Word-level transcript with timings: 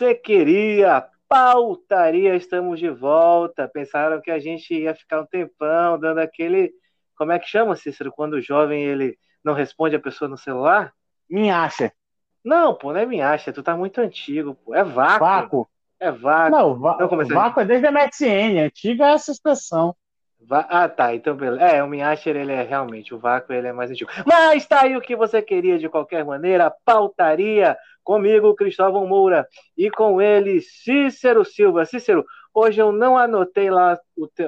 você 0.00 0.14
queria? 0.14 1.06
Pautaria, 1.28 2.34
estamos 2.34 2.80
de 2.80 2.88
volta. 2.88 3.68
Pensaram 3.68 4.20
que 4.20 4.30
a 4.30 4.38
gente 4.38 4.74
ia 4.74 4.94
ficar 4.94 5.20
um 5.20 5.26
tempão 5.26 5.98
dando 5.98 6.18
aquele. 6.18 6.72
Como 7.14 7.32
é 7.32 7.38
que 7.38 7.46
chama, 7.46 7.76
Cícero? 7.76 8.10
Quando 8.10 8.34
o 8.34 8.40
jovem 8.40 8.82
ele 8.82 9.18
não 9.44 9.52
responde 9.52 9.94
a 9.94 10.00
pessoa 10.00 10.26
no 10.26 10.38
celular? 10.38 10.94
Minhacha. 11.28 11.92
Não, 12.42 12.74
pô, 12.74 12.94
não 12.94 13.00
é 13.00 13.04
minhacha. 13.04 13.52
Tu 13.52 13.62
tá 13.62 13.76
muito 13.76 14.00
antigo, 14.00 14.54
pô. 14.54 14.74
É 14.74 14.82
vácuo. 14.82 15.18
Vácuo. 15.18 15.70
É 16.00 16.10
vácuo. 16.10 16.50
Não, 16.50 16.78
va 16.78 16.96
não, 16.98 17.28
vácuo 17.28 17.60
é 17.60 17.64
desde 17.66 17.86
a 17.86 17.92
MSN. 17.92 18.64
Antiga 18.64 19.04
é 19.04 19.12
essa 19.12 19.30
expressão. 19.30 19.94
Ah, 20.48 20.88
tá. 20.88 21.14
Então, 21.14 21.36
beleza. 21.36 21.62
É, 21.62 21.82
o 21.82 21.88
Minhasher, 21.88 22.36
ele 22.36 22.52
é 22.52 22.62
realmente, 22.62 23.14
o 23.14 23.18
vácuo, 23.18 23.52
ele 23.52 23.68
é 23.68 23.72
mais 23.72 23.90
antigo. 23.90 24.10
Mas 24.24 24.66
tá 24.66 24.82
aí 24.82 24.96
o 24.96 25.00
que 25.00 25.14
você 25.14 25.42
queria 25.42 25.78
de 25.78 25.88
qualquer 25.88 26.24
maneira. 26.24 26.72
Pautaria 26.84 27.76
comigo, 28.02 28.54
Cristóvão 28.54 29.06
Moura, 29.06 29.46
e 29.76 29.90
com 29.90 30.20
ele, 30.20 30.60
Cícero 30.60 31.44
Silva. 31.44 31.84
Cícero, 31.84 32.24
hoje 32.54 32.80
eu 32.80 32.90
não 32.90 33.18
anotei 33.18 33.70
lá 33.70 33.98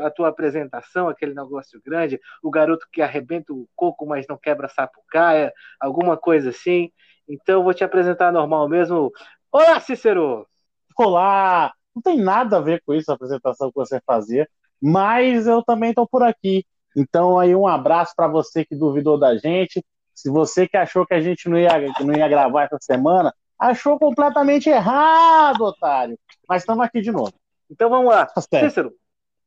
a 0.02 0.10
tua 0.10 0.28
apresentação, 0.28 1.08
aquele 1.08 1.34
negócio 1.34 1.80
grande, 1.84 2.18
o 2.42 2.50
garoto 2.50 2.86
que 2.90 3.02
arrebenta 3.02 3.52
o 3.52 3.68
coco, 3.76 4.06
mas 4.06 4.26
não 4.26 4.38
quebra 4.38 4.68
sapucaia, 4.68 5.52
alguma 5.78 6.16
coisa 6.16 6.50
assim. 6.50 6.90
Então, 7.28 7.62
vou 7.62 7.74
te 7.74 7.84
apresentar 7.84 8.32
normal 8.32 8.68
mesmo. 8.68 9.12
Olá, 9.52 9.78
Cícero! 9.78 10.46
Olá! 10.98 11.72
Não 11.94 12.02
tem 12.02 12.18
nada 12.18 12.56
a 12.56 12.60
ver 12.60 12.82
com 12.84 12.94
isso, 12.94 13.10
a 13.10 13.14
apresentação 13.14 13.68
que 13.68 13.76
você 13.76 14.00
fazia 14.06 14.48
mas 14.82 15.46
eu 15.46 15.62
também 15.62 15.90
estou 15.90 16.08
por 16.08 16.22
aqui. 16.24 16.66
Então, 16.96 17.38
aí, 17.38 17.54
um 17.54 17.68
abraço 17.68 18.12
para 18.16 18.26
você 18.26 18.64
que 18.64 18.74
duvidou 18.74 19.18
da 19.18 19.36
gente. 19.36 19.84
Se 20.14 20.28
você 20.28 20.66
que 20.66 20.76
achou 20.76 21.06
que 21.06 21.14
a 21.14 21.20
gente 21.20 21.48
não 21.48 21.56
ia, 21.56 21.70
não 22.00 22.14
ia 22.14 22.28
gravar 22.28 22.64
essa 22.64 22.78
semana, 22.80 23.32
achou 23.58 23.98
completamente 23.98 24.68
errado, 24.68 25.62
otário. 25.62 26.18
Mas 26.48 26.62
estamos 26.62 26.84
aqui 26.84 27.00
de 27.00 27.12
novo. 27.12 27.32
Então 27.70 27.88
vamos 27.88 28.10
lá. 28.10 28.26
Tá 28.26 28.42
Cícero, 28.42 28.92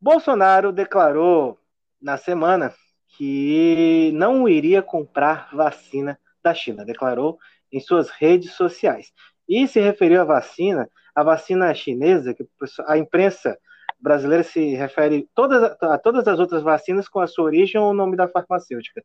Bolsonaro 0.01 0.71
declarou 0.71 1.59
na 2.01 2.17
semana 2.17 2.73
que 3.17 4.11
não 4.15 4.47
iria 4.47 4.81
comprar 4.81 5.49
vacina 5.53 6.17
da 6.43 6.53
China. 6.53 6.85
Declarou 6.85 7.37
em 7.71 7.79
suas 7.79 8.09
redes 8.09 8.53
sociais. 8.53 9.11
E 9.47 9.67
se 9.67 9.79
referiu 9.79 10.21
à 10.21 10.25
vacina, 10.25 10.89
a 11.13 11.23
vacina 11.23 11.73
chinesa, 11.73 12.33
que 12.33 12.45
a 12.87 12.97
imprensa 12.97 13.57
brasileira 14.05 14.43
se 14.43 14.75
refere 14.75 15.27
todas, 15.33 15.75
a 15.81 15.97
todas 15.97 16.27
as 16.27 16.37
outras 16.39 16.61
vacinas 16.61 17.09
com 17.09 17.19
a 17.19 17.25
sua 17.25 17.45
origem 17.45 17.81
ou 17.81 17.89
o 17.89 17.93
nome 17.93 18.15
da 18.15 18.27
farmacêutica. 18.27 19.03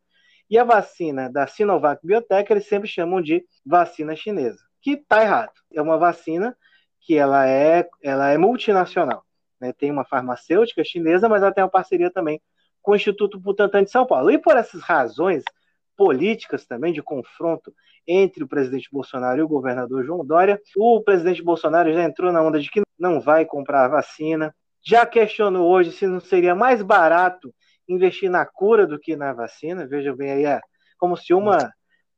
E 0.48 0.58
a 0.58 0.64
vacina 0.64 1.30
da 1.30 1.46
Sinovac 1.46 2.06
Biotech, 2.06 2.52
eles 2.52 2.66
sempre 2.66 2.86
chamam 2.86 3.22
de 3.22 3.42
vacina 3.64 4.14
chinesa, 4.14 4.60
que 4.82 4.92
está 4.92 5.22
errado. 5.22 5.54
É 5.72 5.80
uma 5.80 5.96
vacina 5.96 6.54
que 7.00 7.16
ela 7.16 7.48
é, 7.48 7.88
ela 8.02 8.28
é 8.28 8.36
multinacional. 8.36 9.24
Né? 9.58 9.72
Tem 9.72 9.90
uma 9.90 10.04
farmacêutica 10.04 10.84
chinesa, 10.84 11.30
mas 11.30 11.42
ela 11.42 11.52
tem 11.52 11.64
uma 11.64 11.70
parceria 11.70 12.10
também 12.10 12.38
com 12.82 12.92
o 12.92 12.96
Instituto 12.96 13.40
Butantan 13.40 13.84
de 13.84 13.90
São 13.90 14.04
Paulo. 14.04 14.30
E 14.30 14.36
por 14.36 14.54
essas 14.54 14.82
razões 14.82 15.42
políticas 15.96 16.66
também 16.66 16.92
de 16.92 17.02
confronto 17.02 17.72
entre 18.06 18.44
o 18.44 18.48
presidente 18.48 18.88
Bolsonaro 18.92 19.40
e 19.40 19.42
o 19.42 19.48
governador 19.48 20.04
João 20.04 20.26
Dória, 20.26 20.60
o 20.76 21.00
presidente 21.00 21.42
Bolsonaro 21.42 21.90
já 21.90 22.04
entrou 22.04 22.30
na 22.30 22.42
onda 22.42 22.60
de 22.60 22.70
que 22.70 22.82
não 22.98 23.18
vai 23.18 23.46
comprar 23.46 23.86
a 23.86 23.88
vacina, 23.88 24.54
já 24.82 25.04
questionou 25.06 25.68
hoje 25.70 25.92
se 25.92 26.06
não 26.06 26.20
seria 26.20 26.54
mais 26.54 26.82
barato 26.82 27.54
investir 27.88 28.30
na 28.30 28.46
cura 28.46 28.86
do 28.86 28.98
que 28.98 29.16
na 29.16 29.32
vacina. 29.32 29.86
Veja 29.86 30.14
bem 30.14 30.30
aí, 30.30 30.44
é 30.44 30.60
como 30.98 31.16
se 31.16 31.34
uma 31.34 31.72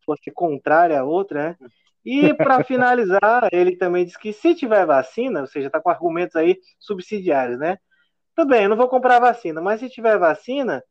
fosse 0.04 0.30
contrária 0.30 1.00
à 1.00 1.04
outra, 1.04 1.50
né? 1.50 1.56
E 2.04 2.34
para 2.34 2.62
finalizar, 2.64 3.48
ele 3.52 3.76
também 3.76 4.04
disse 4.04 4.18
que 4.18 4.32
se 4.32 4.54
tiver 4.54 4.84
vacina, 4.84 5.40
ou 5.40 5.46
seja, 5.46 5.68
está 5.68 5.80
com 5.80 5.90
argumentos 5.90 6.36
aí 6.36 6.58
subsidiários, 6.78 7.58
né? 7.58 7.78
Tudo 8.34 8.48
bem, 8.48 8.64
eu 8.64 8.68
não 8.68 8.76
vou 8.76 8.88
comprar 8.88 9.20
vacina, 9.20 9.60
mas 9.60 9.80
se 9.80 9.88
tiver 9.88 10.18
vacina, 10.18 10.82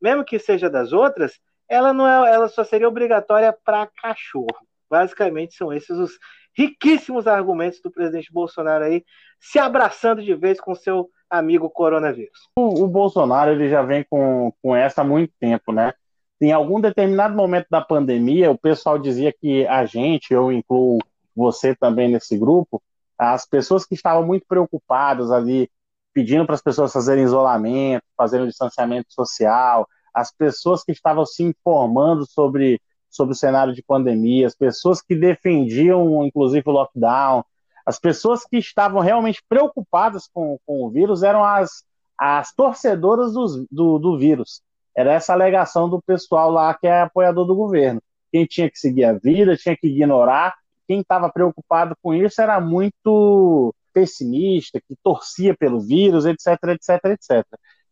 mesmo 0.00 0.24
que 0.24 0.38
seja 0.38 0.68
das 0.68 0.92
outras, 0.92 1.40
ela 1.68 1.92
não 1.92 2.06
é, 2.06 2.32
ela 2.32 2.48
só 2.48 2.64
seria 2.64 2.88
obrigatória 2.88 3.52
para 3.64 3.86
cachorro. 3.86 4.46
Basicamente 4.90 5.54
são 5.54 5.72
esses 5.72 5.96
os 5.96 6.18
riquíssimos 6.58 7.28
argumentos 7.28 7.80
do 7.80 7.88
presidente 7.88 8.32
Bolsonaro 8.32 8.82
aí, 8.82 9.04
se 9.38 9.60
abraçando 9.60 10.20
de 10.20 10.34
vez 10.34 10.60
com 10.60 10.74
seu 10.74 11.08
amigo 11.30 11.70
coronavírus. 11.70 12.48
O, 12.56 12.82
o, 12.82 12.88
Bolsonaro 12.88 13.52
ele 13.52 13.68
já 13.68 13.80
vem 13.82 14.04
com, 14.10 14.52
com 14.60 14.74
essa 14.74 15.02
há 15.02 15.04
muito 15.04 15.32
tempo, 15.38 15.70
né? 15.70 15.92
Em 16.40 16.50
algum 16.50 16.80
determinado 16.80 17.36
momento 17.36 17.68
da 17.70 17.80
pandemia, 17.80 18.50
o 18.50 18.58
pessoal 18.58 18.98
dizia 18.98 19.32
que 19.32 19.64
a 19.68 19.84
gente, 19.84 20.32
eu 20.32 20.50
incluo 20.50 20.98
você 21.34 21.76
também 21.76 22.08
nesse 22.08 22.36
grupo, 22.36 22.82
as 23.16 23.46
pessoas 23.46 23.84
que 23.84 23.94
estavam 23.94 24.26
muito 24.26 24.44
preocupadas 24.48 25.30
ali, 25.30 25.70
pedindo 26.12 26.44
para 26.44 26.56
as 26.56 26.62
pessoas 26.62 26.92
fazerem 26.92 27.22
isolamento, 27.22 28.02
fazerem 28.16 28.48
distanciamento 28.48 29.12
social, 29.12 29.86
as 30.12 30.32
pessoas 30.32 30.82
que 30.82 30.90
estavam 30.90 31.24
se 31.24 31.44
informando 31.44 32.26
sobre, 32.26 32.80
sobre 33.18 33.32
o 33.32 33.36
cenário 33.36 33.74
de 33.74 33.82
pandemia, 33.82 34.46
as 34.46 34.54
pessoas 34.54 35.02
que 35.02 35.16
defendiam, 35.16 36.24
inclusive, 36.24 36.62
o 36.66 36.70
lockdown, 36.70 37.44
as 37.84 37.98
pessoas 37.98 38.44
que 38.44 38.58
estavam 38.58 39.00
realmente 39.00 39.42
preocupadas 39.48 40.28
com, 40.32 40.56
com 40.64 40.84
o 40.84 40.90
vírus 40.90 41.24
eram 41.24 41.42
as, 41.44 41.82
as 42.16 42.54
torcedoras 42.54 43.32
do, 43.32 43.98
do, 43.98 44.18
vírus. 44.18 44.62
Era 44.96 45.12
essa 45.12 45.32
alegação 45.32 45.88
do 45.88 46.00
pessoal 46.00 46.50
lá 46.50 46.72
que 46.74 46.86
é 46.86 47.00
apoiador 47.00 47.44
do 47.44 47.56
governo. 47.56 48.00
Quem 48.30 48.46
tinha 48.46 48.70
que 48.70 48.78
seguir 48.78 49.04
a 49.04 49.14
vida, 49.14 49.56
tinha 49.56 49.76
que 49.76 49.88
ignorar. 49.88 50.54
Quem 50.86 51.00
estava 51.00 51.28
preocupado 51.28 51.96
com 52.00 52.14
isso 52.14 52.40
era 52.40 52.60
muito 52.60 53.74
pessimista, 53.92 54.80
que 54.80 54.94
torcia 55.02 55.56
pelo 55.56 55.80
vírus, 55.80 56.24
etc, 56.24 56.46
etc, 56.68 57.04
etc. 57.06 57.44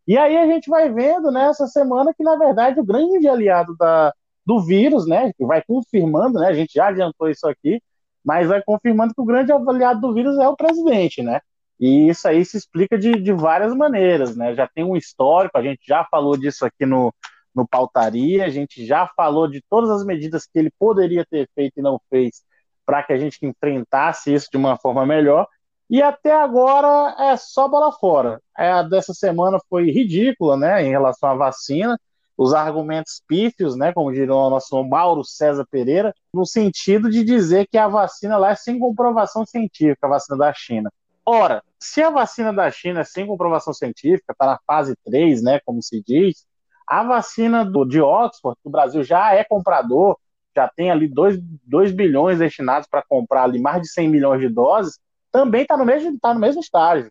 E 0.06 0.16
aí 0.16 0.36
a 0.36 0.46
gente 0.46 0.70
vai 0.70 0.88
vendo 0.92 1.32
nessa 1.32 1.64
né, 1.64 1.70
semana 1.70 2.14
que, 2.14 2.22
na 2.22 2.36
verdade, 2.36 2.78
o 2.78 2.84
grande 2.84 3.26
aliado 3.26 3.74
da, 3.76 4.14
do 4.46 4.60
vírus, 4.64 5.06
né, 5.06 5.32
que 5.36 5.44
vai 5.44 5.62
confirmando, 5.62 6.38
né, 6.38 6.48
a 6.48 6.54
gente 6.54 6.72
já 6.74 6.88
adiantou 6.88 7.28
isso 7.28 7.46
aqui, 7.48 7.82
mas 8.24 8.48
vai 8.48 8.62
confirmando 8.62 9.12
que 9.14 9.20
o 9.20 9.24
grande 9.24 9.52
aliado 9.52 10.00
do 10.00 10.14
vírus 10.14 10.38
é 10.38 10.48
o 10.48 10.56
presidente, 10.56 11.22
né? 11.22 11.40
E 11.78 12.08
isso 12.08 12.26
aí 12.26 12.44
se 12.44 12.56
explica 12.56 12.98
de, 12.98 13.20
de 13.20 13.32
várias 13.32 13.74
maneiras, 13.74 14.36
né? 14.36 14.54
Já 14.54 14.66
tem 14.66 14.82
um 14.82 14.96
histórico, 14.96 15.58
a 15.58 15.62
gente 15.62 15.80
já 15.86 16.04
falou 16.10 16.36
disso 16.36 16.64
aqui 16.64 16.86
no, 16.86 17.14
no 17.54 17.68
Pautaria, 17.68 18.44
a 18.44 18.48
gente 18.48 18.84
já 18.84 19.06
falou 19.16 19.46
de 19.48 19.62
todas 19.68 19.90
as 19.90 20.04
medidas 20.04 20.44
que 20.46 20.58
ele 20.58 20.70
poderia 20.78 21.24
ter 21.24 21.48
feito 21.54 21.78
e 21.78 21.82
não 21.82 22.00
fez 22.10 22.42
para 22.84 23.02
que 23.02 23.12
a 23.12 23.18
gente 23.18 23.44
enfrentasse 23.44 24.32
isso 24.32 24.48
de 24.50 24.56
uma 24.56 24.76
forma 24.76 25.04
melhor. 25.06 25.46
E 25.88 26.02
até 26.02 26.34
agora 26.34 27.14
é 27.30 27.36
só 27.36 27.68
bola 27.68 27.92
fora. 27.92 28.40
A 28.56 28.82
dessa 28.82 29.14
semana 29.14 29.58
foi 29.68 29.90
ridícula, 29.90 30.56
né, 30.56 30.82
em 30.84 30.90
relação 30.90 31.30
à 31.30 31.34
vacina 31.34 31.98
os 32.36 32.52
argumentos 32.52 33.22
pífios, 33.26 33.76
né, 33.76 33.92
como 33.92 34.12
diria 34.12 34.34
o 34.34 34.50
nosso 34.50 34.82
Mauro 34.84 35.24
César 35.24 35.66
Pereira, 35.70 36.14
no 36.32 36.44
sentido 36.44 37.10
de 37.10 37.24
dizer 37.24 37.66
que 37.66 37.78
a 37.78 37.88
vacina 37.88 38.36
lá 38.36 38.50
é 38.50 38.54
sem 38.54 38.78
comprovação 38.78 39.46
científica, 39.46 40.06
a 40.06 40.10
vacina 40.10 40.36
da 40.36 40.52
China. 40.52 40.92
Ora, 41.24 41.62
se 41.78 42.02
a 42.02 42.10
vacina 42.10 42.52
da 42.52 42.70
China 42.70 43.00
é 43.00 43.04
sem 43.04 43.26
comprovação 43.26 43.72
científica, 43.72 44.32
está 44.32 44.46
na 44.46 44.58
fase 44.66 44.94
3, 45.04 45.42
né, 45.42 45.60
como 45.64 45.82
se 45.82 46.02
diz, 46.06 46.46
a 46.86 47.02
vacina 47.02 47.64
do, 47.64 47.84
de 47.84 48.00
Oxford, 48.00 48.58
que 48.62 48.68
o 48.68 48.70
Brasil 48.70 49.02
já 49.02 49.34
é 49.34 49.42
comprador, 49.42 50.16
já 50.54 50.68
tem 50.68 50.90
ali 50.90 51.08
2, 51.08 51.38
2 51.64 51.92
bilhões 51.92 52.38
destinados 52.38 52.88
para 52.88 53.02
comprar 53.02 53.42
ali 53.42 53.60
mais 53.60 53.82
de 53.82 53.88
100 53.88 54.08
milhões 54.08 54.40
de 54.40 54.48
doses, 54.48 54.98
também 55.32 55.62
está 55.62 55.76
no, 55.76 55.84
mesmo, 55.84 56.18
tá 56.18 56.32
no 56.32 56.40
mesmo 56.40 56.60
estágio. 56.60 57.10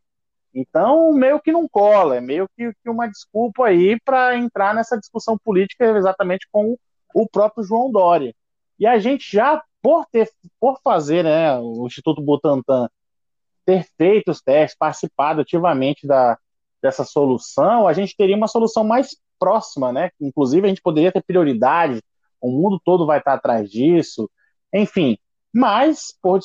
Então, 0.56 1.12
meio 1.12 1.42
que 1.42 1.52
não 1.52 1.68
cola, 1.68 2.16
é 2.16 2.22
meio 2.22 2.48
que, 2.56 2.72
que 2.81 2.90
uma 2.90 3.07
desculpa 3.07 3.66
aí 3.68 4.00
para 4.00 4.38
entrar 4.38 4.74
nessa 4.74 4.98
discussão 4.98 5.38
política 5.38 5.86
exatamente 5.98 6.48
com 6.50 6.78
o 7.13 7.28
próprio 7.28 7.62
João 7.62 7.92
Dória. 7.92 8.34
E 8.80 8.88
a 8.88 8.98
gente 8.98 9.30
já, 9.30 9.62
por, 9.81 10.06
ter, 10.06 10.30
por 10.57 10.80
fazer 10.81 11.25
né, 11.25 11.57
o 11.57 11.86
Instituto 11.86 12.22
Butantan 12.22 12.88
ter 13.66 13.86
feito 13.98 14.31
os 14.31 14.42
testes, 14.42 14.78
participado 14.78 15.42
ativamente 15.42 16.07
da, 16.07 16.38
dessa 16.81 17.04
solução, 17.04 17.86
a 17.86 17.92
gente 17.92 18.16
teria 18.16 18.38
uma 18.38 18.48
solução 18.48 18.84
mais 18.84 19.18
próxima, 19.38 19.92
né? 19.92 20.12
Inclusive, 20.22 20.66
a 20.66 20.69
gente 20.69 20.81
poderia 20.81 21.12
ter 21.12 21.24
prioridade, 21.24 22.02
o 22.40 22.50
mundo 22.50 22.80
todo 22.84 23.06
vai 23.06 23.19
estar 23.19 23.34
atrás 23.34 23.69
disso, 23.69 24.30
enfim. 24.74 25.18
Mas, 25.54 26.16
por, 26.22 26.40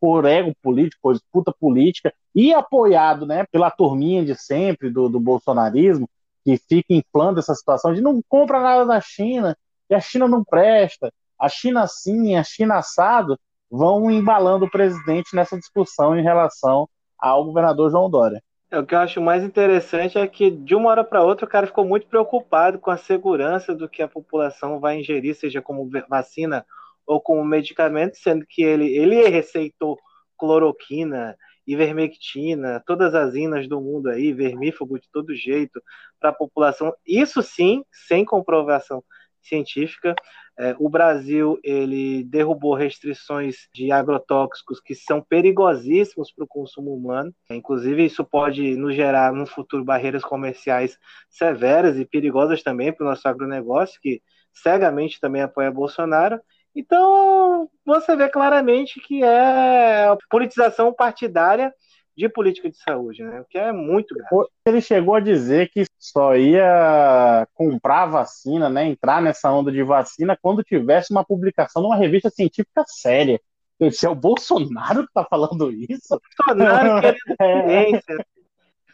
por 0.00 0.24
ego 0.24 0.52
político, 0.62 1.00
por 1.02 1.14
disputa 1.14 1.52
política, 1.52 2.12
e 2.34 2.52
apoiado 2.52 3.26
né, 3.26 3.44
pela 3.50 3.70
turminha 3.70 4.24
de 4.24 4.34
sempre 4.34 4.90
do, 4.90 5.08
do 5.08 5.20
bolsonarismo, 5.20 6.08
que 6.44 6.56
fica 6.56 6.92
inflando 6.94 7.38
essa 7.38 7.54
situação 7.54 7.94
de 7.94 8.00
não 8.00 8.20
compra 8.28 8.60
nada 8.60 8.84
da 8.84 9.00
China, 9.00 9.56
que 9.88 9.94
a 9.94 10.00
China 10.00 10.26
não 10.26 10.42
presta, 10.44 11.12
a 11.38 11.48
China 11.48 11.86
sim, 11.86 12.36
a 12.36 12.42
China 12.42 12.76
assado, 12.76 13.38
vão 13.70 14.10
embalando 14.10 14.66
o 14.66 14.70
presidente 14.70 15.34
nessa 15.34 15.56
discussão 15.56 16.16
em 16.16 16.22
relação 16.22 16.88
ao 17.18 17.44
governador 17.44 17.90
João 17.90 18.10
Dória. 18.10 18.42
É, 18.70 18.78
o 18.78 18.86
que 18.86 18.94
eu 18.94 18.98
acho 18.98 19.20
mais 19.20 19.44
interessante 19.44 20.18
é 20.18 20.26
que 20.26 20.50
de 20.50 20.74
uma 20.74 20.88
hora 20.88 21.04
para 21.04 21.22
outra 21.22 21.44
o 21.44 21.48
cara 21.48 21.66
ficou 21.66 21.84
muito 21.84 22.06
preocupado 22.06 22.78
com 22.78 22.90
a 22.90 22.96
segurança 22.96 23.74
do 23.74 23.88
que 23.88 24.02
a 24.02 24.08
população 24.08 24.80
vai 24.80 24.98
ingerir, 24.98 25.34
seja 25.34 25.60
como 25.60 25.90
vacina 26.08 26.64
ou 27.06 27.20
como 27.20 27.44
medicamento, 27.44 28.16
sendo 28.16 28.44
que 28.48 28.62
ele, 28.62 28.96
ele 28.96 29.28
receitou 29.28 29.98
cloroquina, 30.38 31.36
ivermectina, 31.66 32.82
todas 32.86 33.14
as 33.14 33.34
inas 33.34 33.68
do 33.68 33.80
mundo 33.80 34.08
aí, 34.08 34.32
vermífugo 34.32 34.98
de 34.98 35.08
todo 35.12 35.34
jeito 35.34 35.80
para 36.20 36.30
a 36.30 36.34
população. 36.34 36.92
Isso 37.06 37.42
sim, 37.42 37.84
sem 38.08 38.24
comprovação 38.24 39.04
científica. 39.40 40.14
É, 40.58 40.76
o 40.78 40.88
Brasil 40.88 41.58
ele 41.64 42.24
derrubou 42.24 42.74
restrições 42.74 43.68
de 43.74 43.90
agrotóxicos 43.90 44.80
que 44.80 44.94
são 44.94 45.20
perigosíssimos 45.22 46.30
para 46.32 46.44
o 46.44 46.48
consumo 46.48 46.94
humano. 46.94 47.34
Inclusive, 47.50 48.04
isso 48.04 48.24
pode 48.24 48.76
nos 48.76 48.94
gerar 48.94 49.32
no 49.32 49.46
futuro 49.46 49.84
barreiras 49.84 50.22
comerciais 50.22 50.98
severas 51.28 51.98
e 51.98 52.04
perigosas 52.04 52.62
também 52.62 52.92
para 52.92 53.04
o 53.04 53.08
nosso 53.08 53.26
agronegócio, 53.26 53.98
que 54.00 54.20
cegamente 54.52 55.18
também 55.18 55.42
apoia 55.42 55.70
Bolsonaro. 55.70 56.38
Então, 56.74 57.68
você 57.84 58.16
vê 58.16 58.28
claramente 58.28 59.00
que 59.00 59.22
é 59.22 60.16
politização 60.30 60.92
partidária 60.92 61.72
de 62.16 62.28
política 62.28 62.68
de 62.68 62.76
saúde, 62.76 63.22
né? 63.22 63.40
O 63.40 63.44
que 63.44 63.58
é 63.58 63.72
muito 63.72 64.14
grave. 64.14 64.48
Ele 64.66 64.80
chegou 64.80 65.14
a 65.14 65.20
dizer 65.20 65.70
que 65.70 65.84
só 65.98 66.36
ia 66.36 67.46
comprar 67.54 68.06
vacina, 68.06 68.68
né? 68.68 68.86
Entrar 68.86 69.20
nessa 69.22 69.50
onda 69.50 69.72
de 69.72 69.82
vacina 69.82 70.36
quando 70.40 70.62
tivesse 70.62 71.10
uma 71.10 71.24
publicação 71.24 71.82
numa 71.82 71.96
revista 71.96 72.30
científica 72.30 72.84
séria. 72.86 73.40
Esse 73.80 74.06
é 74.06 74.08
o 74.10 74.14
Bolsonaro 74.14 75.02
que 75.02 75.08
está 75.08 75.24
falando 75.24 75.72
isso? 75.72 76.20
Bolsonaro 76.46 77.00
querendo 77.00 77.36
é. 77.40 77.90
ciência. 77.90 78.26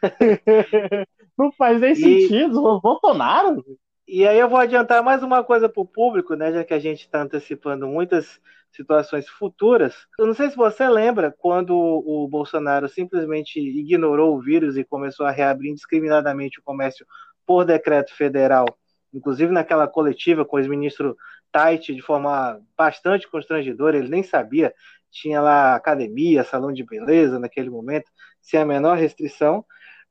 Não 1.36 1.52
faz 1.52 1.80
nem 1.80 1.92
e... 1.92 1.96
sentido. 1.96 2.64
O 2.64 2.80
Bolsonaro. 2.80 3.64
E 4.10 4.26
aí 4.26 4.38
eu 4.38 4.48
vou 4.48 4.58
adiantar 4.58 5.02
mais 5.02 5.22
uma 5.22 5.44
coisa 5.44 5.68
para 5.68 5.82
o 5.82 5.86
público, 5.86 6.34
né? 6.34 6.50
Já 6.50 6.64
que 6.64 6.72
a 6.72 6.78
gente 6.78 7.00
está 7.02 7.20
antecipando 7.20 7.86
muitas 7.86 8.40
situações 8.72 9.28
futuras. 9.28 9.94
Eu 10.18 10.26
não 10.26 10.32
sei 10.32 10.48
se 10.48 10.56
você 10.56 10.88
lembra 10.88 11.30
quando 11.38 11.76
o 11.76 12.26
Bolsonaro 12.26 12.88
simplesmente 12.88 13.60
ignorou 13.60 14.34
o 14.34 14.40
vírus 14.40 14.78
e 14.78 14.84
começou 14.84 15.26
a 15.26 15.30
reabrir 15.30 15.70
indiscriminadamente 15.70 16.58
o 16.58 16.62
comércio 16.62 17.06
por 17.46 17.66
decreto 17.66 18.14
federal, 18.14 18.64
inclusive 19.12 19.52
naquela 19.52 19.86
coletiva 19.86 20.42
com 20.42 20.56
o 20.56 20.58
ex-ministro 20.58 21.14
Tait, 21.52 21.94
de 21.94 22.00
forma 22.00 22.58
bastante 22.74 23.30
constrangedora, 23.30 23.98
ele 23.98 24.08
nem 24.08 24.22
sabia, 24.22 24.72
tinha 25.10 25.42
lá 25.42 25.74
academia, 25.74 26.44
salão 26.44 26.72
de 26.72 26.82
beleza 26.82 27.38
naquele 27.38 27.68
momento, 27.68 28.10
sem 28.40 28.58
a 28.58 28.64
menor 28.64 28.96
restrição. 28.96 29.62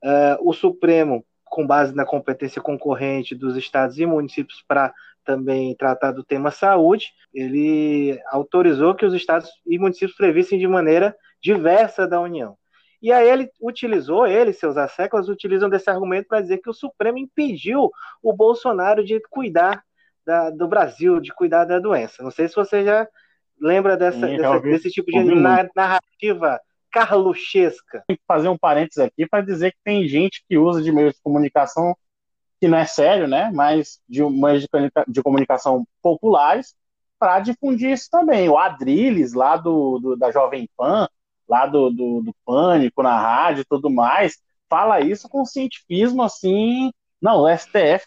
Uh, 0.04 0.48
o 0.48 0.52
Supremo, 0.52 1.24
com 1.58 1.66
base 1.66 1.92
na 1.92 2.06
competência 2.06 2.62
concorrente 2.62 3.34
dos 3.34 3.56
estados 3.56 3.98
e 3.98 4.06
municípios 4.06 4.62
para 4.68 4.94
também 5.24 5.74
tratar 5.74 6.12
do 6.12 6.22
tema 6.22 6.52
saúde, 6.52 7.12
ele 7.34 8.16
autorizou 8.30 8.94
que 8.94 9.04
os 9.04 9.12
estados 9.12 9.50
e 9.66 9.76
municípios 9.76 10.16
previssem 10.16 10.56
de 10.56 10.68
maneira 10.68 11.16
diversa 11.42 12.06
da 12.06 12.20
União. 12.20 12.56
E 13.02 13.10
aí 13.10 13.28
ele 13.28 13.50
utilizou, 13.60 14.24
ele 14.24 14.52
e 14.52 14.54
seus 14.54 14.76
asseclas 14.76 15.28
utilizam 15.28 15.68
desse 15.68 15.90
argumento 15.90 16.28
para 16.28 16.40
dizer 16.40 16.58
que 16.58 16.70
o 16.70 16.72
Supremo 16.72 17.18
impediu 17.18 17.90
o 18.22 18.32
Bolsonaro 18.32 19.04
de 19.04 19.20
cuidar 19.28 19.82
da, 20.24 20.50
do 20.50 20.68
Brasil, 20.68 21.18
de 21.18 21.34
cuidar 21.34 21.64
da 21.64 21.80
doença. 21.80 22.22
Não 22.22 22.30
sei 22.30 22.46
se 22.46 22.54
você 22.54 22.84
já 22.84 23.08
lembra 23.60 23.96
dessa, 23.96 24.28
Sim, 24.28 24.36
dessa 24.36 24.60
desse 24.60 24.90
tipo 24.92 25.10
de 25.10 25.34
narrativa 25.74 26.60
carluchesca. 26.90 28.04
Tem 28.06 28.16
que 28.16 28.22
fazer 28.26 28.48
um 28.48 28.58
parênteses 28.58 28.98
aqui 28.98 29.26
para 29.26 29.44
dizer 29.44 29.72
que 29.72 29.78
tem 29.84 30.06
gente 30.08 30.44
que 30.48 30.58
usa 30.58 30.82
de 30.82 30.92
meios 30.92 31.14
de 31.14 31.22
comunicação 31.22 31.94
que 32.60 32.68
não 32.68 32.78
é 32.78 32.86
sério, 32.86 33.28
né? 33.28 33.50
Mas 33.52 34.00
de 34.08 34.22
meios 34.24 34.66
de, 35.06 35.22
comunicação 35.22 35.86
populares 36.02 36.74
para 37.18 37.40
difundir 37.40 37.90
isso 37.90 38.08
também. 38.10 38.48
O 38.48 38.58
Adrilles, 38.58 39.32
lá 39.32 39.56
do, 39.56 39.98
do 39.98 40.16
da 40.16 40.30
Jovem 40.30 40.68
Pan, 40.76 41.08
lá 41.48 41.66
do, 41.66 41.90
do, 41.90 42.22
do, 42.22 42.34
Pânico, 42.44 43.02
na 43.02 43.18
rádio 43.18 43.62
e 43.62 43.64
tudo 43.64 43.90
mais, 43.90 44.38
fala 44.68 45.00
isso 45.00 45.28
com 45.28 45.44
cientifismo 45.44 46.22
assim. 46.22 46.92
Não, 47.20 47.42
o 47.42 47.56
STF 47.56 48.06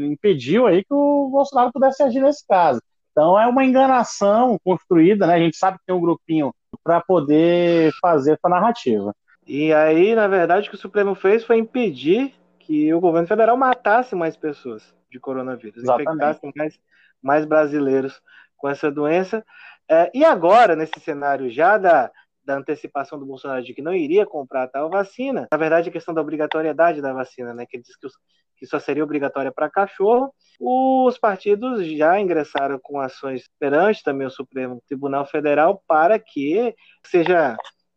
impediu 0.00 0.66
aí 0.66 0.84
que 0.84 0.92
o 0.92 1.28
Bolsonaro 1.30 1.72
pudesse 1.72 2.02
agir 2.02 2.20
nesse 2.20 2.44
caso. 2.46 2.80
Então 3.12 3.38
é 3.38 3.46
uma 3.46 3.64
enganação 3.64 4.58
construída, 4.64 5.26
né? 5.26 5.34
A 5.34 5.38
gente 5.38 5.56
sabe 5.56 5.78
que 5.78 5.84
tem 5.86 5.94
um 5.94 6.00
grupinho 6.00 6.52
para 6.82 7.00
poder 7.00 7.92
fazer 8.00 8.32
essa 8.32 8.48
narrativa. 8.48 9.14
E 9.46 9.72
aí, 9.72 10.14
na 10.14 10.28
verdade, 10.28 10.68
o 10.68 10.70
que 10.70 10.76
o 10.76 10.80
Supremo 10.80 11.14
fez 11.14 11.44
foi 11.44 11.58
impedir 11.58 12.34
que 12.58 12.92
o 12.94 13.00
governo 13.00 13.26
federal 13.26 13.56
matasse 13.56 14.14
mais 14.14 14.36
pessoas 14.36 14.94
de 15.10 15.18
coronavírus, 15.18 15.82
Exatamente. 15.82 16.08
infectasse 16.08 16.52
mais, 16.56 16.80
mais 17.22 17.44
brasileiros 17.44 18.20
com 18.56 18.68
essa 18.68 18.90
doença. 18.90 19.44
É, 19.88 20.10
e 20.14 20.24
agora, 20.24 20.76
nesse 20.76 21.00
cenário 21.00 21.50
já 21.50 21.76
da, 21.76 22.10
da 22.44 22.56
antecipação 22.56 23.18
do 23.18 23.26
Bolsonaro 23.26 23.64
de 23.64 23.74
que 23.74 23.82
não 23.82 23.94
iria 23.94 24.24
comprar 24.24 24.68
tal 24.68 24.88
vacina, 24.88 25.48
na 25.50 25.58
verdade, 25.58 25.88
a 25.88 25.92
questão 25.92 26.14
da 26.14 26.20
obrigatoriedade 26.20 27.02
da 27.02 27.12
vacina, 27.12 27.52
né, 27.52 27.66
que 27.66 27.76
ele 27.76 27.82
diz 27.82 27.96
que, 27.96 28.06
os, 28.06 28.14
que 28.60 28.66
só 28.66 28.78
seria 28.78 29.02
obrigatória 29.02 29.50
para 29.50 29.70
cachorro, 29.70 30.32
os 30.60 31.16
partidos 31.16 31.86
já 31.86 32.20
ingressaram 32.20 32.78
com 32.78 33.00
ações 33.00 33.48
perante 33.58 34.04
também 34.04 34.26
o 34.26 34.30
Supremo 34.30 34.82
Tribunal 34.86 35.24
Federal 35.24 35.82
para 35.88 36.18
que 36.18 36.74
seja 37.06 37.56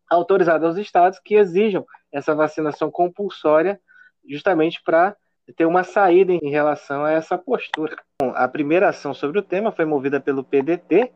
autorizado 0.09 0.65
aos 0.65 0.77
estados 0.77 1.19
que 1.19 1.35
exijam 1.35 1.85
essa 2.13 2.33
vacinação 2.33 2.89
compulsória 2.89 3.77
justamente 4.25 4.81
para 4.85 5.17
ter 5.57 5.65
uma 5.65 5.83
saída 5.83 6.31
em 6.31 6.49
relação 6.49 7.03
a 7.03 7.11
essa 7.11 7.37
postura. 7.37 7.97
Bom, 8.21 8.31
a 8.33 8.47
primeira 8.47 8.87
ação 8.87 9.13
sobre 9.13 9.39
o 9.39 9.43
tema 9.43 9.73
foi 9.73 9.83
movida 9.83 10.21
pelo 10.21 10.45
PDT, 10.45 11.11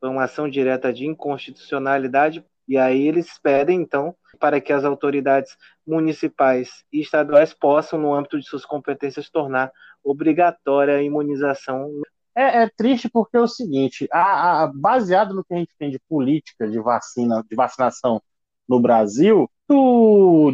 foi 0.00 0.08
uma 0.08 0.24
ação 0.24 0.48
direta 0.48 0.92
de 0.92 1.06
inconstitucionalidade, 1.06 2.44
e 2.68 2.76
aí 2.76 3.06
eles 3.08 3.38
pedem, 3.42 3.80
então, 3.80 4.14
para 4.38 4.60
que 4.60 4.72
as 4.72 4.84
autoridades 4.84 5.56
municipais 5.86 6.84
e 6.92 7.00
estaduais 7.00 7.54
possam, 7.54 7.98
no 7.98 8.14
âmbito 8.14 8.38
de 8.38 8.46
suas 8.46 8.64
competências, 8.64 9.30
tornar 9.30 9.72
obrigatória 10.04 10.96
a 10.96 11.02
imunização. 11.02 11.90
É, 12.36 12.64
é 12.64 12.68
triste 12.68 13.08
porque 13.08 13.36
é 13.36 13.40
o 13.40 13.48
seguinte, 13.48 14.06
a, 14.12 14.64
a, 14.64 14.72
baseado 14.72 15.34
no 15.34 15.42
que 15.42 15.54
a 15.54 15.56
gente 15.56 15.74
tem 15.78 15.90
de 15.90 15.98
política 16.08 16.68
de 16.68 16.78
vacina, 16.78 17.42
de 17.48 17.56
vacinação 17.56 18.22
no 18.68 18.78
Brasil, 18.78 19.50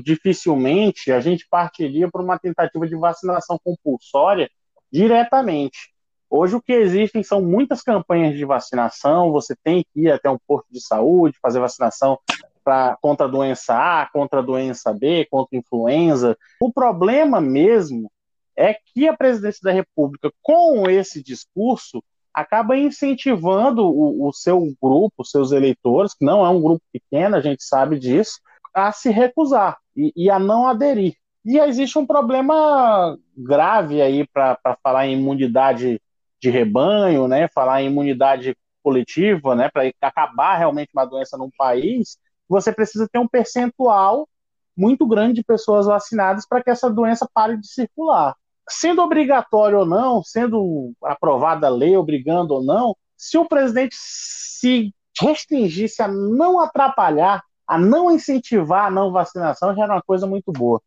dificilmente 0.02 1.12
a 1.12 1.20
gente 1.20 1.46
partiria 1.48 2.08
para 2.10 2.22
uma 2.22 2.38
tentativa 2.38 2.86
de 2.86 2.96
vacinação 2.96 3.58
compulsória 3.62 4.48
diretamente. 4.90 5.93
Hoje 6.36 6.56
o 6.56 6.60
que 6.60 6.72
existem 6.72 7.22
são 7.22 7.40
muitas 7.40 7.80
campanhas 7.80 8.36
de 8.36 8.44
vacinação, 8.44 9.30
você 9.30 9.54
tem 9.54 9.84
que 9.84 10.00
ir 10.00 10.10
até 10.10 10.28
um 10.28 10.36
posto 10.48 10.66
de 10.68 10.80
saúde, 10.80 11.38
fazer 11.40 11.60
vacinação 11.60 12.18
pra, 12.64 12.98
contra 13.00 13.26
a 13.26 13.30
doença 13.30 13.72
A, 13.72 14.10
contra 14.12 14.40
a 14.40 14.42
doença 14.42 14.92
B, 14.92 15.28
contra 15.30 15.56
a 15.56 15.60
influenza. 15.60 16.36
O 16.60 16.72
problema 16.72 17.40
mesmo 17.40 18.10
é 18.56 18.74
que 18.74 19.06
a 19.06 19.16
presidência 19.16 19.60
da 19.62 19.70
República, 19.70 20.28
com 20.42 20.90
esse 20.90 21.22
discurso, 21.22 22.02
acaba 22.34 22.76
incentivando 22.76 23.86
o, 23.86 24.26
o 24.28 24.32
seu 24.32 24.58
grupo, 24.82 25.14
os 25.18 25.30
seus 25.30 25.52
eleitores, 25.52 26.14
que 26.14 26.24
não 26.24 26.44
é 26.44 26.48
um 26.48 26.60
grupo 26.60 26.82
pequeno, 26.92 27.36
a 27.36 27.40
gente 27.40 27.62
sabe 27.62 27.96
disso, 27.96 28.40
a 28.74 28.90
se 28.90 29.08
recusar 29.08 29.78
e, 29.96 30.12
e 30.16 30.28
a 30.28 30.40
não 30.40 30.66
aderir. 30.66 31.14
E 31.44 31.58
existe 31.58 31.96
um 31.96 32.04
problema 32.06 33.16
grave 33.36 34.02
aí 34.02 34.26
para 34.26 34.58
falar 34.82 35.06
em 35.06 35.20
imunidade 35.20 36.00
de 36.44 36.50
rebanho, 36.50 37.26
né? 37.26 37.48
Falar 37.48 37.82
em 37.82 37.86
imunidade 37.86 38.54
coletiva, 38.82 39.54
né? 39.54 39.70
Para 39.70 39.90
acabar 40.02 40.56
realmente 40.56 40.90
uma 40.92 41.06
doença 41.06 41.38
num 41.38 41.50
país, 41.56 42.18
você 42.46 42.70
precisa 42.70 43.08
ter 43.10 43.18
um 43.18 43.26
percentual 43.26 44.28
muito 44.76 45.06
grande 45.06 45.34
de 45.34 45.44
pessoas 45.44 45.86
vacinadas 45.86 46.46
para 46.46 46.62
que 46.62 46.70
essa 46.70 46.90
doença 46.90 47.26
pare 47.32 47.56
de 47.56 47.66
circular. 47.66 48.36
Sendo 48.68 49.02
obrigatório 49.02 49.78
ou 49.78 49.86
não, 49.86 50.22
sendo 50.22 50.92
aprovada 51.02 51.66
a 51.66 51.70
lei, 51.70 51.96
obrigando 51.96 52.54
ou 52.54 52.62
não, 52.62 52.94
se 53.16 53.38
o 53.38 53.46
presidente 53.46 53.94
se 53.98 54.92
restringisse 55.18 56.02
a 56.02 56.08
não 56.08 56.60
atrapalhar 56.60 57.42
a 57.66 57.78
não 57.78 58.10
incentivar 58.10 58.86
a 58.86 58.90
não 58.90 59.10
vacinação 59.10 59.74
já 59.74 59.84
era 59.84 59.94
uma 59.94 60.02
coisa 60.02 60.26
muito 60.26 60.52
boa. 60.52 60.82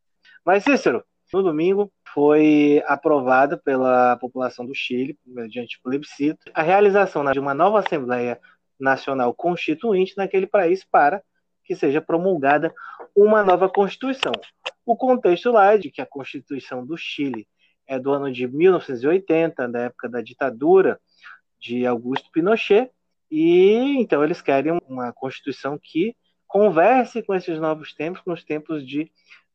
Mas, 0.45 0.63
Cícero, 0.63 1.03
no 1.33 1.41
domingo 1.41 1.91
foi 2.17 2.81
aprovada 2.88 3.55
pela 3.55 4.17
população 4.17 4.65
do 4.65 4.74
Chile, 4.74 5.15
mediante 5.24 5.79
plebiscito, 5.83 6.50
a 6.51 6.63
realização 6.63 7.24
de 7.31 7.39
uma 7.39 7.53
nova 7.53 7.77
Assembleia 7.77 8.41
Nacional 8.79 9.36
Constituinte 9.36 10.17
naquele 10.17 10.47
país 10.47 10.83
para 10.83 11.21
que 11.63 11.75
seja 11.75 12.01
promulgada 12.01 12.74
uma 13.15 13.43
nova 13.43 13.69
Constituição. 13.69 14.31
O 14.83 14.97
contexto 14.97 15.51
lá 15.51 15.75
é 15.75 15.77
de 15.77 15.91
que 15.91 16.01
a 16.01 16.07
Constituição 16.07 16.83
do 16.83 16.97
Chile 16.97 17.47
é 17.86 18.00
do 18.00 18.12
ano 18.12 18.31
de 18.31 18.47
1980, 18.47 19.67
da 19.67 19.81
época 19.81 20.09
da 20.09 20.19
ditadura 20.19 21.00
de 21.62 21.86
Augusto 21.86 22.31
Pinochet, 22.31 22.89
e 23.29 23.95
então 24.00 24.24
eles 24.24 24.41
querem 24.41 24.79
uma 24.89 25.13
Constituição 25.13 25.77
que 25.79 26.15
converse 26.47 27.21
com 27.21 27.36
esses 27.36 27.59
novos 27.59 27.93
tempos, 27.93 28.24
nos 28.25 28.43
tempos 28.43 28.83
de 28.83 29.12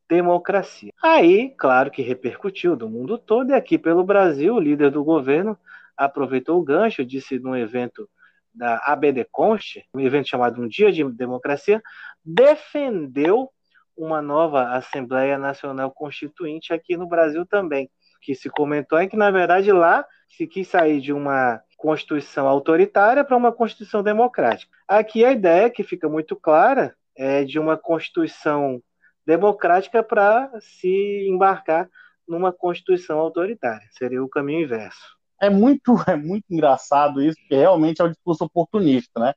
democracia. 0.08 0.92
Aí, 1.02 1.54
claro 1.56 1.90
que 1.90 2.02
repercutiu 2.02 2.76
do 2.76 2.88
mundo 2.88 3.18
todo, 3.18 3.50
e 3.50 3.54
aqui 3.54 3.78
pelo 3.78 4.04
Brasil, 4.04 4.54
o 4.54 4.60
líder 4.60 4.90
do 4.90 5.04
governo 5.04 5.58
aproveitou 5.96 6.58
o 6.58 6.64
gancho, 6.64 7.04
disse 7.04 7.38
num 7.38 7.56
evento 7.56 8.08
da 8.54 8.76
ABD 8.84 9.26
Const, 9.30 9.84
um 9.94 10.00
evento 10.00 10.28
chamado 10.28 10.60
Um 10.60 10.68
Dia 10.68 10.92
de 10.92 11.04
Democracia, 11.12 11.82
defendeu 12.24 13.50
uma 13.96 14.20
nova 14.20 14.70
Assembleia 14.70 15.38
Nacional 15.38 15.90
Constituinte 15.90 16.72
aqui 16.72 16.96
no 16.96 17.06
Brasil 17.06 17.46
também. 17.46 17.90
Que 18.20 18.34
se 18.34 18.48
comentou 18.48 18.98
é 18.98 19.06
que, 19.06 19.16
na 19.16 19.30
verdade, 19.30 19.72
lá 19.72 20.04
se 20.28 20.46
quis 20.46 20.68
sair 20.68 21.00
de 21.00 21.12
uma 21.12 21.60
Constituição 21.76 22.46
autoritária 22.46 23.24
para 23.24 23.36
uma 23.36 23.52
Constituição 23.52 24.02
democrática. 24.02 24.72
Aqui 24.86 25.24
a 25.24 25.32
ideia, 25.32 25.68
que 25.68 25.82
fica 25.82 26.08
muito 26.08 26.36
clara, 26.36 26.94
é 27.16 27.44
de 27.44 27.58
uma 27.58 27.76
Constituição 27.76 28.80
democrática 29.26 30.02
para 30.02 30.50
se 30.60 31.26
embarcar 31.28 31.88
numa 32.26 32.52
Constituição 32.52 33.18
autoritária. 33.18 33.86
Seria 33.92 34.22
o 34.22 34.28
caminho 34.28 34.64
inverso 34.64 35.22
é 35.42 35.50
muito, 35.50 35.94
é 36.08 36.16
muito 36.16 36.44
engraçado 36.48 37.20
isso, 37.20 37.36
porque 37.40 37.56
realmente 37.56 38.00
é 38.00 38.04
um 38.04 38.10
discurso 38.10 38.44
oportunista, 38.44 39.20
né? 39.20 39.34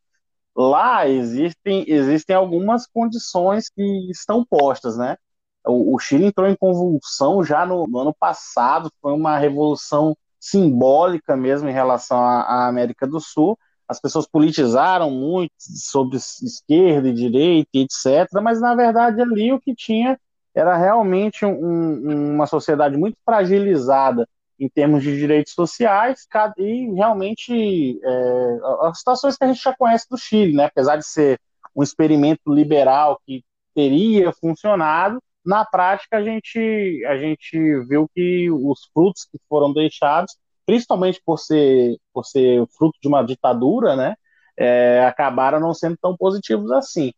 Lá 0.56 1.08
existem, 1.08 1.84
existem 1.88 2.36
algumas 2.36 2.88
condições 2.88 3.70
que 3.70 3.84
estão 4.12 4.46
postas, 4.46 4.98
né? 4.98 5.18
O, 5.66 5.96
o 5.96 6.00
Chile 6.00 6.26
entrou 6.26 6.48
em 6.48 6.56
convulsão 6.56 7.44
já 7.44 7.66
no, 7.66 7.88
no, 7.88 8.00
ano 8.00 8.14
passado, 8.14 8.92
foi 9.02 9.14
uma 9.14 9.38
revolução 9.38 10.16
simbólica 10.40 11.36
mesmo 11.36 11.68
em 11.68 11.74
relação 11.74 12.20
à, 12.20 12.42
à 12.44 12.68
América 12.68 13.08
do 13.08 13.20
Sul. 13.20 13.58
As 13.88 14.00
pessoas 14.00 14.28
politizaram 14.28 15.12
muito 15.12 15.54
sobre 15.60 16.18
esquerda 16.18 17.08
e 17.08 17.14
direita, 17.14 17.70
etc., 17.74 18.30
mas 18.42 18.60
na 18.60 18.76
verdade 18.76 19.22
ali 19.22 19.52
o 19.54 19.60
que 19.60 19.76
tinha 19.76 20.20
era 20.54 20.76
realmente 20.76 21.46
um, 21.46 22.34
uma 22.34 22.48
sociedade 22.48 22.98
muito 22.98 23.18
fragilizada 23.26 24.28
em 24.60 24.70
termos 24.70 25.04
de 25.04 25.18
direitos 25.18 25.54
sociais 25.54 26.26
e 26.58 26.94
realmente 26.94 28.00
é, 28.02 28.58
as 28.84 29.00
situações 29.00 29.38
que 29.38 29.44
a 29.44 29.48
gente 29.48 29.62
já 29.62 29.76
conhece 29.76 30.08
do 30.10 30.18
Chile, 30.18 30.54
né? 30.54 30.66
apesar 30.66 30.96
de 30.96 31.06
ser 31.06 31.40
um 31.76 31.84
experimento 31.84 32.54
liberal 32.54 33.20
que 33.26 33.44
teria 33.76 34.32
funcionado, 34.32 35.22
na 35.46 35.66
prática 35.66 36.18
a 36.18 36.24
gente, 36.24 37.06
a 37.06 37.18
gente 37.18 37.80
viu 37.82 38.10
que 38.16 38.50
os 38.50 38.90
frutos 38.94 39.26
que 39.26 39.38
foram 39.50 39.74
deixados, 39.74 40.38
principalmente 40.66 41.22
por 41.26 41.38
ser, 41.38 41.98
por 42.14 42.26
ser 42.26 42.66
fruto 42.78 42.98
de 43.02 43.08
uma 43.08 43.24
ditadura, 43.24 43.96
né? 43.96 44.16
É, 44.58 45.06
acabaram 45.06 45.60
não 45.60 45.74
sendo 45.74 45.98
tão 46.02 46.16
positivos 46.16 46.72
assim. 46.72 47.12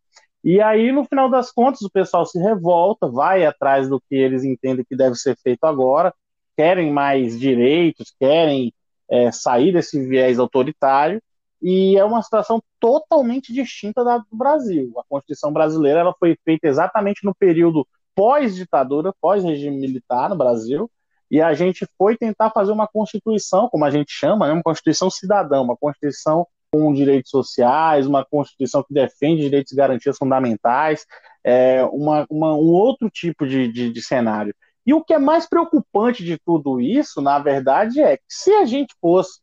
E 0.43 0.61
aí, 0.61 0.91
no 0.91 1.03
final 1.05 1.29
das 1.29 1.51
contas, 1.51 1.81
o 1.81 1.89
pessoal 1.89 2.25
se 2.25 2.39
revolta, 2.39 3.07
vai 3.07 3.45
atrás 3.45 3.89
do 3.89 3.99
que 3.99 4.15
eles 4.15 4.43
entendem 4.43 4.85
que 4.87 4.95
deve 4.95 5.15
ser 5.15 5.37
feito 5.37 5.65
agora, 5.65 6.13
querem 6.55 6.91
mais 6.91 7.39
direitos, 7.39 8.13
querem 8.19 8.73
é, 9.09 9.31
sair 9.31 9.71
desse 9.73 9.99
viés 10.07 10.39
autoritário, 10.39 11.21
e 11.61 11.97
é 11.97 12.05
uma 12.05 12.21
situação 12.21 12.61
totalmente 12.79 13.51
distinta 13.53 14.03
da 14.03 14.19
do 14.19 14.37
Brasil. 14.37 14.93
A 14.97 15.03
Constituição 15.09 15.51
brasileira 15.51 15.99
ela 15.99 16.15
foi 16.19 16.37
feita 16.45 16.67
exatamente 16.67 17.25
no 17.25 17.33
período 17.35 17.87
pós-ditadura, 18.15 19.13
pós-regime 19.19 19.77
militar 19.77 20.29
no 20.29 20.35
Brasil, 20.35 20.89
e 21.29 21.41
a 21.41 21.53
gente 21.53 21.87
foi 21.97 22.15
tentar 22.15 22.51
fazer 22.51 22.71
uma 22.71 22.87
Constituição, 22.87 23.69
como 23.69 23.85
a 23.85 23.91
gente 23.91 24.11
chama, 24.11 24.47
né, 24.47 24.53
uma 24.53 24.63
Constituição 24.63 25.09
cidadã, 25.09 25.61
uma 25.61 25.75
Constituição 25.75 26.47
com 26.71 26.93
direitos 26.93 27.31
sociais, 27.31 28.07
uma 28.07 28.25
Constituição 28.25 28.83
que 28.83 28.93
defende 28.93 29.43
direitos 29.43 29.71
e 29.71 29.75
garantias 29.75 30.17
fundamentais, 30.17 31.05
é, 31.43 31.83
uma, 31.85 32.25
uma, 32.29 32.53
um 32.53 32.69
outro 32.69 33.09
tipo 33.09 33.45
de, 33.45 33.71
de, 33.71 33.91
de 33.91 34.01
cenário. 34.01 34.53
E 34.85 34.93
o 34.93 35.03
que 35.03 35.13
é 35.13 35.19
mais 35.19 35.47
preocupante 35.47 36.23
de 36.23 36.37
tudo 36.37 36.79
isso, 36.79 37.21
na 37.21 37.39
verdade, 37.39 38.01
é 38.01 38.17
que 38.17 38.23
se 38.29 38.53
a 38.53 38.65
gente 38.65 38.95
fosse 39.01 39.41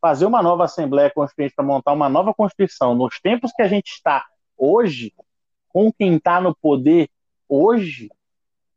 fazer 0.00 0.24
uma 0.24 0.42
nova 0.42 0.64
Assembleia 0.64 1.10
Constituinte 1.14 1.54
para 1.54 1.64
montar 1.64 1.92
uma 1.92 2.08
nova 2.08 2.32
Constituição 2.32 2.94
nos 2.94 3.18
tempos 3.20 3.52
que 3.54 3.62
a 3.62 3.68
gente 3.68 3.88
está 3.88 4.24
hoje, 4.56 5.12
com 5.68 5.92
quem 5.92 6.16
está 6.16 6.40
no 6.40 6.54
poder 6.54 7.10
hoje, 7.48 8.08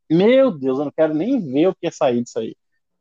meu 0.10 0.51
Deus, 0.51 0.80
eu 0.80 0.86
não 0.86 0.92
quero 0.92 1.13
nem 1.13 1.39
ver 1.39 1.68
o 1.68 1.75
que 1.75 1.88
é 1.88 1.92
sair 1.92 2.24
disso 2.24 2.39
aí. 2.39 2.56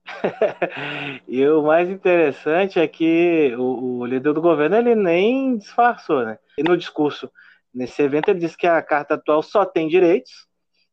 e 1.29 1.47
o 1.47 1.63
mais 1.63 1.89
interessante 1.89 2.79
é 2.79 2.89
que 2.89 3.55
o, 3.59 3.99
o, 3.99 4.07
líder 4.07 4.33
do 4.33 4.41
governo 4.41 4.77
ele 4.77 4.95
nem 4.95 5.59
disfarçou, 5.59 6.25
né? 6.25 6.39
E 6.57 6.63
no 6.63 6.77
discurso 6.77 7.31
nesse 7.75 8.01
evento 8.03 8.31
ele 8.31 8.41
disse 8.41 8.57
que 8.57 8.67
a 8.67 8.81
carta 8.83 9.15
atual 9.15 9.43
só 9.43 9.65
tem 9.65 9.89
direitos 9.89 10.49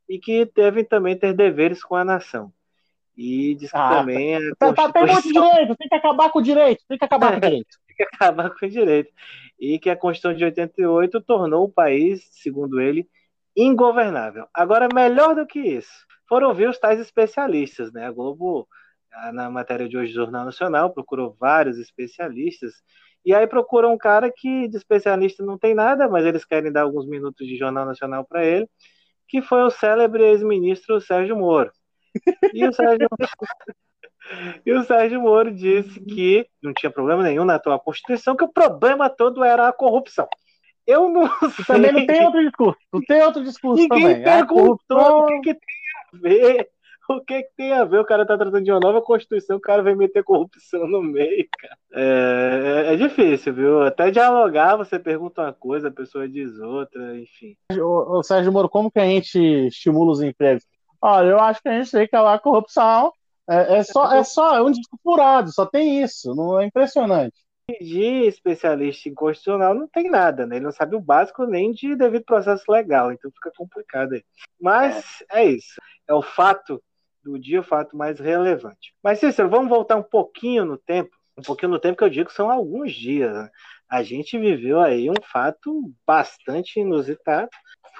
e 0.08 0.20
que 0.20 0.46
devem 0.54 0.84
também 0.84 1.18
ter 1.18 1.34
deveres 1.34 1.84
com 1.84 1.96
a 1.96 2.04
nação. 2.04 2.52
E 3.18 3.56
diz 3.56 3.72
que 3.72 3.78
ah, 3.78 4.00
também 4.00 4.36
a 4.36 4.40
tá, 4.58 4.74
tá 4.74 4.92
Constituição... 4.92 5.50
direito, 5.50 5.76
tem 5.78 5.88
que 5.88 5.96
acabar 5.96 6.30
com 6.30 6.40
o 6.40 6.42
direito, 6.44 6.84
tem 6.88 6.98
que 6.98 7.06
acabar 7.06 7.32
com 7.32 7.38
o 7.38 7.40
direito. 7.50 7.78
tem 7.88 7.96
que 7.96 8.04
acabar 8.04 8.50
com 8.50 8.66
o 8.66 8.70
direito. 8.70 9.14
E 9.58 9.80
que 9.80 9.90
a 9.90 9.96
Constituição 9.96 10.38
de 10.38 10.44
88 10.44 11.22
tornou 11.22 11.64
o 11.64 11.72
país, 11.72 12.28
segundo 12.32 12.82
ele, 12.82 13.08
ingovernável. 13.56 14.48
Agora, 14.54 14.88
melhor 14.94 15.36
do 15.36 15.46
que 15.46 15.60
isso, 15.60 16.06
foram 16.28 16.50
ouvir 16.50 16.68
os 16.70 16.78
tais 16.78 17.00
especialistas, 17.00 17.92
né? 17.92 18.06
A 18.06 18.12
Globo, 18.12 18.68
na 19.34 19.50
matéria 19.50 19.88
de 19.88 19.98
hoje 19.98 20.12
do 20.12 20.22
Jornal 20.22 20.46
Nacional, 20.46 20.94
procurou 20.94 21.36
vários 21.40 21.78
especialistas, 21.78 22.74
e 23.26 23.34
aí 23.34 23.48
procura 23.48 23.88
um 23.88 23.98
cara 23.98 24.32
que 24.32 24.68
de 24.68 24.78
especialista 24.78 25.44
não 25.44 25.58
tem 25.58 25.74
nada, 25.74 26.08
mas 26.08 26.26
eles 26.26 26.46
querem 26.46 26.72
dar 26.72 26.84
alguns 26.84 27.08
minutos 27.08 27.48
de 27.48 27.58
Jornal 27.58 27.86
Nacional 27.86 28.24
para 28.24 28.46
ele, 28.46 28.70
que 29.28 29.42
foi 29.42 29.64
o 29.64 29.72
célebre 29.72 30.24
ex-ministro 30.24 31.02
Sérgio 31.02 31.36
Moro. 31.36 31.72
E 32.54 32.68
o 32.68 32.72
Sérgio... 32.72 33.08
e 34.66 34.74
o 34.74 34.84
Sérgio 34.84 35.22
Moro 35.22 35.52
disse 35.52 36.00
que 36.02 36.48
não 36.62 36.74
tinha 36.74 36.92
problema 36.92 37.24
nenhum 37.24 37.46
na 37.46 37.56
atual 37.56 37.80
Constituição, 37.80 38.36
que 38.36 38.44
o 38.44 38.52
problema 38.52 39.10
todo 39.10 39.44
era 39.44 39.68
a 39.68 39.74
corrupção. 39.74 40.28
Eu 40.86 41.10
não 41.10 41.28
sei. 41.52 41.66
Também 41.66 41.92
não 41.92 42.06
tem 42.06 42.26
outro 42.26 42.44
discurso. 42.44 42.80
Não 42.94 43.02
tem 43.02 43.22
outro 43.22 43.44
discurso 43.44 43.82
Ninguém 43.82 44.02
também. 44.02 44.24
perguntou 44.24 44.78
corrupção... 44.88 45.20
o 45.20 45.42
que, 45.42 45.54
que 45.54 45.54
tem 45.54 45.60
a 46.14 46.18
ver. 46.18 46.70
O 47.08 47.22
que, 47.22 47.44
que 47.44 47.50
tem 47.56 47.72
a 47.72 47.84
ver? 47.84 48.00
O 48.00 48.04
cara 48.04 48.26
tá 48.26 48.36
tratando 48.36 48.64
de 48.64 48.72
uma 48.72 48.80
nova 48.80 49.00
Constituição, 49.00 49.58
o 49.58 49.62
cara 49.62 49.84
vai 49.84 49.94
meter 49.94 50.24
corrupção 50.24 50.88
no 50.88 51.04
meio, 51.04 51.48
cara. 51.56 51.78
É, 51.94 52.88
é, 52.88 52.94
é 52.94 52.96
difícil, 52.96 53.54
viu? 53.54 53.84
Até 53.84 54.10
dialogar, 54.10 54.76
você 54.76 54.98
pergunta 54.98 55.44
uma 55.44 55.54
coisa, 55.54 55.90
a 55.90 55.92
pessoa 55.92 56.28
diz 56.28 56.58
outra, 56.60 57.16
enfim. 57.20 57.56
O 57.80 58.24
Sérgio 58.24 58.52
Moro, 58.52 58.68
como 58.68 58.90
que 58.90 59.00
a 59.00 59.06
gente 59.06 59.38
estimula 59.68 60.14
os 60.14 60.22
empregos? 60.24 60.66
Olha, 61.00 61.28
eu 61.28 61.40
acho 61.40 61.62
que 61.62 61.70
a 61.70 61.78
gente 61.78 61.92
tem 61.92 62.08
que 62.08 62.16
acabar 62.16 62.34
a 62.34 62.40
corrupção. 62.40 63.14
É, 63.48 63.78
é, 63.78 63.84
só, 63.84 64.12
é 64.12 64.24
só 64.24 64.56
é 64.58 64.64
um 64.64 64.72
disco 64.72 64.98
furado, 65.04 65.52
só 65.52 65.68
tem 65.68 66.02
isso. 66.02 66.34
Não 66.34 66.60
é 66.60 66.66
impressionante. 66.66 67.45
De 67.82 68.28
especialista 68.28 69.10
em 69.10 69.14
constitucional 69.14 69.74
não 69.74 69.88
tem 69.88 70.10
nada, 70.10 70.46
né? 70.46 70.58
Ele 70.58 70.66
não 70.66 70.72
sabe 70.72 70.96
o 70.96 71.02
básico 71.02 71.46
nem 71.46 71.72
de 71.72 71.96
devido 71.96 72.24
processo 72.24 72.72
legal, 72.72 73.12
então 73.12 73.32
fica 73.32 73.52
complicado 73.58 74.14
aí. 74.14 74.24
Mas 74.62 75.24
é, 75.32 75.46
isso. 75.46 75.82
É 76.08 76.14
o 76.14 76.22
fato 76.22 76.82
do 77.24 77.40
dia, 77.40 77.62
o 77.62 77.64
fato 77.64 77.98
mais 77.98 78.20
relevante. 78.20 78.94
Mas, 79.04 79.20
Cícero, 79.20 79.50
vamos 79.50 79.68
voltar 79.68 79.96
um 79.96 80.04
pouquinho 80.04 80.64
no 80.64 80.78
tempo. 80.78 81.16
Um 81.36 81.42
pouquinho 81.42 81.72
no 81.72 81.80
tempo 81.80 81.98
que 81.98 82.04
eu 82.04 82.10
digo 82.10 82.32
são 82.32 82.52
alguns 82.52 82.94
dias. 82.94 83.34
Né? 83.34 83.50
A 83.90 84.04
gente 84.04 84.38
viveu 84.38 84.80
aí 84.80 85.10
um 85.10 85.22
fato 85.32 85.92
bastante 86.06 86.80
inusitado, 86.80 87.50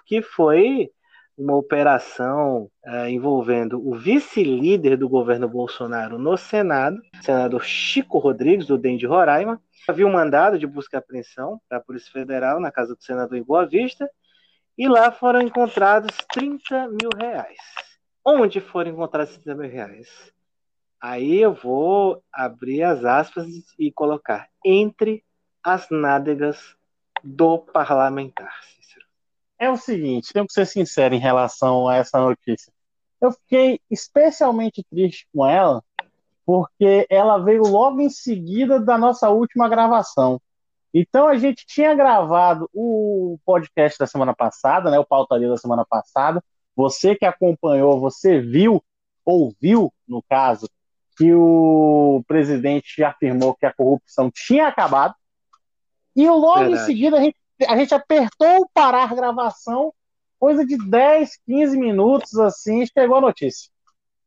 que 0.06 0.22
foi 0.22 0.92
uma 1.38 1.56
operação 1.56 2.70
é, 2.86 3.10
envolvendo 3.10 3.86
o 3.86 3.96
vice-líder 3.96 4.98
do 4.98 5.10
governo 5.10 5.48
Bolsonaro 5.50 6.18
no 6.18 6.38
Senado, 6.38 6.98
senador 7.22 7.64
Chico 7.64 8.18
Rodrigues, 8.18 8.68
do 8.68 8.78
DEM 8.78 8.98
de 8.98 9.06
Roraima. 9.06 9.62
Havia 9.88 10.08
um 10.08 10.14
mandado 10.14 10.58
de 10.58 10.66
busca 10.66 10.98
e 10.98 11.00
apreensão 11.00 11.60
da 11.70 11.80
Polícia 11.80 12.12
Federal 12.12 12.60
na 12.60 12.72
casa 12.72 12.96
do 12.96 13.04
senador 13.04 13.38
em 13.38 13.44
Boa 13.44 13.66
Vista, 13.66 14.10
e 14.78 14.88
lá 14.88 15.12
foram 15.12 15.42
encontrados 15.42 16.16
30 16.34 16.88
mil 16.90 17.10
reais 17.18 17.58
onde 18.26 18.60
foram 18.60 18.90
encontrados 18.90 19.30
esses 19.30 19.46
30 19.46 19.68
mil 19.70 19.70
reais? 19.72 20.34
Aí 21.00 21.40
eu 21.40 21.54
vou 21.54 22.24
abrir 22.34 22.82
as 22.82 23.06
aspas 23.06 23.46
e 23.78 23.92
colocar 23.92 24.50
entre 24.66 25.24
as 25.64 25.88
nádegas 25.92 26.76
do 27.24 27.60
parlamentar. 27.60 28.60
É 29.58 29.70
o 29.70 29.78
seguinte, 29.78 30.34
tenho 30.34 30.46
que 30.46 30.54
ser 30.54 30.66
sincero 30.66 31.16
em 31.16 31.20
relação 31.20 31.88
a 31.88 31.96
essa 31.96 32.20
notícia. 32.20 32.72
Eu 33.22 33.32
fiquei 33.32 33.80
especialmente 33.90 34.86
triste 34.90 35.28
com 35.34 35.46
ela, 35.46 35.84
porque 36.46 37.08
ela 37.10 37.38
veio 37.38 37.64
logo 37.64 38.02
em 38.02 38.10
seguida 38.10 38.80
da 38.80 38.98
nossa 38.98 39.30
última 39.30 39.68
gravação. 39.70 40.40
Então 40.94 41.28
a 41.28 41.36
gente 41.38 41.66
tinha 41.66 41.94
gravado 41.94 42.70
o 42.74 43.38
podcast 43.46 43.98
da 43.98 44.08
semana 44.08 44.34
passada, 44.34 44.90
né, 44.92 45.00
o 45.00 45.06
pautaria 45.06 45.50
da 45.50 45.58
semana 45.58 45.86
passada, 45.86 46.44
você 46.76 47.16
que 47.16 47.26
acompanhou, 47.26 48.00
você 48.00 48.40
viu, 48.40 48.84
ouviu, 49.26 49.94
no 50.08 50.22
caso, 50.22 50.70
que 51.18 51.34
o 51.34 52.24
presidente 52.28 53.04
afirmou 53.04 53.56
que 53.56 53.66
a 53.66 53.74
corrupção 53.74 54.30
tinha 54.30 54.68
acabado. 54.68 55.16
E 56.16 56.30
logo 56.30 56.60
Verdade. 56.60 56.84
em 56.84 56.86
seguida 56.86 57.18
a 57.18 57.22
gente, 57.22 57.38
a 57.68 57.78
gente 57.78 57.94
apertou 57.94 58.70
parar 58.74 59.12
a 59.12 59.16
gravação, 59.16 59.94
coisa 60.40 60.66
de 60.66 60.78
10, 60.78 61.40
15 61.46 61.78
minutos 61.78 62.38
assim, 62.38 62.86
chegou 62.86 63.18
a 63.18 63.22
notícia. 63.22 63.70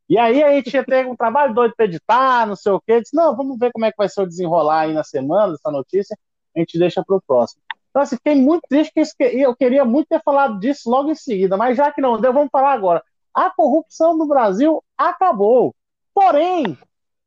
E 0.09 0.17
aí 0.17 0.41
a 0.41 0.51
gente 0.53 0.73
ia 0.73 0.83
ter 0.83 1.05
um 1.05 1.15
trabalho 1.15 1.53
doido 1.53 1.75
para 1.77 1.85
editar, 1.85 2.47
não 2.47 2.55
sei 2.55 2.71
o 2.71 2.81
quê. 2.81 2.99
Disse, 2.99 3.15
não, 3.15 3.35
vamos 3.35 3.59
ver 3.59 3.71
como 3.71 3.85
é 3.85 3.91
que 3.91 3.97
vai 3.97 4.09
ser 4.09 4.21
o 4.21 4.27
desenrolar 4.27 4.81
aí 4.81 4.93
na 4.93 5.03
semana 5.03 5.51
dessa 5.51 5.69
notícia. 5.69 6.17
A 6.55 6.59
gente 6.59 6.79
deixa 6.79 7.03
para 7.05 7.15
o 7.15 7.21
próximo. 7.21 7.61
Então, 7.89 8.01
assim, 8.01 8.15
fiquei 8.15 8.35
muito 8.35 8.63
triste 8.67 8.91
que 8.93 9.23
eu 9.23 9.55
queria 9.55 9.85
muito 9.85 10.07
ter 10.07 10.21
falado 10.23 10.59
disso 10.59 10.89
logo 10.89 11.11
em 11.11 11.15
seguida, 11.15 11.55
mas 11.57 11.77
já 11.77 11.91
que 11.91 12.01
não 12.01 12.19
deu, 12.19 12.33
vamos 12.33 12.49
falar 12.51 12.73
agora. 12.73 13.03
A 13.33 13.51
corrupção 13.51 14.17
no 14.17 14.27
Brasil 14.27 14.83
acabou. 14.97 15.75
Porém, 16.13 16.77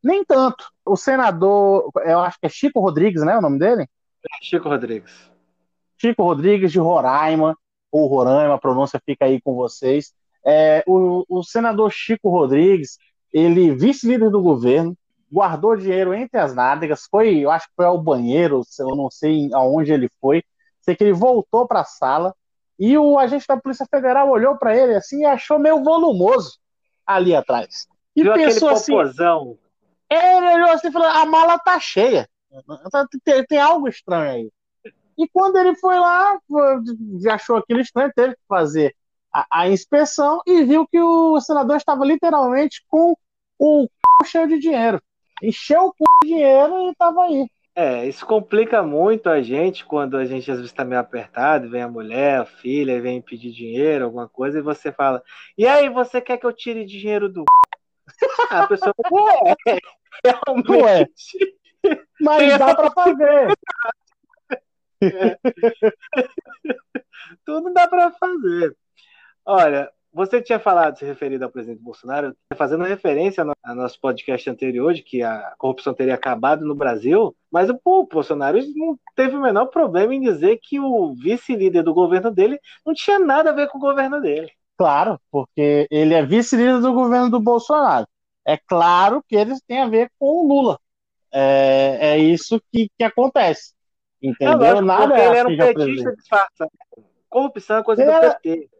nem 0.03 0.25
tanto. 0.25 0.65
O 0.85 0.97
senador, 0.97 1.91
eu 2.05 2.19
acho 2.19 2.39
que 2.41 2.47
é 2.47 2.49
Chico 2.49 2.81
Rodrigues, 2.81 3.23
né? 3.23 3.39
O 3.39 3.41
nome 3.41 3.59
dele? 3.59 3.89
Chico 4.43 4.69
Rodrigues. 4.69 5.32
Chico 6.03 6.25
Rodrigues 6.25 6.73
de 6.73 6.81
Roraima, 6.81 7.57
ou 7.93 8.09
Roraima, 8.09 8.55
a 8.55 8.59
pronúncia 8.59 9.01
fica 9.07 9.27
aí 9.27 9.41
com 9.41 9.55
vocês. 9.55 10.13
É, 10.45 10.83
o, 10.85 11.25
o 11.29 11.45
senador 11.45 11.93
Chico 11.93 12.29
Rodrigues, 12.29 12.99
ele, 13.33 13.71
vice-líder 13.73 14.29
do 14.29 14.43
governo, 14.43 14.97
guardou 15.31 15.77
dinheiro 15.77 16.13
entre 16.13 16.41
as 16.41 16.55
nádegas, 16.55 17.07
foi, 17.09 17.39
eu 17.39 17.51
acho 17.51 17.69
que 17.69 17.75
foi 17.77 17.87
ao 17.87 17.97
banheiro, 17.97 18.63
eu 18.81 18.97
não 18.97 19.09
sei 19.11 19.49
aonde 19.55 19.93
ele 19.93 20.11
foi, 20.21 20.43
sei 20.81 20.97
que 20.97 21.05
ele 21.05 21.13
voltou 21.13 21.67
para 21.67 21.81
a 21.81 21.85
sala 21.85 22.35
e 22.79 22.99
o 22.99 23.19
agente 23.19 23.47
da 23.47 23.57
Polícia 23.57 23.87
Federal 23.89 24.29
olhou 24.29 24.59
para 24.59 24.77
ele 24.77 24.95
assim 24.95 25.21
e 25.21 25.25
achou 25.25 25.59
meio 25.59 25.83
volumoso 25.83 26.59
ali 27.07 27.35
atrás. 27.35 27.87
E 28.15 28.25
Viu 28.25 28.35
pensou 28.35 28.71
assim, 28.71 28.93
popozão? 28.93 29.57
ele 30.11 30.55
olhou 30.55 30.71
assim 30.71 30.89
e 30.89 30.93
falou: 30.93 31.09
a 31.09 31.25
mala 31.25 31.59
tá 31.59 31.79
cheia. 31.81 32.29
Tem, 33.25 33.47
tem, 33.47 33.59
algo 33.59 33.89
estranho 33.89 34.31
aí. 34.31 34.53
E 35.19 35.29
quando 35.29 35.57
ele 35.57 35.75
foi 35.77 35.99
lá, 35.99 36.39
achou 37.31 37.57
aquilo 37.57 37.81
estranho, 37.81 38.13
teve 38.15 38.35
que 38.35 38.43
fazer 38.49 38.95
a, 39.33 39.47
a 39.51 39.69
inspeção 39.69 40.41
e 40.47 40.63
viu 40.65 40.87
que 40.87 41.01
o 41.01 41.41
senador 41.41 41.77
estava 41.77 42.05
literalmente 42.05 42.85
com 42.89 43.17
o 43.59 43.87
c... 44.23 44.31
cheio 44.31 44.49
de 44.49 44.59
dinheiro. 44.59 45.01
Encheu 45.43 45.87
o 45.87 45.89
c... 45.89 46.05
de 46.23 46.29
dinheiro 46.29 46.89
e 46.89 46.91
estava 46.91 47.23
aí. 47.25 47.47
É, 47.75 48.07
isso 48.07 48.27
complica 48.27 48.83
muito 48.83 49.31
a 49.31 49.41
gente 49.41 49.87
quando 49.87 50.19
a 50.19 50.27
gente 50.27 50.51
às 50.51 50.59
vezes 50.59 50.71
está 50.71 50.85
meio 50.85 51.01
apertado, 51.01 51.71
vem 51.71 51.81
a 51.81 51.89
mulher, 51.89 52.41
a 52.41 52.45
filha, 52.45 53.01
vem 53.01 53.23
pedir 53.23 53.51
dinheiro, 53.51 54.05
alguma 54.05 54.29
coisa, 54.29 54.59
e 54.59 54.63
você 54.63 54.93
fala, 54.93 55.23
e 55.57 55.67
aí, 55.67 55.89
você 55.89 56.21
quer 56.21 56.37
que 56.37 56.45
eu 56.45 56.53
tire 56.53 56.85
dinheiro 56.85 57.31
do 57.31 57.45
a 58.51 58.67
pessoa 58.67 58.93
é, 59.67 59.79
realmente. 60.45 61.57
Mas 62.21 62.59
dá 62.59 62.75
para 62.75 62.91
fazer. 62.91 63.59
Tudo 67.45 67.73
dá 67.73 67.89
para 67.89 68.11
fazer. 68.13 68.77
Olha, 69.45 69.91
você 70.13 70.43
tinha 70.43 70.61
falado, 70.61 70.99
se 70.99 71.05
referido 71.05 71.45
ao 71.45 71.51
presidente 71.51 71.83
Bolsonaro, 71.83 72.37
fazendo 72.55 72.85
referência 72.85 73.43
ao 73.43 73.75
nosso 73.75 73.99
podcast 73.99 74.49
anterior, 74.51 74.93
de 74.93 75.03
que 75.03 75.23
a 75.23 75.55
corrupção 75.57 75.95
teria 75.95 76.15
acabado 76.15 76.65
no 76.65 76.75
Brasil, 76.75 77.35
mas 77.51 77.71
o 77.71 78.07
Bolsonaro 78.11 78.59
não 78.77 78.99
teve 79.17 79.37
o 79.37 79.41
menor 79.41 79.67
problema 79.67 80.15
em 80.15 80.21
dizer 80.21 80.59
que 80.63 80.79
o 80.79 81.15
vice-líder 81.15 81.83
do 81.83 81.95
governo 81.95 82.31
dele 82.31 82.61
não 82.85 82.93
tinha 82.93 83.19
nada 83.19 83.51
a 83.51 83.55
ver 83.55 83.69
com 83.69 83.79
o 83.79 83.81
governo 83.81 84.21
dele. 84.21 84.51
Claro, 84.77 85.19
porque 85.31 85.87
ele 85.91 86.13
é 86.13 86.25
vice-líder 86.25 86.81
do 86.81 86.93
governo 86.93 87.31
do 87.31 87.41
Bolsonaro. 87.41 88.07
É 88.45 88.59
claro 88.59 89.25
que 89.27 89.37
eles 89.37 89.63
têm 89.63 89.81
a 89.81 89.89
ver 89.89 90.11
com 90.19 90.27
o 90.27 90.49
Lula. 90.49 90.79
É, 91.33 91.99
é 92.01 92.19
isso 92.19 92.61
que, 92.71 92.91
que 92.99 93.05
acontece. 93.05 93.73
Entendeu? 94.23 94.77
É 94.77 94.81
Nada 94.81 95.19
ele 95.19 95.37
era 95.37 95.49
um 95.49 95.57
petista 95.57 96.17
disfarçado. 96.17 96.71
Corrupção 97.29 97.79
é 97.79 97.83
coisa 97.83 98.03
ele 98.03 98.11
do 98.11 98.17
era, 98.17 98.35
PT. 98.35 98.71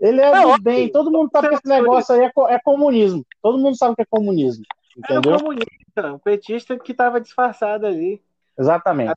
Ele 0.00 0.20
é 0.20 0.42
do 0.42 0.62
bem. 0.62 0.88
Todo 0.90 1.10
mundo 1.10 1.30
sabe 1.32 1.48
que 1.48 1.54
esse 1.54 1.68
negócio 1.68 2.14
aí 2.14 2.22
é, 2.22 2.54
é, 2.54 2.58
comunismo. 2.60 3.24
Todo 3.42 3.58
mundo 3.58 3.76
sabe 3.76 3.96
que 3.96 4.02
é 4.02 4.06
comunismo. 4.08 4.64
Entendeu? 4.96 5.32
É 5.32 5.36
um 5.36 5.38
comunista, 5.38 6.12
um 6.12 6.18
petista 6.18 6.78
que 6.78 6.92
estava 6.92 7.20
disfarçado 7.20 7.86
ali. 7.86 8.22
Exatamente. 8.58 9.14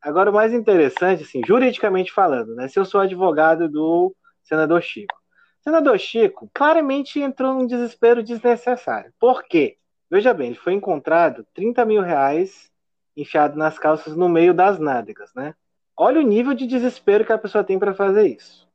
Agora, 0.00 0.30
o 0.30 0.34
mais 0.34 0.52
interessante, 0.52 1.24
assim, 1.24 1.42
juridicamente 1.46 2.12
falando, 2.12 2.54
né? 2.54 2.68
Se 2.68 2.78
eu 2.78 2.84
sou 2.84 3.00
advogado 3.00 3.68
do 3.68 4.14
senador 4.42 4.80
Chico. 4.82 5.14
O 5.60 5.62
senador 5.62 5.98
Chico 5.98 6.50
claramente 6.54 7.20
entrou 7.20 7.54
num 7.54 7.66
desespero 7.66 8.22
desnecessário. 8.22 9.12
Por 9.18 9.42
quê? 9.44 9.76
Veja 10.10 10.32
bem, 10.32 10.48
ele 10.48 10.56
foi 10.56 10.72
encontrado 10.72 11.46
30 11.54 11.84
mil 11.84 12.02
reais 12.02 12.69
enfiado 13.16 13.56
nas 13.56 13.78
calças 13.78 14.16
no 14.16 14.28
meio 14.28 14.54
das 14.54 14.78
nádegas, 14.78 15.32
né? 15.34 15.54
Olha 15.96 16.20
o 16.20 16.24
nível 16.24 16.54
de 16.54 16.66
desespero 16.66 17.24
que 17.24 17.32
a 17.32 17.38
pessoa 17.38 17.64
tem 17.64 17.78
para 17.78 17.94
fazer 17.94 18.26
isso. 18.26 18.68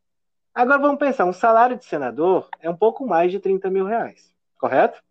Agora 0.53 0.79
vamos 0.79 0.99
pensar, 0.99 1.25
um 1.25 1.33
salário 1.33 1.77
de 1.77 1.85
senador 1.85 2.47
é 2.61 2.69
um 2.69 2.75
pouco 2.75 3.05
mais 3.05 3.31
de 3.31 3.39
30 3.39 3.69
mil 3.69 3.85
reais, 3.85 4.31
correto? 4.57 5.01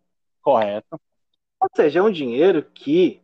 Correto. 0.41 0.99
Ou 1.59 1.69
seja, 1.75 1.99
é 1.99 2.01
um 2.01 2.11
dinheiro 2.11 2.63
que 2.63 3.21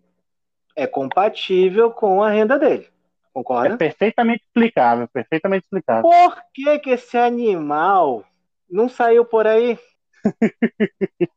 é 0.75 0.85
compatível 0.85 1.91
com 1.91 2.21
a 2.23 2.29
renda 2.29 2.57
dele. 2.59 2.89
Concorda? 3.33 3.75
É 3.75 3.77
perfeitamente 3.77 4.43
explicável, 4.45 5.07
perfeitamente 5.07 5.63
explicável. 5.63 6.03
Por 6.03 6.37
que, 6.53 6.79
que 6.79 6.89
esse 6.91 7.17
animal 7.17 8.25
não 8.69 8.89
saiu 8.89 9.23
por 9.23 9.47
aí? 9.47 9.79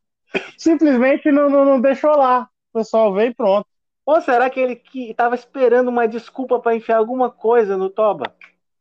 Simplesmente 0.59 1.31
não, 1.31 1.49
não, 1.49 1.65
não, 1.65 1.81
deixou 1.81 2.17
lá. 2.17 2.49
O 2.73 2.79
pessoal 2.79 3.13
veio 3.15 3.31
e 3.31 3.35
pronto. 3.35 3.69
Ou 4.07 4.21
será 4.21 4.51
que 4.51 4.61
ele 4.61 4.77
que 4.77 5.11
estava 5.11 5.35
esperando 5.35 5.89
uma 5.89 6.07
desculpa 6.07 6.59
para 6.61 6.77
enfiar 6.77 6.99
alguma 6.99 7.31
coisa 7.31 7.77
no 7.77 7.89
Toba? 7.89 8.35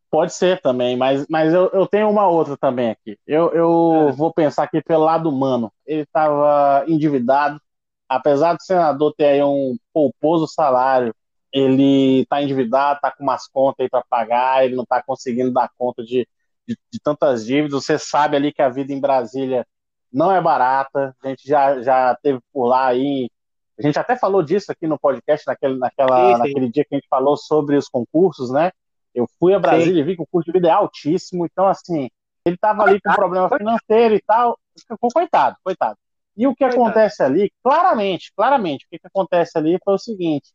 Pode 0.09 0.33
ser 0.33 0.61
também, 0.61 0.95
mas, 0.95 1.25
mas 1.27 1.53
eu, 1.53 1.71
eu 1.73 1.87
tenho 1.87 2.09
uma 2.09 2.27
outra 2.27 2.55
também 2.55 2.91
aqui. 2.91 3.17
Eu, 3.25 3.51
eu 3.51 4.09
é. 4.09 4.11
vou 4.11 4.31
pensar 4.31 4.63
aqui 4.63 4.81
pelo 4.81 5.05
lado 5.05 5.27
humano. 5.27 5.71
Ele 5.87 6.01
estava 6.01 6.83
endividado, 6.87 7.59
apesar 8.07 8.53
do 8.53 8.61
senador 8.61 9.13
ter 9.17 9.25
aí 9.25 9.43
um 9.43 9.75
pouposo 9.91 10.45
salário, 10.45 11.15
ele 11.51 12.21
está 12.21 12.41
endividado, 12.41 12.97
está 12.97 13.11
com 13.11 13.23
umas 13.23 13.47
contas 13.47 13.83
aí 13.83 13.89
para 13.89 14.03
pagar, 14.09 14.65
ele 14.65 14.75
não 14.75 14.83
está 14.83 15.01
conseguindo 15.01 15.51
dar 15.51 15.69
conta 15.77 16.03
de, 16.03 16.27
de, 16.67 16.77
de, 16.91 16.99
tantas 16.99 17.45
dívidas. 17.45 17.83
Você 17.83 17.97
sabe 17.97 18.35
ali 18.35 18.51
que 18.51 18.61
a 18.61 18.69
vida 18.69 18.91
em 18.91 18.99
Brasília 18.99 19.65
não 20.11 20.31
é 20.31 20.41
barata. 20.41 21.15
A 21.23 21.29
gente 21.29 21.47
já, 21.47 21.81
já 21.81 22.15
teve 22.21 22.39
por 22.51 22.67
lá 22.67 22.87
aí. 22.87 23.29
A 23.77 23.81
gente 23.81 23.97
até 23.97 24.15
falou 24.15 24.43
disso 24.43 24.71
aqui 24.71 24.87
no 24.87 24.99
podcast 24.99 25.47
naquele, 25.47 25.77
naquela, 25.77 26.27
sim, 26.27 26.33
sim. 26.33 26.39
naquele 26.39 26.69
dia 26.69 26.85
que 26.85 26.95
a 26.95 26.97
gente 26.97 27.07
falou 27.07 27.35
sobre 27.35 27.75
os 27.75 27.87
concursos, 27.87 28.51
né? 28.51 28.71
Eu 29.13 29.27
fui 29.39 29.53
a 29.53 29.59
Brasília 29.59 29.95
sim. 29.95 29.99
e 29.99 30.03
vi 30.03 30.15
que 30.15 30.21
o 30.21 30.27
custo 30.31 30.51
de 30.51 30.57
vida 30.57 30.69
é 30.69 30.71
altíssimo. 30.71 31.45
Então, 31.45 31.67
assim, 31.67 32.09
ele 32.45 32.55
estava 32.55 32.83
ali 32.83 32.99
com 33.01 33.13
problema 33.13 33.49
financeiro 33.49 34.15
e 34.15 34.21
tal. 34.21 34.59
Ficou 34.87 35.09
coitado, 35.11 35.55
coitado. 35.63 35.97
E 36.35 36.47
o 36.47 36.55
que 36.55 36.63
coitado. 36.63 36.81
acontece 36.81 37.21
ali, 37.21 37.51
claramente, 37.63 38.31
claramente, 38.35 38.85
o 38.85 38.89
que, 38.89 38.99
que 38.99 39.07
acontece 39.07 39.57
ali 39.57 39.77
foi 39.83 39.93
o 39.93 39.99
seguinte: 39.99 40.51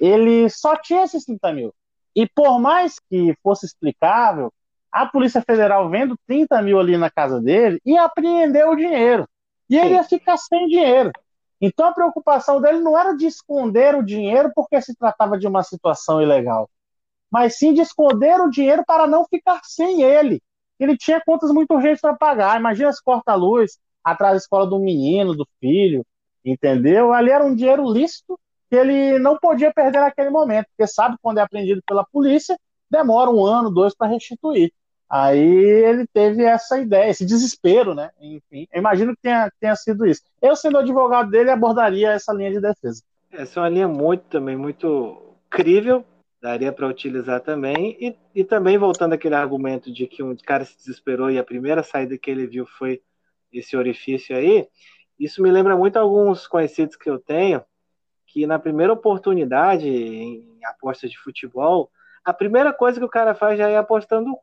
ele 0.00 0.48
só 0.48 0.76
tinha 0.76 1.04
esses 1.04 1.24
30 1.24 1.52
mil. 1.52 1.74
E 2.14 2.26
por 2.26 2.58
mais 2.58 2.98
que 2.98 3.34
fosse 3.42 3.66
explicável, 3.66 4.52
a 4.90 5.06
Polícia 5.06 5.42
Federal 5.42 5.88
vendo 5.90 6.18
30 6.26 6.60
mil 6.62 6.80
ali 6.80 6.96
na 6.96 7.10
casa 7.10 7.40
dele 7.40 7.80
ia 7.84 8.04
apreender 8.04 8.66
o 8.66 8.74
dinheiro. 8.74 9.28
E 9.68 9.76
ele 9.76 9.94
ia 9.94 10.02
ficar 10.02 10.38
sem 10.38 10.66
dinheiro. 10.66 11.12
Então 11.60 11.86
a 11.86 11.92
preocupação 11.92 12.60
dele 12.60 12.80
não 12.80 12.96
era 12.98 13.14
de 13.16 13.26
esconder 13.26 13.94
o 13.94 14.02
dinheiro 14.02 14.52
porque 14.54 14.80
se 14.80 14.94
tratava 14.94 15.38
de 15.38 15.46
uma 15.46 15.62
situação 15.62 16.22
ilegal, 16.22 16.70
mas 17.30 17.58
sim 17.58 17.74
de 17.74 17.80
esconder 17.80 18.40
o 18.40 18.50
dinheiro 18.50 18.84
para 18.86 19.06
não 19.06 19.24
ficar 19.24 19.60
sem 19.64 20.02
ele. 20.02 20.40
Ele 20.78 20.96
tinha 20.96 21.20
contas 21.24 21.50
muito 21.50 21.74
urgentes 21.74 22.00
para 22.00 22.16
pagar. 22.16 22.58
Imagina 22.58 22.92
se 22.92 23.02
corta 23.02 23.32
a 23.32 23.34
luz 23.34 23.78
atrás 24.04 24.34
da 24.34 24.38
escola 24.38 24.66
do 24.66 24.78
menino, 24.78 25.34
do 25.34 25.46
filho, 25.60 26.04
entendeu? 26.44 27.12
Ali 27.12 27.30
era 27.30 27.44
um 27.44 27.54
dinheiro 27.54 27.90
lícito 27.90 28.38
que 28.70 28.76
ele 28.76 29.18
não 29.18 29.38
podia 29.38 29.72
perder 29.72 30.00
naquele 30.00 30.30
momento, 30.30 30.66
porque 30.68 30.86
sabe 30.86 31.16
quando 31.22 31.38
é 31.38 31.42
apreendido 31.42 31.82
pela 31.86 32.04
polícia, 32.04 32.58
demora 32.90 33.30
um 33.30 33.44
ano, 33.44 33.70
dois 33.70 33.94
para 33.94 34.08
restituir. 34.08 34.72
Aí 35.10 35.40
ele 35.40 36.06
teve 36.06 36.44
essa 36.44 36.78
ideia, 36.78 37.08
esse 37.08 37.24
desespero, 37.24 37.94
né? 37.94 38.10
Enfim, 38.20 38.68
imagino 38.74 39.14
que 39.16 39.22
tenha, 39.22 39.50
tenha 39.58 39.74
sido 39.74 40.04
isso. 40.06 40.22
Eu, 40.40 40.54
sendo 40.54 40.78
advogado 40.78 41.30
dele, 41.30 41.50
abordaria 41.50 42.10
essa 42.12 42.32
linha 42.32 42.52
de 42.52 42.60
defesa. 42.60 43.02
Essa 43.32 43.60
é 43.60 43.62
uma 43.62 43.68
linha 43.68 43.88
muito 43.88 44.24
também, 44.24 44.56
muito 44.56 45.34
crível, 45.48 46.04
daria 46.42 46.72
para 46.72 46.86
utilizar 46.86 47.40
também. 47.40 47.96
E, 47.98 48.16
e 48.34 48.44
também 48.44 48.76
voltando 48.76 49.14
àquele 49.14 49.34
argumento 49.34 49.90
de 49.90 50.06
que 50.06 50.22
um 50.22 50.36
cara 50.36 50.66
se 50.66 50.76
desesperou 50.76 51.30
e 51.30 51.38
a 51.38 51.44
primeira 51.44 51.82
saída 51.82 52.18
que 52.18 52.30
ele 52.30 52.46
viu 52.46 52.66
foi 52.66 53.00
esse 53.50 53.76
orifício 53.76 54.36
aí, 54.36 54.68
isso 55.18 55.42
me 55.42 55.50
lembra 55.50 55.76
muito 55.76 55.96
alguns 55.96 56.46
conhecidos 56.46 56.96
que 56.96 57.08
eu 57.08 57.18
tenho, 57.18 57.62
que 58.26 58.46
na 58.46 58.58
primeira 58.58 58.92
oportunidade 58.92 59.88
em 59.88 60.64
apostas 60.64 61.10
de 61.10 61.18
futebol, 61.18 61.90
a 62.22 62.32
primeira 62.32 62.72
coisa 62.74 63.00
que 63.00 63.06
o 63.06 63.10
cara 63.10 63.34
faz 63.34 63.58
já 63.58 63.68
é 63.68 63.78
apostando 63.78 64.30
o 64.30 64.38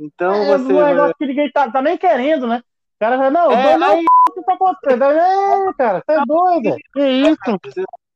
então 0.00 0.32
é, 0.32 0.58
você. 0.58 0.72
Um 0.72 0.84
negócio 0.84 1.14
que 1.18 1.26
ninguém 1.26 1.50
tá, 1.52 1.70
tá, 1.70 1.82
nem 1.82 1.98
querendo, 1.98 2.46
né? 2.46 2.58
O 2.58 2.98
cara 2.98 3.16
fala, 3.16 3.30
não, 3.30 3.52
é, 3.52 3.78
dou 3.78 3.88
aí... 3.88 4.04
o 4.04 4.32
que 4.32 4.42
tá 4.42 4.54
acontecendo. 4.54 5.04
É, 5.04 5.72
cara, 5.74 6.02
tá 6.02 6.24
doido. 6.26 6.76
Que 6.92 7.06
isso? 7.06 7.38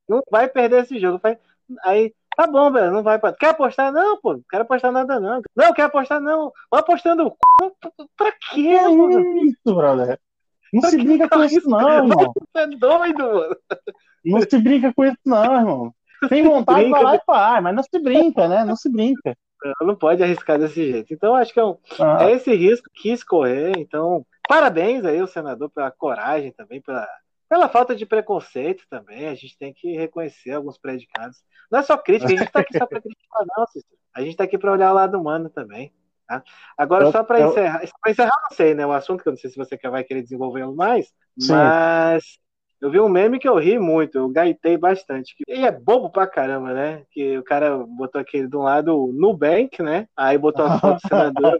Não 0.09 0.21
vai 0.29 0.47
perder 0.47 0.83
esse 0.83 0.99
jogo. 0.99 1.19
Aí, 1.83 2.13
tá 2.35 2.45
bom, 2.47 2.71
velho, 2.71 2.91
não 2.91 3.03
vai. 3.03 3.19
Quer 3.39 3.49
apostar? 3.49 3.91
Não, 3.91 4.19
pô, 4.19 4.33
não 4.33 4.43
quero 4.49 4.63
apostar 4.63 4.91
nada, 4.91 5.19
não. 5.19 5.41
Não, 5.55 5.73
quer 5.73 5.83
apostar, 5.83 6.19
não. 6.19 6.51
Vai 6.71 6.81
apostando. 6.81 7.35
Pra 8.17 8.31
quê, 8.31 8.79
que 8.79 8.87
mano? 8.87 9.37
isso, 9.43 9.75
brother? 9.75 10.19
Não 10.73 10.81
pra 10.81 10.89
se 10.89 10.97
brinca 10.97 11.29
com 11.29 11.43
isso, 11.43 11.69
não, 11.69 11.89
irmão. 11.89 12.33
Você 12.53 12.63
é 12.63 12.67
doido, 12.67 13.23
mano. 13.23 13.57
Não 14.25 14.41
se 14.41 14.57
brinca 14.57 14.93
com 14.93 15.05
isso, 15.05 15.17
não, 15.25 15.55
irmão. 15.55 15.95
Tem 16.29 16.43
vontade, 16.43 16.89
vai 16.89 17.03
lá 17.03 17.15
e 17.15 17.21
faz, 17.25 17.63
mas 17.63 17.75
não 17.75 17.83
se 17.83 17.99
brinca, 17.99 18.47
né? 18.47 18.65
Não 18.65 18.75
se 18.75 18.89
brinca. 18.89 19.35
Não 19.81 19.95
pode 19.95 20.21
arriscar 20.21 20.59
desse 20.59 20.91
jeito. 20.91 21.13
Então, 21.13 21.35
acho 21.35 21.53
que 21.53 21.59
é, 21.59 21.63
um, 21.63 21.77
ah. 21.99 22.25
é 22.25 22.31
esse 22.31 22.53
risco 22.53 22.89
que 22.93 23.11
escorrer. 23.11 23.73
Então, 23.77 24.25
parabéns 24.47 25.03
aí 25.05 25.19
ao 25.19 25.27
senador 25.27 25.69
pela 25.69 25.91
coragem 25.91 26.51
também, 26.51 26.81
pela, 26.81 27.07
pela 27.49 27.69
falta 27.69 27.95
de 27.95 28.05
preconceito 28.05 28.83
também. 28.89 29.27
A 29.27 29.35
gente 29.35 29.57
tem 29.57 29.73
que 29.73 29.95
reconhecer 29.95 30.51
alguns 30.51 30.77
predicados. 30.77 31.37
Não 31.71 31.79
é 31.79 31.83
só 31.83 31.97
crítica, 31.97 32.27
a 32.27 32.37
gente 32.37 32.47
está 32.47 32.59
aqui 32.59 32.77
só 32.77 32.85
para 32.85 33.01
criticar, 33.01 33.43
não, 33.57 33.65
Cícero. 33.67 33.97
A 34.13 34.21
gente 34.21 34.31
está 34.31 34.43
aqui 34.43 34.57
para 34.57 34.71
olhar 34.71 34.91
o 34.91 34.95
lado 34.95 35.19
humano 35.19 35.49
também. 35.49 35.93
Tá? 36.27 36.43
Agora, 36.77 37.05
eu, 37.05 37.11
só 37.11 37.23
para 37.23 37.39
eu... 37.39 37.49
encerrar, 37.49 37.81
para 38.01 38.11
encerrar, 38.11 38.41
não 38.49 38.57
sei, 38.57 38.73
né? 38.73 38.85
O 38.85 38.91
assunto 38.91 39.21
que 39.21 39.29
eu 39.29 39.33
não 39.33 39.37
sei 39.37 39.49
se 39.49 39.57
você 39.57 39.77
vai 39.89 40.03
querer 40.03 40.23
desenvolvê-lo 40.23 40.75
mais, 40.75 41.13
Sim. 41.39 41.51
mas 41.51 42.39
eu 42.81 42.91
vi 42.91 42.99
um 42.99 43.09
meme 43.09 43.39
que 43.39 43.47
eu 43.47 43.57
ri 43.57 43.79
muito, 43.79 44.17
eu 44.17 44.29
gaitei 44.29 44.77
bastante. 44.77 45.35
E 45.47 45.65
é 45.65 45.71
bobo 45.71 46.09
pra 46.09 46.27
caramba, 46.27 46.73
né? 46.73 47.03
Que 47.11 47.37
o 47.37 47.43
cara 47.43 47.77
botou 47.77 48.19
aquele 48.19 48.47
de 48.47 48.55
um 48.55 48.61
lado 48.61 48.97
o 48.97 49.13
Nubank, 49.13 49.81
né? 49.81 50.07
Aí 50.15 50.37
botou 50.37 50.65
a 50.65 50.79
foto 50.79 50.95
do 50.95 51.07
senador. 51.07 51.59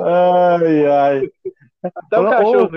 ai, 0.00 0.86
ai. 0.86 1.30
Até 1.82 2.18
o 2.18 2.30
cachorro. 2.30 2.60
Ou, 2.60 2.70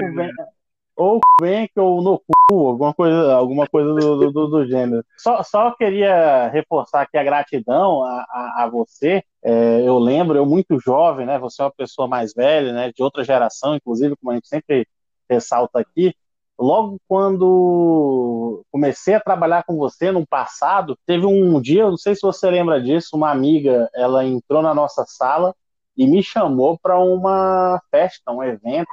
ou 1.04 1.20
bem 1.42 1.70
ou 1.76 2.02
no 2.02 2.20
cu, 2.20 2.70
alguma 2.70 2.94
coisa, 2.94 3.34
alguma 3.34 3.68
coisa 3.68 3.94
do, 3.94 4.32
do, 4.32 4.48
do 4.48 4.66
gênero. 4.66 5.04
Só, 5.18 5.44
só 5.44 5.72
queria 5.72 6.48
reforçar 6.48 7.02
aqui 7.02 7.18
a 7.18 7.24
gratidão 7.24 8.04
a, 8.04 8.26
a, 8.30 8.64
a 8.64 8.70
você. 8.70 9.24
É, 9.44 9.82
eu 9.86 10.00
lembro, 10.00 10.38
eu 10.38 10.46
muito 10.46 10.80
jovem, 10.80 11.26
né? 11.26 11.38
Você 11.40 11.62
é 11.62 11.66
uma 11.66 11.72
pessoa 11.72 12.08
mais 12.08 12.34
velha, 12.34 12.72
né? 12.72 12.92
De 12.96 13.04
outra 13.04 13.24
geração, 13.24 13.76
inclusive, 13.76 14.16
como 14.16 14.32
a 14.32 14.36
gente 14.36 14.48
sempre 14.48 14.88
ressalta 15.30 15.80
aqui. 15.80 16.16
Logo 16.58 16.98
quando 17.08 18.64
comecei 18.72 19.16
a 19.16 19.20
trabalhar 19.20 19.64
com 19.64 19.76
você 19.76 20.12
no 20.12 20.26
passado, 20.26 20.98
teve 21.06 21.26
um 21.26 21.60
dia, 21.60 21.90
não 21.90 21.98
sei 21.98 22.16
se 22.16 22.22
você 22.22 22.50
lembra 22.50 22.82
disso, 22.82 23.16
uma 23.18 23.32
amiga, 23.32 23.90
ela 23.94 24.24
entrou 24.24 24.62
na 24.62 24.74
nossa 24.74 25.04
sala 25.08 25.54
e 25.98 26.08
me 26.08 26.24
chamou 26.24 26.78
para 26.78 27.00
uma 27.00 27.82
festa, 27.92 28.32
um 28.32 28.44
evento. 28.44 28.90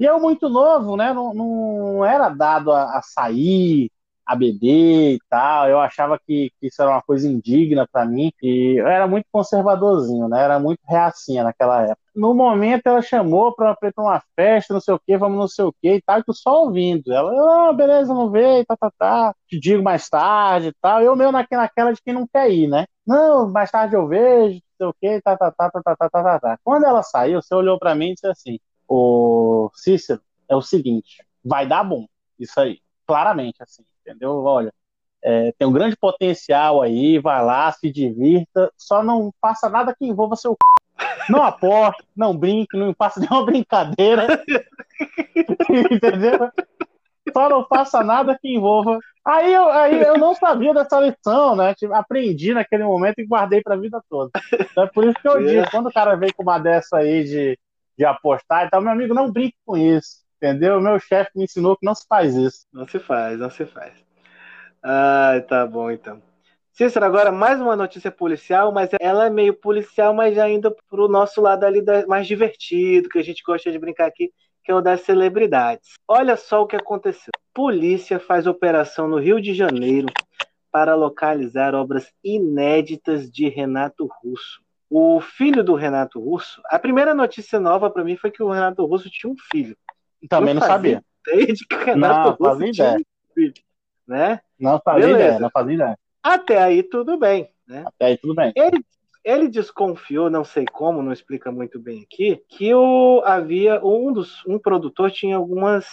E 0.00 0.04
eu 0.04 0.18
muito 0.20 0.48
novo, 0.48 0.96
né? 0.96 1.12
Não, 1.12 1.34
não 1.34 2.04
era 2.06 2.30
dado 2.30 2.72
a, 2.72 2.98
a 2.98 3.02
sair, 3.02 3.90
a 4.26 4.34
beber 4.34 5.14
e 5.16 5.18
tal. 5.28 5.68
Eu 5.68 5.78
achava 5.80 6.18
que, 6.18 6.50
que 6.60 6.68
isso 6.68 6.80
era 6.80 6.90
uma 6.92 7.02
coisa 7.02 7.28
indigna 7.28 7.86
para 7.90 8.06
mim. 8.06 8.32
E 8.42 8.80
eu 8.80 8.86
era 8.86 9.06
muito 9.06 9.26
conservadorzinho, 9.30 10.28
né? 10.28 10.42
Era 10.42 10.58
muito 10.58 10.80
reacinha 10.88 11.44
naquela 11.44 11.82
época. 11.82 12.00
No 12.14 12.34
momento 12.34 12.86
ela 12.86 13.02
chamou 13.02 13.54
para 13.54 13.76
uma 13.98 14.22
festa, 14.34 14.72
não 14.74 14.80
sei 14.80 14.94
o 14.94 14.98
que, 15.00 15.16
vamos 15.18 15.38
não 15.38 15.48
sei 15.48 15.64
o 15.64 15.72
que 15.82 15.94
e 15.96 16.02
tal, 16.02 16.18
e 16.18 16.24
tu 16.24 16.32
só 16.34 16.64
ouvindo. 16.64 17.12
Ela, 17.12 17.68
ah, 17.70 17.72
beleza, 17.72 18.12
não 18.14 18.30
veio, 18.30 18.64
tá, 18.66 18.76
tá, 18.76 18.90
tá. 18.98 19.34
Te 19.48 19.60
digo 19.60 19.82
mais 19.82 20.08
tarde 20.08 20.68
e 20.68 20.72
tal. 20.80 21.02
Eu 21.02 21.14
meio 21.16 21.30
naquela 21.32 21.92
de 21.92 22.00
quem 22.02 22.14
não 22.14 22.26
quer 22.26 22.50
ir, 22.50 22.68
né? 22.68 22.86
Não, 23.06 23.50
mais 23.50 23.70
tarde 23.70 23.94
eu 23.96 24.06
vejo, 24.08 24.54
não 24.54 24.60
sei 24.78 24.86
o 24.86 24.94
que, 25.18 25.22
tá, 25.22 25.36
tá, 25.36 25.50
tá, 25.52 25.70
tá, 25.70 25.82
tá, 25.82 25.96
tá, 25.96 26.10
tá, 26.10 26.22
tá, 26.22 26.40
tá. 26.40 26.58
Quando 26.64 26.84
ela 26.86 27.02
saiu, 27.02 27.42
você 27.42 27.54
olhou 27.54 27.78
para 27.78 27.94
mim 27.94 28.10
e 28.10 28.14
disse 28.14 28.26
assim, 28.26 28.58
ô 28.92 29.70
Cícero, 29.74 30.20
é 30.48 30.56
o 30.56 30.62
seguinte, 30.62 31.24
vai 31.44 31.66
dar 31.66 31.84
bom, 31.84 32.06
isso 32.38 32.58
aí, 32.58 32.80
claramente, 33.06 33.62
assim 33.62 33.84
entendeu? 34.10 34.42
Olha, 34.42 34.72
é, 35.22 35.52
tem 35.58 35.68
um 35.68 35.72
grande 35.72 35.96
potencial 35.96 36.82
aí, 36.82 37.18
vai 37.18 37.44
lá, 37.44 37.70
se 37.72 37.90
divirta, 37.90 38.72
só 38.76 39.02
não 39.02 39.32
faça 39.40 39.68
nada 39.68 39.94
que 39.96 40.06
envolva 40.06 40.36
seu 40.36 40.56
não 41.28 41.42
aposte, 41.42 42.04
não 42.14 42.36
brinque, 42.36 42.76
não 42.76 42.94
faça 42.94 43.20
nenhuma 43.20 43.44
brincadeira, 43.44 44.42
entendeu? 45.90 46.50
Só 47.32 47.48
não 47.48 47.64
faça 47.66 48.02
nada 48.02 48.38
que 48.40 48.52
envolva. 48.54 48.98
Aí 49.24 49.52
eu, 49.52 49.68
aí 49.68 50.02
eu 50.02 50.18
não 50.18 50.34
sabia 50.34 50.74
dessa 50.74 50.98
lição, 50.98 51.54
né? 51.54 51.74
Tipo, 51.74 51.94
aprendi 51.94 52.52
naquele 52.52 52.84
momento 52.84 53.18
e 53.18 53.26
guardei 53.26 53.62
para 53.62 53.74
a 53.74 53.78
vida 53.78 54.02
toda. 54.10 54.30
Então 54.52 54.84
é 54.84 54.86
por 54.88 55.04
isso 55.04 55.14
que 55.20 55.28
eu 55.28 55.38
digo, 55.42 55.70
quando 55.70 55.88
o 55.88 55.92
cara 55.92 56.16
vem 56.16 56.32
com 56.32 56.42
uma 56.42 56.58
dessa 56.58 56.98
aí 56.98 57.24
de, 57.24 57.58
de 58.00 58.04
apostar 58.06 58.66
e 58.66 58.70
tal, 58.70 58.80
meu 58.80 58.90
amigo, 58.90 59.12
não 59.12 59.30
brinque 59.30 59.58
com 59.66 59.76
isso. 59.76 60.24
Entendeu? 60.38 60.80
Meu 60.80 60.98
chefe 60.98 61.32
me 61.36 61.44
ensinou 61.44 61.76
que 61.76 61.84
não 61.84 61.94
se 61.94 62.06
faz 62.08 62.34
isso. 62.34 62.66
Não 62.72 62.88
se 62.88 62.98
faz, 62.98 63.38
não 63.38 63.50
se 63.50 63.66
faz. 63.66 63.92
Ah, 64.82 65.34
tá 65.46 65.66
bom 65.66 65.90
então. 65.90 66.22
Cícero, 66.72 67.04
agora 67.04 67.30
mais 67.30 67.60
uma 67.60 67.76
notícia 67.76 68.10
policial, 68.10 68.72
mas 68.72 68.88
ela 68.98 69.26
é 69.26 69.30
meio 69.30 69.52
policial, 69.52 70.14
mas 70.14 70.34
já 70.34 70.48
indo 70.48 70.74
pro 70.88 71.08
nosso 71.08 71.42
lado 71.42 71.64
ali 71.64 71.84
mais 72.08 72.26
divertido, 72.26 73.10
que 73.10 73.18
a 73.18 73.22
gente 73.22 73.42
gosta 73.42 73.70
de 73.70 73.78
brincar 73.78 74.06
aqui, 74.06 74.32
que 74.64 74.72
é 74.72 74.74
o 74.74 74.80
das 74.80 75.02
celebridades. 75.02 75.90
Olha 76.08 76.38
só 76.38 76.62
o 76.62 76.66
que 76.66 76.76
aconteceu. 76.76 77.32
Polícia 77.52 78.18
faz 78.18 78.46
operação 78.46 79.08
no 79.08 79.18
Rio 79.18 79.42
de 79.42 79.52
Janeiro 79.52 80.06
para 80.72 80.94
localizar 80.94 81.74
obras 81.74 82.10
inéditas 82.24 83.30
de 83.30 83.46
Renato 83.50 84.08
Russo. 84.22 84.62
O 84.90 85.20
filho 85.20 85.62
do 85.62 85.74
Renato 85.74 86.18
Russo, 86.18 86.60
a 86.66 86.76
primeira 86.76 87.14
notícia 87.14 87.60
nova 87.60 87.88
para 87.88 88.02
mim 88.02 88.16
foi 88.16 88.30
que 88.30 88.42
o 88.42 88.50
Renato 88.50 88.84
Russo 88.84 89.08
tinha 89.08 89.32
um 89.32 89.36
filho. 89.50 89.76
Também 90.28 90.52
não 90.52 90.60
sabia. 90.60 91.04
Desde 91.24 91.64
que 91.64 91.76
Renato 91.76 92.42
não, 92.42 92.50
Russo 92.50 92.72
tinha 92.72 92.88
ideia. 92.88 92.98
um 92.98 93.34
filho, 93.34 93.54
né? 94.06 94.40
Não 94.58 94.80
fazia 94.84 95.06
Beleza. 95.06 95.24
ideia, 95.24 95.40
não 95.40 95.50
fazia 95.50 95.74
ideia. 95.74 95.98
Até 96.20 96.60
aí 96.60 96.82
tudo 96.82 97.16
bem, 97.16 97.48
né? 97.66 97.84
Até 97.86 98.06
aí 98.06 98.18
tudo 98.18 98.34
bem. 98.34 98.52
Ele, 98.56 98.84
ele 99.24 99.48
desconfiou, 99.48 100.28
não 100.28 100.44
sei 100.44 100.64
como, 100.66 101.02
não 101.02 101.12
explica 101.12 101.52
muito 101.52 101.78
bem 101.78 102.02
aqui, 102.02 102.42
que 102.48 102.74
o, 102.74 103.22
havia 103.24 103.80
um 103.84 104.12
dos 104.12 104.44
um 104.44 104.58
produtor 104.58 105.12
tinha 105.12 105.36
algumas 105.36 105.86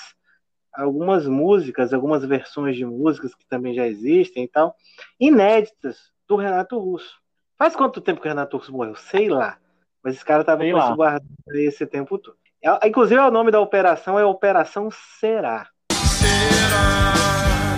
algumas 0.73 1.27
músicas, 1.27 1.93
algumas 1.93 2.23
versões 2.23 2.75
de 2.75 2.85
músicas 2.85 3.33
que 3.33 3.45
também 3.47 3.73
já 3.73 3.87
existem 3.87 4.43
e 4.43 4.47
tal, 4.47 4.75
inéditas 5.19 6.11
do 6.27 6.35
Renato 6.35 6.77
Russo. 6.77 7.19
Faz 7.57 7.75
quanto 7.75 7.99
tempo 7.99 8.21
que 8.21 8.27
o 8.27 8.29
Renato 8.29 8.55
Russo 8.55 8.71
morreu? 8.71 8.95
Sei 8.95 9.27
lá. 9.27 9.57
Mas 10.03 10.15
esse 10.15 10.23
cara 10.23 10.43
tava 10.43 10.59
com 10.59 10.77
isso 10.77 10.95
guardado 10.95 11.25
esse 11.55 11.87
tempo 11.87 12.19
todo. 12.19 12.37
É, 12.63 12.87
inclusive, 12.87 13.19
o 13.19 13.31
nome 13.31 13.49
da 13.49 13.59
operação 13.59 14.19
é 14.19 14.23
Operação 14.23 14.89
Será. 14.91 15.67
Será 15.91 17.13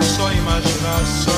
só 0.02 0.30
imaginação. 0.30 1.32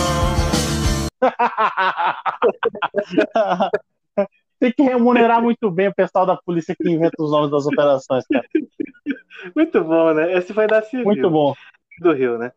Tem 4.59 4.73
que 4.73 4.83
remunerar 4.83 5.41
muito 5.41 5.71
bem 5.71 5.87
o 5.89 5.95
pessoal 5.95 6.27
da 6.27 6.37
polícia 6.37 6.75
que 6.75 6.91
inventa 6.91 7.23
os 7.23 7.31
nomes 7.31 7.51
das 7.53 7.65
operações, 7.65 8.25
cara. 8.27 8.45
Muito 9.55 9.85
bom, 9.85 10.15
né? 10.15 10.37
Esse 10.37 10.53
foi 10.53 10.67
da 10.67 10.83
Civil. 10.83 11.05
Muito 11.05 11.31
bom. 11.31 11.55
Do 12.01 12.13
Rio, 12.13 12.39
né? 12.39 12.53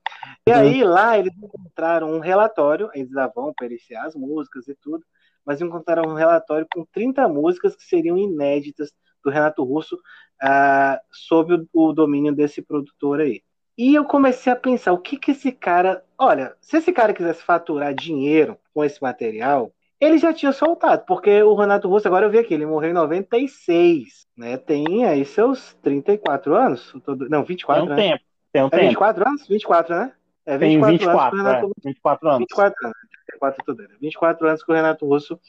E 0.48 0.52
uhum. 0.52 0.58
aí, 0.58 0.84
lá, 0.84 1.20
eles 1.20 1.34
encontraram 1.38 2.12
um 2.12 2.20
relatório, 2.20 2.90
eles 2.96 3.12
vão 3.36 3.54
periciar 3.54 4.06
as 4.06 4.16
músicas 4.16 4.68
e 4.68 4.74
tudo, 4.76 5.04
mas 5.46 5.62
encontraram 5.62 6.10
um 6.10 6.16
relatório 6.16 6.68
com 6.74 6.86
30 6.86 7.28
músicas 7.28 7.76
que 7.76 7.84
seriam 7.84 8.18
inéditas 8.18 8.92
do 9.24 9.30
Renato 9.30 9.64
Russo 9.64 9.96
uh, 9.96 10.98
sob 11.12 11.54
o, 11.54 11.68
o, 11.74 11.94
domínio 11.94 12.34
desse 12.34 12.62
produtor 12.62 13.22
aí. 13.22 13.42
E 13.78 13.94
eu 13.94 14.06
comecei 14.06 14.52
a 14.54 14.56
pensar, 14.56 14.94
o 14.94 14.98
que 14.98 15.18
que 15.18 15.32
esse 15.32 15.52
cara... 15.52 16.04
Olha, 16.18 16.56
se 16.62 16.78
esse 16.78 16.94
cara 16.94 17.14
quisesse 17.14 17.44
faturar 17.44 17.94
dinheiro 17.94 18.58
com 18.74 18.84
esse 18.84 19.02
material, 19.02 19.72
ele 20.00 20.18
já 20.18 20.34
tinha 20.34 20.52
soltado, 20.52 21.04
porque 21.06 21.42
o 21.44 21.56
Renato 21.56 21.88
Russo, 21.90 22.08
agora 22.08 22.26
eu 22.26 22.30
vi 22.30 22.38
aqui, 22.38 22.54
ele 22.54 22.66
morreu 22.66 22.92
em 22.92 22.94
96, 22.94 24.28
né? 24.38 24.58
Tem 24.58 25.06
aí 25.06 25.26
seus 25.26 25.74
34 25.82 26.56
anos? 26.56 26.94
Não, 27.30 27.44
24, 27.44 27.84
Tem 27.84 27.94
um 27.94 27.96
né? 27.96 28.10
tempo, 28.10 28.24
tem 28.52 28.64
um 28.64 28.68
é 28.68 28.70
tempo. 28.70 28.84
24 28.84 29.28
anos? 29.28 29.48
24, 29.48 29.96
né? 29.96 30.14
É 30.46 30.58
24, 30.58 30.60
tem 30.60 30.98
24 30.98 31.40
anos. 31.40 31.48
Renato... 31.48 31.66
É, 31.66 31.90
24 31.90 32.28
anos. 32.30 32.40
24 32.40 32.86
anos. 32.86 32.98
24, 33.32 33.66
tudo 33.66 33.88
24 34.00 34.48
anos 34.48 34.64
que 34.64 34.72
o 34.72 34.76
Renato 34.76 35.08
Russo 35.08 35.40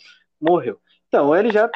morreu. 0.41 0.81
Então, 1.09 1.35
ele 1.35 1.51
já 1.51 1.71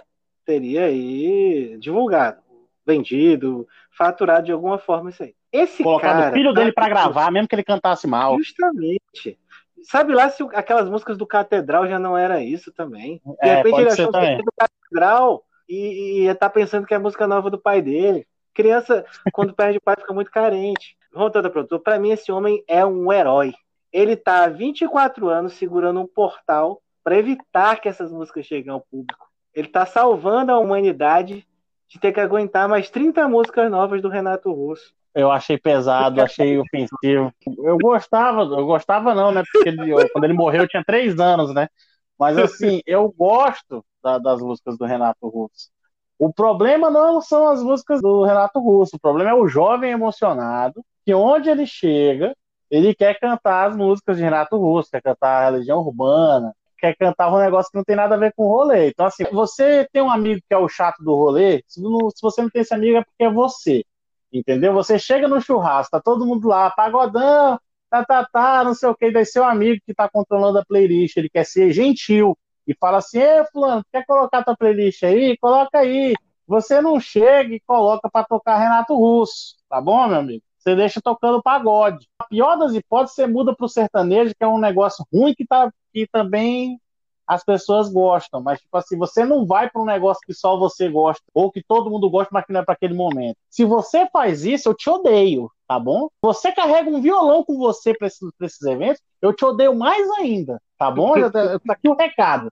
teria 0.45 0.87
aí 0.87 1.77
divulgado, 1.79 2.43
vendido, 2.87 3.67
faturado 3.91 4.47
de 4.47 4.53
alguma 4.53 4.79
forma 4.79 5.11
isso 5.11 5.23
aí. 5.23 5.35
Esse 5.53 5.83
Colocando 5.83 6.13
cara, 6.13 6.31
o 6.31 6.33
filho 6.33 6.53
dele 6.53 6.73
para 6.73 6.89
gravar, 6.89 7.31
mesmo 7.31 7.49
que 7.49 7.55
ele 7.55 7.65
cantasse 7.65 8.07
mal. 8.07 8.37
Justamente. 8.39 9.39
Sabe 9.83 10.13
lá 10.13 10.29
se 10.29 10.43
aquelas 10.55 10.89
músicas 10.89 11.17
do 11.17 11.27
Catedral 11.27 11.89
já 11.89 11.99
não 11.99 12.17
era 12.17 12.43
isso 12.43 12.73
também? 12.73 13.21
De 13.25 13.49
é, 13.49 13.57
repente 13.57 13.81
ele 13.81 13.91
achou 13.91 14.13
que 14.13 14.37
do 14.37 14.53
Catedral 14.57 15.45
e, 15.69 16.23
ia 16.23 16.35
tá 16.35 16.51
pensando 16.51 16.87
que 16.87 16.95
é 16.95 16.97
a 16.97 17.01
música 17.01 17.27
nova 17.27 17.51
do 17.51 17.59
pai 17.59 17.81
dele. 17.81 18.27
Criança, 18.53 19.05
quando 19.33 19.55
perde 19.55 19.79
o 19.79 19.81
pai, 19.81 19.97
fica 19.99 20.13
muito 20.13 20.31
carente. 20.31 20.97
Voltando 21.13 21.47
ao 21.47 21.51
produtor, 21.51 21.81
para 21.81 21.99
mim 21.99 22.11
esse 22.11 22.31
homem 22.31 22.63
é 22.69 22.85
um 22.85 23.13
herói. 23.13 23.53
Ele 23.93 24.17
tá 24.17 24.45
há 24.45 24.49
24 24.49 25.29
anos 25.29 25.55
segurando 25.55 26.01
um 26.01 26.07
portal 26.07 26.81
para 27.03 27.19
evitar 27.19 27.81
que 27.81 27.89
essas 27.89 28.13
músicas 28.13 28.47
cheguem 28.47 28.71
ao 28.71 28.81
público. 28.81 29.29
Ele 29.55 29.67
está 29.67 29.85
salvando 29.85 30.53
a 30.53 30.59
humanidade 30.59 31.47
de 31.89 31.99
ter 31.99 32.13
que 32.13 32.21
aguentar 32.21 32.69
mais 32.69 32.89
30 32.89 33.27
músicas 33.29 33.69
novas 33.71 34.01
do 34.01 34.09
Renato 34.09 34.53
Russo. 34.53 34.95
Eu 35.13 35.31
achei 35.31 35.59
pesado, 35.59 36.23
achei 36.23 36.57
ofensivo. 36.57 37.33
Eu 37.65 37.77
gostava, 37.79 38.43
eu 38.43 38.65
gostava 38.65 39.13
não, 39.13 39.33
né? 39.33 39.43
Porque 39.53 39.69
ele, 39.69 40.09
quando 40.11 40.25
ele 40.25 40.33
morreu 40.33 40.63
eu 40.63 40.69
tinha 40.69 40.85
três 40.85 41.19
anos, 41.19 41.53
né? 41.53 41.69
Mas 42.17 42.39
assim, 42.39 42.81
eu 42.87 43.13
gosto 43.17 43.85
da, 44.03 44.19
das 44.19 44.41
músicas 44.41 44.79
do 44.79 44.85
Renato 44.85 45.27
Russo. 45.29 45.69
O 46.17 46.33
problema 46.33 46.91
não 46.91 47.21
são 47.21 47.49
as 47.49 47.63
músicas 47.63 48.01
do 48.01 48.23
Renato 48.23 48.61
Russo, 48.61 48.97
o 48.97 49.01
problema 49.01 49.31
é 49.31 49.35
o 49.35 49.49
jovem 49.49 49.91
emocionado, 49.91 50.85
que 51.05 51.15
onde 51.15 51.51
ele 51.51 51.67
chega, 51.67 52.35
Ele 52.71 52.95
quer 52.95 53.19
cantar 53.19 53.71
as 53.71 53.77
músicas 53.77 54.17
de 54.17 54.23
Renato 54.23 54.57
Russo, 54.57 54.91
quer 54.91 55.03
cantar 55.03 55.47
a 55.47 55.49
Legião 55.51 55.81
Urbana, 55.81 56.55
quer 56.79 56.97
cantar 56.97 57.33
um 57.33 57.39
negócio 57.39 57.71
que 57.71 57.77
não 57.79 57.85
tem 57.85 57.97
nada 57.97 58.15
a 58.15 58.19
ver 58.19 58.33
com 58.35 58.45
o 58.45 58.49
rolê. 58.49 58.89
Então, 58.91 59.07
assim, 59.07 59.25
você 59.33 59.89
tem 59.93 60.03
um 60.03 60.11
amigo 60.11 60.41
que 60.49 60.55
é 60.55 60.59
o 60.59 60.69
chato 60.69 61.03
do 61.03 61.15
rolê, 61.15 61.63
se, 61.67 61.83
não, 61.83 62.11
se 62.11 62.23
você 62.23 62.43
não 62.43 62.51
tem 62.51 62.63
esse 62.63 62.75
amigo 62.75 62.99
é 62.99 63.05
porque 63.05 63.25
é 63.25 63.31
você. 63.31 63.85
Entendeu? 64.33 64.73
Você 64.75 64.99
chega 64.99 65.29
no 65.29 65.41
churrasco, 65.41 65.91
tá 65.91 66.01
todo 66.01 66.27
mundo 66.27 66.49
lá, 66.49 66.71
pagodão, 66.71 67.59
tá, 67.91 68.05
tá, 68.05 68.25
tá, 68.33 68.65
não 68.65 68.75
sei 68.75 68.89
o 68.89 68.95
que, 68.95 69.11
daí 69.11 69.27
seu 69.27 69.45
amigo 69.45 69.83
que 69.85 69.95
tá 69.95 70.09
controlando 70.09 70.59
a 70.59 70.65
playlist, 70.65 71.17
ele 71.17 71.29
quer 71.29 71.45
ser 71.45 71.73
gentil 71.73 72.39
e 72.67 72.75
fala 72.79 72.99
assim, 72.99 73.19
ei, 73.21 73.45
fulano, 73.53 73.85
quer 73.93 74.05
colocar 74.07 74.45
tua 74.45 74.57
playlist 74.57 75.03
aí? 75.03 75.37
Coloca 75.39 75.79
aí. 75.79 76.15
Você 76.47 76.81
não 76.81 77.01
chega 77.01 77.55
e 77.55 77.61
coloca 77.61 78.09
para 78.11 78.25
tocar 78.27 78.59
Renato 78.59 78.95
Russo, 78.95 79.57
tá 79.69 79.81
bom, 79.81 80.07
meu 80.09 80.19
amigo? 80.19 80.43
Você 80.61 80.77
deixa 80.77 81.01
tocando 81.01 81.43
pagode. 81.43 82.07
A 82.19 82.25
pior 82.25 82.57
das 82.57 82.75
hipóteses, 82.75 83.17
você 83.17 83.27
muda 83.27 83.55
pro 83.55 83.69
sertanejo, 83.69 84.35
que 84.37 84.45
é 84.45 84.47
um 84.47 84.59
negócio 84.59 85.05
ruim 85.13 85.35
que, 85.35 85.47
tá, 85.47 85.73
que 85.93 86.07
também 86.07 86.79
as 87.27 87.45
pessoas 87.45 87.89
gostam, 87.89 88.43
mas 88.43 88.59
tipo 88.59 88.77
assim, 88.77 88.99
você 88.99 89.25
não 89.25 89.47
vai 89.47 89.71
para 89.71 89.81
um 89.81 89.85
negócio 89.85 90.21
que 90.27 90.35
só 90.35 90.59
você 90.59 90.89
gosta, 90.89 91.23
ou 91.33 91.49
que 91.49 91.63
todo 91.63 91.89
mundo 91.89 92.11
gosta, 92.11 92.29
mas 92.33 92.45
que 92.45 92.53
não 92.53 92.59
é 92.61 92.65
para 92.65 92.75
aquele 92.75 92.93
momento. 92.93 93.37
Se 93.49 93.65
você 93.65 94.05
faz 94.13 94.45
isso, 94.45 94.69
eu 94.69 94.75
te 94.75 94.91
odeio, 94.91 95.49
tá 95.69 95.79
bom? 95.79 96.09
Você 96.21 96.51
carrega 96.51 96.91
um 96.91 97.01
violão 97.01 97.45
com 97.45 97.57
você 97.57 97.95
para 97.95 98.09
esses, 98.09 98.29
esses, 98.43 98.63
eventos, 98.63 99.01
eu 99.23 99.33
te 99.33 99.45
odeio 99.45 99.77
mais 99.77 100.11
ainda, 100.19 100.61
tá 100.77 100.91
bom? 100.91 101.13
tá 101.31 101.73
aqui 101.73 101.89
o 101.89 101.95
recado. 101.95 102.51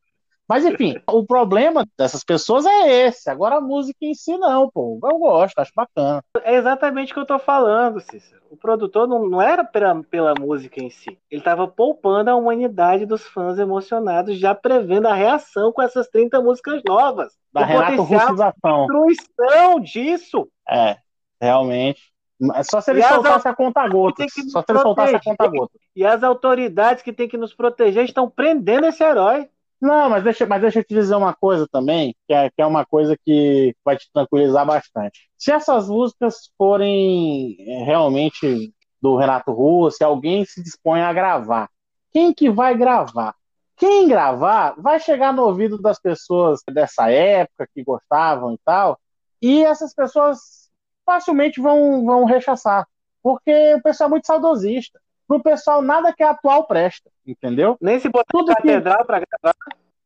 Mas 0.48 0.64
enfim, 0.64 0.94
o 1.06 1.26
problema 1.26 1.86
dessas 1.96 2.24
pessoas 2.24 2.64
é 2.64 3.06
esse. 3.06 3.28
Agora 3.28 3.56
a 3.56 3.60
música 3.60 3.98
em 4.02 4.14
si 4.14 4.36
não, 4.38 4.70
pô. 4.70 4.98
Eu 5.02 5.18
gosto, 5.18 5.58
acho 5.58 5.72
bacana. 5.74 6.22
É 6.42 6.54
exatamente 6.54 7.12
o 7.12 7.14
que 7.14 7.20
eu 7.20 7.26
tô 7.26 7.38
falando, 7.38 8.00
Cícero. 8.00 8.38
O 8.50 8.56
produtor 8.56 9.06
não, 9.06 9.28
não 9.28 9.42
era 9.42 9.62
pela, 9.62 10.02
pela 10.04 10.34
música 10.34 10.82
em 10.82 10.88
si. 10.88 11.18
Ele 11.30 11.40
estava 11.40 11.68
poupando 11.68 12.30
a 12.30 12.34
humanidade 12.34 13.04
dos 13.04 13.22
fãs 13.22 13.58
emocionados, 13.58 14.38
já 14.38 14.54
prevendo 14.54 15.06
a 15.06 15.14
reação 15.14 15.70
com 15.70 15.82
essas 15.82 16.08
30 16.08 16.40
músicas 16.40 16.82
novas. 16.86 17.34
Da 17.52 17.64
Renato 17.64 18.02
Russização. 18.02 18.86
Destruição 18.86 19.80
disso. 19.80 20.48
É, 20.66 20.96
realmente. 21.40 22.00
Só 22.70 22.80
se 22.80 22.92
ele 22.92 23.02
soltasse 23.02 23.48
a 23.48 23.54
conta 23.54 23.86
gota. 23.88 24.24
Só 24.50 24.62
se 24.62 24.70
ele 24.70 24.78
soltasse 24.78 25.16
a 25.16 25.20
conta 25.20 25.46
gota. 25.48 25.72
E 25.94 26.06
as 26.06 26.22
autoridades 26.22 27.02
que 27.02 27.12
têm 27.12 27.28
que 27.28 27.36
nos 27.36 27.52
proteger 27.52 28.04
estão 28.04 28.30
prendendo 28.30 28.86
esse 28.86 29.02
herói. 29.02 29.48
Não, 29.80 30.10
mas 30.10 30.24
deixa, 30.24 30.44
mas 30.44 30.60
deixa 30.60 30.80
eu 30.80 30.84
te 30.84 30.92
dizer 30.94 31.14
uma 31.14 31.32
coisa 31.34 31.66
também, 31.70 32.14
que 32.26 32.34
é, 32.34 32.50
que 32.50 32.60
é 32.60 32.66
uma 32.66 32.84
coisa 32.84 33.16
que 33.24 33.74
vai 33.84 33.96
te 33.96 34.10
tranquilizar 34.12 34.66
bastante. 34.66 35.30
Se 35.36 35.52
essas 35.52 35.88
músicas 35.88 36.50
forem 36.58 37.56
é, 37.60 37.84
realmente 37.84 38.74
do 39.00 39.16
Renato 39.16 39.52
Russo, 39.52 39.98
se 39.98 40.04
alguém 40.04 40.44
se 40.44 40.62
dispõe 40.62 41.00
a 41.02 41.12
gravar, 41.12 41.70
quem 42.12 42.34
que 42.34 42.50
vai 42.50 42.76
gravar? 42.76 43.34
Quem 43.76 44.08
gravar 44.08 44.74
vai 44.78 44.98
chegar 44.98 45.32
no 45.32 45.44
ouvido 45.44 45.80
das 45.80 46.00
pessoas 46.00 46.60
dessa 46.68 47.10
época 47.10 47.68
que 47.72 47.84
gostavam 47.84 48.54
e 48.54 48.58
tal, 48.64 48.98
e 49.40 49.62
essas 49.64 49.94
pessoas 49.94 50.68
facilmente 51.06 51.60
vão, 51.60 52.04
vão 52.04 52.24
rechaçar, 52.24 52.84
porque 53.22 53.74
o 53.74 53.82
pessoal 53.82 54.08
é 54.08 54.10
muito 54.10 54.26
saudosista 54.26 54.98
pro 55.28 55.42
pessoal 55.42 55.82
nada 55.82 56.12
que 56.12 56.22
é 56.22 56.26
atual 56.26 56.66
presta, 56.66 57.10
entendeu? 57.26 57.76
Nem 57.80 58.00
se 58.00 58.08
botar 58.08 58.32
Tudo 58.32 58.54
catedral 58.54 59.00
que... 59.00 59.04
para 59.04 59.20
gravar. 59.20 59.54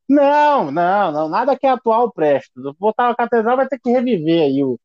Não, 0.08 0.70
não, 0.70 1.12
não, 1.12 1.28
nada 1.28 1.56
que 1.56 1.66
é 1.66 1.70
atual 1.70 2.12
presta. 2.12 2.52
Botar 2.78 3.08
a 3.08 3.14
catedral 3.14 3.56
vai 3.56 3.68
ter 3.68 3.78
que 3.78 3.90
reviver 3.90 4.42
aí 4.42 4.64
o, 4.64 4.78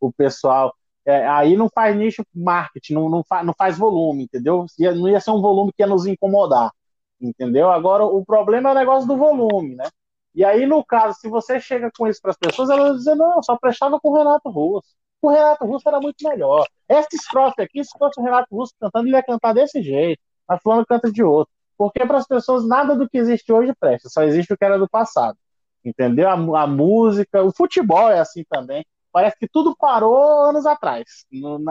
o 0.00 0.10
pessoal. 0.10 0.74
É, 1.04 1.26
aí 1.28 1.56
não 1.56 1.68
faz 1.68 1.94
nicho 1.94 2.24
marketing, 2.34 2.94
não, 2.94 3.08
não, 3.08 3.22
faz, 3.22 3.44
não 3.44 3.54
faz 3.56 3.76
volume, 3.76 4.24
entendeu? 4.24 4.64
Ia, 4.78 4.94
não 4.94 5.08
ia 5.08 5.20
ser 5.20 5.32
um 5.32 5.42
volume 5.42 5.72
que 5.72 5.82
ia 5.82 5.86
nos 5.86 6.06
incomodar, 6.06 6.72
entendeu? 7.20 7.70
Agora 7.70 8.04
o 8.04 8.24
problema 8.24 8.70
é 8.70 8.72
o 8.72 8.76
negócio 8.76 9.06
do 9.06 9.16
volume, 9.16 9.74
né? 9.74 9.88
E 10.34 10.44
aí, 10.44 10.64
no 10.64 10.82
caso, 10.82 11.18
se 11.20 11.28
você 11.28 11.60
chega 11.60 11.90
com 11.96 12.08
isso 12.08 12.20
para 12.22 12.30
as 12.30 12.38
pessoas, 12.38 12.70
elas 12.70 12.88
vão 12.88 12.96
dizer, 12.96 13.14
não, 13.16 13.42
só 13.42 13.58
prestava 13.58 14.00
com 14.00 14.10
o 14.10 14.16
Renato 14.16 14.48
Russo 14.48 14.94
o 15.22 15.30
Renato 15.30 15.64
Russo 15.64 15.88
era 15.88 16.00
muito 16.00 16.28
melhor. 16.28 16.66
Essa 16.88 17.08
estrofe 17.14 17.62
aqui, 17.62 17.82
se 17.84 17.96
fosse 17.96 18.20
o 18.20 18.24
Renato 18.24 18.54
Russo 18.54 18.74
cantando, 18.78 19.06
ele 19.06 19.16
ia 19.16 19.22
cantar 19.22 19.54
desse 19.54 19.80
jeito. 19.80 20.20
Mas 20.48 20.60
fulano 20.62 20.84
canta 20.84 21.10
de 21.10 21.22
outro. 21.22 21.52
Porque 21.78 22.04
para 22.04 22.18
as 22.18 22.26
pessoas 22.26 22.66
nada 22.66 22.96
do 22.96 23.08
que 23.08 23.18
existe 23.18 23.52
hoje 23.52 23.72
presta, 23.78 24.08
só 24.08 24.22
existe 24.24 24.52
o 24.52 24.56
que 24.56 24.64
era 24.64 24.78
do 24.78 24.88
passado. 24.88 25.38
Entendeu? 25.84 26.28
A, 26.28 26.62
a 26.62 26.66
música, 26.66 27.42
o 27.42 27.52
futebol 27.52 28.10
é 28.10 28.20
assim 28.20 28.44
também. 28.48 28.84
Parece 29.12 29.36
que 29.38 29.48
tudo 29.48 29.76
parou 29.76 30.44
anos 30.44 30.66
atrás. 30.66 31.26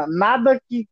Nada 0.09 0.61
que 0.69 0.87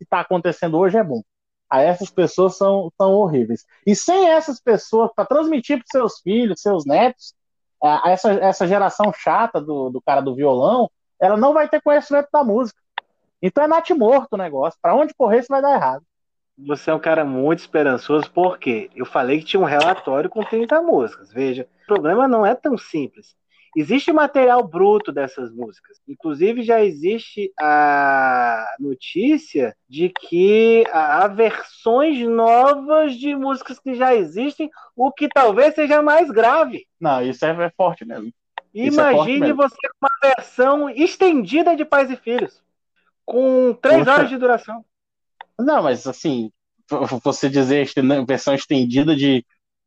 está 0.00 0.20
acontecendo 0.20 0.78
hoje 0.78 0.98
é 0.98 1.04
bom. 1.04 1.22
Aí 1.70 1.86
essas 1.86 2.10
pessoas 2.10 2.56
são, 2.56 2.92
são 2.96 3.12
horríveis. 3.12 3.64
E 3.86 3.94
sem 3.94 4.28
essas 4.28 4.60
pessoas, 4.60 5.10
para 5.14 5.26
transmitir 5.26 5.78
para 5.78 5.86
seus 5.88 6.20
filhos, 6.20 6.60
seus 6.60 6.84
netos, 6.84 7.34
essa, 8.04 8.32
essa 8.32 8.66
geração 8.66 9.12
chata 9.12 9.60
do, 9.60 9.90
do 9.90 10.00
cara 10.00 10.20
do 10.20 10.34
violão, 10.34 10.90
ela 11.20 11.36
não 11.36 11.52
vai 11.52 11.68
ter 11.68 11.80
conhecimento 11.80 12.28
da 12.32 12.44
música. 12.44 12.80
Então 13.40 13.64
é 13.64 13.68
nate 13.68 13.94
morto 13.94 14.32
o 14.32 14.38
negócio. 14.38 14.78
Para 14.80 14.94
onde 14.94 15.14
correr, 15.14 15.40
isso 15.40 15.48
vai 15.48 15.62
dar 15.62 15.74
errado. 15.74 16.04
Você 16.58 16.90
é 16.90 16.94
um 16.94 16.98
cara 16.98 17.24
muito 17.24 17.58
esperançoso, 17.58 18.30
porque 18.30 18.90
eu 18.96 19.04
falei 19.04 19.38
que 19.38 19.44
tinha 19.44 19.60
um 19.60 19.64
relatório 19.64 20.30
com 20.30 20.42
30 20.42 20.80
músicas. 20.80 21.30
Veja, 21.30 21.68
o 21.82 21.86
problema 21.86 22.26
não 22.26 22.46
é 22.46 22.54
tão 22.54 22.78
simples. 22.78 23.36
Existe 23.76 24.10
material 24.10 24.66
bruto 24.66 25.12
dessas 25.12 25.52
músicas. 25.52 26.00
Inclusive, 26.08 26.62
já 26.62 26.82
existe 26.82 27.52
a 27.60 28.66
notícia 28.80 29.76
de 29.86 30.08
que 30.08 30.82
há 30.90 31.28
versões 31.28 32.26
novas 32.26 33.14
de 33.16 33.36
músicas 33.36 33.78
que 33.78 33.94
já 33.94 34.14
existem, 34.14 34.70
o 34.96 35.12
que 35.12 35.28
talvez 35.28 35.74
seja 35.74 36.00
mais 36.00 36.30
grave. 36.30 36.86
Não, 36.98 37.20
isso 37.20 37.44
é 37.44 37.70
forte 37.76 38.02
mesmo. 38.06 38.32
É 38.76 38.88
Imagine 38.88 39.50
é 39.50 39.54
você 39.54 39.76
com 39.88 40.06
uma 40.06 40.18
versão 40.22 40.90
estendida 40.90 41.74
de 41.74 41.84
Pais 41.84 42.10
e 42.10 42.16
Filhos, 42.16 42.62
com 43.24 43.72
três 43.80 44.00
Poxa. 44.00 44.12
horas 44.12 44.28
de 44.28 44.36
duração. 44.36 44.84
Não, 45.58 45.82
mas 45.82 46.06
assim, 46.06 46.52
você 47.24 47.48
dizer 47.48 47.88
versão 48.26 48.54
estendida 48.54 49.16
de, 49.16 49.44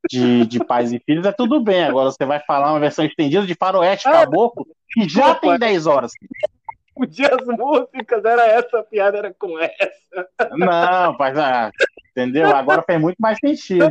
de, 0.09 0.43
de 0.47 0.65
Pais 0.65 0.91
e 0.91 0.99
Filhos 0.99 1.27
é 1.27 1.31
tudo 1.31 1.59
bem. 1.59 1.83
Agora 1.83 2.09
você 2.09 2.25
vai 2.25 2.39
falar 2.39 2.71
uma 2.71 2.79
versão 2.79 3.05
estendida 3.05 3.45
de 3.45 3.53
Faroeste 3.53 4.07
ah, 4.07 4.11
Caboclo, 4.11 4.65
que 4.91 5.07
já 5.07 5.35
tem 5.35 5.57
10 5.57 5.85
horas. 5.85 6.11
Podia 6.95 7.29
as 7.33 7.45
músicas, 7.45 8.25
era 8.25 8.45
essa, 8.45 8.79
a 8.79 8.83
piada 8.83 9.19
era 9.19 9.33
com 9.33 9.57
essa. 9.57 10.27
Não, 10.51 11.15
mas, 11.17 11.37
ah, 11.37 11.71
entendeu? 12.11 12.53
Agora 12.53 12.83
faz 12.83 12.99
muito 12.99 13.15
mais 13.19 13.37
sentido. 13.39 13.85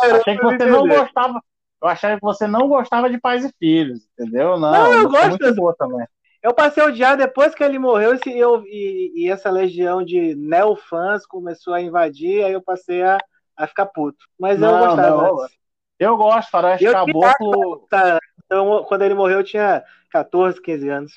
Achei 0.00 0.38
que 0.38 0.42
você 0.42 0.64
não 0.64 0.88
gostava 0.88 1.42
eu 1.82 1.88
achava 1.88 2.16
que 2.16 2.22
você 2.22 2.46
não 2.46 2.68
gostava 2.68 3.08
de 3.10 3.18
pais 3.18 3.44
e 3.44 3.52
filhos, 3.58 4.06
entendeu? 4.12 4.58
Não, 4.58 4.72
não 4.72 4.92
eu 4.92 5.08
gosto. 5.08 5.28
Muito 5.28 5.54
boa 5.54 5.74
também. 5.78 6.06
Eu 6.42 6.54
passei 6.54 6.82
a 6.82 6.86
odiar 6.86 7.16
depois 7.16 7.54
que 7.54 7.64
ele 7.64 7.78
morreu 7.78 8.18
e, 8.24 8.38
eu, 8.38 8.62
e, 8.66 9.12
e 9.16 9.30
essa 9.30 9.50
legião 9.50 10.04
de 10.04 10.34
neofãs 10.36 11.26
começou 11.26 11.74
a 11.74 11.80
invadir, 11.80 12.44
aí 12.44 12.52
eu 12.52 12.62
passei 12.62 13.02
a, 13.02 13.18
a 13.56 13.66
ficar 13.66 13.86
puto. 13.86 14.24
Mas 14.38 14.58
não, 14.58 14.78
eu 14.78 14.86
gostava. 14.86 15.22
Não, 15.22 15.46
eu 15.98 16.16
gosto, 16.16 16.50
Faroeste 16.50 16.84
eu 16.84 16.92
Caboclo. 16.92 17.86
Tá, 17.90 18.18
então, 18.44 18.84
quando 18.84 19.02
ele 19.02 19.14
morreu, 19.14 19.40
eu 19.40 19.44
tinha 19.44 19.82
14, 20.10 20.60
15 20.62 20.88
anos. 20.88 21.12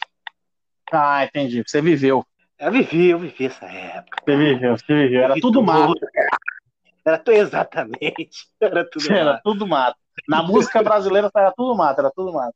Ah, 0.92 1.26
entendi. 1.26 1.64
Você 1.66 1.82
viveu. 1.82 2.26
Eu 2.58 2.72
vivi, 2.72 3.10
eu 3.10 3.20
vivi 3.20 3.46
essa 3.46 3.66
época. 3.66 4.18
Você 4.24 4.36
viveu, 4.36 4.78
você 4.78 4.94
viveu. 4.94 5.24
Era 5.24 5.36
tudo 5.40 5.62
mato. 5.62 5.94
Era 7.06 7.24
exatamente. 7.28 8.48
Era 8.60 8.84
tudo 8.90 9.12
Era 9.12 9.32
mato. 9.34 9.42
tudo 9.44 9.68
mato. 9.68 9.98
Na 10.28 10.44
música 10.44 10.82
brasileira 10.84 11.30
era 11.36 11.52
tudo 11.54 11.76
mato, 11.76 12.00
era 12.00 12.12
tudo 12.12 12.34
mato. 12.34 12.56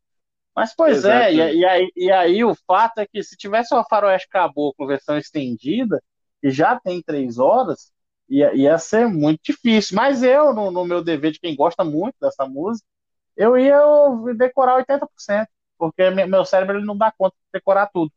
Mas, 0.55 0.75
pois 0.75 1.05
é, 1.05 1.33
e, 1.33 1.59
e, 1.61 1.65
aí, 1.65 1.91
e 1.95 2.11
aí 2.11 2.43
o 2.45 2.55
fato 2.67 2.99
é 2.99 3.07
que 3.07 3.23
se 3.23 3.37
tivesse 3.37 3.73
uma 3.73 3.85
Faroeste 3.85 4.29
Caboclo 4.29 4.87
versão 4.87 5.17
estendida, 5.17 6.01
que 6.41 6.51
já 6.51 6.79
tem 6.79 7.01
três 7.01 7.39
horas, 7.39 7.91
ia, 8.29 8.53
ia 8.55 8.77
ser 8.77 9.07
muito 9.07 9.41
difícil. 9.43 9.95
Mas 9.95 10.23
eu, 10.23 10.53
no, 10.53 10.71
no 10.71 10.85
meu 10.85 11.03
dever 11.03 11.31
de 11.31 11.39
quem 11.39 11.55
gosta 11.55 11.83
muito 11.83 12.15
dessa 12.21 12.45
música, 12.45 12.87
eu 13.37 13.57
ia 13.57 13.79
decorar 14.37 14.75
80%, 14.77 15.49
porque 15.77 16.09
meu 16.11 16.45
cérebro 16.45 16.77
ele 16.77 16.85
não 16.85 16.97
dá 16.97 17.11
conta 17.11 17.35
de 17.37 17.59
decorar 17.59 17.87
tudo. 17.93 18.11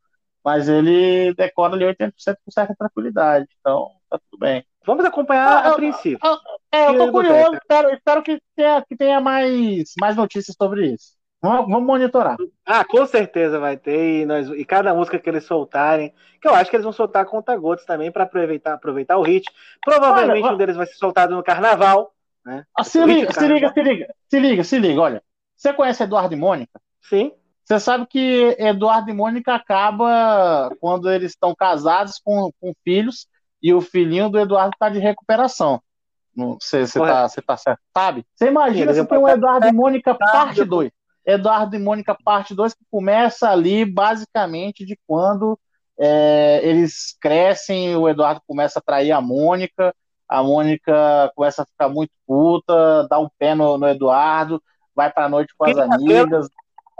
Mas 0.44 0.68
ele 0.68 1.34
decora 1.34 1.74
ali 1.74 1.84
80% 1.84 2.38
com 2.44 2.50
certa 2.52 2.74
tranquilidade. 2.76 3.48
Então, 3.60 3.92
tá 4.08 4.18
tudo 4.30 4.40
bem. 4.40 4.64
Vamos 4.86 5.04
acompanhar 5.04 5.48
ah, 5.48 5.70
a 5.70 5.74
princípio. 5.74 6.18
Ah, 6.22 6.38
é, 6.70 6.88
eu 6.88 6.98
tô 6.98 7.12
curioso, 7.12 7.54
espero, 7.54 7.90
espero 7.92 8.22
que, 8.22 8.40
tenha, 8.54 8.84
que 8.88 8.96
tenha 8.96 9.20
mais, 9.20 9.92
mais 10.00 10.14
notícias 10.14 10.56
sobre 10.56 10.92
isso. 10.92 11.16
Vamos, 11.42 11.68
vamos, 11.68 11.86
monitorar. 11.86 12.36
Ah, 12.64 12.84
com 12.84 13.04
certeza 13.06 13.58
vai 13.58 13.76
ter. 13.76 14.22
E, 14.22 14.26
nós, 14.26 14.48
e 14.48 14.64
cada 14.64 14.94
música 14.94 15.18
que 15.18 15.28
eles 15.28 15.44
soltarem, 15.44 16.12
que 16.40 16.48
eu 16.48 16.54
acho 16.54 16.70
que 16.70 16.76
eles 16.76 16.84
vão 16.84 16.92
soltar 16.92 17.26
conta-gotas 17.26 17.84
também 17.84 18.10
para 18.10 18.24
aproveitar, 18.24 18.74
aproveitar 18.74 19.18
o 19.18 19.22
hit. 19.22 19.50
Provavelmente 19.84 20.44
olha, 20.44 20.54
um 20.54 20.56
deles 20.56 20.76
vai 20.76 20.86
ser 20.86 20.94
soltado 20.94 21.34
no 21.34 21.42
carnaval. 21.42 22.12
Né? 22.44 22.64
Ah, 22.76 22.84
se, 22.84 23.04
liga, 23.04 23.32
se 23.32 23.46
liga, 23.46 23.72
se 23.72 23.82
liga, 23.82 24.14
se 24.28 24.38
liga, 24.38 24.64
se 24.64 24.78
liga, 24.78 25.00
olha. 25.00 25.22
Você 25.56 25.72
conhece 25.72 26.02
Eduardo 26.02 26.34
e 26.34 26.36
Mônica? 26.36 26.80
Sim. 27.02 27.32
Você 27.64 27.80
sabe 27.80 28.06
que 28.06 28.56
Eduardo 28.58 29.10
e 29.10 29.12
Mônica 29.12 29.52
acaba 29.52 30.70
quando 30.80 31.10
eles 31.10 31.32
estão 31.32 31.54
casados 31.54 32.20
com, 32.24 32.50
com 32.60 32.72
filhos 32.84 33.26
e 33.62 33.72
o 33.72 33.80
filhinho 33.80 34.28
do 34.28 34.38
Eduardo 34.38 34.76
tá 34.78 34.88
de 34.88 34.98
recuperação. 34.98 35.80
Você 36.86 37.00
tá, 37.00 37.28
tá 37.46 37.56
certo, 37.56 37.80
sabe? 37.96 38.24
Você 38.34 38.48
imagina 38.48 38.92
se 38.92 39.06
tem 39.06 39.18
um 39.18 39.28
Eduardo 39.28 39.66
e 39.66 39.72
Mônica 39.72 40.14
parte 40.14 40.64
2. 40.64 40.90
Eduardo 41.24 41.74
e 41.74 41.78
Mônica 41.78 42.16
parte 42.24 42.54
2 42.54 42.74
que 42.74 42.84
começa 42.90 43.50
ali 43.50 43.84
basicamente 43.84 44.84
de 44.84 44.98
quando 45.06 45.58
é, 45.98 46.60
eles 46.62 47.16
crescem, 47.20 47.96
o 47.96 48.08
Eduardo 48.08 48.42
começa 48.46 48.78
a 48.78 48.82
trair 48.82 49.12
a 49.12 49.20
Mônica, 49.20 49.94
a 50.28 50.42
Mônica 50.42 51.32
começa 51.34 51.62
a 51.62 51.66
ficar 51.66 51.88
muito 51.88 52.12
puta, 52.26 53.06
dá 53.08 53.18
um 53.18 53.28
pé 53.38 53.54
no, 53.54 53.78
no 53.78 53.88
Eduardo, 53.88 54.62
vai 54.94 55.10
pra 55.10 55.28
noite 55.28 55.54
com 55.56 55.64
as 55.64 55.78
amigas. 55.78 56.48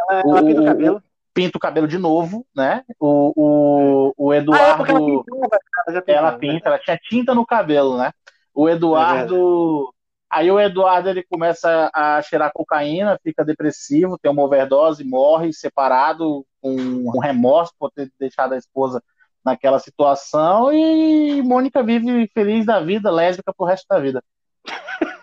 Cabelo. 0.08 0.38
o, 0.38 0.44
pinta 0.44 0.60
o 0.60 0.64
cabelo. 0.64 1.02
Pinta 1.36 1.58
o 1.58 1.60
cabelo 1.60 1.86
de 1.86 1.98
novo, 1.98 2.46
né? 2.56 2.82
O, 2.98 3.32
o, 3.36 4.14
o 4.16 4.32
Eduardo. 4.32 4.82
Ah, 4.82 5.90
é 5.90 5.92
ela, 5.92 6.04
ela 6.06 6.32
né? 6.32 6.38
pinta, 6.38 6.68
ela 6.70 6.78
tinha 6.78 6.96
tinta 6.96 7.34
no 7.34 7.44
cabelo, 7.44 7.98
né? 7.98 8.10
O 8.54 8.66
Eduardo. 8.70 9.92
É 9.92 9.96
aí 10.38 10.50
o 10.50 10.58
Eduardo 10.58 11.10
ele 11.10 11.22
começa 11.22 11.90
a 11.94 12.22
cheirar 12.22 12.50
cocaína, 12.54 13.20
fica 13.22 13.44
depressivo, 13.44 14.16
tem 14.16 14.32
uma 14.32 14.44
overdose, 14.44 15.04
morre 15.04 15.52
separado, 15.52 16.42
com 16.58 16.74
um 16.74 17.20
remorso 17.20 17.74
por 17.78 17.90
ter 17.90 18.10
deixado 18.18 18.54
a 18.54 18.56
esposa 18.56 19.02
naquela 19.44 19.78
situação 19.78 20.72
e 20.72 21.42
Mônica 21.42 21.82
vive 21.82 22.30
feliz 22.32 22.64
da 22.64 22.80
vida, 22.80 23.10
lésbica 23.10 23.52
pro 23.54 23.66
resto 23.66 23.86
da 23.90 24.00
vida. 24.00 24.24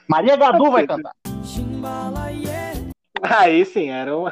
Maria 0.07 0.35
Gadu 0.35 0.69
vai 0.69 0.85
cantar. 0.87 1.13
Aí 3.23 3.65
sim, 3.65 3.89
era 3.89 4.15
uma, 4.15 4.31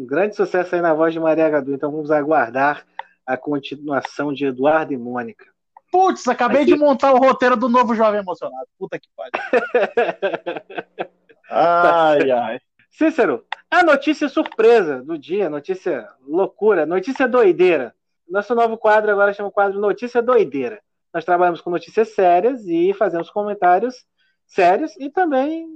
um 0.00 0.06
grande 0.06 0.34
sucesso 0.34 0.74
aí 0.74 0.80
na 0.80 0.94
voz 0.94 1.12
de 1.12 1.20
Maria 1.20 1.50
Gadu. 1.50 1.74
Então 1.74 1.90
vamos 1.90 2.10
aguardar 2.10 2.86
a 3.26 3.36
continuação 3.36 4.32
de 4.32 4.46
Eduardo 4.46 4.92
e 4.92 4.96
Mônica. 4.96 5.44
Putz, 5.92 6.26
acabei 6.26 6.64
de 6.64 6.74
montar 6.74 7.12
o 7.12 7.18
roteiro 7.18 7.56
do 7.56 7.68
novo 7.68 7.94
Jovem 7.94 8.20
Emocionado. 8.20 8.66
Puta 8.78 8.98
que 8.98 9.08
pariu. 9.14 9.32
ai, 11.50 12.30
ai. 12.30 12.60
Cícero, 12.90 13.44
a 13.70 13.82
notícia 13.82 14.28
surpresa 14.28 15.02
do 15.02 15.18
dia, 15.18 15.50
notícia 15.50 16.08
loucura, 16.26 16.86
notícia 16.86 17.28
doideira. 17.28 17.94
Nosso 18.28 18.54
novo 18.54 18.78
quadro 18.78 19.10
agora 19.10 19.32
chama 19.32 19.48
o 19.48 19.52
quadro 19.52 19.80
Notícia 19.80 20.22
Doideira. 20.22 20.80
Nós 21.12 21.24
trabalhamos 21.24 21.60
com 21.60 21.68
notícias 21.68 22.14
sérias 22.14 22.64
e 22.64 22.94
fazemos 22.94 23.28
comentários 23.28 24.06
sérios 24.46 24.94
e 25.00 25.10
também 25.10 25.66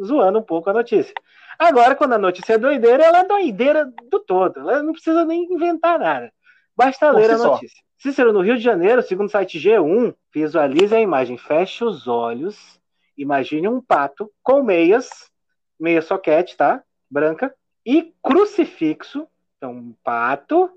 zoando 0.00 0.38
um 0.38 0.42
pouco 0.42 0.70
a 0.70 0.72
notícia. 0.72 1.12
Agora, 1.58 1.96
quando 1.96 2.12
a 2.12 2.18
notícia 2.18 2.54
é 2.54 2.58
doideira, 2.58 3.04
ela 3.04 3.18
é 3.20 3.24
doideira 3.24 3.92
do 4.08 4.20
todo. 4.20 4.60
Ela 4.60 4.82
não 4.82 4.92
precisa 4.92 5.24
nem 5.24 5.52
inventar 5.52 5.98
nada. 5.98 6.32
Basta 6.76 7.10
ler 7.10 7.32
a 7.32 7.38
notícia. 7.38 7.82
Cícero, 7.98 8.32
no 8.32 8.40
Rio 8.40 8.56
de 8.56 8.62
Janeiro, 8.62 9.02
segundo 9.02 9.26
o 9.26 9.30
site 9.30 9.58
G1, 9.58 10.14
visualize 10.32 10.94
a 10.94 11.00
imagem. 11.00 11.36
Feche 11.36 11.82
os 11.82 12.06
olhos. 12.06 12.80
Imagine 13.16 13.66
um 13.66 13.80
pato 13.80 14.30
com 14.40 14.62
meias, 14.62 15.10
meia 15.80 16.00
soquete, 16.00 16.56
tá? 16.56 16.80
Branca. 17.10 17.52
E 17.84 18.14
crucifixo. 18.22 19.26
Então, 19.56 19.72
um 19.72 19.94
pato 20.04 20.70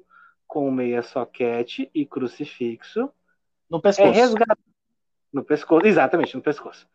com 0.47 0.71
meia 0.71 1.03
soquete 1.03 1.91
e 1.93 2.07
crucifixo. 2.07 3.11
No 3.69 3.79
pescoço. 3.79 4.09
É 4.09 4.11
resgatado. 4.11 4.59
No 5.31 5.43
pescoço, 5.43 5.85
exatamente, 5.85 6.35
no 6.35 6.41
pescoço. 6.41 6.87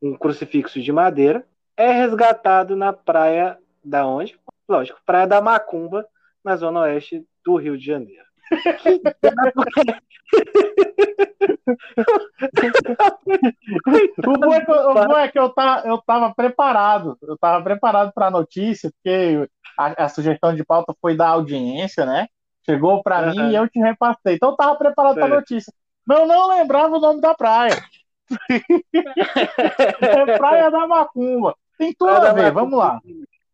Um 0.00 0.16
crucifixo 0.16 0.80
de 0.80 0.90
madeira 0.90 1.46
é 1.76 1.92
resgatado 1.92 2.74
na 2.74 2.92
praia 2.92 3.58
da 3.84 4.06
onde? 4.06 4.38
Lógico, 4.68 5.00
Praia 5.04 5.26
da 5.26 5.40
Macumba, 5.40 6.06
na 6.44 6.56
zona 6.56 6.80
oeste 6.80 7.24
do 7.44 7.56
Rio 7.56 7.78
de 7.78 7.84
Janeiro. 7.84 8.24
o 14.26 14.38
bom 14.38 14.54
é 14.54 14.64
que, 14.64 14.70
eu, 14.70 14.94
bom 14.94 15.18
é 15.18 15.28
que 15.28 15.38
eu, 15.38 15.48
tá, 15.50 15.82
eu 15.84 15.98
tava 15.98 16.34
preparado, 16.34 17.18
eu 17.22 17.36
tava 17.36 17.62
preparado 17.62 18.12
para 18.12 18.26
a 18.26 18.30
notícia, 18.30 18.90
porque 18.92 19.48
a, 19.76 20.04
a, 20.04 20.08
sugestão 20.08 20.54
de 20.54 20.64
pauta 20.64 20.94
foi 21.00 21.16
da 21.16 21.28
audiência, 21.28 22.06
né? 22.06 22.28
Chegou 22.64 23.02
para 23.02 23.28
uhum. 23.28 23.30
mim 23.30 23.50
e 23.50 23.56
eu 23.56 23.68
te 23.68 23.78
repassei. 23.78 24.34
Então 24.34 24.50
eu 24.50 24.56
tava 24.56 24.76
preparado 24.76 25.14
para 25.14 25.26
a 25.26 25.28
notícia. 25.28 25.72
Mas 26.06 26.18
eu 26.18 26.26
não 26.26 26.48
lembrava 26.48 26.96
o 26.96 27.00
nome 27.00 27.20
da 27.20 27.34
praia. 27.34 27.76
é 30.00 30.38
Praia 30.38 30.70
da 30.70 30.86
Macumba. 30.86 31.56
Tem 31.78 31.92
tudo 31.92 32.10
a 32.10 32.32
ver, 32.32 32.52
vamos 32.52 32.78
lá. 32.78 33.00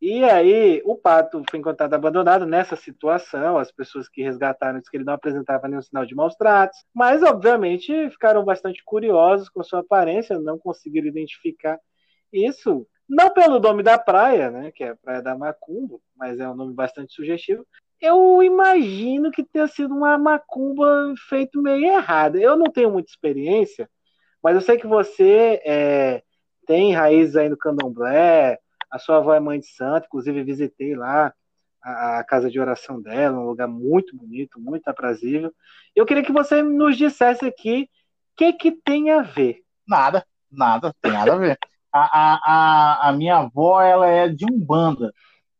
E 0.01 0.25
aí, 0.25 0.83
o 0.85 0.97
pato 0.97 1.43
foi 1.49 1.61
encontrado 1.61 1.95
abandonado 1.95 2.45
nessa 2.45 2.75
situação. 2.75 3.57
As 3.57 3.71
pessoas 3.71 4.09
que 4.09 4.23
resgataram 4.23 4.79
disseram 4.79 4.91
que 4.91 4.97
ele 4.97 5.05
não 5.05 5.15
apresentava 5.15 5.69
nenhum 5.69 5.83
sinal 5.83 6.05
de 6.05 6.15
maus 6.15 6.35
tratos, 6.35 6.79
mas 6.93 7.23
obviamente 7.23 8.11
ficaram 8.11 8.45
bastante 8.45 8.83
curiosos 8.85 9.49
com 9.49 9.63
sua 9.63 9.81
aparência, 9.81 10.41
não 10.41 10.59
conseguiram 10.59 11.07
identificar 11.07 11.79
isso. 12.33 12.87
Não 13.09 13.31
pelo 13.31 13.61
nome 13.61 13.83
da 13.83 13.97
praia, 13.97 14.51
né, 14.51 14.73
que 14.73 14.83
é 14.83 14.91
a 14.91 14.97
Praia 14.97 15.23
da 15.23 15.37
Macumba, 15.37 15.99
mas 16.17 16.41
é 16.41 16.49
um 16.49 16.55
nome 16.55 16.75
bastante 16.75 17.13
sugestivo, 17.13 17.65
eu 18.03 18.43
imagino 18.43 19.31
que 19.31 19.45
tenha 19.45 19.69
sido 19.69 19.95
uma 19.95 20.19
macumba 20.19 21.15
feito 21.29 21.63
meio 21.63 21.85
errada. 21.85 22.37
Eu 22.41 22.57
não 22.57 22.67
tenho 22.67 22.91
muita 22.91 23.11
experiência, 23.11 23.89
mas 24.43 24.57
eu 24.57 24.61
sei 24.61 24.77
que 24.77 24.89
você 24.89 25.61
é, 25.65 26.23
tem 26.67 26.95
raízes 26.95 27.37
aí 27.37 27.49
no 27.49 27.57
candomblé, 27.57 28.59
a 28.91 28.99
sua 28.99 29.19
avó 29.19 29.35
é 29.35 29.41
mãe 29.41 29.59
de 29.59 29.67
santo, 29.67 30.07
inclusive 30.07 30.43
visitei 30.45 30.95
lá 30.95 31.33
a, 31.83 32.19
a, 32.19 32.25
casa 32.25 32.51
de 32.51 32.61
oração 32.61 33.01
dela, 33.01 33.39
um 33.39 33.47
lugar 33.47 33.67
muito 33.67 34.17
bonito, 34.17 34.61
muito 34.61 34.87
aprazível. 34.89 35.53
Eu 35.95 36.07
queria 36.07 36.23
que 36.23 36.33
você 36.33 36.63
nos 36.63 36.97
dissesse 36.97 37.45
aqui 37.45 37.85
o 37.85 38.37
que, 38.37 38.53
que 38.53 38.73
tem 38.73 39.11
a 39.11 39.23
ver. 39.23 39.59
Nada, 39.87 40.25
nada, 40.51 40.95
tem 41.01 41.13
nada 41.13 41.35
a 41.35 41.39
ver. 41.39 41.59
A, 41.93 42.01
a, 42.01 42.41
a, 42.45 43.09
a 43.09 43.13
minha 43.13 43.39
avó, 43.39 43.81
ela 43.81 44.07
é 44.07 44.29
de 44.29 44.45
Umbanda. 44.51 45.13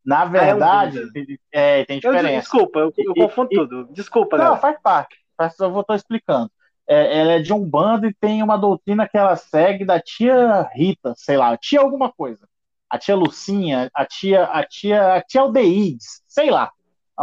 Na 0.05 0.25
verdade, 0.25 0.99
ah, 0.99 1.01
é, 1.01 1.21
um 1.21 1.37
é, 1.51 1.85
tem 1.85 1.99
diferença. 1.99 2.27
Eu, 2.27 2.39
desculpa, 2.39 2.79
eu, 2.79 2.93
eu 2.97 3.13
confundo 3.13 3.49
e, 3.51 3.55
tudo. 3.55 3.87
Desculpa, 3.93 4.37
Não, 4.37 4.43
galera. 4.43 4.61
faz 4.61 4.81
parte. 4.81 5.15
Eu 5.59 5.71
vou 5.71 5.81
estar 5.81 5.95
explicando. 5.95 6.51
É, 6.87 7.19
ela 7.19 7.31
é 7.33 7.39
de 7.39 7.53
um 7.53 7.63
bando 7.63 8.07
e 8.07 8.13
tem 8.13 8.43
uma 8.43 8.57
doutrina 8.57 9.07
que 9.07 9.17
ela 9.17 9.35
segue 9.35 9.85
da 9.85 9.99
tia 9.99 10.69
Rita, 10.73 11.13
sei 11.15 11.37
lá, 11.37 11.55
tia 11.57 11.79
alguma 11.79 12.11
coisa. 12.11 12.47
A 12.89 12.97
tia 12.97 13.15
Lucinha, 13.15 13.89
a 13.93 14.05
tia, 14.05 14.43
a 14.43 14.63
tia, 14.63 15.15
a 15.15 15.21
tia 15.21 15.41
Aldeides, 15.41 16.21
sei 16.27 16.51
lá. 16.51 16.71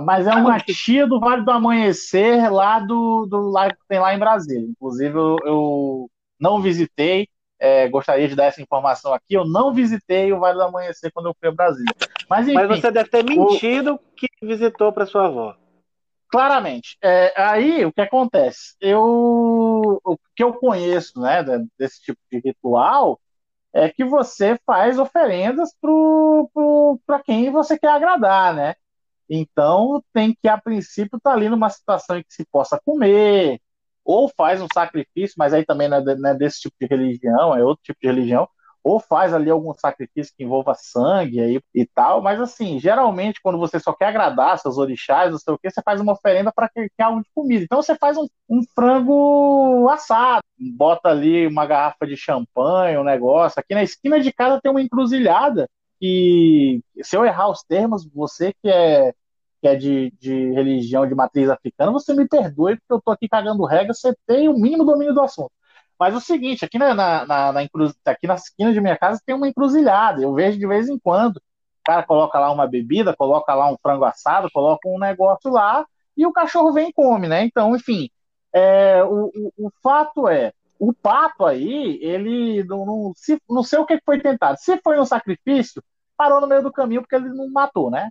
Mas 0.03 0.27
é 0.27 0.35
uma 0.35 0.59
tia 0.59 1.07
do 1.07 1.19
Vale 1.19 1.45
do 1.45 1.51
Amanhecer 1.51 2.51
lá 2.53 2.79
do, 2.79 3.27
do 3.27 3.51
lá 3.51 3.71
que 3.71 3.79
tem 3.89 3.99
lá 3.99 4.15
em 4.15 4.19
Brasília. 4.19 4.67
Inclusive, 4.67 5.17
eu, 5.17 5.37
eu 5.45 6.11
não 6.39 6.63
visitei, 6.63 7.29
é, 7.59 7.89
gostaria 7.89 8.29
de 8.29 8.37
dar 8.37 8.45
essa 8.45 8.63
informação 8.63 9.13
aqui. 9.13 9.35
Eu 9.35 9.45
não 9.45 9.75
visitei 9.75 10.33
o 10.33 10.39
Vale 10.39 10.59
do 10.59 10.63
Amanhecer 10.63 11.11
quando 11.13 11.27
eu 11.27 11.37
fui 11.39 11.49
a 11.49 11.53
Brasília. 11.53 11.93
Mas, 12.29 12.47
enfim, 12.47 12.55
Mas 12.55 12.81
você 12.81 12.91
deve 12.91 13.11
ter 13.11 13.25
mentido 13.25 13.95
o... 13.95 13.99
que 14.17 14.29
visitou 14.43 14.93
para 14.93 15.07
sua 15.07 15.27
avó. 15.27 15.57
Claramente. 16.31 16.97
É, 17.03 17.33
aí 17.41 17.85
o 17.85 17.93
que 17.93 18.01
acontece? 18.01 18.75
Eu, 18.81 20.01
o 20.05 20.17
que 20.37 20.43
eu 20.45 20.55
conheço 20.55 21.21
né, 21.21 21.45
desse 21.79 22.01
tipo 22.03 22.21
de 22.31 22.39
ritual 22.39 23.21
é 23.73 23.89
que 23.89 24.05
você 24.05 24.59
faz 24.67 24.99
oferendas 24.99 25.71
para 27.07 27.23
quem 27.23 27.51
você 27.51 27.79
quer 27.79 27.91
agradar, 27.91 28.55
né? 28.55 28.75
Então 29.29 30.03
tem 30.13 30.37
que, 30.41 30.49
a 30.49 30.59
princípio, 30.59 31.17
estar 31.17 31.31
tá 31.31 31.37
ali 31.37 31.49
numa 31.49 31.71
situação 31.71 32.19
em 32.19 32.23
que 32.23 32.35
se 32.35 32.45
possa 32.47 32.81
comer, 32.85 33.61
ou 34.05 34.29
faz 34.37 34.61
um 34.63 34.67
sacrifício, 34.73 35.37
mas 35.39 35.53
aí 35.53 35.65
também 35.65 35.89
não 35.89 35.99
é, 35.99 36.31
é 36.33 36.35
desse 36.35 36.61
tipo 36.63 36.77
de 36.81 36.87
religião, 36.87 37.55
é 37.57 37.65
outro 37.65 37.83
tipo 37.85 37.99
de 38.01 38.09
religião, 38.09 38.49
ou 38.83 38.99
faz 38.99 39.35
ali 39.35 39.51
algum 39.51 39.75
sacrifício 39.75 40.33
que 40.37 40.45
envolva 40.45 40.75
sangue 40.75 41.41
aí 41.41 41.61
e 41.75 41.87
tal, 41.87 42.23
mas 42.23 42.41
assim, 42.41 42.79
geralmente 42.79 43.41
quando 43.43 43.59
você 43.59 43.79
só 43.79 43.93
quer 43.93 44.07
agradar 44.07 44.59
seus 44.59 44.79
orixás, 44.79 45.31
não 45.31 45.39
sei 45.39 45.53
o 45.55 45.59
que, 45.59 45.71
você 45.71 45.83
faz 45.83 46.01
uma 46.01 46.13
oferenda 46.13 46.53
para 46.53 46.69
quem 46.69 46.89
quer 46.97 47.05
algo 47.05 47.23
de 47.23 47.29
comida. 47.35 47.65
Então 47.65 47.83
você 47.83 47.95
faz 47.95 48.17
um, 48.17 48.27
um, 48.49 48.63
frango 48.75 49.89
assado, 49.91 50.43
bota 50.59 51.11
ali 51.11 51.47
uma 51.47 51.67
garrafa 51.67 52.07
de 52.07 52.17
champanhe, 52.17 52.99
um 52.99 53.05
negócio. 53.05 53.61
Aqui 53.61 53.75
na 53.75 53.83
esquina 53.83 54.21
de 54.21 54.33
casa 54.33 54.61
tem 54.63 54.71
uma 54.71 54.83
encruzilhada 54.83 55.69
que, 56.01 56.83
se 57.03 57.17
eu 57.17 57.25
errar 57.25 57.51
os 57.51 57.63
termos, 57.63 58.07
você 58.13 58.53
que 58.63 58.69
é 58.69 59.13
que 59.61 59.69
é 59.69 59.77
de, 59.77 60.11
de 60.19 60.53
religião 60.53 61.07
de 61.07 61.15
matriz 61.15 61.49
africana, 61.51 61.93
você 61.93 62.15
me 62.15 62.27
perdoe, 62.27 62.77
porque 62.77 62.93
eu 62.95 63.03
tô 63.03 63.11
aqui 63.11 63.29
cagando 63.29 63.65
regra, 63.67 63.93
você 63.93 64.15
tem 64.27 64.49
o 64.49 64.55
mínimo 64.55 64.85
domínio 64.85 65.13
do 65.13 65.21
assunto. 65.21 65.53
Mas 66.01 66.15
o 66.15 66.21
seguinte, 66.21 66.65
aqui 66.65 66.79
na, 66.79 66.95
na, 66.95 67.27
na, 67.27 67.53
na 67.53 67.61
aqui 68.07 68.27
na 68.27 68.35
esquina 68.35 68.73
de 68.73 68.81
minha 68.81 68.97
casa 68.97 69.21
tem 69.25 69.35
uma 69.35 69.47
encruzilhada. 69.47 70.23
Eu 70.23 70.33
vejo 70.33 70.59
de 70.59 70.67
vez 70.67 70.89
em 70.89 70.99
quando. 70.99 71.37
O 71.37 71.43
cara 71.85 72.03
coloca 72.03 72.39
lá 72.39 72.51
uma 72.51 72.67
bebida, 72.67 73.15
coloca 73.15 73.55
lá 73.55 73.71
um 73.71 73.77
frango 73.83 74.05
assado, 74.05 74.49
coloca 74.51 74.89
um 74.89 74.99
negócio 74.99 75.51
lá 75.51 75.85
e 76.17 76.25
o 76.27 76.33
cachorro 76.33 76.73
vem 76.73 76.89
e 76.89 76.93
come, 76.93 77.29
né? 77.29 77.45
Então, 77.45 77.77
enfim, 77.77 78.09
é, 78.51 79.05
o, 79.05 79.31
o, 79.35 79.67
o, 79.67 79.73
fato 79.83 80.27
é, 80.27 80.55
o 80.79 80.93
pato 80.93 81.45
aí, 81.45 81.99
ele 82.01 82.65
não, 82.65 82.87
não, 82.87 83.13
se, 83.15 83.39
não 83.49 83.63
sei 83.63 83.79
o 83.79 83.85
que 83.85 84.01
foi 84.05 84.21
tentado. 84.21 84.59
Se 84.59 84.79
foi 84.79 84.99
um 84.99 85.05
sacrifício, 85.05 85.83
parou 86.17 86.41
no 86.41 86.47
meio 86.47 86.63
do 86.63 86.73
caminho 86.73 87.03
porque 87.03 87.17
ele 87.17 87.29
não 87.29 87.51
matou, 87.51 87.91
né? 87.91 88.09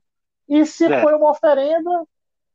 E 0.48 0.64
se 0.64 0.86
é. 0.86 1.02
foi 1.02 1.16
uma 1.16 1.32
oferenda, 1.32 1.90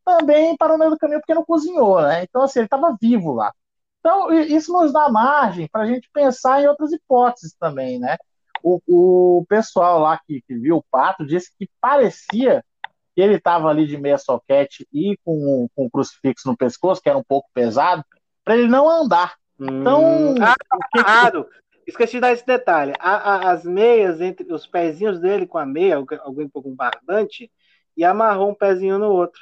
também 0.04 0.56
parou 0.56 0.76
no 0.76 0.84
meio 0.84 0.92
do 0.92 0.98
caminho 0.98 1.20
porque 1.20 1.34
não 1.34 1.44
cozinhou, 1.44 2.00
né? 2.02 2.22
Então, 2.22 2.42
assim, 2.42 2.60
ele 2.60 2.66
estava 2.66 2.96
vivo 3.00 3.32
lá. 3.32 3.52
Então, 4.04 4.30
isso 4.34 4.70
nos 4.70 4.92
dá 4.92 5.08
margem 5.08 5.66
para 5.66 5.84
a 5.84 5.86
gente 5.86 6.10
pensar 6.12 6.62
em 6.62 6.68
outras 6.68 6.92
hipóteses 6.92 7.56
também, 7.58 7.98
né? 7.98 8.18
O, 8.62 8.78
o 8.86 9.46
pessoal 9.48 9.98
lá 9.98 10.20
que, 10.26 10.42
que 10.46 10.54
viu 10.54 10.76
o 10.76 10.84
pato 10.90 11.24
disse 11.24 11.50
que 11.58 11.66
parecia 11.80 12.62
que 13.14 13.22
ele 13.22 13.36
estava 13.36 13.70
ali 13.70 13.86
de 13.86 13.96
meia 13.96 14.18
soquete 14.18 14.86
e 14.92 15.16
com, 15.24 15.68
com 15.74 15.86
o 15.86 15.90
crucifixo 15.90 16.46
no 16.46 16.56
pescoço, 16.56 17.00
que 17.00 17.08
era 17.08 17.16
um 17.16 17.24
pouco 17.24 17.48
pesado, 17.54 18.04
para 18.44 18.58
ele 18.58 18.68
não 18.68 18.90
andar. 18.90 19.36
Então. 19.58 20.04
Hum, 20.04 20.34
ah, 20.42 20.54
que... 20.92 20.98
errado. 20.98 21.46
Esqueci 21.86 22.14
de 22.14 22.20
dar 22.20 22.32
esse 22.32 22.44
detalhe. 22.44 22.92
A, 22.98 23.10
a, 23.10 23.52
as 23.52 23.64
meias, 23.64 24.20
entre 24.20 24.52
os 24.52 24.66
pezinhos 24.66 25.18
dele 25.18 25.46
com 25.46 25.56
a 25.56 25.64
meia, 25.64 25.96
alguém 25.96 26.48
com 26.48 26.60
um 26.60 26.74
barbante, 26.74 27.50
e 27.96 28.04
amarrou 28.04 28.50
um 28.50 28.54
pezinho 28.54 28.98
no 28.98 29.10
outro. 29.10 29.40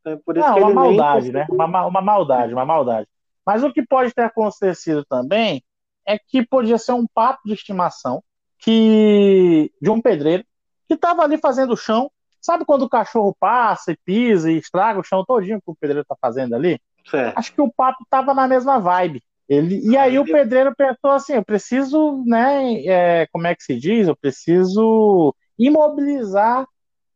Então, 0.00 0.18
por 0.24 0.36
isso 0.36 0.46
não, 0.46 0.54
que 0.54 0.60
uma 0.60 0.72
maldade, 0.72 1.32
né? 1.32 1.46
Uma, 1.50 1.86
uma 1.86 2.00
maldade, 2.00 2.54
uma 2.54 2.64
maldade. 2.64 3.08
Mas 3.48 3.64
o 3.64 3.72
que 3.72 3.82
pode 3.82 4.12
ter 4.12 4.24
acontecido 4.24 5.06
também 5.06 5.64
é 6.06 6.18
que 6.18 6.44
podia 6.44 6.76
ser 6.76 6.92
um 6.92 7.06
pato 7.06 7.40
de 7.46 7.54
estimação 7.54 8.22
que 8.58 9.72
de 9.80 9.88
um 9.88 10.02
pedreiro 10.02 10.44
que 10.86 10.92
estava 10.92 11.22
ali 11.22 11.38
fazendo 11.38 11.72
o 11.72 11.76
chão. 11.76 12.10
Sabe 12.42 12.66
quando 12.66 12.82
o 12.82 12.90
cachorro 12.90 13.34
passa 13.40 13.92
e 13.92 13.96
pisa 14.04 14.52
e 14.52 14.58
estraga 14.58 15.00
o 15.00 15.02
chão 15.02 15.24
todinho 15.24 15.62
que 15.62 15.70
o 15.70 15.74
pedreiro 15.74 16.02
está 16.02 16.14
fazendo 16.20 16.54
ali? 16.54 16.78
Certo. 17.10 17.38
Acho 17.38 17.54
que 17.54 17.62
o 17.62 17.72
pato 17.72 18.02
estava 18.02 18.34
na 18.34 18.46
mesma 18.46 18.78
vibe. 18.78 19.22
Ele, 19.48 19.80
e 19.80 19.96
aí 19.96 20.18
o 20.18 20.26
pedreiro 20.26 20.74
pensou 20.76 21.12
assim, 21.12 21.32
eu 21.32 21.42
preciso, 21.42 22.22
né, 22.26 22.84
é, 22.84 23.26
como 23.32 23.46
é 23.46 23.54
que 23.54 23.62
se 23.62 23.78
diz? 23.78 24.08
Eu 24.08 24.14
preciso 24.14 25.34
imobilizar 25.58 26.66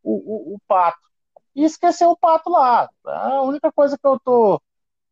o, 0.03 0.14
o, 0.14 0.55
o, 0.55 0.59
pato. 0.66 0.99
E 1.55 1.62
esqueceu 1.62 2.09
o 2.09 2.16
pato 2.16 2.49
lá. 2.49 2.89
A 3.05 3.43
única 3.43 3.70
coisa 3.70 3.99
que 3.99 4.07
eu 4.07 4.18
tô, 4.18 4.59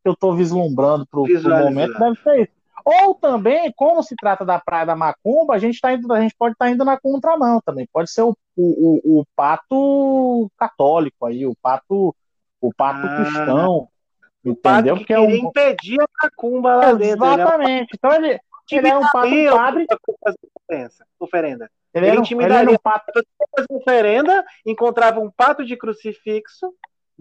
que 0.02 0.08
eu 0.08 0.16
tô 0.16 0.34
vislumbrando 0.34 1.06
pro, 1.06 1.24
pro 1.24 1.58
momento 1.58 1.98
deve 1.98 2.16
ser 2.22 2.42
isso. 2.42 2.60
Ou 2.84 3.14
também, 3.14 3.72
como 3.76 4.02
se 4.02 4.16
trata 4.16 4.44
da 4.44 4.58
Praia 4.58 4.86
da 4.86 4.96
Macumba, 4.96 5.54
a 5.54 5.58
gente, 5.58 5.80
tá 5.80 5.92
indo, 5.92 6.10
a 6.12 6.20
gente 6.20 6.34
pode 6.38 6.54
estar 6.54 6.64
tá 6.64 6.70
indo 6.70 6.84
na 6.84 6.98
contramão 6.98 7.60
também. 7.64 7.86
Pode 7.92 8.10
ser 8.10 8.22
o, 8.22 8.34
o, 8.56 9.20
o, 9.20 9.24
pato 9.36 10.50
católico 10.56 11.26
aí, 11.26 11.46
o 11.46 11.54
pato, 11.60 12.14
o 12.60 12.72
pato 12.74 13.06
ah. 13.06 13.16
cristão 13.16 13.88
o 14.44 14.50
Entendeu? 14.50 14.96
Que, 14.96 15.04
que 15.04 15.12
é 15.12 15.20
um... 15.20 15.30
impedir 15.30 16.00
a 16.00 16.06
macumba 16.22 16.76
lá 16.76 16.92
dentro. 16.92 17.24
Exatamente. 17.24 17.90
Então 17.94 18.12
ele, 18.12 18.40
ele 18.70 18.88
era 18.88 18.98
um 18.98 19.02
pato 19.02 19.30
padre. 19.50 19.86
Oferenda. 21.18 21.70
Ele, 21.92 22.06
ele 22.06 22.20
intimidaria 22.20 22.60
ele 22.60 22.70
era 22.70 22.72
um 22.72 22.78
pato. 22.78 23.12
oferenda, 23.70 24.44
encontrava 24.64 25.20
um 25.20 25.30
pato 25.30 25.64
de 25.64 25.76
crucifixo, 25.76 26.72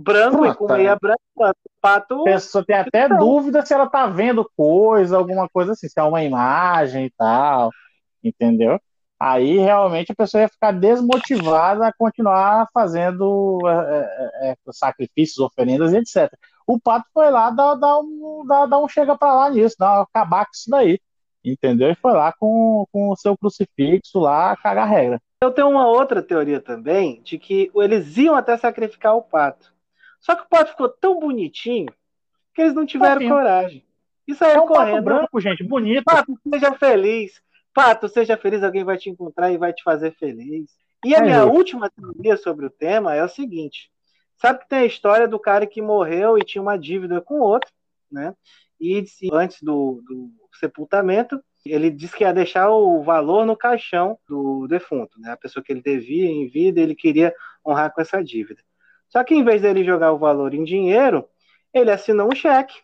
branco 0.02 0.46
e 0.46 0.56
com 0.56 0.68
meia 0.68 0.96
branca, 0.96 1.56
pato. 1.82 2.22
A 2.22 2.24
pessoa 2.24 2.66
tem 2.66 2.76
até 2.76 3.06
então. 3.06 3.18
dúvida 3.18 3.66
se 3.66 3.74
ela 3.74 3.88
tá 3.88 4.08
vendo 4.08 4.50
coisa, 4.56 5.18
alguma 5.18 5.48
coisa 5.50 5.74
assim, 5.74 5.88
se 5.88 6.00
é 6.00 6.04
uma 6.04 6.24
imagem 6.24 7.06
e 7.06 7.12
tal. 7.12 7.70
Entendeu? 8.24 8.80
Aí 9.20 9.58
realmente 9.58 10.12
a 10.12 10.16
pessoa 10.16 10.42
ia 10.42 10.50
ficar 10.50 10.72
desmotivada 10.72 11.86
a 11.86 11.94
continuar 11.94 12.68
fazendo 12.74 13.60
é, 13.68 14.50
é, 14.50 14.52
é 14.52 14.56
sacrifícios, 14.72 15.40
oferendas, 15.40 15.94
etc 15.94 16.32
o 16.70 16.80
Pato 16.80 17.08
foi 17.12 17.32
lá 17.32 17.50
dar, 17.50 17.74
dar, 17.74 17.98
um, 18.00 18.46
dar, 18.48 18.68
dar 18.68 18.78
um 18.78 18.88
chega 18.88 19.18
para 19.18 19.34
lá 19.34 19.50
nisso, 19.50 19.76
dar, 19.80 20.02
acabar 20.02 20.46
com 20.46 20.52
isso 20.54 20.70
daí. 20.70 21.00
Entendeu? 21.44 21.90
E 21.90 21.96
foi 21.96 22.14
lá 22.14 22.32
com, 22.32 22.86
com 22.92 23.10
o 23.10 23.16
seu 23.16 23.36
crucifixo 23.36 24.20
lá 24.20 24.56
cagar 24.56 24.88
regra. 24.88 25.20
Eu 25.42 25.50
tenho 25.50 25.70
uma 25.70 25.88
outra 25.88 26.22
teoria 26.22 26.62
também, 26.62 27.22
de 27.24 27.40
que 27.40 27.72
eles 27.74 28.18
iam 28.18 28.36
até 28.36 28.56
sacrificar 28.56 29.16
o 29.16 29.22
pato. 29.24 29.74
Só 30.20 30.36
que 30.36 30.44
o 30.44 30.50
pato 30.50 30.72
ficou 30.72 30.90
tão 30.90 31.20
bonitinho 31.20 31.92
que 32.54 32.62
eles 32.62 32.74
não 32.74 32.86
tiveram 32.86 33.28
coragem. 33.28 33.86
Isso 34.28 34.44
aí 34.44 34.54
é 34.54 34.60
um 34.60 34.68
correndo. 34.68 34.92
Pato 34.92 35.04
branco, 35.04 35.40
gente, 35.40 35.64
bonito. 35.64 36.04
Pato, 36.04 36.38
seja 36.52 36.74
feliz. 36.74 37.42
Pato, 37.74 38.10
seja 38.10 38.38
feliz, 38.38 38.64
alguém 38.64 38.84
vai 38.84 38.98
te 38.98 39.10
encontrar 39.10 39.52
e 39.52 39.58
vai 39.58 39.74
te 39.74 39.82
fazer 39.84 40.12
feliz. 40.16 40.70
E 41.06 41.16
a 41.16 41.20
é 41.20 41.22
minha 41.22 41.46
última 41.46 41.90
teoria 41.90 42.36
sobre 42.36 42.66
o 42.66 42.70
tema 42.70 43.16
é 43.16 43.24
o 43.24 43.30
seguinte: 43.30 43.90
Sabe 44.36 44.60
que 44.60 44.70
tem 44.70 44.80
a 44.80 44.86
história 44.86 45.28
do 45.28 45.40
cara 45.40 45.66
que 45.66 45.82
morreu 45.82 46.38
e 46.38 46.44
tinha 46.44 46.62
uma 46.62 46.78
dívida 46.78 47.22
com 47.22 47.40
outro, 47.40 47.72
né? 48.12 48.36
E 48.80 49.04
antes 49.34 49.62
do, 49.62 50.02
do 50.08 50.32
sepultamento, 50.58 51.42
ele 51.66 51.90
disse 51.90 52.16
que 52.16 52.24
ia 52.24 52.34
deixar 52.34 52.70
o 52.70 53.04
valor 53.04 53.46
no 53.46 53.58
caixão 53.58 54.18
do 54.28 54.66
defunto, 54.68 55.20
né? 55.20 55.32
A 55.32 55.38
pessoa 55.38 55.64
que 55.64 55.72
ele 55.72 55.82
devia 55.82 56.30
em 56.30 56.48
vida, 56.48 56.80
ele 56.80 56.96
queria 56.96 57.34
honrar 57.66 57.94
com 57.94 58.00
essa 58.02 58.24
dívida. 58.24 58.62
Só 59.10 59.24
que 59.24 59.36
em 59.36 59.44
vez 59.44 59.62
dele 59.62 59.84
jogar 59.84 60.14
o 60.14 60.18
valor 60.18 60.54
em 60.54 60.64
dinheiro, 60.64 61.28
ele 61.74 61.92
assinou 61.92 62.32
um 62.32 62.36
cheque 62.36 62.76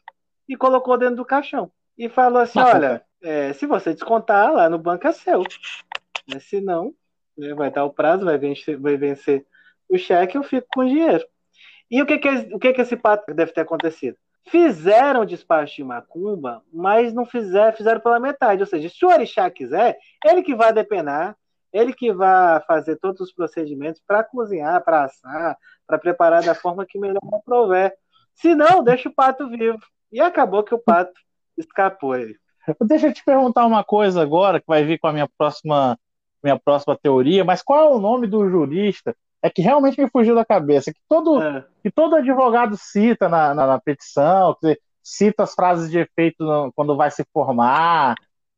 e 0.47 0.55
colocou 0.55 0.97
dentro 0.97 1.17
do 1.17 1.25
caixão. 1.25 1.71
E 1.97 2.09
falou 2.09 2.41
assim: 2.41 2.59
olha, 2.59 3.03
é, 3.23 3.53
se 3.53 3.65
você 3.65 3.93
descontar 3.93 4.51
lá 4.51 4.69
no 4.69 4.77
banco 4.77 5.07
é 5.07 5.11
seu. 5.11 5.43
Né? 6.27 6.39
Se 6.39 6.59
não, 6.59 6.93
né, 7.37 7.53
vai 7.53 7.71
dar 7.71 7.85
o 7.85 7.93
prazo, 7.93 8.25
vai 8.25 8.37
vencer, 8.37 8.77
vai 8.77 8.97
vencer 8.97 9.45
o 9.87 9.97
cheque, 9.97 10.37
eu 10.37 10.43
fico 10.43 10.67
com 10.73 10.81
o 10.81 10.87
dinheiro. 10.87 11.25
E 11.89 12.01
o 12.01 12.05
que 12.05 12.17
que, 12.17 12.29
o 12.53 12.59
que 12.59 12.73
que 12.73 12.81
esse 12.81 12.97
pato 12.97 13.31
deve 13.33 13.51
ter 13.51 13.61
acontecido? 13.61 14.17
Fizeram 14.47 15.21
o 15.21 15.25
despacho 15.25 15.75
de 15.75 15.83
macumba, 15.83 16.63
mas 16.71 17.13
não 17.13 17.25
fizeram, 17.25 17.75
fizeram 17.75 17.99
pela 17.99 18.19
metade. 18.19 18.61
Ou 18.61 18.67
seja, 18.67 18.89
se 18.89 19.05
o 19.05 19.09
orixá 19.09 19.49
quiser, 19.49 19.97
ele 20.23 20.43
que 20.43 20.55
vai 20.55 20.73
depenar, 20.73 21.35
ele 21.75 21.93
que 21.93 22.13
vai 22.13 22.61
fazer 22.61 22.95
todos 22.97 23.19
os 23.21 23.33
procedimentos 23.33 24.01
para 24.07 24.23
cozinhar, 24.23 24.83
para 24.83 25.03
assar, 25.03 25.57
para 25.85 25.97
preparar 25.97 26.43
da 26.43 26.55
forma 26.55 26.85
que 26.85 26.97
melhor 26.97 27.19
prover. 27.43 27.93
Se 28.33 28.55
não, 28.55 28.83
deixa 28.83 29.09
o 29.09 29.13
pato 29.13 29.49
vivo. 29.49 29.79
E 30.11 30.21
acabou 30.21 30.63
que 30.63 30.73
o 30.73 30.79
pato 30.79 31.13
escapou 31.57 32.15
ele. 32.15 32.37
Deixa 32.81 33.07
eu 33.07 33.13
te 33.13 33.23
perguntar 33.23 33.65
uma 33.65 33.83
coisa 33.83 34.21
agora, 34.21 34.59
que 34.59 34.67
vai 34.67 34.83
vir 34.83 34.97
com 34.97 35.07
a 35.07 35.13
minha 35.13 35.29
próxima, 35.37 35.99
minha 36.43 36.57
próxima 36.57 36.97
teoria, 36.97 37.43
mas 37.43 37.61
qual 37.61 37.91
é 37.91 37.95
o 37.95 37.99
nome 37.99 38.25
do 38.25 38.49
jurista 38.49 39.15
é 39.41 39.49
que 39.49 39.61
realmente 39.61 40.01
me 40.01 40.09
fugiu 40.09 40.33
da 40.33 40.43
cabeça, 40.43 40.91
que 40.91 40.99
todo, 41.07 41.41
é. 41.41 41.63
que 41.83 41.91
todo 41.91 42.15
advogado 42.15 42.75
cita 42.77 43.29
na, 43.29 43.53
na, 43.53 43.67
na 43.67 43.79
petição, 43.79 44.55
que 44.59 44.79
cita 45.03 45.43
as 45.43 45.53
frases 45.53 45.91
de 45.91 45.99
efeito 45.99 46.43
no, 46.43 46.71
quando 46.73 46.97
vai 46.97 47.11
se 47.11 47.23
formar. 47.31 48.15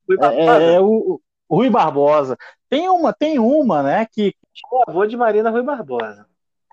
Rui 0.08 0.18
Barbosa. 0.18 0.64
É, 0.64 0.74
é, 0.76 0.80
o, 0.80 1.20
o, 1.50 1.56
Rui 1.56 1.70
Barbosa. 1.70 2.38
Tem 2.70 2.90
uma, 2.90 3.14
tem 3.14 3.40
uma, 3.40 3.82
né, 3.82 4.06
que... 4.12 4.34
O 4.72 4.90
avô 4.90 5.06
de 5.06 5.16
Marina 5.16 5.50
Rui 5.50 5.64
Barbosa. 5.64 6.26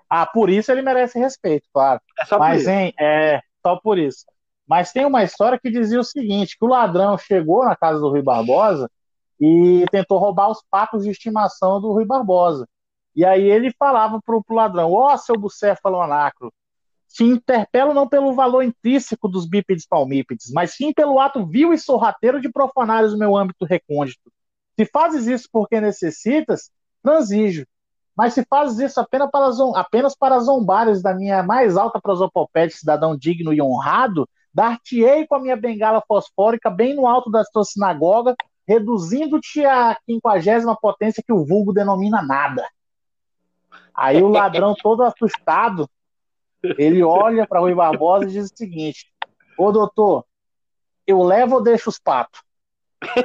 Ah, 0.09 0.25
por 0.25 0.49
isso 0.49 0.71
ele 0.71 0.81
merece 0.81 1.17
respeito, 1.19 1.67
claro. 1.73 2.01
É 2.19 2.25
só 2.25 2.37
Mas, 2.37 2.55
por 2.55 2.61
isso. 2.61 2.69
Hein, 2.69 2.93
é, 2.99 3.41
só 3.65 3.75
por 3.77 3.97
isso. 3.97 4.25
Mas 4.67 4.91
tem 4.91 5.05
uma 5.05 5.23
história 5.23 5.59
que 5.59 5.69
dizia 5.69 5.99
o 5.99 6.03
seguinte, 6.03 6.57
que 6.57 6.65
o 6.65 6.69
ladrão 6.69 7.17
chegou 7.17 7.65
na 7.65 7.75
casa 7.75 7.99
do 7.99 8.09
Rui 8.09 8.21
Barbosa 8.21 8.89
e 9.39 9.85
tentou 9.91 10.17
roubar 10.17 10.49
os 10.49 10.63
patos 10.69 11.03
de 11.03 11.11
estimação 11.11 11.79
do 11.79 11.91
Rui 11.91 12.05
Barbosa. 12.05 12.67
E 13.15 13.23
aí 13.23 13.43
ele 13.43 13.71
falava 13.77 14.19
pro, 14.25 14.43
pro 14.43 14.55
ladrão, 14.55 14.91
ó, 14.91 15.13
oh, 15.13 15.17
seu 15.17 15.35
bucéfalo 15.35 16.01
anacro, 16.01 16.51
te 17.07 17.23
interpelo 17.23 17.93
não 17.93 18.07
pelo 18.07 18.33
valor 18.33 18.61
intrínseco 18.61 19.27
dos 19.29 19.47
bípedes 19.47 19.87
palmípedes, 19.87 20.51
mas 20.51 20.75
sim 20.75 20.91
pelo 20.91 21.19
ato 21.19 21.45
vil 21.45 21.71
e 21.71 21.77
sorrateiro 21.77 22.41
de 22.41 22.51
profanares 22.51 23.13
o 23.13 23.17
meu 23.17 23.37
âmbito 23.37 23.63
recôndito. 23.63 24.31
Se 24.77 24.85
fazes 24.85 25.27
isso 25.27 25.47
porque 25.51 25.79
necessitas, 25.79 26.71
transijo. 27.01 27.65
Mas 28.15 28.33
se 28.33 28.45
fazes 28.45 28.79
isso 28.79 28.99
apenas 28.99 29.29
para, 29.29 29.49
apenas 29.79 30.15
para 30.15 30.39
zombares 30.39 31.01
da 31.01 31.13
minha 31.13 31.43
mais 31.43 31.75
alta 31.75 31.99
prosopopé 32.01 32.67
de 32.67 32.73
cidadão 32.73 33.15
digno 33.15 33.51
e 33.51 33.61
honrado, 33.61 34.27
dar-te-ei 34.53 35.27
com 35.27 35.35
a 35.35 35.39
minha 35.39 35.57
bengala 35.57 36.01
fosfórica 36.07 36.69
bem 36.69 36.95
no 36.95 37.07
alto 37.07 37.29
da 37.29 37.43
tua 37.43 37.65
sinagoga, 37.65 38.33
reduzindo-te 38.65 39.65
à 39.65 39.97
quinquagésima 40.05 40.75
potência 40.75 41.21
que 41.21 41.33
o 41.33 41.45
vulgo 41.45 41.73
denomina 41.73 42.21
nada. 42.21 42.65
Aí 43.93 44.23
o 44.23 44.29
ladrão 44.29 44.73
todo 44.81 45.03
assustado, 45.03 45.89
ele 46.77 47.03
olha 47.03 47.45
para 47.45 47.59
Rui 47.59 47.75
Barbosa 47.75 48.25
e 48.25 48.31
diz 48.31 48.49
o 48.49 48.57
seguinte: 48.57 49.11
Ô 49.57 49.73
doutor, 49.73 50.25
eu 51.05 51.21
levo 51.21 51.55
ou 51.55 51.61
deixo 51.61 51.89
os 51.89 51.99
patos? 51.99 52.44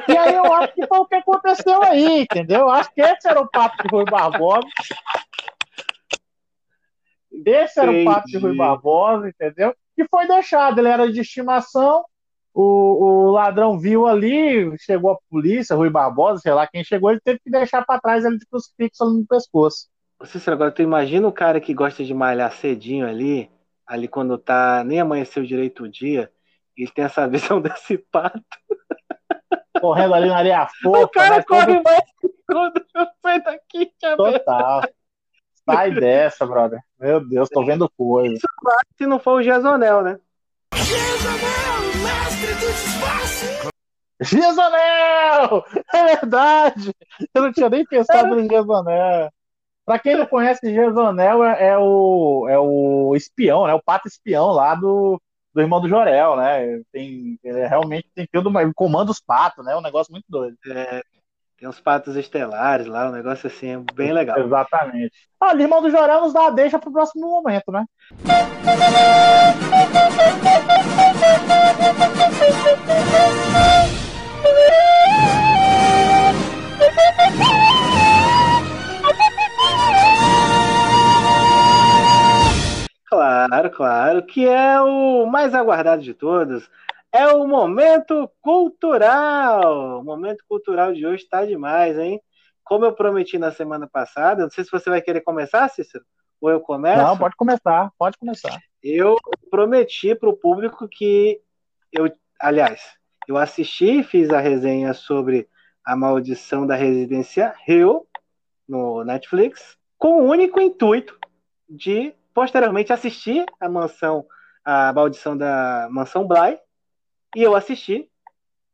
E 0.09 0.17
aí 0.17 0.35
eu 0.35 0.53
acho 0.53 0.75
que 0.75 0.87
foi 0.87 0.99
o 0.99 1.07
que 1.07 1.15
aconteceu 1.15 1.83
aí, 1.83 2.23
entendeu? 2.23 2.61
Eu 2.61 2.71
acho 2.71 2.93
que 2.93 3.01
esse 3.01 3.29
era 3.29 3.41
o 3.41 3.49
papo 3.49 3.83
de 3.83 3.89
Rui 3.89 4.05
Barbosa. 4.05 4.67
Esse 7.47 7.81
era 7.81 7.91
Entendi. 7.91 8.09
o 8.09 8.13
papo 8.13 8.27
de 8.27 8.39
Rui 8.39 8.57
Barbosa, 8.57 9.29
entendeu? 9.29 9.75
Que 9.97 10.07
foi 10.09 10.27
deixado, 10.27 10.79
ele 10.79 10.89
era 10.89 11.11
de 11.11 11.21
estimação. 11.21 12.05
O, 12.53 12.63
o 13.05 13.31
ladrão 13.31 13.79
viu 13.79 14.07
ali, 14.07 14.77
chegou 14.79 15.13
a 15.13 15.19
polícia, 15.31 15.77
Rui 15.77 15.89
Barbosa, 15.89 16.41
sei 16.41 16.53
lá 16.53 16.67
quem 16.67 16.83
chegou, 16.83 17.11
ele 17.11 17.21
teve 17.21 17.39
que 17.39 17.51
deixar 17.51 17.85
para 17.85 18.01
trás 18.01 18.25
ele 18.25 18.39
de 18.39 18.47
crucifixo 18.47 19.05
ali 19.05 19.19
no 19.19 19.27
pescoço. 19.27 19.89
Cícero, 20.25 20.55
agora 20.55 20.73
tu 20.73 20.83
imagina 20.83 21.27
o 21.27 21.33
cara 21.33 21.61
que 21.61 21.73
gosta 21.73 22.05
de 22.05 22.13
malhar 22.13 22.53
cedinho 22.53 23.07
ali, 23.07 23.49
ali 23.87 24.09
quando 24.09 24.37
tá 24.37 24.85
nem 24.85 25.01
amanheceu 25.01 25.45
direito 25.45 25.85
o 25.85 25.89
dia, 25.89 26.31
e 26.77 26.83
ele 26.83 26.93
tem 26.93 27.05
essa 27.05 27.27
visão 27.29 27.61
desse 27.61 27.97
pato. 27.97 28.43
Correndo 29.81 30.15
ali 30.15 30.29
na 30.29 30.39
areia 30.39 30.69
fofa. 30.83 31.01
O 31.01 31.09
cara 31.09 31.37
né? 31.37 31.43
corre 31.43 31.83
mais 31.83 32.05
que 32.21 32.29
tudo. 32.47 32.87
Eu 32.95 33.07
saio 33.23 33.43
daqui, 33.43 33.93
Total. 34.17 34.83
Sai 35.65 35.91
dessa, 35.93 36.47
brother. 36.47 36.81
Meu 36.99 37.21
Deus, 37.27 37.49
tô 37.49 37.65
vendo 37.65 37.89
coisa. 37.97 38.35
Isso 38.35 38.47
se 38.97 39.07
não 39.07 39.19
for 39.19 39.41
o 39.41 39.43
Jezonel, 39.43 40.03
né? 40.03 40.19
Jezonel! 40.75 41.71
mestre 42.03 42.55
do 42.55 42.71
espaço! 42.71 43.71
Gesonel! 44.21 45.65
É 45.95 46.05
verdade! 46.17 46.95
Eu 47.35 47.43
não 47.43 47.53
tinha 47.53 47.69
nem 47.69 47.85
pensado 47.85 48.35
no 48.35 48.49
Gesonel. 48.49 49.31
Pra 49.85 49.99
quem 49.99 50.17
não 50.17 50.27
conhece, 50.27 50.73
Gesonel 50.73 51.45
é, 51.45 51.69
é, 51.69 51.79
o, 51.79 52.47
é 52.49 52.59
o 52.59 53.15
espião, 53.17 53.67
né? 53.67 53.75
O 53.75 53.83
pato 53.83 54.09
espião 54.09 54.51
lá 54.51 54.75
do, 54.75 55.21
do 55.55 55.61
irmão 55.61 55.81
do 55.81 55.89
Jorel, 55.89 56.37
né? 56.37 56.81
Tem, 56.93 57.39
ele 57.43 57.67
realmente 57.67 58.09
tem 58.15 58.27
tudo, 58.33 58.57
ele 58.59 58.73
comanda 58.75 59.11
os 59.11 59.21
patos, 59.21 59.65
né? 59.65 59.73
É 59.73 59.77
um 59.77 59.83
negócio 59.83 60.13
muito 60.13 60.27
doido. 60.29 60.57
É, 60.69 61.03
tem 61.59 61.69
uns 61.69 61.81
patos 61.81 62.17
estelares 62.17 62.87
lá, 62.87 63.09
um 63.09 63.13
negócio 63.13 63.47
assim, 63.47 63.69
é 63.69 63.79
bem 63.95 64.13
legal. 64.13 64.39
Exatamente. 64.39 65.13
Ah, 65.41 65.55
o 65.55 65.61
irmão 65.61 65.83
do 65.83 65.91
Jorel 65.91 66.23
nos 66.23 66.33
dá 66.33 66.47
a 66.47 66.51
deixa 66.51 66.79
pro 66.79 66.93
próximo 66.93 67.29
momento, 67.29 67.71
né? 67.71 67.85
Claro, 83.11 83.71
claro, 83.71 84.23
que 84.25 84.47
é 84.47 84.81
o 84.81 85.27
mais 85.27 85.53
aguardado 85.53 86.01
de 86.01 86.15
todos. 86.15 86.71
É 87.11 87.27
o 87.27 87.45
momento 87.45 88.31
cultural. 88.41 89.99
O 89.99 90.05
momento 90.05 90.45
cultural 90.49 90.93
de 90.93 91.05
hoje 91.05 91.25
está 91.25 91.45
demais, 91.45 91.99
hein? 91.99 92.23
Como 92.63 92.85
eu 92.85 92.93
prometi 92.93 93.37
na 93.37 93.51
semana 93.51 93.89
passada, 93.89 94.45
não 94.45 94.51
sei 94.51 94.63
se 94.63 94.71
você 94.71 94.89
vai 94.89 95.03
querer 95.03 95.23
começar, 95.23 95.69
Cícero, 95.69 96.05
ou 96.41 96.51
eu 96.51 96.61
começo. 96.61 97.03
Não, 97.03 97.19
pode 97.19 97.35
começar, 97.35 97.91
pode 97.99 98.17
começar. 98.17 98.57
Eu 98.81 99.17
prometi 99.51 100.15
para 100.15 100.29
o 100.29 100.37
público 100.37 100.87
que 100.89 101.41
eu, 101.93 102.13
aliás, 102.41 102.97
eu 103.27 103.37
assisti, 103.37 104.05
fiz 104.05 104.31
a 104.31 104.39
resenha 104.39 104.95
sobre 104.95 105.49
a 105.85 105.97
maldição 105.97 106.65
da 106.65 106.77
residência 106.77 107.53
Hill 107.67 108.07
no 108.69 109.03
Netflix, 109.03 109.77
com 109.99 110.21
o 110.21 110.29
único 110.29 110.61
intuito 110.61 111.19
de 111.69 112.15
posteriormente 112.35 112.93
assisti 112.93 113.45
a 113.61 113.69
mansão, 113.69 114.27
a 114.65 114.93
maldição 114.93 115.37
da 115.37 115.89
mansão 115.91 116.27
Bly, 116.27 116.59
e 117.35 117.43
eu 117.43 117.55
assisti 117.55 118.11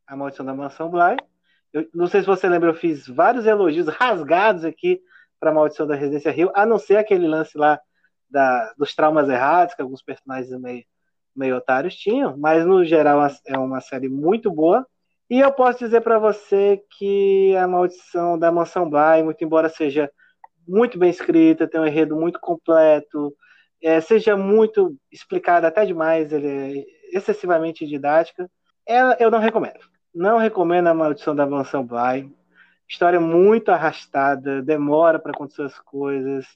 a 0.07 0.17
maldição 0.17 0.45
da 0.45 0.55
mansão 0.55 0.89
Bly. 0.89 1.17
Eu, 1.73 1.89
não 1.95 2.07
sei 2.07 2.21
se 2.21 2.27
você 2.27 2.49
lembra, 2.49 2.71
eu 2.71 2.75
fiz 2.75 3.07
vários 3.07 3.47
elogios 3.47 3.89
rasgados 3.89 4.65
aqui 4.65 5.01
para 5.39 5.51
a 5.51 5.55
maldição 5.55 5.87
da 5.87 5.95
residência 5.95 6.31
Rio, 6.31 6.51
a 6.55 6.65
não 6.65 6.79
ser 6.79 6.97
aquele 6.97 7.27
lance 7.27 7.57
lá 7.59 7.81
da, 8.29 8.73
dos 8.77 8.95
traumas 8.95 9.29
errados 9.29 9.75
que 9.75 9.83
alguns 9.83 10.03
personagens 10.03 10.51
meio, 10.61 10.85
meio 11.35 11.57
otários 11.57 11.95
tinham, 11.95 12.37
mas 12.37 12.65
no 12.65 12.85
geral 12.85 13.21
é 13.47 13.59
uma 13.59 13.81
série 13.81 14.09
muito 14.09 14.51
boa. 14.51 14.87
E 15.29 15.41
eu 15.41 15.53
posso 15.53 15.81
dizer 15.81 16.03
para 16.03 16.19
você 16.19 16.83
que 16.97 17.55
a 17.57 17.67
maldição 17.67 18.39
da 18.39 18.51
mansão 18.53 18.89
Bly, 18.89 19.25
muito 19.25 19.43
embora 19.45 19.69
seja 19.69 20.11
muito 20.67 20.99
bem 20.99 21.11
escrita, 21.11 21.67
tem 21.67 21.81
um 21.81 21.87
enredo 21.87 22.17
muito 22.17 22.41
completo, 22.41 23.35
é, 23.83 24.01
seja 24.01 24.37
muito 24.37 24.97
explicada 25.11 25.69
até 25.69 25.85
demais, 25.85 26.33
ele 26.33 26.47
é 26.49 27.17
excessivamente 27.17 27.87
didática, 27.87 28.51
ela, 28.87 29.17
eu 29.21 29.31
não 29.31 29.39
recomendo. 29.39 29.81
Não 30.15 30.39
recomendo 30.39 30.87
a 30.87 30.95
Maldição 30.95 31.35
da 31.35 31.47
Mansão 31.47 31.85
Bly. 31.85 32.33
História 32.89 33.21
muito 33.21 33.71
arrastada, 33.71 34.63
demora 34.63 35.19
para 35.19 35.33
acontecer 35.33 35.63
as 35.63 35.79
coisas. 35.81 36.47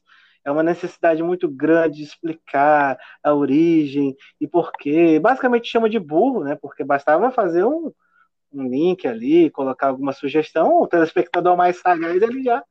É 0.44 0.50
uma 0.50 0.62
necessidade 0.62 1.22
muito 1.22 1.48
grande 1.48 1.98
de 1.98 2.04
explicar 2.04 2.98
a 3.22 3.34
origem 3.34 4.16
e 4.40 4.46
porquê. 4.48 5.18
Basicamente 5.20 5.68
chama 5.68 5.90
de 5.90 5.98
burro, 5.98 6.44
né? 6.44 6.56
Porque 6.60 6.84
bastava 6.84 7.30
fazer 7.30 7.64
um, 7.64 7.92
um 8.52 8.62
link 8.68 9.06
ali, 9.06 9.50
colocar 9.50 9.88
alguma 9.88 10.12
sugestão, 10.12 10.80
o 10.80 10.86
telespectador 10.86 11.56
mais 11.56 11.78
sagaz 11.80 12.22
ele 12.22 12.42
já 12.42 12.64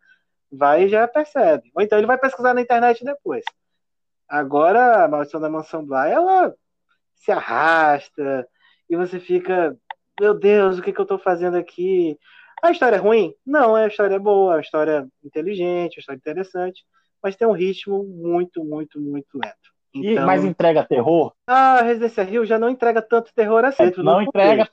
vai 0.52 0.84
e 0.86 0.90
já 0.90 1.08
percebe. 1.08 1.72
Ou 1.76 1.82
então 1.82 1.98
ele 1.98 2.08
vai 2.08 2.18
pesquisar 2.18 2.54
na 2.54 2.62
internet 2.62 3.04
depois. 3.04 3.44
Agora, 4.28 5.04
a 5.04 5.08
Maldição 5.08 5.42
da 5.42 5.50
Mansão 5.50 5.86
Bly, 5.86 6.12
ela 6.12 6.54
se 7.16 7.32
arrasta 7.32 8.48
e 8.90 8.96
você 8.96 9.20
fica, 9.20 9.76
meu 10.20 10.34
Deus, 10.34 10.78
o 10.78 10.82
que, 10.82 10.94
que 10.94 11.00
eu 11.00 11.04
estou 11.04 11.20
fazendo 11.20 11.58
aqui? 11.58 12.18
A 12.62 12.72
história 12.72 12.96
é 12.98 13.00
ruim? 13.00 13.34
Não, 13.46 13.76
a 13.76 13.88
história 13.88 14.16
é 14.16 14.20
boa, 14.20 14.58
a 14.58 14.62
história 14.62 15.08
é 15.24 15.28
inteligente, 15.28 15.98
a 15.98 16.00
história 16.00 16.18
é 16.18 16.22
interessante, 16.22 16.84
mas 17.22 17.36
tem 17.36 17.48
um 17.48 17.54
ritmo 17.54 18.04
muito, 18.04 18.64
muito, 18.64 19.00
muito 19.00 19.38
lento. 19.38 19.79
Então, 19.94 20.24
e, 20.24 20.26
mas 20.26 20.46
entrega 20.46 20.86
terror? 20.86 21.34
A 21.48 21.82
Residência 21.82 22.24
Rio 22.24 22.46
já 22.46 22.60
não 22.60 22.70
entrega 22.70 23.02
tanto 23.02 23.32
terror 23.34 23.66
assim. 23.66 23.84
É, 23.84 23.94
não 23.98 24.22
entrega, 24.22 24.68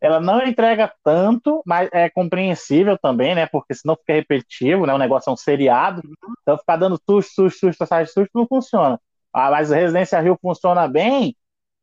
ela 0.00 0.20
não 0.20 0.42
entrega 0.42 0.92
tanto, 1.04 1.62
mas 1.66 1.88
é 1.92 2.08
compreensível 2.08 2.96
também, 2.98 3.34
né? 3.34 3.46
Porque 3.46 3.74
senão 3.74 3.96
fica 3.96 4.14
repetitivo, 4.14 4.86
né? 4.86 4.94
O 4.94 4.98
negócio 4.98 5.28
é 5.28 5.32
um 5.32 5.36
seriado, 5.36 6.00
uhum. 6.04 6.34
então 6.40 6.56
ficar 6.56 6.76
dando 6.76 6.98
susto, 7.08 7.50
susto, 7.50 7.74
susto, 7.76 8.06
susto 8.06 8.30
não 8.34 8.46
funciona. 8.46 8.98
Ah, 9.32 9.50
mas 9.50 9.70
a 9.70 9.76
Residência 9.76 10.20
Rio 10.20 10.38
funciona 10.40 10.88
bem 10.88 11.36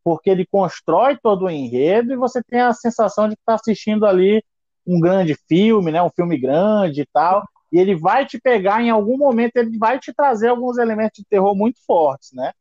porque 0.03 0.29
ele 0.29 0.45
constrói 0.45 1.17
todo 1.21 1.45
o 1.45 1.49
enredo 1.49 2.13
e 2.13 2.17
você 2.17 2.41
tem 2.43 2.61
a 2.61 2.73
sensação 2.73 3.27
de 3.27 3.33
estar 3.33 3.53
tá 3.53 3.55
assistindo 3.55 4.05
ali 4.05 4.43
um 4.87 4.99
grande 4.99 5.35
filme, 5.47 5.91
né? 5.91 6.01
Um 6.01 6.09
filme 6.09 6.37
grande 6.39 7.01
e 7.01 7.05
tal. 7.13 7.43
E 7.71 7.77
ele 7.77 7.95
vai 7.95 8.25
te 8.25 8.39
pegar 8.39 8.81
em 8.81 8.89
algum 8.89 9.17
momento, 9.17 9.57
ele 9.57 9.77
vai 9.77 9.99
te 9.99 10.13
trazer 10.13 10.47
alguns 10.47 10.77
elementos 10.77 11.19
de 11.19 11.25
terror 11.29 11.55
muito 11.55 11.79
fortes, 11.85 12.31
né? 12.33 12.51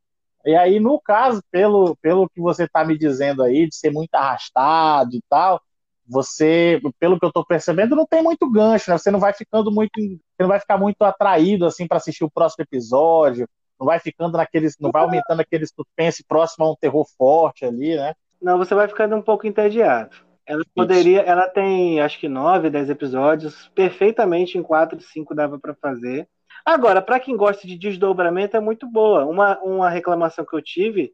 E 0.49 0.57
aí, 0.57 0.81
no 0.81 0.99
caso, 0.99 1.43
pelo, 1.51 1.95
pelo 1.97 2.27
que 2.27 2.41
você 2.41 2.65
está 2.65 2.83
me 2.83 2.97
dizendo 2.97 3.43
aí, 3.43 3.69
de 3.69 3.77
ser 3.77 3.93
muito 3.93 4.15
arrastado 4.15 5.15
e 5.15 5.21
tal, 5.29 5.61
você, 6.07 6.81
pelo 6.99 7.19
que 7.19 7.25
eu 7.27 7.29
estou 7.29 7.45
percebendo, 7.45 7.95
não 7.95 8.07
tem 8.07 8.23
muito 8.23 8.51
gancho, 8.51 8.91
né? 8.91 8.97
Você 8.97 9.11
não 9.11 9.21
vai 9.21 9.35
ficando 9.35 9.71
muito, 9.71 9.93
você 10.01 10.41
não 10.41 10.49
vai 10.49 10.59
ficar 10.59 10.79
muito 10.79 11.03
atraído 11.03 11.67
assim 11.67 11.87
para 11.87 11.99
assistir 11.99 12.25
o 12.25 12.31
próximo 12.31 12.65
episódio, 12.65 13.47
não 13.79 13.87
vai 13.87 14.01
ficando 14.01 14.39
naqueles, 14.39 14.75
não 14.81 14.91
vai 14.91 15.03
aumentando 15.03 15.41
aquele 15.41 15.67
suspense 15.67 16.25
próximo 16.27 16.65
a 16.65 16.73
um 16.73 16.77
terror 16.77 17.07
forte 17.19 17.67
ali, 17.67 17.95
né? 17.95 18.15
Não, 18.41 18.57
você 18.57 18.75
vai 18.75 18.89
ficando 18.89 19.17
um 19.17 19.23
pouco 19.23 19.47
entediado. 19.47 20.17
Ela 20.47 20.65
poderia, 20.75 21.21
Isso. 21.21 21.31
ela 21.31 21.47
tem 21.47 22.01
acho 22.01 22.19
que 22.19 22.27
nove, 22.27 22.71
dez 22.71 22.89
episódios, 22.89 23.71
perfeitamente 23.75 24.57
em 24.57 24.63
quatro, 24.63 24.99
cinco 24.99 25.35
dava 25.35 25.59
para 25.59 25.75
fazer. 25.75 26.27
Agora, 26.65 27.01
para 27.01 27.21
quem 27.21 27.37
gosta 27.37 27.67
de 27.67 27.77
desdobramento, 27.77 28.57
é 28.57 28.61
muito 28.61 28.87
boa. 28.87 29.25
Uma, 29.25 29.59
uma 29.61 29.91
reclamação 29.91 30.45
que 30.45 30.55
eu 30.55 30.63
tive 30.63 31.13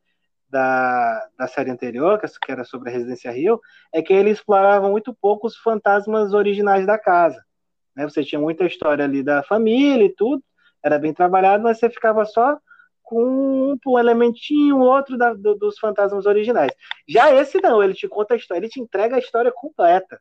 da, 0.48 1.28
da 1.38 1.48
série 1.48 1.70
anterior, 1.70 2.20
que 2.20 2.52
era 2.52 2.64
sobre 2.64 2.88
a 2.88 2.92
Residência 2.92 3.30
Rio, 3.30 3.60
é 3.92 4.02
que 4.02 4.12
ele 4.12 4.30
explorava 4.30 4.88
muito 4.88 5.12
pouco 5.14 5.46
os 5.46 5.56
fantasmas 5.56 6.32
originais 6.32 6.86
da 6.86 6.98
casa. 6.98 7.44
Né? 7.94 8.04
Você 8.04 8.24
tinha 8.24 8.40
muita 8.40 8.64
história 8.64 9.04
ali 9.04 9.22
da 9.22 9.42
família 9.42 10.04
e 10.04 10.14
tudo, 10.14 10.42
era 10.82 10.98
bem 10.98 11.12
trabalhado, 11.12 11.62
mas 11.62 11.78
você 11.78 11.88
ficava 11.88 12.24
só 12.24 12.58
com 13.02 13.76
um, 13.86 13.98
elementinho, 13.98 14.78
outro 14.78 15.18
da, 15.18 15.34
do, 15.34 15.54
dos 15.54 15.78
fantasmas 15.78 16.24
originais. 16.24 16.72
Já 17.06 17.32
esse 17.34 17.60
não, 17.60 17.82
ele 17.82 17.94
te 17.94 18.08
conta 18.08 18.34
a 18.34 18.36
história, 18.36 18.60
ele 18.60 18.68
te 18.68 18.80
entrega 18.80 19.16
a 19.16 19.18
história 19.18 19.52
completa. 19.52 20.20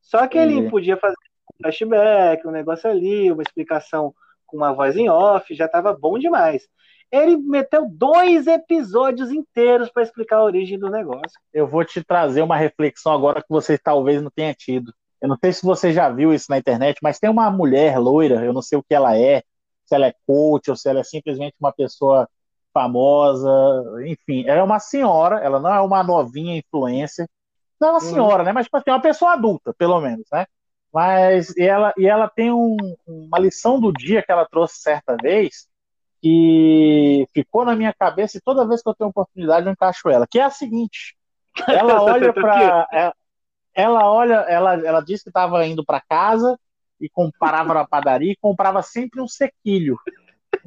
Só 0.00 0.26
que 0.28 0.38
ele 0.38 0.70
podia 0.70 0.96
fazer 0.96 1.16
um 1.52 1.62
flashback, 1.62 2.46
um 2.46 2.52
negócio 2.52 2.88
ali, 2.88 3.32
uma 3.32 3.42
explicação 3.42 4.14
com 4.46 4.56
uma 4.56 4.72
voz 4.72 4.96
em 4.96 5.08
off, 5.08 5.54
já 5.54 5.66
estava 5.66 5.92
bom 5.92 6.18
demais. 6.18 6.66
Ele 7.10 7.36
meteu 7.36 7.86
dois 7.88 8.46
episódios 8.46 9.30
inteiros 9.30 9.90
para 9.90 10.02
explicar 10.02 10.38
a 10.38 10.44
origem 10.44 10.78
do 10.78 10.90
negócio. 10.90 11.38
Eu 11.52 11.66
vou 11.66 11.84
te 11.84 12.02
trazer 12.02 12.42
uma 12.42 12.56
reflexão 12.56 13.12
agora 13.12 13.40
que 13.40 13.48
você 13.48 13.78
talvez 13.78 14.20
não 14.20 14.30
tenha 14.30 14.54
tido. 14.54 14.92
Eu 15.20 15.28
não 15.28 15.36
sei 15.42 15.52
se 15.52 15.64
você 15.64 15.92
já 15.92 16.10
viu 16.10 16.34
isso 16.34 16.46
na 16.50 16.58
internet, 16.58 16.98
mas 17.02 17.18
tem 17.18 17.30
uma 17.30 17.50
mulher 17.50 17.98
loira, 17.98 18.44
eu 18.44 18.52
não 18.52 18.62
sei 18.62 18.78
o 18.78 18.82
que 18.82 18.94
ela 18.94 19.16
é, 19.16 19.42
se 19.84 19.94
ela 19.94 20.06
é 20.06 20.14
coach 20.26 20.68
ou 20.70 20.76
se 20.76 20.88
ela 20.88 21.00
é 21.00 21.04
simplesmente 21.04 21.54
uma 21.60 21.72
pessoa 21.72 22.28
famosa, 22.74 23.50
enfim, 24.04 24.46
ela 24.46 24.60
é 24.60 24.62
uma 24.62 24.78
senhora, 24.78 25.38
ela 25.40 25.58
não 25.58 25.72
é 25.72 25.80
uma 25.80 26.02
novinha 26.02 26.58
influencer, 26.58 27.26
não 27.80 27.88
é 27.88 27.90
uma 27.92 27.98
hum. 27.98 28.00
senhora, 28.00 28.44
né? 28.44 28.52
Mas 28.52 28.66
tipo 28.66 28.76
assim, 28.76 28.90
é 28.90 28.92
uma 28.92 29.00
pessoa 29.00 29.32
adulta, 29.32 29.72
pelo 29.78 30.00
menos, 30.00 30.26
né? 30.30 30.44
Mas 30.96 31.54
e 31.58 31.62
ela, 31.62 31.92
e 31.98 32.06
ela 32.06 32.26
tem 32.26 32.50
um, 32.50 32.74
uma 33.06 33.38
lição 33.38 33.78
do 33.78 33.92
dia 33.92 34.22
que 34.22 34.32
ela 34.32 34.46
trouxe 34.46 34.78
certa 34.78 35.14
vez 35.14 35.68
que 36.22 37.26
ficou 37.34 37.66
na 37.66 37.76
minha 37.76 37.92
cabeça 37.92 38.38
e 38.38 38.40
toda 38.40 38.66
vez 38.66 38.82
que 38.82 38.88
eu 38.88 38.94
tenho 38.94 39.10
oportunidade 39.10 39.66
eu 39.66 39.72
encaixo 39.72 40.08
ela, 40.08 40.26
que 40.26 40.38
é 40.38 40.44
a 40.44 40.48
seguinte: 40.48 41.14
ela 41.68 42.00
olha 42.00 42.32
para 42.32 42.86
ela, 42.90 43.14
ela 43.74 44.10
olha, 44.10 44.34
ela, 44.48 44.86
ela 44.86 45.00
disse 45.02 45.24
que 45.24 45.28
estava 45.28 45.66
indo 45.66 45.84
para 45.84 46.00
casa 46.00 46.58
e 46.98 47.10
comparava 47.10 47.74
na 47.74 47.86
padaria 47.86 48.32
e 48.32 48.38
comprava 48.40 48.80
sempre 48.80 49.20
um 49.20 49.28
sequilho 49.28 49.98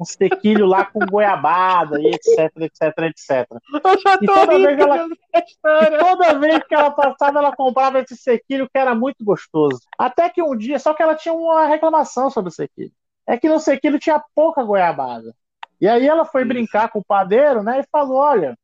um 0.00 0.04
sequilho 0.04 0.66
lá 0.66 0.84
com 0.84 1.00
goiabada 1.00 2.00
e 2.00 2.06
etc, 2.06 2.50
etc, 2.56 2.98
etc. 2.98 3.46
E 4.22 4.26
toda 4.26 4.58
vez 4.58 4.78
ela, 4.78 5.06
e 5.06 5.98
toda 5.98 6.38
vez 6.38 6.62
que 6.64 6.74
ela 6.74 6.90
passava, 6.90 7.38
ela 7.38 7.54
comprava 7.54 8.00
esse 8.00 8.16
sequilho 8.16 8.68
que 8.68 8.78
era 8.78 8.94
muito 8.94 9.24
gostoso. 9.24 9.80
Até 9.98 10.28
que 10.28 10.42
um 10.42 10.56
dia, 10.56 10.78
só 10.78 10.94
que 10.94 11.02
ela 11.02 11.14
tinha 11.14 11.34
uma 11.34 11.66
reclamação 11.66 12.30
sobre 12.30 12.48
o 12.48 12.54
sequilho. 12.54 12.92
É 13.26 13.36
que 13.36 13.48
no 13.48 13.60
sequilho 13.60 13.98
tinha 13.98 14.22
pouca 14.34 14.62
goiabada. 14.62 15.34
E 15.80 15.88
aí 15.88 16.06
ela 16.06 16.24
foi 16.24 16.42
Isso. 16.42 16.48
brincar 16.48 16.90
com 16.90 17.00
o 17.00 17.04
padeiro, 17.04 17.62
né? 17.62 17.80
E 17.80 17.88
falou: 17.90 18.16
olha, 18.16 18.58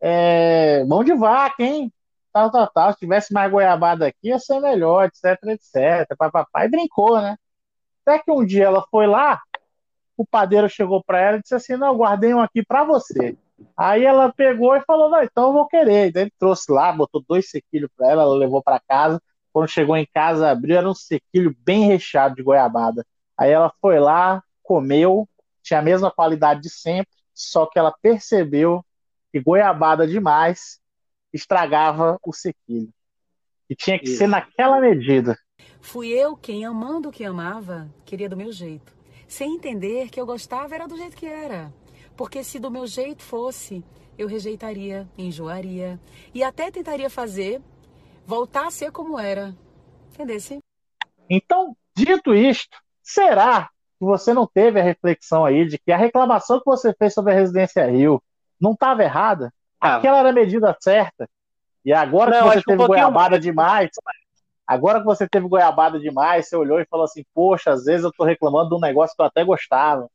é, 0.00 0.84
mão 0.84 1.02
de 1.02 1.14
vaca, 1.14 1.62
hein? 1.62 1.90
tal, 2.36 2.50
tal, 2.50 2.68
tal. 2.68 2.92
Se 2.92 2.98
tivesse 2.98 3.32
mais 3.32 3.50
goiabada 3.50 4.06
aqui, 4.06 4.28
ia 4.28 4.38
ser 4.38 4.60
melhor, 4.60 5.06
etc, 5.06 5.42
etc. 5.44 6.16
Papai 6.16 6.68
brincou, 6.68 7.20
né? 7.20 7.36
Até 8.04 8.22
que 8.22 8.30
um 8.30 8.44
dia 8.44 8.64
ela 8.64 8.84
foi 8.90 9.06
lá, 9.06 9.40
o 10.16 10.26
padeiro 10.26 10.68
chegou 10.68 11.02
para 11.04 11.20
ela 11.20 11.36
e 11.36 11.42
disse 11.42 11.54
assim: 11.54 11.76
Não, 11.76 11.96
guardei 11.96 12.32
um 12.34 12.40
aqui 12.40 12.64
para 12.64 12.84
você. 12.84 13.36
Aí 13.76 14.04
ela 14.04 14.32
pegou 14.32 14.74
e 14.74 14.80
falou: 14.82 15.10
Não, 15.10 15.22
então 15.22 15.48
eu 15.48 15.52
vou 15.52 15.66
querer. 15.66 16.12
Daí 16.12 16.24
ele 16.24 16.32
trouxe 16.38 16.70
lá, 16.72 16.92
botou 16.92 17.22
dois 17.26 17.50
sequilhos 17.50 17.90
para 17.96 18.10
ela, 18.10 18.22
ela 18.22 18.34
levou 18.34 18.62
para 18.62 18.80
casa. 18.80 19.20
Quando 19.52 19.68
chegou 19.68 19.96
em 19.96 20.06
casa, 20.12 20.50
abriu, 20.50 20.76
era 20.76 20.88
um 20.88 20.94
sequilho 20.94 21.54
bem 21.60 21.86
recheado 21.86 22.34
de 22.34 22.42
goiabada. 22.42 23.04
Aí 23.38 23.50
ela 23.50 23.72
foi 23.80 23.98
lá, 23.98 24.42
comeu, 24.62 25.28
tinha 25.62 25.80
a 25.80 25.82
mesma 25.82 26.10
qualidade 26.10 26.62
de 26.62 26.70
sempre, 26.70 27.12
só 27.34 27.66
que 27.66 27.78
ela 27.78 27.94
percebeu 28.02 28.84
que 29.32 29.40
goiabada 29.40 30.06
demais 30.06 30.78
estragava 31.32 32.18
o 32.24 32.32
sequilho. 32.32 32.92
E 33.68 33.74
tinha 33.74 33.98
que 33.98 34.06
Isso. 34.06 34.18
ser 34.18 34.26
naquela 34.26 34.80
medida. 34.80 35.36
Fui 35.80 36.08
eu 36.08 36.36
quem, 36.36 36.64
amando 36.64 37.08
o 37.08 37.12
que 37.12 37.24
amava, 37.24 37.88
queria 38.04 38.28
do 38.28 38.36
meu 38.36 38.52
jeito. 38.52 38.95
Sem 39.26 39.54
entender 39.54 40.08
que 40.10 40.20
eu 40.20 40.26
gostava 40.26 40.74
era 40.74 40.86
do 40.86 40.96
jeito 40.96 41.16
que 41.16 41.26
era. 41.26 41.72
Porque 42.16 42.42
se 42.42 42.58
do 42.58 42.70
meu 42.70 42.86
jeito 42.86 43.22
fosse, 43.22 43.84
eu 44.16 44.26
rejeitaria, 44.26 45.08
enjoaria 45.18 46.00
e 46.34 46.42
até 46.42 46.70
tentaria 46.70 47.10
fazer 47.10 47.60
voltar 48.24 48.66
a 48.66 48.70
ser 48.70 48.90
como 48.90 49.18
era. 49.18 49.54
Entendesse? 50.12 50.58
Então, 51.28 51.76
dito 51.94 52.34
isto, 52.34 52.76
será 53.02 53.68
que 53.98 54.04
você 54.04 54.32
não 54.32 54.46
teve 54.46 54.80
a 54.80 54.82
reflexão 54.82 55.44
aí 55.44 55.66
de 55.66 55.78
que 55.78 55.92
a 55.92 55.96
reclamação 55.96 56.58
que 56.58 56.66
você 56.66 56.94
fez 56.94 57.12
sobre 57.12 57.32
a 57.32 57.36
Residência 57.36 57.86
Rio 57.86 58.22
não 58.60 58.72
estava 58.72 59.02
errada? 59.02 59.52
Ah. 59.80 59.96
Aquela 59.96 60.18
era 60.20 60.30
a 60.30 60.32
medida 60.32 60.76
certa. 60.80 61.28
E 61.84 61.92
agora 61.92 62.40
não, 62.40 62.48
que 62.48 62.56
você 62.56 62.62
teve 62.62 62.82
um 62.82 62.86
goiabada 62.86 63.30
mais. 63.30 63.42
demais, 63.42 63.90
agora 64.66 65.00
que 65.00 65.06
você 65.06 65.28
teve 65.28 65.48
goiabada 65.48 65.98
demais, 65.98 66.48
você 66.48 66.56
olhou 66.56 66.80
e 66.80 66.86
falou 66.86 67.04
assim: 67.04 67.24
Poxa, 67.34 67.72
às 67.72 67.84
vezes 67.84 68.04
eu 68.04 68.12
tô 68.12 68.24
reclamando 68.24 68.70
de 68.70 68.74
um 68.76 68.80
negócio 68.80 69.14
que 69.16 69.22
eu 69.22 69.26
até 69.26 69.44
gostava. 69.44 70.08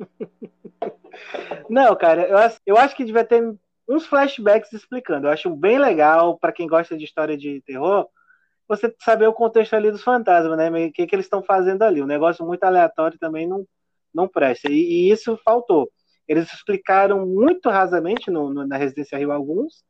Não, 1.70 1.94
cara, 1.96 2.22
eu, 2.22 2.36
eu 2.66 2.76
acho 2.76 2.96
que 2.96 3.04
devia 3.04 3.24
ter 3.24 3.42
uns 3.88 4.06
flashbacks 4.06 4.72
explicando. 4.72 5.26
Eu 5.26 5.30
acho 5.32 5.50
bem 5.50 5.78
legal 5.78 6.38
para 6.38 6.52
quem 6.52 6.66
gosta 6.66 6.96
de 6.96 7.04
história 7.04 7.36
de 7.36 7.62
terror 7.62 8.08
você 8.66 8.94
saber 9.00 9.26
o 9.26 9.32
contexto 9.32 9.74
ali 9.74 9.90
dos 9.90 10.02
fantasmas, 10.02 10.56
né? 10.56 10.70
O 10.70 10.92
que, 10.92 11.06
que 11.06 11.14
eles 11.14 11.26
estão 11.26 11.42
fazendo 11.42 11.82
ali. 11.82 12.02
Um 12.02 12.06
negócio 12.06 12.44
muito 12.46 12.64
aleatório 12.64 13.18
também 13.18 13.46
não, 13.46 13.66
não 14.12 14.26
presta. 14.28 14.70
E, 14.70 14.74
e 14.74 15.10
isso 15.10 15.38
faltou. 15.44 15.90
Eles 16.26 16.52
explicaram 16.52 17.26
muito 17.26 17.68
rasamente 17.68 18.30
no, 18.30 18.52
no, 18.52 18.66
na 18.66 18.76
Residência 18.76 19.18
Rio 19.18 19.32
alguns, 19.32 19.84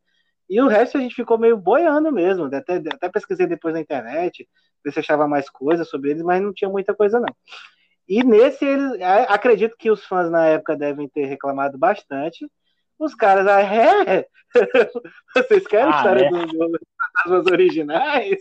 e 0.48 0.60
o 0.60 0.68
resto 0.68 0.98
a 0.98 1.00
gente 1.00 1.14
ficou 1.14 1.38
meio 1.38 1.56
boiando 1.56 2.12
mesmo. 2.12 2.44
Até, 2.44 2.76
até 2.76 3.08
pesquisei 3.08 3.46
depois 3.46 3.74
na 3.74 3.80
internet, 3.80 4.48
ver 4.84 4.92
se 4.92 5.00
achava 5.00 5.26
mais 5.26 5.48
coisas 5.48 5.88
sobre 5.88 6.10
eles, 6.10 6.22
mas 6.22 6.42
não 6.42 6.52
tinha 6.52 6.70
muita 6.70 6.94
coisa 6.94 7.18
não. 7.18 7.34
E 8.06 8.22
nesse, 8.22 8.64
eles, 8.64 9.00
acredito 9.28 9.76
que 9.78 9.90
os 9.90 10.04
fãs 10.04 10.30
na 10.30 10.46
época 10.46 10.76
devem 10.76 11.08
ter 11.08 11.24
reclamado 11.24 11.78
bastante. 11.78 12.46
Os 12.98 13.14
caras, 13.14 13.46
ah, 13.46 13.62
é? 13.62 14.26
Vocês 15.34 15.66
querem 15.66 15.92
ah, 15.92 15.96
história 15.96 16.26
é? 16.26 16.30
dos 16.30 16.52
do 16.52 16.78
fantasmas 17.14 17.46
originais? 17.52 18.38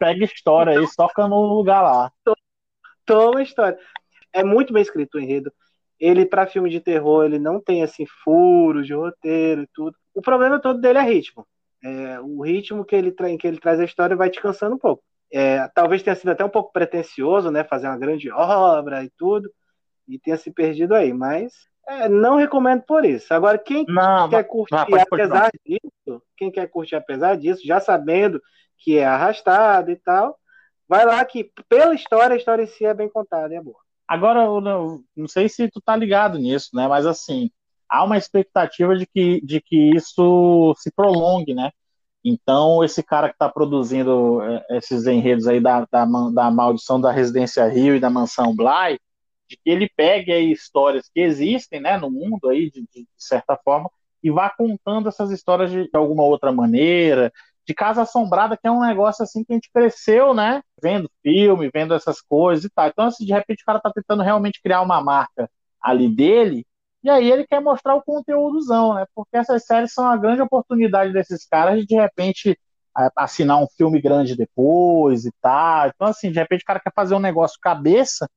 Pega 0.00 0.24
história 0.24 0.78
aí, 0.78 0.86
toca 0.96 1.28
no 1.28 1.42
lugar 1.54 1.82
lá. 1.82 2.12
Toma 3.04 3.42
história. 3.42 3.78
É 4.32 4.42
muito 4.42 4.72
bem 4.72 4.82
escrito 4.82 5.16
o 5.16 5.20
enredo. 5.20 5.52
Ele, 6.00 6.24
para 6.24 6.46
filme 6.46 6.70
de 6.70 6.80
terror, 6.80 7.24
ele 7.24 7.38
não 7.38 7.60
tem 7.60 7.82
assim 7.82 8.06
furos 8.24 8.86
de 8.86 8.94
roteiro 8.94 9.62
e 9.62 9.68
tudo. 9.74 9.96
O 10.18 10.20
problema 10.20 10.58
todo 10.58 10.80
dele 10.80 10.98
é 10.98 11.02
ritmo. 11.02 11.46
É, 11.80 12.18
o 12.18 12.42
ritmo 12.42 12.84
que 12.84 12.96
ele, 12.96 13.12
que 13.12 13.46
ele 13.46 13.60
traz 13.60 13.78
a 13.78 13.84
história 13.84 14.16
vai 14.16 14.28
te 14.28 14.40
cansando 14.40 14.74
um 14.74 14.78
pouco. 14.78 15.00
É, 15.32 15.68
talvez 15.68 16.02
tenha 16.02 16.16
sido 16.16 16.30
até 16.30 16.44
um 16.44 16.48
pouco 16.48 16.72
pretencioso, 16.72 17.52
né? 17.52 17.62
Fazer 17.62 17.86
uma 17.86 17.96
grande 17.96 18.28
obra 18.32 19.04
e 19.04 19.10
tudo, 19.16 19.48
e 20.08 20.18
tenha 20.18 20.36
se 20.36 20.50
perdido 20.50 20.92
aí, 20.92 21.12
mas 21.12 21.52
é, 21.86 22.08
não 22.08 22.34
recomendo 22.34 22.82
por 22.82 23.04
isso. 23.04 23.32
Agora, 23.32 23.58
quem 23.58 23.84
não, 23.86 24.28
quer 24.28 24.42
curtir 24.42 24.74
não, 24.74 25.00
apesar 25.00 25.50
disso, 25.64 26.22
quem 26.36 26.50
quer 26.50 26.66
curtir 26.66 26.96
apesar 26.96 27.36
disso, 27.36 27.64
já 27.64 27.78
sabendo 27.78 28.42
que 28.76 28.98
é 28.98 29.04
arrastado 29.04 29.92
e 29.92 29.96
tal, 29.96 30.36
vai 30.88 31.06
lá 31.06 31.24
que, 31.24 31.48
pela 31.68 31.94
história, 31.94 32.34
a 32.34 32.36
história 32.36 32.64
em 32.64 32.66
si 32.66 32.84
é 32.84 32.92
bem 32.92 33.08
contada, 33.08 33.54
é 33.54 33.60
boa. 33.60 33.78
Agora, 34.08 34.42
eu 34.42 34.60
não, 34.60 35.00
não 35.16 35.28
sei 35.28 35.48
se 35.48 35.70
tu 35.70 35.80
tá 35.80 35.94
ligado 35.94 36.38
nisso, 36.38 36.70
né? 36.74 36.88
Mas 36.88 37.06
assim, 37.06 37.52
há 37.88 38.04
uma 38.04 38.16
expectativa 38.16 38.96
de 38.96 39.06
que, 39.06 39.40
de 39.44 39.60
que 39.60 39.90
isso 39.96 40.74
se 40.78 40.90
prolongue, 40.92 41.54
né? 41.54 41.70
Então, 42.24 42.84
esse 42.84 43.02
cara 43.02 43.28
que 43.28 43.34
está 43.34 43.48
produzindo 43.48 44.42
é, 44.42 44.76
esses 44.76 45.06
enredos 45.06 45.46
aí 45.46 45.60
da, 45.60 45.86
da, 45.90 46.04
da, 46.04 46.50
maldição 46.50 47.00
da 47.00 47.12
Residência 47.12 47.66
Rio 47.68 47.96
e 47.96 48.00
da 48.00 48.10
Mansão 48.10 48.54
Bly, 48.54 48.98
de 49.48 49.56
que 49.56 49.70
ele 49.70 49.88
pegue 49.96 50.32
aí 50.32 50.52
histórias 50.52 51.08
que 51.08 51.20
existem 51.20 51.80
né, 51.80 51.96
no 51.96 52.10
mundo 52.10 52.48
aí, 52.48 52.70
de, 52.70 52.82
de 52.82 53.06
certa 53.16 53.56
forma, 53.64 53.90
e 54.22 54.30
vá 54.30 54.50
contando 54.50 55.08
essas 55.08 55.30
histórias 55.30 55.70
de, 55.70 55.84
de 55.84 55.96
alguma 55.96 56.24
outra 56.24 56.52
maneira, 56.52 57.32
de 57.66 57.74
Casa 57.74 58.02
Assombrada, 58.02 58.56
que 58.56 58.66
é 58.66 58.70
um 58.70 58.80
negócio 58.80 59.22
assim 59.22 59.44
que 59.44 59.52
a 59.52 59.56
gente 59.56 59.70
cresceu, 59.72 60.34
né? 60.34 60.62
Vendo 60.82 61.10
filme, 61.22 61.70
vendo 61.72 61.94
essas 61.94 62.20
coisas 62.20 62.64
e 62.64 62.70
tal. 62.70 62.88
Então, 62.88 63.04
assim, 63.06 63.26
de 63.26 63.32
repente, 63.32 63.62
o 63.62 63.66
cara 63.66 63.78
tá 63.78 63.92
tentando 63.94 64.22
realmente 64.22 64.60
criar 64.62 64.80
uma 64.80 65.02
marca 65.02 65.50
ali 65.80 66.08
dele, 66.08 66.66
e 67.08 67.10
aí 67.10 67.32
ele 67.32 67.46
quer 67.46 67.60
mostrar 67.60 67.94
o 67.94 68.02
conteúdozão, 68.02 68.94
né? 68.94 69.06
Porque 69.14 69.36
essas 69.36 69.64
séries 69.64 69.94
são 69.94 70.06
a 70.06 70.16
grande 70.16 70.42
oportunidade 70.42 71.10
desses 71.10 71.46
caras 71.46 71.80
de, 71.80 71.86
de 71.86 71.94
repente, 71.94 72.58
assinar 73.16 73.62
um 73.62 73.66
filme 73.76 73.98
grande 73.98 74.36
depois 74.36 75.24
e 75.24 75.32
tal. 75.40 75.88
Então, 75.88 76.06
assim, 76.06 76.30
de 76.30 76.38
repente 76.38 76.62
o 76.62 76.66
cara 76.66 76.80
quer 76.80 76.92
fazer 76.94 77.14
um 77.14 77.20
negócio 77.20 77.58
cabeça 77.60 78.28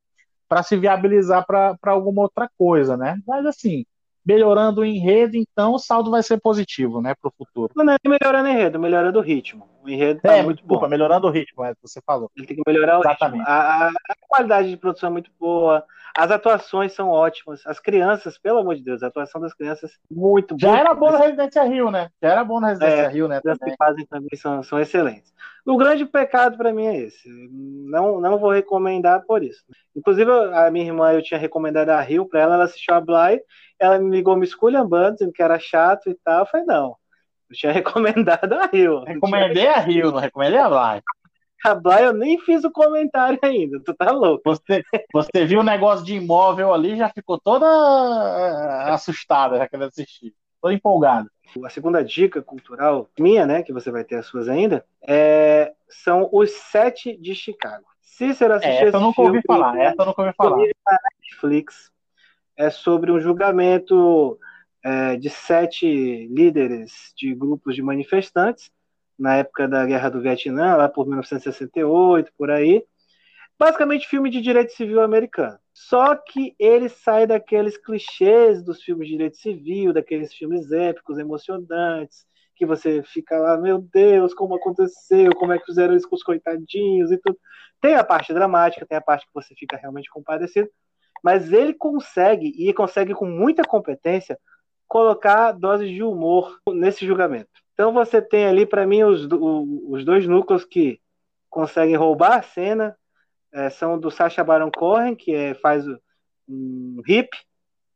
para 0.48 0.64
se 0.64 0.78
viabilizar 0.78 1.46
para 1.46 1.78
alguma 1.86 2.22
outra 2.22 2.50
coisa, 2.58 2.96
né? 2.96 3.18
Mas, 3.28 3.46
assim, 3.46 3.86
melhorando 4.26 4.82
o 4.82 4.86
enredo, 4.86 5.36
então 5.36 5.74
o 5.74 5.80
saldo 5.80 6.10
vai 6.10 6.24
ser 6.24 6.40
positivo, 6.40 7.02
né, 7.02 7.14
para 7.20 7.30
o 7.30 7.34
futuro. 7.38 7.74
Não 7.76 7.94
é 7.94 7.98
melhorando 8.06 8.48
o 8.48 8.52
enredo, 8.52 8.80
melhorando 8.80 9.20
o 9.20 9.22
ritmo. 9.22 9.68
O 9.84 9.90
enredo 9.90 10.22
tá 10.22 10.38
é, 10.38 10.44
muito 10.44 10.60
desculpa, 10.60 10.86
bom. 10.86 10.90
melhorando 10.90 11.28
o 11.28 11.32
ritmo, 11.32 11.64
é 11.64 11.72
o 11.72 11.76
que 11.76 11.82
você 11.82 12.00
falou. 12.06 12.30
Ele 12.38 12.46
tem 12.46 12.56
que 12.56 12.64
melhorar 12.66 13.00
o 13.00 13.02
Exatamente. 13.02 13.40
ritmo. 13.40 13.52
A, 13.52 13.88
a, 13.88 14.16
qualidade 14.28 14.70
de 14.70 14.78
produção 14.78 15.10
é 15.10 15.12
muito 15.12 15.32
boa, 15.40 15.84
as 16.16 16.30
atuações 16.30 16.94
são 16.94 17.10
ótimas, 17.10 17.66
as 17.66 17.80
crianças, 17.80 18.38
pelo 18.38 18.60
amor 18.60 18.76
de 18.76 18.84
Deus, 18.84 19.02
a 19.02 19.08
atuação 19.08 19.40
das 19.42 19.54
crianças 19.54 19.92
muito 20.10 20.56
boa. 20.56 20.74
Já 20.74 20.80
era 20.80 20.94
bom 20.94 21.12
na 21.12 21.20
Residência 21.20 21.64
Rio, 21.64 21.90
né? 21.90 22.10
Já 22.22 22.30
era 22.30 22.44
bom 22.44 22.60
na 22.60 22.70
Residência 22.70 23.02
é, 23.02 23.08
Rio, 23.08 23.28
né? 23.28 23.42
As 23.46 23.58
que 23.58 23.76
fazem 23.78 24.06
também 24.06 24.38
são, 24.38 24.62
são 24.62 24.80
excelentes. 24.80 25.34
O 25.66 25.78
grande 25.78 26.06
pecado 26.06 26.58
para 26.58 26.74
mim 26.74 26.86
é 26.86 26.98
esse. 26.98 27.30
Não, 27.30 28.20
não 28.20 28.38
vou 28.38 28.52
recomendar 28.52 29.24
por 29.26 29.44
isso. 29.44 29.64
Inclusive, 29.96 30.32
a 30.54 30.70
minha 30.72 30.86
irmã, 30.86 31.14
eu 31.14 31.22
tinha 31.22 31.40
recomendado 31.40 31.90
a 31.90 32.02
Rio 32.02 32.26
para 32.26 32.42
ela, 32.42 32.56
ela 32.56 32.64
assistiu 32.66 32.96
a 32.96 33.02
Bly, 33.02 33.42
ela 33.80 34.00
me 34.00 34.10
ligou 34.10 34.36
me 34.36 34.46
esculhambando, 34.46 35.14
dizendo 35.14 35.34
que 35.34 35.42
era 35.42 35.60
chato 35.60 36.10
e 36.10 36.16
tal. 36.24 36.40
Eu 36.40 36.46
falei, 36.46 36.66
não. 36.66 36.96
Eu 37.52 37.56
tinha 37.56 37.72
recomendado 37.74 38.54
a 38.54 38.66
Rio. 38.66 39.04
Recomendei 39.04 39.68
a 39.68 39.80
Rio, 39.80 40.12
não 40.12 40.20
recomendei 40.20 40.58
a 40.58 40.70
Bly. 40.70 41.02
A 41.66 41.76
Bly 41.76 42.04
eu 42.06 42.14
nem 42.14 42.40
fiz 42.40 42.64
o 42.64 42.72
comentário 42.72 43.38
ainda, 43.42 43.80
tu 43.84 43.94
tá 43.94 44.10
louco. 44.12 44.42
Você, 44.46 44.84
você 45.14 45.46
viu 45.46 45.60
o 45.60 45.64
negócio 45.64 46.04
de 46.06 46.16
imóvel 46.16 46.74
ali 46.74 46.96
já 46.96 47.10
ficou 47.10 47.40
toda 47.40 47.66
eh, 47.68 48.92
assustada, 48.92 49.58
já 49.58 49.68
querendo 49.68 49.90
assistir. 49.90 50.34
Tô 50.62 50.72
empolgado. 50.72 51.30
A 51.64 51.70
segunda 51.70 52.04
dica 52.04 52.42
cultural 52.42 53.10
minha, 53.20 53.46
né, 53.46 53.62
que 53.62 53.74
você 53.74 53.92
vai 53.92 54.06
ter 54.06 54.16
as 54.16 54.26
suas 54.26 54.48
ainda, 54.48 54.86
é, 55.06 55.74
são 55.90 56.30
os 56.32 56.52
sete 56.52 57.18
de 57.18 57.36
Chicago. 57.36 57.84
Cícero 58.02 58.54
assistiu 58.54 58.86
é, 58.86 58.88
essa 58.88 58.98
eu 58.98 59.02
nunca 59.02 59.22
ouvi 59.22 59.42
falar, 59.46 59.78
essa 59.78 60.02
eu 60.02 60.06
nunca 60.06 60.22
ouvi 60.22 60.34
falar. 60.36 60.58
Netflix 61.20 61.92
é 62.56 62.70
sobre 62.70 63.12
um 63.12 63.20
julgamento 63.20 64.40
é, 64.84 65.16
de 65.16 65.30
sete 65.30 66.28
líderes 66.28 67.14
de 67.16 67.34
grupos 67.34 67.76
de 67.76 67.82
manifestantes 67.82 68.72
na 69.18 69.36
época 69.36 69.68
da 69.68 69.86
Guerra 69.86 70.10
do 70.10 70.22
Vietnã, 70.22 70.76
lá 70.76 70.90
por 70.90 71.06
1968, 71.06 72.32
por 72.38 72.50
aí. 72.50 72.84
Basicamente, 73.58 74.08
filme 74.08 74.30
de 74.32 74.42
direito 74.42 74.74
civil 74.74 75.02
americano. 75.02 75.60
Só 75.72 76.16
que 76.16 76.56
ele 76.58 76.90
sai 76.90 77.28
daqueles 77.28 77.78
clichês 77.78 78.64
dos 78.64 78.82
filmes 78.82 79.08
de 79.08 79.14
direito 79.14 79.38
civil, 79.38 79.94
daqueles 79.94 80.34
filmes 80.34 80.72
épicos, 80.72 81.20
emocionantes, 81.20 82.26
que 82.56 82.66
você 82.66 83.02
fica 83.04 83.38
lá, 83.38 83.58
meu 83.58 83.80
Deus, 83.80 84.34
como 84.34 84.56
aconteceu, 84.56 85.36
como 85.36 85.54
é 85.54 85.60
que 85.60 85.66
fizeram 85.66 85.96
isso 85.96 86.10
com 86.10 86.16
os 86.16 86.24
coitadinhos 86.24 87.12
e 87.12 87.18
tudo. 87.18 87.38
Tem 87.80 87.96
a 87.96 88.04
parte 88.04 88.34
dramática, 88.34 88.86
tem 88.86 88.98
a 88.98 89.02
parte 89.02 89.26
que 89.26 89.34
você 89.34 89.56
fica 89.56 89.78
realmente 89.78 90.10
compadecido, 90.10 90.70
mas 91.24 91.52
ele 91.52 91.74
consegue, 91.74 92.54
e 92.58 92.74
consegue 92.74 93.14
com 93.14 93.26
muita 93.26 93.64
competência, 93.64 94.38
colocar 94.92 95.54
doses 95.54 95.90
de 95.90 96.04
humor 96.04 96.60
nesse 96.68 97.08
julgamento. 97.08 97.48
Então 97.74 97.94
você 97.94 98.22
tem 98.22 98.46
ali, 98.46 98.66
para 98.66 98.86
mim, 98.86 99.04
os, 99.04 99.26
os 99.88 100.04
dois 100.04 100.28
núcleos 100.28 100.66
que 100.66 101.00
conseguem 101.50 101.96
roubar 101.96 102.40
a 102.40 102.42
cena 102.42 102.94
é, 103.54 103.70
são 103.70 103.98
do 103.98 104.12
Sacha 104.12 104.44
Baron 104.44 104.70
Cohen, 104.70 105.16
que 105.16 105.34
é, 105.34 105.54
faz 105.54 105.86
um 106.46 107.02
hip, 107.08 107.30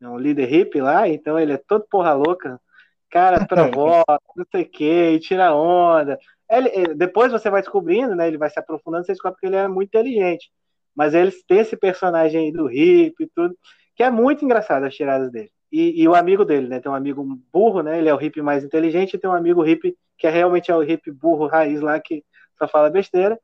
é 0.02 0.08
um 0.08 0.18
líder 0.18 0.54
hip 0.54 0.80
lá, 0.80 1.06
então 1.10 1.38
ele 1.38 1.52
é 1.52 1.58
todo 1.58 1.86
porra 1.91 2.14
louca, 2.14 2.62
cara 3.10 3.43
provoca, 3.46 4.22
não 4.34 4.46
sei 4.50 4.62
o 4.62 4.70
que, 4.70 5.20
tira 5.20 5.54
onda. 5.54 6.18
Ele, 6.50 6.96
depois 6.96 7.30
você 7.30 7.50
vai 7.50 7.62
descobrindo, 7.62 8.16
né? 8.16 8.26
Ele 8.26 8.38
vai 8.38 8.50
se 8.50 8.58
aprofundando, 8.58 9.06
você 9.06 9.12
descobre 9.12 9.38
que 9.38 9.46
ele 9.48 9.58
é 9.58 9.68
muito 9.68 9.89
inteligente. 9.89 10.50
Mas 10.96 11.14
eles 11.14 11.43
têm 11.43 11.60
esse 11.60 11.76
personagem 11.76 12.46
aí 12.46 12.52
do 12.54 12.68
hippie 12.68 13.26
e 13.26 13.30
tudo, 13.36 13.54
que 13.98 14.02
é 14.02 14.10
muito 14.10 14.46
engraçado 14.46 14.86
as 14.86 14.96
tiradas 14.96 15.30
dele. 15.30 15.52
E, 15.78 16.03
e, 16.03 16.07
o 16.07 16.15
amigo 16.15 16.45
dele, 16.45 16.69
né? 16.69 16.80
Tem 16.80 16.89
um 16.89 16.95
amigo 16.95 17.21
burro, 17.51 17.84
né? 17.84 17.97
Ele 17.97 18.07
é 18.07 18.13
o 18.13 18.17
hippie 18.17 18.41
mais 18.41 18.63
inteligente, 18.63 19.15
e 19.15 19.17
tem 19.17 19.30
um 19.30 19.34
amigo 19.34 19.61
hippie 19.61 19.93
que 20.17 20.26
é 20.26 20.30
realmente 20.30 20.71
é 20.71 20.76
o 20.76 20.80
hippie 20.80 21.11
burro 21.11 21.47
raiz 21.47 21.82
lá 21.82 21.99
que 21.99 22.23
só 22.57 22.65
fala 22.65 22.89
besteira. 22.89 23.38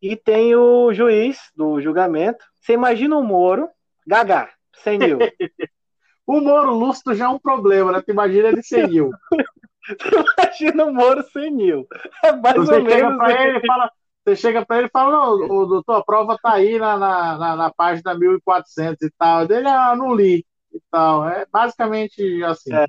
E 0.00 0.14
tem 0.14 0.54
o 0.54 0.94
juiz 0.94 1.50
do 1.56 1.80
julgamento. 1.80 2.44
Você 2.60 2.74
imagina 2.74 3.16
o 3.16 3.24
Moro, 3.24 3.68
Gagá, 4.06 4.48
100 4.84 4.98
mil. 4.98 5.18
o 6.24 6.40
Moro 6.40 6.70
lúcido 6.72 7.16
já 7.16 7.24
é 7.24 7.28
um 7.28 7.38
problema, 7.40 7.90
né? 7.90 8.00
Tu 8.00 8.12
imagina 8.12 8.46
ele 8.46 8.62
100 8.62 8.86
mil. 8.86 9.10
imagina 10.38 10.84
o 10.84 10.94
Moro 10.94 11.24
100 11.24 11.50
mil. 11.50 11.88
É 12.22 12.30
mais 12.30 12.58
você 12.58 12.76
ou 12.76 12.84
menos. 12.84 13.16
Pra 13.16 13.44
ele 13.44 13.58
e 13.58 13.66
fala, 13.66 13.90
você 14.24 14.36
chega 14.36 14.64
para 14.64 14.78
ele 14.78 14.86
e 14.86 14.90
fala: 14.90 15.10
Não, 15.10 15.32
o, 15.32 15.66
doutor, 15.66 15.96
a 15.96 16.04
prova 16.04 16.38
tá 16.40 16.52
aí 16.52 16.78
na, 16.78 16.96
na, 16.96 17.38
na, 17.38 17.56
na 17.56 17.70
página 17.72 18.14
1400 18.14 19.02
e 19.02 19.10
tal. 19.18 19.48
Dele, 19.48 19.66
ah, 19.66 19.96
não 19.96 20.14
li 20.14 20.46
e 20.76 20.82
tal. 20.90 21.28
É 21.28 21.46
basicamente 21.50 22.42
assim. 22.44 22.74
É, 22.74 22.86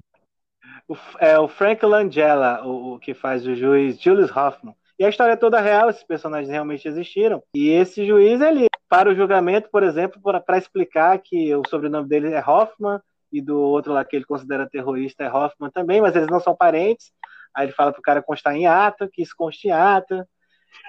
o, 0.87 0.95
é 1.19 1.39
o 1.39 1.47
Frank 1.47 1.85
Langella, 1.85 2.65
o, 2.65 2.93
o, 2.93 2.99
que 2.99 3.13
faz 3.13 3.45
o 3.45 3.55
juiz 3.55 3.99
Julius 3.99 4.35
Hoffman. 4.35 4.75
E 4.99 5.05
a 5.05 5.09
história 5.09 5.33
é 5.33 5.37
toda 5.37 5.61
real, 5.61 5.89
esses 5.89 6.03
personagens 6.03 6.49
realmente 6.49 6.87
existiram. 6.87 7.43
E 7.53 7.69
esse 7.69 8.05
juiz, 8.05 8.41
ele, 8.41 8.67
para 8.89 9.09
o 9.09 9.15
julgamento, 9.15 9.69
por 9.69 9.83
exemplo, 9.83 10.19
para 10.43 10.57
explicar 10.57 11.19
que 11.19 11.53
o 11.53 11.61
sobrenome 11.69 12.07
dele 12.07 12.33
é 12.33 12.43
Hoffman, 12.43 12.99
e 13.31 13.41
do 13.41 13.59
outro 13.59 13.93
lá 13.93 14.03
que 14.05 14.15
ele 14.15 14.25
considera 14.25 14.69
terrorista 14.69 15.23
é 15.23 15.31
Hoffman 15.31 15.69
também, 15.69 16.01
mas 16.01 16.15
eles 16.15 16.29
não 16.29 16.39
são 16.39 16.55
parentes. 16.55 17.11
Aí 17.53 17.65
ele 17.65 17.73
fala 17.73 17.91
para 17.91 17.99
o 17.99 18.03
cara 18.03 18.21
constar 18.21 18.55
em 18.55 18.67
ata, 18.67 19.09
que 19.11 19.21
isso 19.21 19.33
conste 19.35 19.67
em 19.67 19.71
ata. 19.71 20.27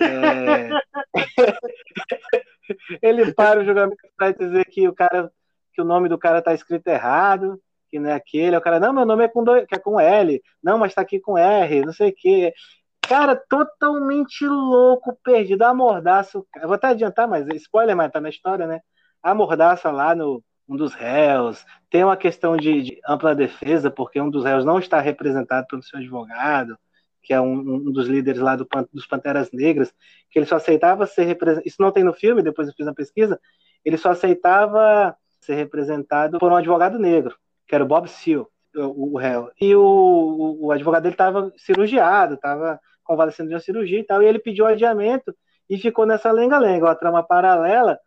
É... 0.01 0.68
ele 3.03 3.32
para 3.32 3.61
o 3.61 3.64
julgamento 3.64 3.96
para 4.16 4.32
dizer 4.32 4.64
que 4.66 4.86
o 4.88 4.94
cara, 4.94 5.30
que 5.79 5.83
o 5.83 5.85
nome 5.85 6.09
do 6.09 6.18
cara 6.18 6.41
está 6.41 6.53
escrito 6.53 6.89
errado, 6.89 7.61
que 7.89 8.01
não 8.01 8.11
é 8.11 8.14
aquele. 8.14 8.57
O 8.57 8.61
cara, 8.61 8.81
não, 8.81 8.93
meu 8.93 9.07
nome 9.07 9.22
é 9.24 9.29
com, 9.29 9.45
dois, 9.45 9.64
é 9.70 9.79
com 9.79 10.01
L. 10.01 10.43
Não, 10.61 10.76
mas 10.76 10.91
está 10.91 11.03
aqui 11.03 11.20
com 11.20 11.39
R, 11.39 11.85
não 11.85 11.93
sei 11.93 12.11
o 12.11 12.14
quê. 12.16 12.53
Cara, 13.01 13.37
totalmente 13.37 14.45
louco, 14.45 15.16
perdido. 15.22 15.62
A 15.62 15.72
mordaça. 15.72 16.43
Eu 16.57 16.66
vou 16.66 16.74
até 16.74 16.89
adiantar, 16.89 17.29
mas 17.29 17.47
spoiler, 17.55 17.97
mas 17.97 18.11
tá 18.11 18.20
na 18.20 18.29
história, 18.29 18.66
né? 18.66 18.81
A 19.22 19.33
mordaça 19.35 19.89
lá 19.93 20.16
no, 20.16 20.43
um 20.68 20.76
dos 20.76 20.95
réus, 20.95 21.64
tem 21.89 22.03
uma 22.03 22.16
questão 22.16 22.57
de, 22.57 22.83
de, 22.83 23.01
ampla 23.09 23.33
defesa, 23.35 23.89
porque 23.89 24.20
um 24.20 24.29
dos 24.31 24.45
réus 24.45 24.64
não 24.64 24.81
está 24.81 25.01
representado 25.01 25.66
pelo 25.68 25.83
seu 25.83 26.01
advogado, 26.01 26.76
que 27.22 27.33
é 27.33 27.41
um, 27.41 27.53
um 27.53 27.93
dos 27.93 28.09
líderes 28.09 28.41
lá 28.41 28.57
do, 28.57 28.66
dos 28.93 29.07
Panteras 29.07 29.51
Negras, 29.53 29.95
que 30.29 30.41
ele 30.41 30.47
só 30.47 30.57
aceitava 30.57 31.07
ser 31.07 31.22
representado. 31.22 31.68
Isso 31.68 31.81
não 31.81 31.93
tem 31.93 32.03
no 32.03 32.12
filme, 32.12 32.43
depois 32.43 32.66
eu 32.66 32.74
fiz 32.74 32.87
a 32.89 32.95
pesquisa. 32.95 33.41
Ele 33.85 33.97
só 33.97 34.11
aceitava 34.11 35.16
ser 35.41 35.55
representado 35.55 36.39
por 36.39 36.53
um 36.53 36.57
advogado 36.57 36.99
negro, 36.99 37.36
que 37.66 37.74
era 37.74 37.84
o 37.84 37.89
Bob 37.89 38.09
Seal, 38.09 38.49
o, 38.74 39.14
o 39.14 39.18
réu. 39.18 39.51
E 39.61 39.74
o, 39.74 40.59
o 40.61 40.72
advogado 40.72 41.03
dele 41.03 41.14
estava 41.14 41.53
cirurgiado, 41.57 42.34
estava 42.34 42.80
convalescendo 43.05 43.49
de 43.49 43.55
uma 43.55 43.61
cirurgia 43.61 44.01
e 44.01 44.05
tal, 44.05 44.22
e 44.22 44.26
ele 44.26 44.39
pediu 44.39 44.66
adiamento 44.66 45.34
e 45.68 45.78
ficou 45.78 46.07
nessa 46.07 46.30
lenga-lenga, 46.30 46.86
uma 46.86 46.95
trama 46.95 47.22
paralela 47.22 47.99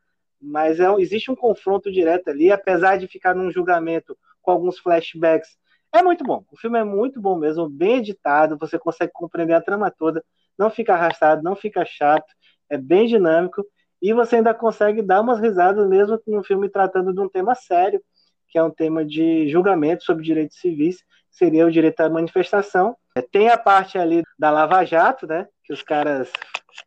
mas 0.42 0.80
é, 0.80 0.92
existe 0.98 1.30
um 1.30 1.36
confronto 1.36 1.92
direto 1.92 2.30
ali, 2.30 2.52
apesar 2.52 2.98
de 2.98 3.08
ficar 3.08 3.36
num 3.36 3.52
julgamento 3.52 4.18
com 4.42 4.52
alguns 4.52 4.80
flashbacks. 4.80 5.56
É 5.94 6.02
muito 6.02 6.24
bom. 6.24 6.44
O 6.52 6.58
filme 6.58 6.80
é 6.80 6.84
muito 6.84 7.22
bom 7.22 7.38
mesmo, 7.38 7.70
bem 7.70 7.98
editado, 7.98 8.58
você 8.58 8.80
consegue 8.80 9.12
compreender 9.14 9.54
a 9.54 9.62
trama 9.62 9.92
toda, 9.92 10.24
não 10.58 10.70
fica 10.70 10.94
arrastado, 10.94 11.44
não 11.44 11.56
fica 11.56 11.86
chato, 11.86 12.34
é 12.70 12.78
bem 12.78 13.06
dinâmico 13.06 13.64
e 14.02 14.14
você 14.14 14.38
ainda 14.38 14.54
consegue 14.54 15.02
dar 15.02 15.22
umas 15.22 15.40
risadas 15.40 15.88
mesmo 15.88 16.20
no 16.28 16.44
filme 16.44 16.70
tratando 16.70 17.14
de 17.14 17.20
um 17.20 17.30
tema 17.30 17.54
sério, 17.54 18.02
que 18.50 18.58
é 18.58 18.64
um 18.64 18.72
tema 18.72 19.06
de 19.06 19.48
julgamento 19.48 20.04
sobre 20.04 20.24
direitos 20.24 20.58
civis, 20.58 21.04
seria 21.30 21.66
o 21.66 21.72
direito 21.72 22.02
à 22.02 22.10
manifestação. 22.10 22.96
É, 23.16 23.22
tem 23.22 23.50
a 23.50 23.58
parte 23.58 23.98
ali 23.98 24.24
da 24.38 24.50
Lava 24.50 24.84
Jato, 24.84 25.28
né, 25.28 25.48
que 25.64 25.72
os 25.72 25.82
caras, 25.82 26.32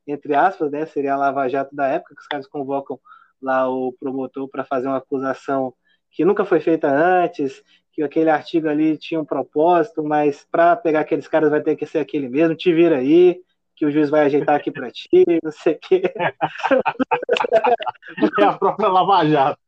entre 0.06 0.34
aspas, 0.34 0.70
né, 0.70 0.84
seria 0.86 1.14
a 1.14 1.16
Lava 1.16 1.48
Jato 1.48 1.74
da 1.74 1.86
época, 1.86 2.14
que 2.14 2.20
os 2.20 2.26
caras 2.26 2.46
convocam 2.46 2.98
lá 3.40 3.68
o 3.68 3.92
promotor 3.92 4.48
para 4.48 4.64
fazer 4.64 4.88
uma 4.88 4.98
acusação 4.98 5.72
que 6.10 6.24
nunca 6.24 6.44
foi 6.44 6.60
feita 6.60 6.88
antes, 6.88 7.62
que 7.92 8.02
aquele 8.02 8.30
artigo 8.30 8.68
ali 8.68 8.96
tinha 8.96 9.20
um 9.20 9.24
propósito, 9.24 10.02
mas 10.02 10.46
para 10.50 10.76
pegar 10.76 11.00
aqueles 11.00 11.28
caras 11.28 11.50
vai 11.50 11.60
ter 11.60 11.76
que 11.76 11.86
ser 11.86 11.98
aquele 11.98 12.28
mesmo, 12.28 12.54
te 12.54 12.72
vira 12.72 12.98
aí, 12.98 13.40
que 13.76 13.84
o 13.84 13.90
juiz 13.90 14.10
vai 14.10 14.26
ajeitar 14.26 14.56
aqui 14.56 14.70
para 14.70 14.90
ti, 14.90 15.24
não 15.42 15.52
sei 15.52 15.74
o 15.74 15.78
quê. 15.78 16.02
É 18.38 18.44
a 18.44 18.52
própria 18.52 18.88
Lava 18.88 19.26
Jato. 19.26 19.58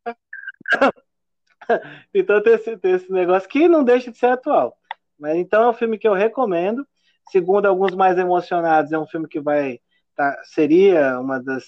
então 2.15 2.43
tem 2.43 2.55
esse, 2.55 2.77
tem 2.77 2.93
esse 2.93 3.11
negócio 3.11 3.49
que 3.49 3.69
não 3.69 3.83
deixa 3.83 4.11
de 4.11 4.19
ser 4.19 4.27
atual. 4.27 4.77
Mas 5.19 5.37
então 5.37 5.65
é 5.65 5.69
um 5.69 5.73
filme 5.73 5.99
que 5.99 6.07
eu 6.07 6.15
recomendo. 6.15 6.87
Segundo 7.31 7.67
alguns 7.67 7.95
mais 7.95 8.19
emocionados, 8.19 8.93
é 8.93 8.99
um 8.99 9.07
filme 9.07 9.27
que 9.27 9.41
vai 9.41 9.81
tá, 10.15 10.41
seria 10.45 11.19
uma 11.19 11.43
das 11.43 11.65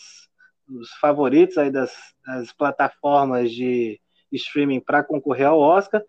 dos 0.68 0.90
favoritos 1.00 1.56
aí 1.56 1.70
das, 1.70 1.96
das 2.26 2.52
plataformas 2.52 3.50
de 3.50 3.98
streaming 4.30 4.80
para 4.80 5.02
concorrer 5.02 5.46
ao 5.46 5.58
Oscar. 5.58 6.02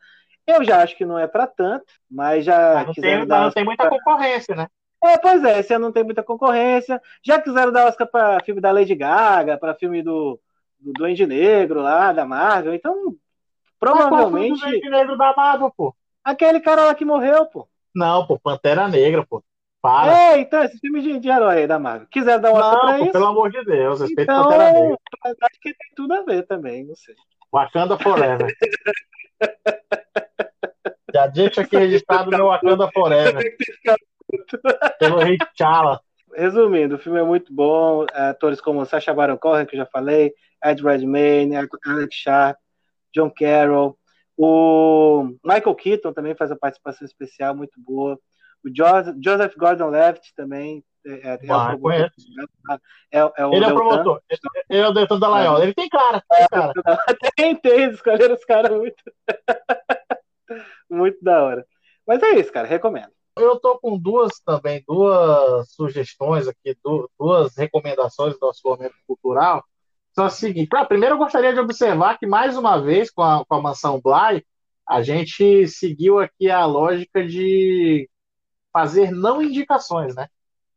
Eu 0.45 0.63
já 0.63 0.81
acho 0.81 0.97
que 0.97 1.05
não 1.05 1.17
é 1.17 1.27
para 1.27 1.47
tanto, 1.47 1.85
mas 2.09 2.43
já. 2.43 2.73
Mas 2.73 2.87
não, 2.87 2.93
tem, 2.93 3.25
não 3.25 3.51
tem 3.51 3.63
muita 3.63 3.87
pra... 3.87 3.91
concorrência, 3.91 4.55
né? 4.55 4.67
É, 5.03 5.17
pois 5.17 5.43
é, 5.43 5.59
esse 5.59 5.73
ano 5.73 5.85
não 5.85 5.91
tem 5.91 6.03
muita 6.03 6.21
concorrência. 6.21 7.01
Já 7.23 7.41
quiseram 7.41 7.71
dar 7.71 7.87
Oscar 7.87 8.07
para 8.07 8.43
filme 8.43 8.59
da 8.59 8.71
Lady 8.71 8.93
Gaga, 8.95 9.57
para 9.57 9.75
filme 9.75 10.01
do, 10.01 10.39
do 10.79 10.91
Duende 10.93 11.25
Negro 11.25 11.81
lá, 11.81 12.11
da 12.11 12.25
Marvel. 12.25 12.73
Então, 12.73 13.15
provavelmente. 13.79 14.51
Mas 14.51 14.59
qual 14.59 14.71
Duende 14.71 14.89
Negro 14.89 15.17
da 15.17 15.33
Marvel, 15.35 15.71
pô? 15.75 15.95
Aquele 16.23 16.59
cara 16.59 16.85
lá 16.85 16.95
que 16.95 17.05
morreu, 17.05 17.45
pô. 17.45 17.67
Não, 17.95 18.27
pô, 18.27 18.37
Pantera 18.37 18.87
Negra, 18.87 19.25
pô. 19.25 19.43
Para. 19.81 20.11
É, 20.11 20.39
então, 20.39 20.61
esse 20.63 20.77
filme 20.77 21.01
de, 21.01 21.19
de 21.19 21.29
herói 21.29 21.59
aí 21.59 21.67
da 21.67 21.79
Marvel. 21.79 22.07
Quiser 22.11 22.37
dar 22.37 22.51
uma 22.51 22.59
Oscar 22.59 22.81
pra 22.81 22.97
pô, 22.97 23.03
isso. 23.03 23.11
Pelo 23.13 23.27
amor 23.27 23.49
de 23.49 23.63
Deus, 23.63 24.01
respeito 24.01 24.29
então, 24.29 24.43
Pantera 24.43 24.73
Negra. 24.73 24.97
Acho 25.23 25.59
que 25.61 25.73
tem 25.73 25.89
tudo 25.95 26.13
a 26.13 26.23
ver 26.23 26.45
também, 26.45 26.83
não 26.83 26.95
sei. 26.95 27.15
Wakanda 27.51 27.97
Forever. 27.97 28.53
Já 31.13 31.25
deixa 31.27 31.61
aqui 31.61 31.77
registrado 31.77 32.29
meu 32.29 32.47
Wakanda 32.47 32.89
Forever. 32.91 33.57
Pelo 34.99 35.17
Rei 35.17 35.37
T'Challa. 35.37 36.01
Resumindo, 36.35 36.95
o 36.95 36.99
filme 36.99 37.19
é 37.19 37.23
muito 37.23 37.53
bom. 37.53 38.05
Atores 38.13 38.61
como 38.61 38.85
Sacha 38.85 39.13
Baron 39.13 39.37
Cohen, 39.37 39.65
que 39.65 39.75
eu 39.75 39.79
já 39.79 39.85
falei, 39.85 40.33
Ed 40.63 40.81
Redmayne, 40.81 41.55
Alex 41.55 42.15
Sharp, 42.15 42.57
John 43.13 43.31
Carroll. 43.31 43.97
O 44.37 45.35
Michael 45.43 45.75
Keaton 45.75 46.13
também 46.13 46.35
faz 46.35 46.51
a 46.51 46.55
participação 46.55 47.05
especial 47.05 47.55
muito 47.55 47.79
boa. 47.81 48.17
O 48.63 48.69
Joseph 48.69 49.55
Gordon-Levitt 49.57 50.33
também 50.35 50.83
é, 51.05 51.11
é, 51.11 51.39
ah, 51.49 51.75
o 51.79 51.91
é, 51.91 52.09
é, 53.11 53.45
o 53.45 53.53
ele 53.53 53.65
é 53.65 53.67
o 53.67 53.73
promotor. 53.73 54.21
Ele 54.69 54.81
é 54.81 54.87
o 54.87 54.91
Deltan 54.91 55.19
Dallagnol. 55.19 55.63
Ele 55.63 55.73
tem 55.73 55.87
cara. 55.87 56.21
Tem, 56.29 56.47
cara. 56.47 56.73
tem, 57.35 57.55
tem. 57.55 57.89
Escolheram 57.91 58.35
os 58.35 58.45
caras 58.45 58.71
muito. 58.71 59.03
muito 60.89 61.23
da 61.23 61.43
hora. 61.43 61.65
Mas 62.05 62.21
é 62.21 62.31
isso, 62.31 62.51
cara. 62.51 62.67
Recomendo. 62.67 63.11
Eu 63.39 63.59
tô 63.59 63.79
com 63.79 63.97
duas 63.97 64.39
também, 64.45 64.83
duas 64.87 65.71
sugestões 65.71 66.47
aqui, 66.47 66.77
duas 67.17 67.55
recomendações 67.55 68.33
do 68.33 68.39
nosso 68.45 68.61
momento 68.65 68.95
cultural. 69.07 69.63
São 70.13 70.25
as 70.25 70.33
seguintes. 70.33 70.69
Ah, 70.73 70.85
primeiro, 70.85 71.15
eu 71.15 71.19
gostaria 71.19 71.53
de 71.53 71.59
observar 71.59 72.17
que, 72.17 72.27
mais 72.27 72.57
uma 72.57 72.81
vez, 72.81 73.09
com 73.09 73.21
a, 73.21 73.45
com 73.45 73.55
a 73.55 73.61
mansão 73.61 74.01
Bly, 74.01 74.45
a 74.87 75.01
gente 75.01 75.67
seguiu 75.67 76.19
aqui 76.19 76.49
a 76.49 76.65
lógica 76.65 77.25
de 77.25 78.09
fazer 78.73 79.11
não 79.11 79.41
indicações, 79.41 80.15
né? 80.15 80.27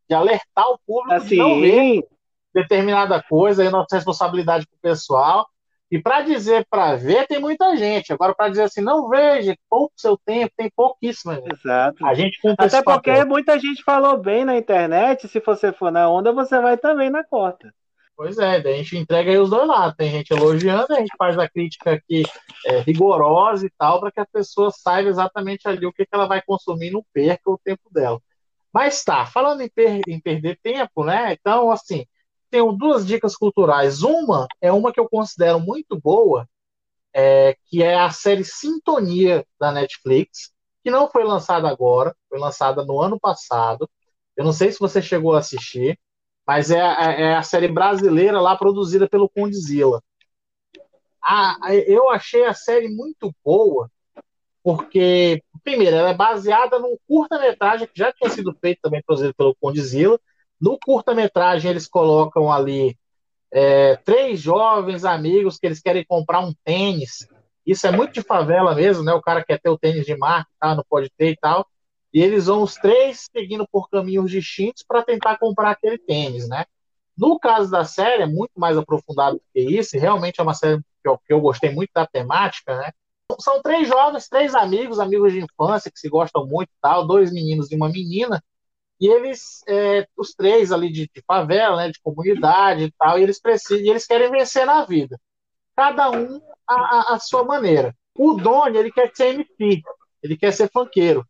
De 0.08 0.14
alertar 0.14 0.68
o 0.68 0.78
público 0.86 1.14
assim, 1.14 1.28
de 1.28 1.36
não 1.36 1.60
ver 1.60 2.06
determinada 2.54 3.22
coisa, 3.22 3.62
aí 3.62 3.70
nossa 3.70 3.96
responsabilidade 3.96 4.66
para 4.66 4.76
o 4.76 4.80
pessoal. 4.80 5.48
E 5.93 6.01
para 6.01 6.22
dizer 6.22 6.66
para 6.70 6.97
ver, 6.97 7.26
tem 7.26 7.38
muita 7.38 7.76
gente. 7.76 8.14
Agora, 8.14 8.34
para 8.34 8.49
dizer 8.49 8.62
assim, 8.62 8.80
não 8.80 9.11
veja, 9.11 9.55
pouco 9.68 9.93
seu 9.95 10.16
tempo, 10.16 10.51
tem 10.57 10.70
pouquíssimo. 10.74 11.32
Exato. 11.32 12.07
A 12.07 12.14
gente 12.14 12.38
Até 12.57 12.82
porque 12.82 13.11
papel. 13.11 13.26
muita 13.26 13.59
gente 13.59 13.84
falou 13.84 14.16
bem 14.16 14.43
na 14.43 14.57
internet, 14.57 15.28
se 15.28 15.38
você 15.38 15.70
for 15.70 15.93
na 15.93 16.09
onda, 16.09 16.32
você 16.32 16.59
vai 16.62 16.78
também 16.78 17.11
na 17.11 17.22
corta. 17.22 17.70
Pois 18.16 18.38
é, 18.38 18.59
daí 18.59 18.72
a 18.72 18.76
gente 18.78 18.97
entrega 18.97 19.32
aí 19.32 19.36
os 19.36 19.51
dois 19.51 19.68
lados. 19.68 19.95
Tem 19.95 20.11
gente 20.11 20.30
elogiando, 20.30 20.95
a 20.95 20.99
gente 20.99 21.14
faz 21.18 21.38
a 21.38 21.47
crítica 21.47 21.93
aqui 21.93 22.22
é, 22.64 22.78
rigorosa 22.80 23.66
e 23.66 23.70
tal, 23.76 24.01
para 24.01 24.11
que 24.11 24.20
a 24.20 24.26
pessoa 24.26 24.70
saiba 24.70 25.11
exatamente 25.11 25.68
ali 25.68 25.84
o 25.84 25.93
que, 25.93 26.07
que 26.07 26.14
ela 26.14 26.26
vai 26.26 26.40
consumir 26.40 26.86
e 26.86 26.93
não 26.93 27.05
perca 27.12 27.51
o 27.51 27.61
tempo 27.62 27.90
dela. 27.90 28.18
Mas 28.72 29.05
tá, 29.05 29.26
falando 29.26 29.61
em, 29.61 29.68
per 29.68 30.01
em 30.09 30.18
perder 30.18 30.59
tempo, 30.62 31.05
né? 31.05 31.34
Então, 31.38 31.70
assim, 31.70 32.07
tenho 32.53 32.70
duas 32.72 33.07
dicas 33.07 33.34
culturais. 33.34 34.03
Uma 34.03 34.46
é 34.61 34.70
uma 34.70 34.92
que 34.92 35.00
eu 35.00 35.09
considero 35.09 35.59
muito 35.59 35.98
boa, 35.98 36.46
é, 37.14 37.57
que 37.66 37.82
é 37.82 37.96
a 37.98 38.11
série 38.11 38.44
Sintonia 38.44 39.46
da 39.59 39.72
Netflix. 39.72 40.53
que 40.84 40.90
não 40.90 41.09
foi 41.11 41.24
lançada 41.24 41.68
agora, 41.68 42.14
foi 42.28 42.38
lançada 42.38 42.84
no 42.84 43.00
ano 43.00 43.18
passado. 43.18 43.88
Eu 44.36 44.44
não 44.44 44.53
sei 44.53 44.72
se 44.72 44.80
você 44.80 45.00
chegou 45.03 45.34
a 45.34 45.38
assistir, 45.38 45.98
mas 46.46 46.70
é, 46.70 46.78
é, 46.78 47.22
é 47.22 47.34
a 47.36 47.42
série 47.42 47.68
brasileira 47.68 48.40
lá 48.40 48.57
produzida 48.57 49.09
pelo 49.09 49.28
Condzilla. 49.28 50.03
A, 51.22 51.57
eu 51.86 52.11
achei 52.11 52.44
a 52.44 52.55
série 52.55 52.88
muito 52.88 53.32
boa, 53.44 53.90
porque, 54.62 55.42
primeiro, 55.64 55.96
ela 55.96 56.11
é 56.11 56.14
baseada 56.14 56.78
num 56.78 56.96
curta-metragem 57.09 57.86
que 57.86 57.98
já 57.98 58.12
tinha 58.12 58.30
sido 58.30 58.55
feito 58.61 58.80
também 58.82 59.03
produzido 59.05 59.34
pelo 59.34 59.55
Condzilla. 59.61 60.18
No 60.62 60.78
curta-metragem, 60.78 61.72
eles 61.72 61.88
colocam 61.88 62.52
ali 62.52 62.96
é, 63.52 63.96
três 63.96 64.38
jovens 64.38 65.04
amigos 65.04 65.58
que 65.58 65.66
eles 65.66 65.80
querem 65.80 66.04
comprar 66.04 66.38
um 66.38 66.54
tênis. 66.64 67.26
Isso 67.66 67.84
é 67.84 67.90
muito 67.90 68.12
de 68.14 68.22
favela 68.22 68.72
mesmo, 68.72 69.02
né? 69.02 69.12
O 69.12 69.20
cara 69.20 69.42
quer 69.44 69.60
ter 69.60 69.70
o 69.70 69.76
tênis 69.76 70.06
de 70.06 70.16
marca, 70.16 70.48
tá? 70.60 70.72
não 70.76 70.84
pode 70.88 71.10
ter 71.18 71.30
e 71.30 71.36
tal. 71.36 71.66
E 72.14 72.22
eles 72.22 72.46
vão 72.46 72.62
os 72.62 72.74
três 72.76 73.28
seguindo 73.34 73.66
por 73.72 73.88
caminhos 73.90 74.30
distintos 74.30 74.84
para 74.86 75.02
tentar 75.02 75.36
comprar 75.36 75.72
aquele 75.72 75.98
tênis, 75.98 76.48
né? 76.48 76.64
No 77.18 77.40
caso 77.40 77.68
da 77.68 77.84
série, 77.84 78.22
é 78.22 78.26
muito 78.26 78.52
mais 78.56 78.76
aprofundado 78.78 79.38
do 79.38 79.42
que 79.52 79.60
isso, 79.60 79.98
realmente 79.98 80.38
é 80.38 80.44
uma 80.44 80.54
série 80.54 80.78
que 81.02 81.08
eu, 81.08 81.18
que 81.18 81.32
eu 81.32 81.40
gostei 81.40 81.70
muito 81.72 81.90
da 81.92 82.06
temática, 82.06 82.76
né? 82.76 82.92
São 83.40 83.60
três 83.60 83.88
jovens, 83.88 84.28
três 84.28 84.54
amigos, 84.54 85.00
amigos 85.00 85.32
de 85.32 85.40
infância 85.40 85.90
que 85.90 85.98
se 85.98 86.08
gostam 86.08 86.46
muito 86.46 86.70
tal, 86.80 87.04
dois 87.04 87.32
meninos 87.32 87.70
e 87.72 87.74
uma 87.74 87.88
menina, 87.88 88.40
e 89.03 89.09
eles, 89.09 89.64
é, 89.66 90.07
os 90.16 90.32
três 90.32 90.70
ali 90.70 90.88
de, 90.88 91.11
de, 91.12 91.20
favela, 91.26 91.76
né, 91.76 91.90
de 91.90 92.00
comunidade 92.00 92.84
e 92.84 92.92
tal, 92.92 93.18
e 93.18 93.24
eles 93.24 93.40
precisam, 93.40 93.84
e 93.84 93.90
eles 93.90 94.07
querem 94.07 94.30
vencer 94.30 94.64
na 94.64 94.84
vida. 94.84 95.20
Cada 95.74 96.09
um 96.09 96.40
a, 96.68 96.74
a, 96.74 97.14
a 97.14 97.18
sua 97.18 97.42
maneira. 97.42 97.92
O 98.16 98.34
Doni, 98.34 98.78
ele 98.78 98.92
quer 98.92 99.11
ser 99.12 99.34
MC, 99.34 99.82
ele 100.22 100.36
quer 100.36 100.53
ser 100.53 100.70
funkeiro. 100.70 101.26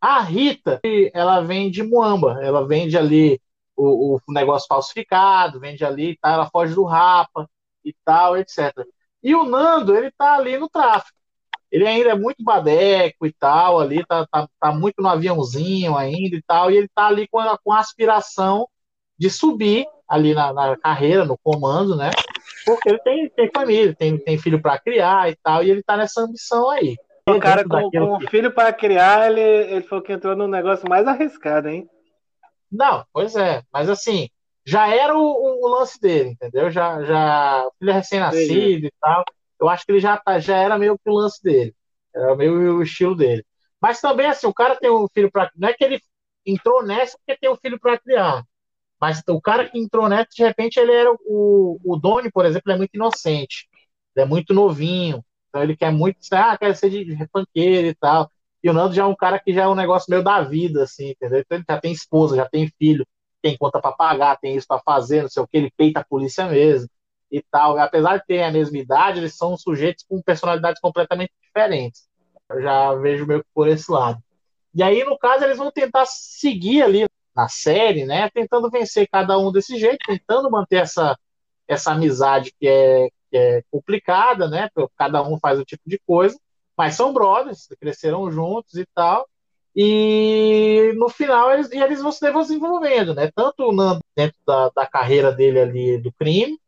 A 0.00 0.20
Rita, 0.20 0.80
ela 1.12 1.40
vem 1.40 1.72
de 1.72 1.82
Muamba, 1.82 2.38
ela 2.40 2.64
vende 2.64 2.96
ali 2.96 3.40
o, 3.76 4.20
o 4.24 4.32
negócio 4.32 4.68
falsificado, 4.68 5.58
vende 5.58 5.84
ali, 5.84 6.16
tá, 6.18 6.30
ela 6.30 6.48
foge 6.50 6.72
do 6.72 6.84
rapa 6.84 7.50
e 7.84 7.92
tal, 8.04 8.36
etc. 8.36 8.72
E 9.20 9.34
o 9.34 9.42
Nando, 9.42 9.96
ele 9.96 10.12
tá 10.12 10.36
ali 10.36 10.56
no 10.56 10.68
tráfico 10.68 11.18
ele 11.70 11.86
ainda 11.86 12.10
é 12.10 12.14
muito 12.14 12.42
badeco 12.42 13.26
e 13.26 13.32
tal, 13.32 13.78
ali 13.78 14.04
tá, 14.04 14.26
tá, 14.26 14.48
tá 14.60 14.72
muito 14.72 15.00
no 15.00 15.08
aviãozinho 15.08 15.96
ainda 15.96 16.36
e 16.36 16.42
tal, 16.42 16.70
e 16.70 16.76
ele 16.76 16.88
tá 16.94 17.06
ali 17.06 17.28
com 17.28 17.38
a, 17.38 17.56
com 17.58 17.72
a 17.72 17.78
aspiração 17.78 18.66
de 19.16 19.30
subir 19.30 19.86
ali 20.08 20.34
na, 20.34 20.52
na, 20.52 20.76
carreira, 20.76 21.24
no 21.24 21.38
comando, 21.38 21.94
né? 21.94 22.10
Porque 22.66 22.88
ele 22.88 22.98
tem, 22.98 23.28
tem 23.30 23.50
família, 23.54 23.94
tem, 23.94 24.18
tem 24.18 24.36
filho 24.36 24.60
para 24.60 24.78
criar 24.78 25.30
e 25.30 25.36
tal, 25.36 25.62
e 25.62 25.70
ele 25.70 25.82
tá 25.82 25.96
nessa 25.96 26.22
ambição 26.22 26.68
aí. 26.68 26.96
O 27.28 27.38
cara 27.38 27.62
com, 27.64 27.90
com 27.90 28.18
que... 28.18 28.28
filho 28.28 28.50
para 28.50 28.72
criar, 28.72 29.30
ele, 29.30 29.40
ele 29.40 29.82
foi 29.82 30.00
que 30.02 30.12
entrou 30.12 30.34
no 30.34 30.48
negócio 30.48 30.88
mais 30.88 31.06
arriscado, 31.06 31.68
hein? 31.68 31.88
Não, 32.72 33.04
pois 33.12 33.36
é, 33.36 33.62
mas 33.72 33.88
assim, 33.88 34.28
já 34.66 34.92
era 34.92 35.16
o, 35.16 35.20
o, 35.22 35.68
lance 35.68 36.00
dele, 36.00 36.30
entendeu? 36.30 36.70
Já, 36.70 37.02
já 37.04 37.68
filho 37.78 37.92
recém-nascido 37.92 38.86
e 38.86 38.92
tal 39.00 39.24
eu 39.60 39.68
acho 39.68 39.84
que 39.84 39.92
ele 39.92 40.00
já, 40.00 40.16
tá, 40.16 40.38
já 40.38 40.56
era 40.56 40.78
meio 40.78 40.98
que 40.98 41.10
o 41.10 41.14
lance 41.14 41.42
dele. 41.42 41.74
Era 42.14 42.34
meio 42.36 42.78
o 42.78 42.82
estilo 42.82 43.14
dele. 43.14 43.44
Mas 43.80 44.00
também, 44.00 44.26
assim, 44.26 44.46
o 44.46 44.54
cara 44.54 44.76
tem 44.76 44.90
um 44.90 45.06
filho 45.12 45.30
para. 45.30 45.50
Não 45.56 45.68
é 45.68 45.74
que 45.74 45.84
ele 45.84 46.00
entrou 46.46 46.82
nessa 46.84 47.16
porque 47.18 47.38
tem 47.40 47.50
um 47.50 47.56
filho 47.56 47.78
para 47.80 47.98
criar. 47.98 48.44
Mas 49.00 49.22
o 49.28 49.40
cara 49.40 49.68
que 49.68 49.78
entrou 49.78 50.08
nessa, 50.08 50.28
de 50.34 50.42
repente, 50.42 50.78
ele 50.78 50.92
era. 50.92 51.12
O, 51.26 51.78
o 51.84 51.96
Doni, 51.96 52.30
por 52.30 52.44
exemplo, 52.46 52.72
é 52.72 52.76
muito 52.76 52.94
inocente. 52.94 53.68
Ele 54.16 54.24
é 54.24 54.28
muito 54.28 54.54
novinho. 54.54 55.24
Então 55.48 55.62
ele 55.62 55.76
quer 55.76 55.92
muito. 55.92 56.18
Ah, 56.32 56.56
quer 56.58 56.74
ser 56.76 56.90
de 56.90 57.16
funkeiro 57.32 57.88
e 57.88 57.94
tal. 57.94 58.30
E 58.62 58.70
o 58.70 58.72
Nando 58.74 58.94
já 58.94 59.02
é 59.04 59.06
um 59.06 59.16
cara 59.16 59.38
que 59.38 59.52
já 59.54 59.62
é 59.64 59.68
um 59.68 59.74
negócio 59.74 60.10
meio 60.10 60.22
da 60.22 60.42
vida, 60.42 60.84
assim, 60.84 61.10
entendeu? 61.10 61.40
Então 61.40 61.56
ele 61.58 61.64
já 61.68 61.80
tem 61.80 61.92
esposa, 61.92 62.36
já 62.36 62.48
tem 62.48 62.68
filho, 62.78 63.06
tem 63.42 63.56
conta 63.56 63.80
para 63.80 63.92
pagar, 63.92 64.36
tem 64.38 64.54
isso 64.56 64.66
para 64.66 64.82
fazer, 64.84 65.22
não 65.22 65.30
sei 65.30 65.42
o 65.42 65.48
que, 65.48 65.56
ele 65.56 65.72
peita 65.76 66.00
a 66.00 66.04
polícia 66.04 66.46
mesmo 66.46 66.88
e 67.30 67.42
tal. 67.50 67.78
Apesar 67.78 68.18
de 68.18 68.26
terem 68.26 68.44
a 68.44 68.52
mesma 68.52 68.78
idade, 68.78 69.18
eles 69.18 69.36
são 69.36 69.56
sujeitos 69.56 70.04
com 70.08 70.20
personalidades 70.22 70.80
completamente 70.80 71.32
diferentes. 71.42 72.08
Eu 72.48 72.62
já 72.62 72.94
vejo 72.94 73.26
meio 73.26 73.42
que 73.42 73.50
por 73.54 73.68
esse 73.68 73.90
lado. 73.90 74.22
E 74.74 74.82
aí, 74.82 75.04
no 75.04 75.18
caso, 75.18 75.44
eles 75.44 75.58
vão 75.58 75.70
tentar 75.70 76.04
seguir 76.06 76.82
ali 76.82 77.06
na 77.34 77.48
série, 77.48 78.04
né? 78.04 78.28
Tentando 78.30 78.70
vencer 78.70 79.08
cada 79.10 79.38
um 79.38 79.52
desse 79.52 79.78
jeito, 79.78 79.98
tentando 80.06 80.50
manter 80.50 80.76
essa, 80.76 81.18
essa 81.66 81.92
amizade 81.92 82.52
que 82.58 82.68
é, 82.68 83.08
que 83.30 83.36
é 83.36 83.62
complicada, 83.70 84.48
né? 84.48 84.68
Cada 84.96 85.22
um 85.22 85.38
faz 85.38 85.58
o 85.58 85.64
tipo 85.64 85.82
de 85.86 85.98
coisa, 86.06 86.38
mas 86.76 86.94
são 86.94 87.12
brothers, 87.12 87.68
cresceram 87.80 88.30
juntos 88.30 88.74
e 88.74 88.86
tal. 88.94 89.28
E 89.74 90.92
no 90.96 91.08
final 91.08 91.52
eles, 91.52 91.70
eles 91.70 92.02
vão 92.02 92.10
se 92.10 92.20
desenvolvendo, 92.32 93.14
né? 93.14 93.30
Tanto 93.34 93.70
dentro 94.16 94.36
da, 94.46 94.68
da 94.70 94.86
carreira 94.86 95.32
dele 95.32 95.60
ali 95.60 95.98
do 95.98 96.12
crime, 96.12 96.58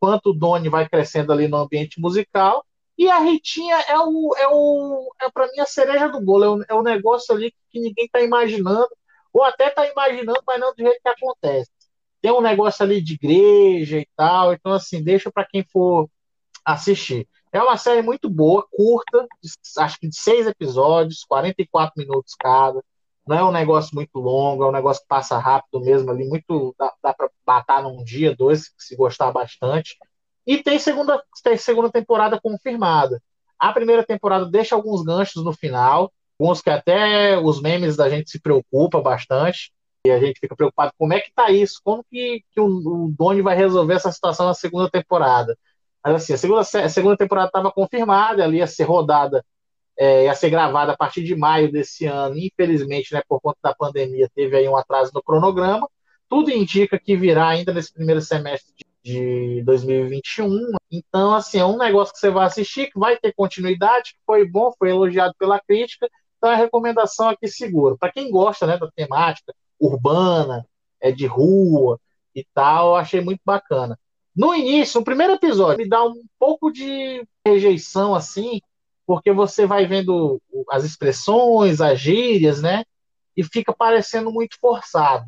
quanto 0.00 0.30
o 0.30 0.34
Doni 0.34 0.68
vai 0.68 0.88
crescendo 0.88 1.32
ali 1.32 1.46
no 1.46 1.58
ambiente 1.58 2.00
musical. 2.00 2.64
E 2.98 3.08
a 3.08 3.18
Ritinha 3.18 3.76
é 3.88 3.98
o, 3.98 4.34
é 4.36 4.48
o, 4.48 5.14
é 5.22 5.30
para 5.30 5.46
mim 5.52 5.60
a 5.60 5.66
cereja 5.66 6.08
do 6.08 6.20
bolo, 6.20 6.44
é 6.44 6.48
o, 6.48 6.64
é 6.70 6.74
o 6.74 6.82
negócio 6.82 7.34
ali 7.34 7.52
que 7.70 7.80
ninguém 7.80 8.06
está 8.06 8.20
imaginando, 8.20 8.88
ou 9.32 9.44
até 9.44 9.68
está 9.68 9.86
imaginando, 9.86 10.42
mas 10.46 10.60
não 10.60 10.74
do 10.74 10.82
jeito 10.82 11.00
que 11.02 11.08
acontece. 11.08 11.70
Tem 12.20 12.32
um 12.32 12.42
negócio 12.42 12.82
ali 12.84 13.00
de 13.00 13.14
igreja 13.14 13.98
e 13.98 14.08
tal, 14.16 14.52
então 14.52 14.72
assim, 14.72 15.02
deixa 15.02 15.30
para 15.30 15.46
quem 15.46 15.64
for 15.64 16.10
assistir. 16.64 17.28
É 17.52 17.62
uma 17.62 17.76
série 17.76 18.02
muito 18.02 18.28
boa, 18.28 18.66
curta, 18.70 19.26
acho 19.78 19.98
que 19.98 20.08
de 20.08 20.16
seis 20.16 20.46
episódios, 20.46 21.24
44 21.24 21.94
minutos 21.96 22.34
cada. 22.38 22.84
Não 23.30 23.38
é 23.38 23.44
um 23.44 23.52
negócio 23.52 23.94
muito 23.94 24.18
longo, 24.18 24.64
é 24.64 24.68
um 24.68 24.72
negócio 24.72 25.02
que 25.02 25.08
passa 25.08 25.38
rápido 25.38 25.80
mesmo 25.80 26.10
ali, 26.10 26.28
muito 26.28 26.74
dá, 26.76 26.92
dá 27.00 27.14
para 27.14 27.30
matar 27.46 27.80
num 27.80 28.02
dia, 28.02 28.34
dois, 28.34 28.72
se 28.76 28.96
gostar 28.96 29.30
bastante. 29.30 29.96
E 30.44 30.60
tem 30.60 30.80
segunda, 30.80 31.22
tem 31.44 31.56
segunda 31.56 31.88
temporada 31.92 32.40
confirmada. 32.40 33.22
A 33.56 33.72
primeira 33.72 34.04
temporada 34.04 34.46
deixa 34.46 34.74
alguns 34.74 35.04
ganchos 35.04 35.44
no 35.44 35.52
final, 35.52 36.12
alguns 36.40 36.60
que 36.60 36.70
até 36.70 37.38
os 37.38 37.62
memes 37.62 37.94
da 37.94 38.08
gente 38.08 38.28
se 38.28 38.40
preocupa 38.40 39.00
bastante. 39.00 39.72
E 40.04 40.10
a 40.10 40.18
gente 40.18 40.40
fica 40.40 40.56
preocupado 40.56 40.92
como 40.98 41.12
é 41.12 41.20
que 41.20 41.30
tá 41.32 41.52
isso, 41.52 41.80
como 41.84 42.02
que, 42.10 42.42
que 42.50 42.60
o, 42.60 42.66
o 42.66 43.14
Doni 43.16 43.42
vai 43.42 43.54
resolver 43.54 43.94
essa 43.94 44.10
situação 44.10 44.46
na 44.46 44.54
segunda 44.54 44.90
temporada. 44.90 45.56
Mas 46.04 46.16
assim, 46.16 46.32
a 46.32 46.36
segunda, 46.36 46.62
a 46.62 46.88
segunda 46.88 47.16
temporada 47.16 47.46
estava 47.46 47.70
confirmada, 47.70 48.42
ali 48.42 48.56
ia 48.56 48.66
ser 48.66 48.84
rodada 48.84 49.44
é, 49.98 50.24
ia 50.24 50.34
ser 50.34 50.50
gravada 50.50 50.92
a 50.92 50.96
partir 50.96 51.22
de 51.22 51.34
maio 51.34 51.70
desse 51.70 52.06
ano. 52.06 52.36
Infelizmente, 52.38 53.12
né, 53.12 53.22
por 53.28 53.40
conta 53.40 53.58
da 53.62 53.74
pandemia, 53.74 54.30
teve 54.34 54.56
aí 54.56 54.68
um 54.68 54.76
atraso 54.76 55.10
no 55.14 55.22
cronograma. 55.22 55.88
Tudo 56.28 56.50
indica 56.50 56.98
que 56.98 57.16
virá 57.16 57.48
ainda 57.48 57.72
nesse 57.72 57.92
primeiro 57.92 58.20
semestre 58.20 58.72
de, 58.76 59.56
de 59.56 59.62
2021. 59.64 60.72
Então, 60.90 61.34
assim, 61.34 61.58
é 61.58 61.64
um 61.64 61.76
negócio 61.76 62.14
que 62.14 62.20
você 62.20 62.30
vai 62.30 62.46
assistir, 62.46 62.90
que 62.90 62.98
vai 62.98 63.16
ter 63.16 63.32
continuidade, 63.34 64.12
que 64.12 64.20
foi 64.24 64.48
bom, 64.48 64.72
foi 64.78 64.90
elogiado 64.90 65.34
pela 65.38 65.60
crítica. 65.60 66.08
Então, 66.38 66.50
a 66.50 66.56
recomendação 66.56 67.28
aqui 67.28 67.48
segura. 67.48 67.96
Para 67.98 68.12
quem 68.12 68.30
gosta 68.30 68.66
né, 68.66 68.78
da 68.78 68.90
temática 68.90 69.52
urbana, 69.78 70.64
é 71.00 71.10
de 71.10 71.26
rua 71.26 71.98
e 72.34 72.44
tal, 72.54 72.88
eu 72.90 72.96
achei 72.96 73.20
muito 73.20 73.40
bacana. 73.44 73.98
No 74.36 74.54
início, 74.54 75.00
no 75.00 75.04
primeiro 75.04 75.34
episódio, 75.34 75.78
me 75.78 75.88
dá 75.88 76.04
um 76.04 76.22
pouco 76.38 76.70
de 76.70 77.26
rejeição, 77.44 78.14
assim, 78.14 78.60
porque 79.10 79.32
você 79.32 79.66
vai 79.66 79.88
vendo 79.88 80.40
as 80.70 80.84
expressões, 80.84 81.80
as 81.80 81.98
gírias, 81.98 82.62
né? 82.62 82.84
E 83.36 83.42
fica 83.42 83.74
parecendo 83.74 84.30
muito 84.30 84.56
forçado. 84.60 85.26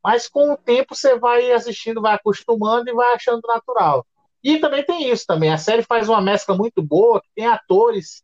Mas 0.00 0.28
com 0.28 0.52
o 0.52 0.56
tempo 0.56 0.94
você 0.94 1.18
vai 1.18 1.50
assistindo, 1.50 2.00
vai 2.00 2.14
acostumando 2.14 2.88
e 2.88 2.94
vai 2.94 3.16
achando 3.16 3.40
natural. 3.44 4.06
E 4.44 4.60
também 4.60 4.84
tem 4.84 5.10
isso 5.10 5.24
também. 5.26 5.52
A 5.52 5.58
série 5.58 5.82
faz 5.82 6.08
uma 6.08 6.20
mescla 6.20 6.56
muito 6.56 6.80
boa, 6.80 7.20
que 7.20 7.26
tem 7.34 7.46
atores 7.46 8.22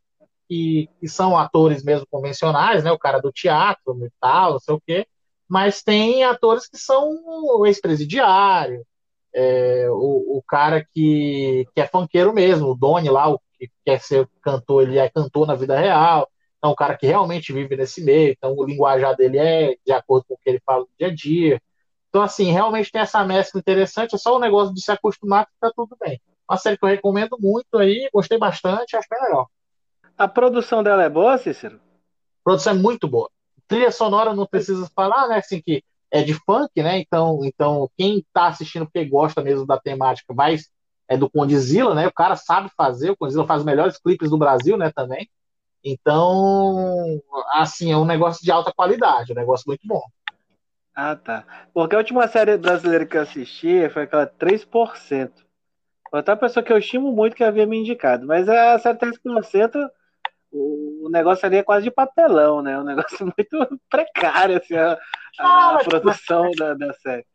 que, 0.49 0.89
que 1.01 1.09
são 1.09 1.37
atores 1.37 1.83
mesmo 1.83 2.07
convencionais, 2.09 2.85
né? 2.85 2.93
O 2.93 2.99
cara 2.99 3.19
do 3.19 3.33
teatro 3.33 3.99
e 4.07 4.11
tal, 4.21 4.53
não 4.53 4.61
sei 4.61 4.75
o 4.77 4.83
quê. 4.87 5.05
Mas 5.49 5.83
tem 5.83 6.23
atores 6.23 6.69
que 6.69 6.79
são 6.79 7.11
o 7.27 7.67
ex-presidiário, 7.67 8.87
é, 9.35 9.91
o, 9.91 10.39
o, 10.39 10.43
cara 10.47 10.87
que, 10.93 11.67
que 11.75 11.81
é 11.81 11.89
funkeiro 11.89 12.33
mesmo, 12.33 12.69
o 12.69 12.77
Doni 12.77 13.11
lá, 13.11 13.29
o 13.29 13.41
que 13.69 13.75
quer 13.85 14.01
ser 14.01 14.29
cantor, 14.43 14.83
ele 14.83 14.99
é 14.99 15.09
cantor 15.09 15.47
na 15.47 15.55
vida 15.55 15.79
real. 15.79 16.29
É 16.63 16.67
um 16.67 16.75
cara 16.75 16.97
que 16.97 17.07
realmente 17.07 17.53
vive 17.53 17.77
nesse 17.77 18.05
meio, 18.05 18.33
então 18.33 18.55
o 18.57 18.65
linguajar 18.65 19.17
dele 19.17 19.39
é 19.39 19.77
de 19.85 19.93
acordo 19.93 20.25
com 20.29 20.35
o 20.35 20.39
que 20.39 20.49
ele 20.49 20.63
fala 20.65 20.81
no 20.81 20.89
dia 20.99 21.09
a 21.09 21.15
dia. 21.15 21.63
Então, 22.09 22.23
assim, 22.23 22.53
realmente 22.53 22.93
tem 22.93 23.01
essa 23.01 23.25
mescla 23.25 23.59
interessante, 23.59 24.15
é 24.15 24.19
só 24.19 24.35
o 24.35 24.37
um 24.37 24.41
negócio 24.41 24.75
de 24.75 24.83
se 24.83 24.93
acostumar 24.93 25.47
que 25.47 25.53
tá 25.61 25.73
tudo 25.75 25.97
bem. 26.01 26.21
Uma 26.49 26.59
série 26.59 26.77
que 26.77 26.85
eu 26.85 26.89
recomendo 26.89 27.37
muito 27.41 27.79
aí, 27.79 28.09
gostei 28.13 28.39
bastante, 28.39 28.95
acho 28.97 29.09
bem 29.11 29.23
legal. 29.23 29.51
A 30.17 30.29
produção 30.29 30.83
dela 30.83 31.03
é 31.03 31.09
boa, 31.09 31.39
Cícero? 31.39 31.77
A 31.77 32.45
produção 32.45 32.75
é 32.75 32.77
muito 32.77 33.09
boa. 33.09 33.31
Trilha 33.67 33.91
sonora 33.91 34.35
não 34.35 34.47
precisa 34.47 34.89
falar, 34.95 35.29
né? 35.29 35.39
Assim, 35.39 35.61
que 35.63 35.83
é 36.11 36.23
de 36.23 36.35
funk, 36.35 36.71
né? 36.83 36.99
Então, 36.99 37.41
então 37.45 37.91
quem 37.97 38.25
tá 38.33 38.49
assistindo 38.49 38.85
porque 38.85 39.05
gosta 39.07 39.43
mesmo 39.43 39.67
da 39.67 39.81
temática 39.81 40.35
vai 40.35 40.57
é 41.13 41.17
do 41.17 41.29
Condzilla, 41.29 41.95
né? 41.95 42.07
O 42.07 42.13
cara 42.13 42.37
sabe 42.37 42.71
fazer, 42.77 43.11
o 43.11 43.17
Condzilla 43.17 43.47
faz 43.47 43.61
os 43.61 43.67
melhores 43.67 43.99
clipes 43.99 44.31
do 44.31 44.39
Brasil, 44.39 44.77
né, 44.77 44.91
também. 44.95 45.29
Então, 45.85 47.21
assim, 47.53 47.93
é 47.93 47.97
um 47.97 48.05
negócio 48.05 48.43
de 48.43 48.51
alta 48.51 48.73
qualidade, 48.73 49.33
um 49.33 49.37
negócio 49.37 49.65
muito 49.67 49.87
bom. 49.87 50.03
Ah, 50.95 51.17
tá. 51.17 51.45
Porque 51.75 51.95
a 51.95 51.99
última 51.99 52.27
série 52.29 52.57
brasileira 52.57 53.05
que 53.05 53.17
eu 53.17 53.23
assisti 53.23 53.89
foi 53.91 54.03
aquela 54.03 54.27
3%. 54.27 55.31
Outra 56.13 56.37
pessoa 56.37 56.63
que 56.63 56.73
eu 56.73 56.79
estimo 56.79 57.11
muito 57.13 57.35
que 57.35 57.45
havia 57.45 57.67
me 57.67 57.79
indicado. 57.79 58.27
Mas 58.27 58.49
a 58.49 58.79
série 58.79 58.99
3%, 58.99 59.91
o 60.53 61.09
negócio 61.11 61.45
ali 61.47 61.57
é 61.57 61.63
quase 61.63 61.85
de 61.85 61.91
papelão, 61.91 62.63
né? 62.63 62.79
Um 62.79 62.85
negócio 62.85 63.19
muito 63.27 63.81
precário, 63.91 64.59
assim, 64.59 64.77
a, 64.77 64.93
a 65.41 65.77
ah, 65.77 65.79
produção 65.85 66.45
mas... 66.45 66.57
da, 66.57 66.75
da 66.75 66.93
série. 66.95 67.27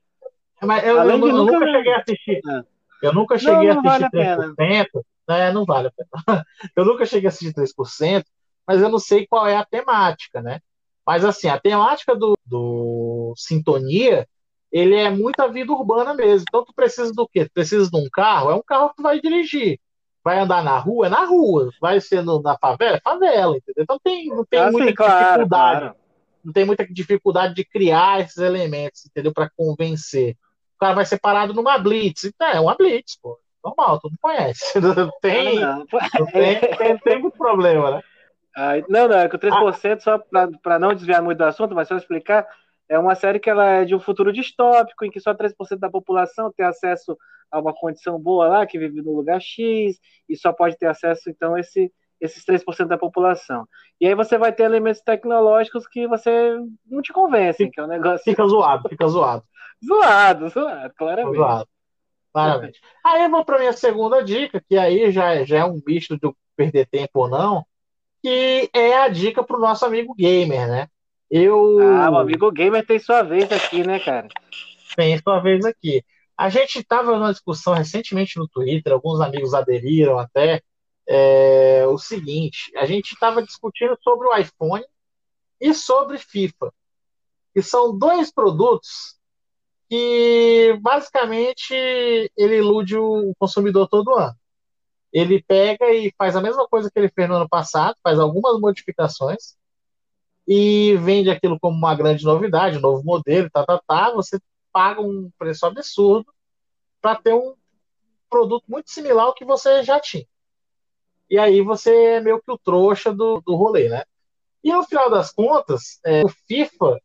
Mas 0.61 0.83
eu, 0.85 0.99
Além 0.99 1.19
eu, 1.19 1.27
eu 1.27 1.33
nunca, 1.33 1.59
nunca 1.59 1.71
cheguei 1.71 1.93
a 1.93 1.97
assistir. 1.99 2.41
Ah. 2.47 2.63
Eu 3.01 3.13
nunca 3.13 3.37
cheguei 3.37 3.73
não, 3.73 3.81
não 3.81 3.89
a 3.89 3.95
assistir 3.95 4.09
vale 4.11 4.49
3%. 4.55 4.87
A 5.27 5.37
né? 5.37 5.51
Não 5.51 5.65
vale 5.65 5.87
a 5.87 5.91
pena. 5.91 6.45
Eu 6.75 6.85
nunca 6.85 7.05
cheguei 7.05 7.27
a 7.27 7.29
assistir 7.29 7.53
3%, 7.53 8.23
mas 8.65 8.81
eu 8.81 8.89
não 8.89 8.99
sei 8.99 9.25
qual 9.25 9.47
é 9.47 9.55
a 9.55 9.65
temática, 9.65 10.41
né? 10.41 10.59
Mas 11.05 11.23
assim, 11.23 11.47
a 11.47 11.57
temática 11.57 12.13
do, 12.13 12.37
do 12.45 13.33
Sintonia, 13.37 14.27
ele 14.69 14.95
é 14.95 15.09
muito 15.09 15.39
a 15.39 15.47
vida 15.47 15.71
urbana 15.71 16.13
mesmo. 16.13 16.45
Então 16.47 16.65
tu 16.65 16.73
precisa 16.73 17.13
do 17.13 17.27
quê? 17.27 17.45
Tu 17.45 17.51
precisa 17.53 17.89
de 17.89 17.97
um 17.97 18.09
carro? 18.11 18.51
É 18.51 18.55
um 18.55 18.61
carro 18.61 18.89
que 18.89 18.97
tu 18.97 19.03
vai 19.03 19.21
dirigir. 19.21 19.79
Vai 20.21 20.39
andar 20.39 20.61
na 20.61 20.77
rua? 20.77 21.07
É 21.07 21.09
na 21.09 21.23
rua. 21.23 21.69
Vai 21.79 22.01
ser 22.01 22.21
no, 22.21 22.41
na 22.41 22.57
favela? 22.57 22.97
É 22.97 22.99
favela, 22.99 23.55
entendeu? 23.55 23.83
Então 23.83 23.97
tem, 24.03 24.27
não 24.27 24.43
tem 24.43 24.59
ah, 24.59 24.69
muita 24.69 24.87
sim, 24.87 25.09
dificuldade. 25.09 25.79
Claro. 25.79 25.95
Não 26.43 26.53
tem 26.53 26.65
muita 26.65 26.85
dificuldade 26.85 27.53
de 27.55 27.63
criar 27.63 28.19
esses 28.19 28.37
elementos, 28.37 29.05
entendeu? 29.05 29.33
Para 29.33 29.49
convencer. 29.55 30.35
O 30.77 30.79
cara 30.79 30.93
vai 30.93 31.05
ser 31.05 31.19
parado 31.19 31.53
numa 31.53 31.77
blitz. 31.79 32.25
Então, 32.25 32.47
é 32.47 32.59
uma 32.59 32.75
blitz, 32.75 33.17
pô. 33.19 33.37
Normal, 33.63 33.99
tu 33.99 34.09
não 34.11 34.17
conhece. 34.21 34.79
Não 34.79 35.11
tem, 35.19 35.59
não, 35.59 35.79
não. 35.79 36.25
tem, 36.27 36.59
tem, 36.59 36.97
tem 36.99 37.19
muito 37.19 37.37
problema, 37.37 37.91
né? 37.91 38.01
Ah, 38.55 38.73
não, 38.87 39.07
não, 39.07 39.17
é 39.17 39.27
que 39.27 39.35
o 39.35 39.39
3%, 39.39 39.97
ah. 39.97 39.99
só 39.99 40.19
para 40.61 40.79
não 40.79 40.93
desviar 40.93 41.21
muito 41.21 41.39
do 41.39 41.43
assunto, 41.43 41.75
mas 41.75 41.87
só 41.87 41.95
explicar, 41.95 42.47
é 42.89 42.97
uma 42.97 43.15
série 43.15 43.39
que 43.39 43.49
ela 43.49 43.65
é 43.65 43.85
de 43.85 43.93
um 43.93 43.99
futuro 43.99 44.31
distópico, 44.31 45.03
em 45.03 45.11
que 45.11 45.19
só 45.19 45.33
3% 45.33 45.77
da 45.79 45.89
população 45.89 46.51
tem 46.55 46.65
acesso 46.65 47.17
a 47.51 47.59
uma 47.59 47.73
condição 47.73 48.19
boa 48.19 48.47
lá, 48.47 48.65
que 48.65 48.79
vive 48.79 49.01
no 49.01 49.15
lugar 49.15 49.41
X, 49.41 49.99
e 50.27 50.35
só 50.35 50.51
pode 50.53 50.77
ter 50.77 50.87
acesso, 50.87 51.29
então, 51.29 51.57
esse, 51.57 51.91
esses 52.21 52.43
3% 52.45 52.87
da 52.87 52.97
população. 52.97 53.67
E 53.99 54.07
aí 54.07 54.15
você 54.15 54.37
vai 54.37 54.51
ter 54.51 54.63
elementos 54.63 55.01
tecnológicos 55.01 55.87
que 55.87 56.07
você 56.07 56.57
não 56.85 57.01
te 57.01 57.13
convencem, 57.13 57.69
que 57.69 57.79
é 57.79 57.83
um 57.83 57.87
negócio. 57.87 58.23
Fica 58.23 58.45
zoado, 58.45 58.89
fica 58.89 59.07
zoado. 59.07 59.43
Zoado, 59.85 60.49
zoado, 60.49 60.93
claramente. 60.95 61.35
Zoado. 61.35 61.69
Claramente. 62.33 62.81
Aí 63.03 63.23
eu 63.23 63.29
vou 63.29 63.43
para 63.43 63.59
minha 63.59 63.73
segunda 63.73 64.23
dica, 64.23 64.63
que 64.67 64.77
aí 64.77 65.11
já, 65.11 65.43
já 65.43 65.59
é 65.59 65.65
um 65.65 65.81
bicho 65.81 66.17
de 66.17 66.31
perder 66.55 66.87
tempo 66.87 67.21
ou 67.21 67.29
não, 67.29 67.65
que 68.21 68.69
é 68.73 68.97
a 68.97 69.07
dica 69.07 69.43
para 69.43 69.57
o 69.57 69.61
nosso 69.61 69.85
amigo 69.85 70.13
gamer, 70.13 70.67
né? 70.67 70.87
Eu... 71.29 71.79
Ah, 71.79 72.11
o 72.11 72.17
amigo 72.17 72.51
gamer 72.51 72.85
tem 72.85 72.99
sua 72.99 73.21
vez 73.23 73.51
aqui, 73.51 73.85
né, 73.85 73.99
cara? 73.99 74.27
Tem 74.95 75.17
sua 75.17 75.39
vez 75.39 75.65
aqui. 75.65 76.03
A 76.37 76.49
gente 76.49 76.79
estava 76.79 77.17
numa 77.17 77.31
discussão 77.31 77.73
recentemente 77.73 78.37
no 78.37 78.47
Twitter, 78.47 78.93
alguns 78.93 79.19
amigos 79.19 79.53
aderiram 79.53 80.19
até, 80.19 80.61
é, 81.07 81.85
o 81.87 81.97
seguinte, 81.97 82.71
a 82.77 82.85
gente 82.85 83.13
estava 83.13 83.41
discutindo 83.41 83.97
sobre 84.03 84.27
o 84.27 84.37
iPhone 84.37 84.85
e 85.59 85.73
sobre 85.73 86.19
FIFA, 86.19 86.71
que 87.53 87.63
são 87.63 87.97
dois 87.97 88.31
produtos 88.31 89.16
que 89.89 90.77
basicamente 90.81 91.73
ele 91.73 92.57
ilude 92.57 92.97
o 92.97 93.33
consumidor 93.39 93.87
todo 93.87 94.15
ano 94.15 94.35
ele 95.11 95.41
pega 95.41 95.89
e 95.91 96.13
faz 96.17 96.35
a 96.35 96.41
mesma 96.41 96.67
coisa 96.67 96.91
que 96.91 96.99
ele 96.99 97.09
fez 97.09 97.27
no 97.27 97.35
ano 97.35 97.49
passado, 97.49 97.95
faz 98.03 98.19
algumas 98.19 98.59
modificações 98.59 99.55
e 100.47 100.95
vende 100.97 101.29
aquilo 101.29 101.59
como 101.59 101.77
uma 101.77 101.95
grande 101.95 102.23
novidade, 102.23 102.77
um 102.77 102.81
novo 102.81 103.03
modelo, 103.03 103.49
tá, 103.49 103.65
tá, 103.65 103.81
tá. 103.85 104.11
Você 104.13 104.39
paga 104.71 105.01
um 105.01 105.31
preço 105.37 105.65
absurdo 105.65 106.31
para 107.01 107.15
ter 107.15 107.33
um 107.33 107.55
produto 108.29 108.65
muito 108.67 108.91
similar 108.91 109.25
ao 109.25 109.33
que 109.33 109.45
você 109.45 109.83
já 109.83 109.99
tinha. 109.99 110.25
E 111.29 111.37
aí 111.37 111.61
você 111.61 111.93
é 111.95 112.21
meio 112.21 112.41
que 112.41 112.51
o 112.51 112.57
trouxa 112.57 113.13
do, 113.13 113.41
do 113.41 113.55
rolê, 113.55 113.89
né? 113.89 114.03
E 114.63 114.71
no 114.71 114.83
final 114.83 115.09
das 115.09 115.31
contas, 115.31 115.99
é, 116.05 116.23
o 116.23 116.29
FIFA 116.29 117.01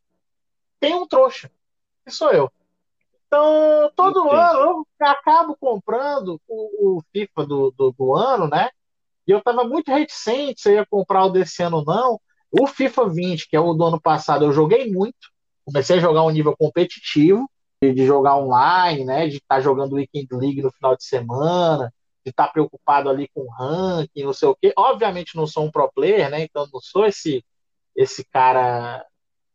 tem 0.79 0.95
um 0.95 1.07
trouxa, 1.07 1.51
que 2.05 2.11
sou 2.11 2.31
eu. 2.31 2.51
Então, 3.33 3.91
todo 3.95 4.27
Entendi. 4.27 4.35
ano 4.35 4.59
eu 4.59 5.07
acabo 5.07 5.57
comprando 5.59 6.39
o, 6.47 6.97
o 6.97 7.03
FIFA 7.11 7.45
do, 7.47 7.73
do, 7.75 7.91
do, 7.91 8.15
ano, 8.15 8.47
né? 8.47 8.69
E 9.27 9.31
eu 9.31 9.39
estava 9.39 9.63
muito 9.63 9.91
reticente 9.91 10.61
se 10.61 10.69
eu 10.69 10.75
ia 10.75 10.85
comprar 10.85 11.25
o 11.25 11.31
desse 11.31 11.63
ano 11.63 11.77
ou 11.77 11.85
não. 11.85 12.21
O 12.51 12.67
FIFA 12.67 13.09
20, 13.09 13.49
que 13.49 13.55
é 13.55 13.59
o 13.59 13.73
do 13.73 13.85
ano 13.85 13.99
passado, 13.99 14.45
eu 14.45 14.51
joguei 14.51 14.91
muito. 14.91 15.31
Comecei 15.65 15.97
a 15.97 15.99
jogar 15.99 16.21
um 16.21 16.29
nível 16.29 16.55
competitivo, 16.55 17.49
de, 17.81 17.91
de 17.91 18.05
jogar 18.05 18.37
online, 18.37 19.03
né? 19.03 19.27
De 19.27 19.37
estar 19.37 19.55
tá 19.55 19.61
jogando 19.61 19.93
Weekend 19.95 20.27
League 20.33 20.61
no 20.61 20.71
final 20.71 20.95
de 20.95 21.03
semana, 21.03 21.91
de 22.23 22.29
estar 22.29 22.45
tá 22.45 22.51
preocupado 22.51 23.09
ali 23.09 23.27
com 23.33 23.49
ranking, 23.49 24.21
não 24.21 24.33
sei 24.33 24.47
o 24.47 24.55
quê. 24.55 24.71
Obviamente 24.77 25.35
não 25.35 25.47
sou 25.47 25.65
um 25.65 25.71
pro 25.71 25.91
player, 25.91 26.29
né? 26.29 26.43
Então 26.43 26.67
não 26.71 26.79
sou 26.79 27.07
esse, 27.07 27.43
esse 27.95 28.23
cara 28.25 29.03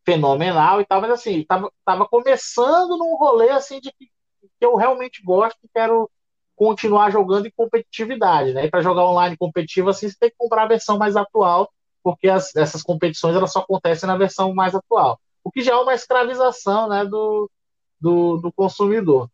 fenomenal 0.09 0.81
e 0.81 0.87
tal, 0.87 1.03
mas 1.03 1.11
assim, 1.11 1.45
tava, 1.45 1.71
tava 1.85 2.09
começando 2.09 2.97
num 2.97 3.15
rolê 3.17 3.51
assim 3.51 3.79
de 3.79 3.93
que, 3.93 4.07
que 4.07 4.65
eu 4.65 4.75
realmente 4.75 5.23
gosto 5.23 5.59
e 5.63 5.69
quero 5.69 6.11
continuar 6.57 7.11
jogando 7.11 7.47
em 7.47 7.53
competitividade, 7.55 8.55
né? 8.55 8.65
E 8.65 8.71
para 8.71 8.81
jogar 8.81 9.05
online 9.05 9.37
competitivo 9.37 9.91
assim, 9.91 10.09
você 10.09 10.17
tem 10.19 10.31
que 10.31 10.37
comprar 10.39 10.63
a 10.63 10.69
versão 10.69 10.97
mais 10.97 11.15
atual, 11.15 11.71
porque 12.03 12.27
as, 12.27 12.57
essas 12.57 12.83
competições 12.83 13.37
elas 13.37 13.53
só 13.53 13.59
acontecem 13.59 14.07
na 14.07 14.17
versão 14.17 14.55
mais 14.55 14.75
atual, 14.75 15.21
o 15.45 15.51
que 15.51 15.61
já 15.61 15.73
é 15.73 15.77
uma 15.77 15.95
escravização, 15.95 16.89
né, 16.89 17.05
do, 17.05 17.51
do, 18.01 18.39
do 18.39 18.53
consumidor. 18.53 19.31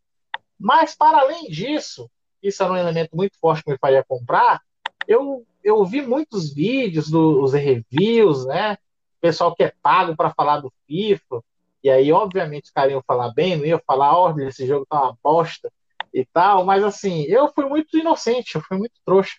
Mas 0.59 0.97
para 0.97 1.21
além 1.21 1.45
disso, 1.45 2.11
isso 2.43 2.65
era 2.65 2.73
um 2.73 2.77
elemento 2.77 3.17
muito 3.17 3.39
forte 3.39 3.63
que 3.63 3.71
me 3.71 3.79
faria 3.79 4.03
comprar. 4.03 4.61
Eu, 5.07 5.47
eu 5.63 5.85
vi 5.85 6.03
muitos 6.03 6.53
vídeos 6.53 7.09
dos 7.09 7.53
reviews, 7.53 8.45
né? 8.47 8.77
Pessoal 9.25 9.55
que 9.55 9.65
é 9.65 9.73
pago 9.81 10.15
para 10.15 10.35
falar 10.35 10.61
do 10.61 10.71
FIFA, 10.87 11.43
e 11.83 11.89
aí, 11.89 12.13
obviamente, 12.13 12.65
os 12.65 12.71
caras 12.71 12.93
iam 12.93 13.03
falar 13.07 13.33
bem, 13.33 13.57
não 13.57 13.65
iam 13.65 13.81
falar, 13.87 14.19
oh, 14.19 14.39
esse 14.41 14.67
jogo 14.67 14.85
tá 14.87 15.03
uma 15.03 15.19
bosta 15.25 15.73
e 16.13 16.27
tal, 16.27 16.63
mas 16.63 16.85
assim, 16.85 17.23
eu 17.23 17.51
fui 17.55 17.65
muito 17.65 17.97
inocente, 17.99 18.55
eu 18.55 18.61
fui 18.61 18.77
muito 18.77 18.93
trouxa. 19.03 19.39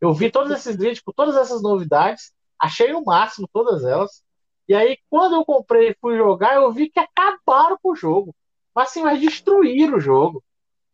Eu 0.00 0.12
vi 0.12 0.28
todos 0.28 0.50
esses 0.50 0.76
vídeos 0.76 0.98
com 0.98 1.12
todas 1.12 1.36
essas 1.36 1.62
novidades, 1.62 2.32
achei 2.58 2.92
o 2.92 3.04
máximo 3.04 3.48
todas 3.52 3.84
elas, 3.84 4.24
e 4.68 4.74
aí, 4.74 4.98
quando 5.08 5.36
eu 5.36 5.44
comprei 5.44 5.90
e 5.90 5.96
fui 6.00 6.16
jogar, 6.16 6.56
eu 6.56 6.72
vi 6.72 6.90
que 6.90 6.98
acabaram 6.98 7.78
com 7.80 7.92
o 7.92 7.96
jogo. 7.96 8.34
Mas 8.74 8.88
assim, 8.88 9.02
mas 9.02 9.20
destruíram 9.20 9.98
o 9.98 10.00
jogo. 10.00 10.42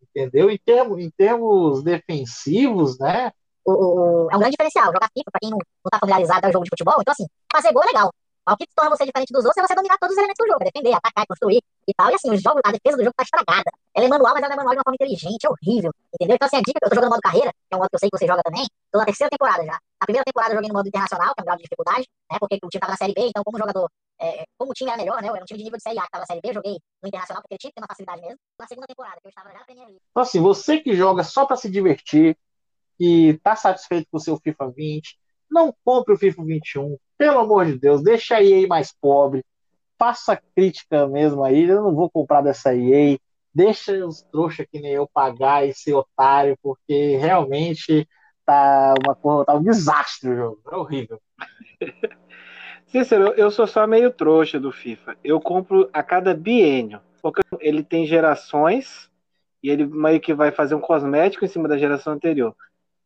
Entendeu? 0.02 0.50
Em 0.50 0.58
termos, 0.58 0.98
em 0.98 1.10
termos 1.10 1.82
defensivos, 1.82 2.98
né? 2.98 3.32
O, 3.64 3.72
o, 3.72 4.30
é 4.30 4.36
um 4.36 4.38
grande 4.38 4.52
diferencial. 4.52 4.86
Jogar 4.92 5.08
FIFA, 5.12 5.30
pra 5.30 5.40
quem 5.40 5.50
não, 5.50 5.58
não 5.58 5.90
tá 5.90 5.98
familiarizado, 5.98 6.46
é 6.46 6.48
um 6.48 6.52
jogo 6.52 6.64
de 6.64 6.70
futebol. 6.70 6.96
Então, 7.00 7.12
assim, 7.12 7.26
fazer 7.52 7.72
gol 7.72 7.82
é 7.84 7.86
legal. 7.86 8.10
Mas 8.48 8.54
o 8.54 8.56
que 8.56 8.66
torna 8.74 8.96
você 8.96 9.04
diferente 9.04 9.30
dos 9.30 9.44
outros 9.44 9.60
é 9.62 9.66
você 9.66 9.74
dominar 9.74 9.98
todos 9.98 10.16
os 10.16 10.18
elementos 10.18 10.40
do 10.40 10.48
jogo, 10.50 10.64
é 10.64 10.72
defender, 10.72 10.96
atacar, 10.96 11.26
construir 11.28 11.60
e 11.86 11.92
tal. 11.92 12.08
E 12.10 12.14
assim, 12.14 12.30
o 12.30 12.36
jogo, 12.36 12.60
a 12.64 12.72
defesa 12.72 12.96
do 12.96 13.04
jogo 13.04 13.12
tá 13.14 13.22
estragada. 13.22 13.70
Ela 13.92 14.06
é 14.06 14.08
manual, 14.08 14.32
mas 14.32 14.42
ela 14.42 14.54
é 14.54 14.56
manual 14.56 14.72
de 14.72 14.78
uma 14.78 14.84
forma 14.88 14.96
inteligente, 14.96 15.44
é 15.44 15.50
horrível. 15.50 15.92
Entendeu? 16.14 16.34
Então, 16.36 16.46
assim, 16.46 16.56
a 16.56 16.62
dica, 16.64 16.80
eu 16.80 16.88
tô 16.88 16.94
jogando 16.96 17.10
modo 17.10 17.20
carreira, 17.20 17.52
que 17.52 17.72
é 17.72 17.76
um 17.76 17.80
modo 17.80 17.90
que 17.90 17.96
eu 17.96 18.00
sei 18.00 18.08
que 18.08 18.16
você 18.16 18.26
joga 18.26 18.40
também. 18.42 18.64
Tô 18.90 18.98
na 18.98 19.04
terceira 19.04 19.28
temporada 19.28 19.62
já. 19.68 19.76
A 20.00 20.04
primeira 20.08 20.24
temporada 20.24 20.52
eu 20.52 20.56
joguei 20.56 20.68
no 20.68 20.76
modo 20.80 20.88
internacional, 20.88 21.34
que 21.34 21.40
é 21.40 21.42
um 21.42 21.44
grau 21.44 21.56
de 21.58 21.62
dificuldade, 21.64 22.04
né? 22.30 22.38
Porque 22.40 22.56
o 22.56 22.68
time 22.72 22.80
tava 22.80 22.92
na 22.92 22.96
série 22.96 23.12
B, 23.12 23.20
então, 23.28 23.44
como 23.44 23.58
jogador, 23.58 23.90
é, 24.18 24.44
como 24.56 24.70
o 24.70 24.74
time 24.74 24.88
era 24.88 24.96
melhor, 24.96 25.20
né? 25.20 25.28
Eu 25.28 25.34
era 25.34 25.44
um 25.44 25.46
time 25.46 25.58
de 25.58 25.64
nível 25.64 25.76
de 25.76 25.82
série 25.82 25.98
A 25.98 26.04
que 26.08 26.10
tava 26.10 26.22
na 26.22 26.26
série 26.26 26.40
B, 26.40 26.48
eu 26.48 26.54
joguei 26.54 26.76
no 27.02 27.08
internacional, 27.08 27.42
porque 27.42 27.52
ele 27.52 27.58
tinha 27.60 27.70
que 27.70 27.76
ter 27.76 27.82
uma 27.84 27.92
facilidade 27.92 28.22
mesmo. 28.22 28.38
Na 28.58 28.66
segunda 28.66 28.86
temporada, 28.86 29.20
que 29.20 29.26
eu 29.26 29.28
estava 29.28 29.52
já 29.52 29.58
na 29.58 29.64
Premier 29.68 29.88
League. 29.88 30.00
Então, 30.08 30.22
assim, 30.22 30.40
você 30.40 30.80
que 30.80 30.96
joga 30.96 31.22
só 31.22 31.44
pra 31.44 31.56
se 31.56 31.68
divertir, 31.68 32.32
que 32.98 33.28
está 33.28 33.54
satisfeito 33.54 34.08
com 34.10 34.18
o 34.18 34.20
seu 34.20 34.36
FIFA 34.36 34.70
20, 34.70 35.16
não 35.50 35.74
compre 35.84 36.14
o 36.14 36.18
FIFA 36.18 36.44
21. 36.44 36.96
Pelo 37.16 37.38
amor 37.38 37.66
de 37.66 37.78
Deus, 37.78 38.02
deixa 38.02 38.36
a 38.36 38.42
EA 38.42 38.66
mais 38.66 38.92
pobre. 38.92 39.44
Faça 39.98 40.40
crítica 40.54 41.06
mesmo 41.06 41.44
aí. 41.44 41.64
Eu 41.64 41.82
não 41.82 41.94
vou 41.94 42.10
comprar 42.10 42.42
dessa 42.42 42.74
EA. 42.74 43.18
Deixa 43.54 44.06
os 44.06 44.22
trouxas 44.22 44.66
que 44.70 44.80
nem 44.80 44.92
eu 44.92 45.08
pagar 45.08 45.66
e 45.66 45.74
ser 45.74 45.94
otário, 45.94 46.56
porque 46.62 47.16
realmente 47.16 48.06
tá, 48.44 48.94
uma, 49.04 49.44
tá 49.44 49.54
um 49.54 49.62
desastre 49.62 50.30
o 50.30 50.36
jogo. 50.36 50.62
É 50.70 50.76
horrível. 50.76 51.20
Cícero, 52.86 53.34
eu 53.36 53.50
sou 53.50 53.66
só 53.66 53.86
meio 53.86 54.10
trouxa 54.10 54.58
do 54.58 54.72
FIFA. 54.72 55.16
Eu 55.22 55.40
compro 55.40 55.88
a 55.92 56.02
cada 56.02 56.34
biênio. 56.34 57.00
Porque 57.20 57.42
ele 57.60 57.82
tem 57.82 58.06
gerações 58.06 59.10
e 59.62 59.70
ele 59.70 59.84
meio 59.86 60.20
que 60.20 60.32
vai 60.32 60.52
fazer 60.52 60.74
um 60.74 60.80
cosmético 60.80 61.44
em 61.44 61.48
cima 61.48 61.68
da 61.68 61.76
geração 61.76 62.12
anterior. 62.12 62.54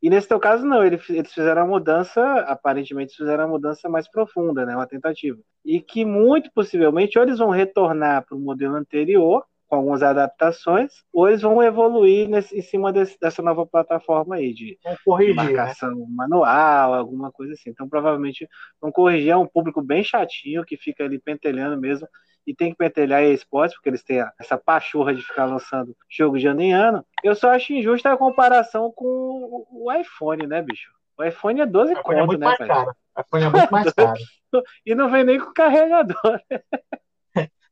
E 0.03 0.11
nesse 0.11 0.27
teu 0.27 0.41
caso, 0.41 0.67
não, 0.67 0.85
eles, 0.85 1.01
fizeram 1.33 1.63
a 1.63 1.67
mudança, 1.67 2.21
aparentemente 2.49 3.15
fizeram 3.17 3.45
a 3.45 3.49
mudança 3.49 3.89
mais 3.89 4.09
profunda, 4.11 4.67
né? 4.67 4.75
Uma 4.75 4.87
tentativa. 4.87 5.39
E 5.65 5.81
que 5.81 6.05
muito 6.05 6.51
possivelmente, 6.53 7.17
ou 7.19 7.25
eles 7.25 7.39
vão 7.39 7.51
retornar 7.51 8.27
para 8.27 8.37
o 8.37 8.41
modelo 8.41 8.75
anterior, 8.75 9.45
com 9.73 9.77
algumas 9.77 10.03
adaptações, 10.03 10.93
ou 11.11 11.27
eles 11.27 11.41
vão 11.41 11.63
evoluir 11.63 12.29
nesse, 12.29 12.59
em 12.59 12.61
cima 12.61 12.93
desse, 12.93 13.19
dessa 13.19 13.41
nova 13.41 13.65
plataforma 13.65 14.35
aí, 14.35 14.53
de, 14.53 14.79
corrigir, 15.03 15.35
de 15.35 15.41
né? 15.41 15.45
marcação 15.45 15.95
né? 15.95 16.07
manual, 16.11 16.93
alguma 16.93 17.33
coisa 17.33 17.55
assim. 17.55 17.71
Então, 17.71 17.89
provavelmente 17.89 18.47
vão 18.79 18.93
corrigir. 18.93 19.31
É 19.31 19.37
um 19.37 19.47
público 19.47 19.81
bem 19.81 20.05
chatinho, 20.05 20.63
que 20.63 20.77
fica 20.77 21.05
ali 21.05 21.19
pentelhando 21.19 21.81
mesmo, 21.81 22.07
e 22.47 22.55
tem 22.55 22.73
que 22.73 22.77
pentelhar 22.77 23.21
a 23.21 23.25
esportes, 23.25 23.75
porque 23.75 23.89
eles 23.89 24.03
têm 24.03 24.23
essa 24.39 24.59
pachorra 24.59 25.15
de 25.15 25.23
ficar 25.23 25.47
lançando 25.47 25.97
jogo 26.07 26.39
de 26.39 26.47
ano 26.47 26.61
em 26.61 26.75
ano. 26.75 27.03
Eu 27.25 27.35
só 27.35 27.49
acho 27.49 27.73
injusta 27.73 28.13
a 28.13 28.17
comparação 28.19 28.93
com 28.95 29.67
o 29.71 29.91
iPhone, 29.91 30.47
né, 30.47 30.61
bicho? 30.61 30.93
O 31.17 31.25
iPhone 31.25 31.63
é 31.63 31.67
12 31.67 31.95
conto, 31.95 32.35
é 32.35 32.37
né, 32.37 32.57
cara? 32.59 32.95
O 33.17 33.21
iPhone 33.23 33.45
é 33.45 33.49
muito 33.49 33.71
mais 33.71 33.93
caro. 33.95 34.21
e 34.85 34.95
não 34.95 35.11
vem 35.11 35.25
nem 35.25 35.41
com 35.41 35.51
carregador. 35.55 36.43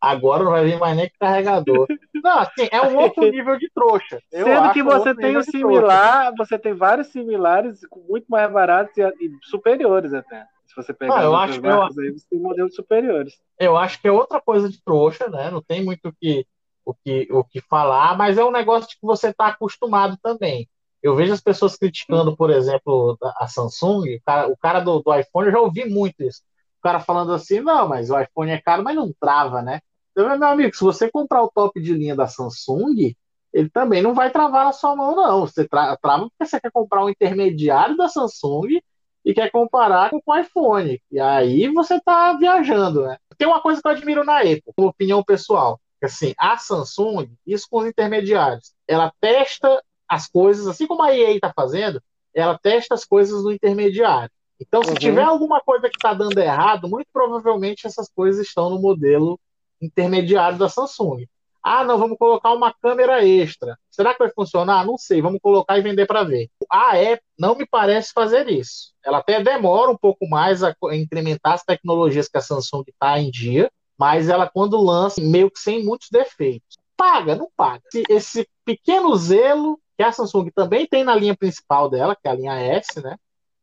Agora 0.00 0.44
não 0.44 0.52
vai 0.52 0.64
vir 0.64 0.78
mais 0.78 0.96
nem 0.96 1.10
carregador. 1.20 1.86
Não, 2.24 2.38
assim, 2.38 2.68
é 2.70 2.80
um 2.82 2.96
outro 2.96 3.22
nível 3.30 3.58
de 3.58 3.70
trouxa. 3.70 4.20
Eu 4.32 4.46
Sendo 4.46 4.72
que 4.72 4.82
você 4.82 5.14
tem 5.14 5.36
o 5.36 5.42
similar, 5.42 6.32
você 6.36 6.58
tem 6.58 6.74
vários 6.74 7.08
similares 7.08 7.80
muito 8.08 8.26
mais 8.28 8.50
baratos 8.50 8.96
e, 8.96 9.02
e 9.02 9.30
superiores 9.42 10.12
até. 10.12 10.46
Se 10.66 10.76
você 10.76 10.94
pegar 10.94 11.18
ah, 11.18 11.22
eu 11.24 11.34
acho, 11.34 11.60
marcas 11.60 11.96
eu, 11.96 12.02
aí, 12.04 12.10
você 12.12 12.26
tem 12.30 12.38
modelos 12.38 12.74
superiores. 12.74 13.34
Eu 13.58 13.76
acho 13.76 14.00
que 14.00 14.06
é 14.06 14.12
outra 14.12 14.40
coisa 14.40 14.68
de 14.68 14.82
trouxa, 14.82 15.28
né? 15.28 15.50
Não 15.50 15.60
tem 15.60 15.84
muito 15.84 16.08
o 16.08 16.12
que, 16.12 16.46
o 16.84 16.94
que, 16.94 17.28
o 17.30 17.42
que 17.44 17.60
falar, 17.60 18.16
mas 18.16 18.38
é 18.38 18.44
um 18.44 18.52
negócio 18.52 18.88
que 18.88 18.98
você 19.02 19.28
está 19.28 19.48
acostumado 19.48 20.16
também. 20.22 20.68
Eu 21.02 21.16
vejo 21.16 21.32
as 21.32 21.40
pessoas 21.40 21.76
criticando, 21.76 22.36
por 22.36 22.50
exemplo, 22.50 23.18
a 23.36 23.48
Samsung, 23.48 24.16
o 24.16 24.22
cara, 24.22 24.48
o 24.48 24.56
cara 24.56 24.80
do, 24.80 25.00
do, 25.00 25.14
iPhone, 25.14 25.46
eu 25.46 25.52
já 25.52 25.60
ouvi 25.60 25.86
muito 25.86 26.22
isso. 26.22 26.42
O 26.78 26.82
cara 26.82 27.00
falando 27.00 27.32
assim, 27.32 27.60
não, 27.60 27.88
mas 27.88 28.10
o 28.10 28.20
iPhone 28.20 28.50
é 28.50 28.60
caro, 28.60 28.84
mas 28.84 28.94
não 28.94 29.12
trava, 29.18 29.62
né? 29.62 29.80
Então, 30.12 30.38
meu 30.38 30.48
amigo, 30.48 30.74
se 30.74 30.82
você 30.82 31.10
comprar 31.10 31.42
o 31.42 31.50
top 31.50 31.80
de 31.80 31.92
linha 31.92 32.16
da 32.16 32.26
Samsung, 32.26 33.14
ele 33.52 33.68
também 33.70 34.02
não 34.02 34.14
vai 34.14 34.30
travar 34.30 34.64
na 34.64 34.72
sua 34.72 34.94
mão, 34.94 35.14
não. 35.14 35.40
Você 35.40 35.66
tra 35.66 35.96
trava 35.96 36.28
porque 36.28 36.46
você 36.46 36.60
quer 36.60 36.70
comprar 36.70 37.04
um 37.04 37.10
intermediário 37.10 37.96
da 37.96 38.08
Samsung 38.08 38.80
e 39.24 39.34
quer 39.34 39.50
comparar 39.50 40.10
com 40.10 40.20
o 40.24 40.38
iPhone. 40.38 41.00
E 41.10 41.20
aí 41.20 41.68
você 41.68 41.96
está 41.96 42.32
viajando, 42.34 43.02
né? 43.02 43.18
Tem 43.36 43.46
uma 43.46 43.60
coisa 43.60 43.80
que 43.80 43.88
eu 43.88 43.92
admiro 43.92 44.24
na 44.24 44.38
Apple, 44.40 44.62
como 44.76 44.88
opinião 44.88 45.22
pessoal. 45.22 45.80
Assim, 46.02 46.34
a 46.38 46.56
Samsung, 46.56 47.30
isso 47.46 47.66
com 47.70 47.80
os 47.80 47.86
intermediários, 47.86 48.72
ela 48.88 49.12
testa 49.20 49.82
as 50.08 50.26
coisas, 50.26 50.66
assim 50.66 50.86
como 50.86 51.02
a 51.02 51.14
EA 51.14 51.34
está 51.34 51.52
fazendo, 51.54 52.02
ela 52.34 52.58
testa 52.58 52.94
as 52.94 53.04
coisas 53.04 53.44
no 53.44 53.52
intermediário. 53.52 54.30
Então, 54.58 54.82
se 54.82 54.90
uhum. 54.90 54.96
tiver 54.96 55.22
alguma 55.22 55.60
coisa 55.60 55.88
que 55.88 55.96
está 55.96 56.14
dando 56.14 56.38
errado, 56.38 56.88
muito 56.88 57.06
provavelmente 57.12 57.86
essas 57.86 58.08
coisas 58.10 58.46
estão 58.46 58.70
no 58.70 58.80
modelo 58.80 59.38
intermediário 59.80 60.58
da 60.58 60.68
Samsung. 60.68 61.26
Ah, 61.62 61.84
não, 61.84 61.98
vamos 61.98 62.16
colocar 62.16 62.52
uma 62.52 62.72
câmera 62.72 63.24
extra. 63.24 63.78
Será 63.90 64.12
que 64.14 64.18
vai 64.18 64.30
funcionar? 64.30 64.84
Não 64.86 64.96
sei, 64.96 65.20
vamos 65.20 65.40
colocar 65.42 65.78
e 65.78 65.82
vender 65.82 66.06
para 66.06 66.24
ver. 66.24 66.48
A 66.70 66.92
Apple 66.92 67.20
não 67.38 67.54
me 67.54 67.66
parece 67.66 68.12
fazer 68.14 68.48
isso. 68.48 68.92
Ela 69.04 69.18
até 69.18 69.42
demora 69.42 69.90
um 69.90 69.96
pouco 69.96 70.26
mais 70.26 70.62
a 70.62 70.74
incrementar 70.92 71.54
as 71.54 71.62
tecnologias 71.62 72.28
que 72.28 72.38
a 72.38 72.40
Samsung 72.40 72.84
está 72.88 73.18
em 73.18 73.30
dia, 73.30 73.70
mas 73.98 74.30
ela, 74.30 74.48
quando 74.48 74.80
lança, 74.80 75.20
meio 75.20 75.50
que 75.50 75.58
sem 75.58 75.84
muitos 75.84 76.08
defeitos. 76.10 76.78
Paga, 76.96 77.34
não 77.34 77.50
paga. 77.54 77.82
Esse 78.08 78.48
pequeno 78.64 79.14
zelo 79.16 79.78
que 79.96 80.02
a 80.02 80.12
Samsung 80.12 80.50
também 80.54 80.86
tem 80.86 81.04
na 81.04 81.14
linha 81.14 81.36
principal 81.36 81.90
dela, 81.90 82.16
que 82.16 82.26
é 82.26 82.30
a 82.30 82.34
linha 82.34 82.54
S, 82.54 83.02
né? 83.02 83.16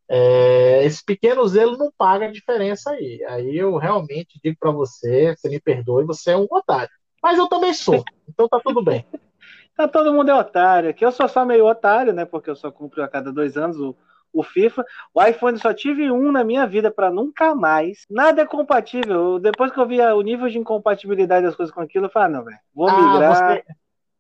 É, 0.10 0.86
esse 0.86 1.04
pequeno 1.04 1.46
zelo 1.48 1.78
não 1.78 1.92
paga 1.98 2.26
a 2.26 2.32
diferença 2.32 2.92
aí. 2.92 3.24
Aí 3.26 3.58
eu 3.58 3.76
realmente 3.78 4.40
digo 4.44 4.58
para 4.60 4.72
você, 4.72 5.36
você 5.36 5.50
me 5.50 5.60
perdoe, 5.60 6.06
você 6.06 6.32
é 6.32 6.38
um 6.38 6.48
otário. 6.50 6.90
Mas 7.22 7.38
eu 7.38 7.48
também 7.48 7.74
sou, 7.74 8.04
então 8.28 8.48
tá 8.48 8.60
tudo 8.64 8.84
bem. 8.84 9.06
tá 9.76 9.88
todo 9.88 10.14
mundo 10.14 10.30
é 10.30 10.36
otário. 10.36 10.90
Aqui 10.90 11.06
eu 11.06 11.12
sou 11.12 11.28
só 11.28 11.46
meio 11.46 11.66
otário, 11.66 12.14
né? 12.14 12.26
Porque 12.26 12.50
eu 12.50 12.56
só 12.56 12.72
compro 12.72 13.04
a 13.04 13.08
cada 13.08 13.32
dois 13.34 13.58
anos 13.58 13.78
o, 13.80 13.96
o 14.32 14.44
FIFA. 14.44 14.86
O 15.14 15.24
iPhone 15.24 15.58
só 15.60 15.74
tive 15.74 16.10
um 16.12 16.32
na 16.32 16.44
minha 16.44 16.66
vida 16.66 16.90
para 16.90 17.12
nunca 17.12 17.54
mais. 17.54 18.06
Nada 18.10 18.44
é 18.44 18.46
compatível. 18.46 19.40
Depois 19.40 19.72
que 19.72 19.80
eu 19.80 19.88
vi 19.88 20.00
o 20.00 20.22
nível 20.22 20.48
de 20.48 20.58
incompatibilidade 20.58 21.46
das 21.46 21.56
coisas 21.56 21.74
com 21.74 21.82
aquilo, 21.82 22.06
eu 22.06 22.10
falei, 22.10 22.28
ah, 22.28 22.38
não, 22.38 22.46
velho, 22.46 22.58
vou 22.74 22.88
ah, 22.88 23.14
migrar. 23.14 23.36
Você 23.36 23.64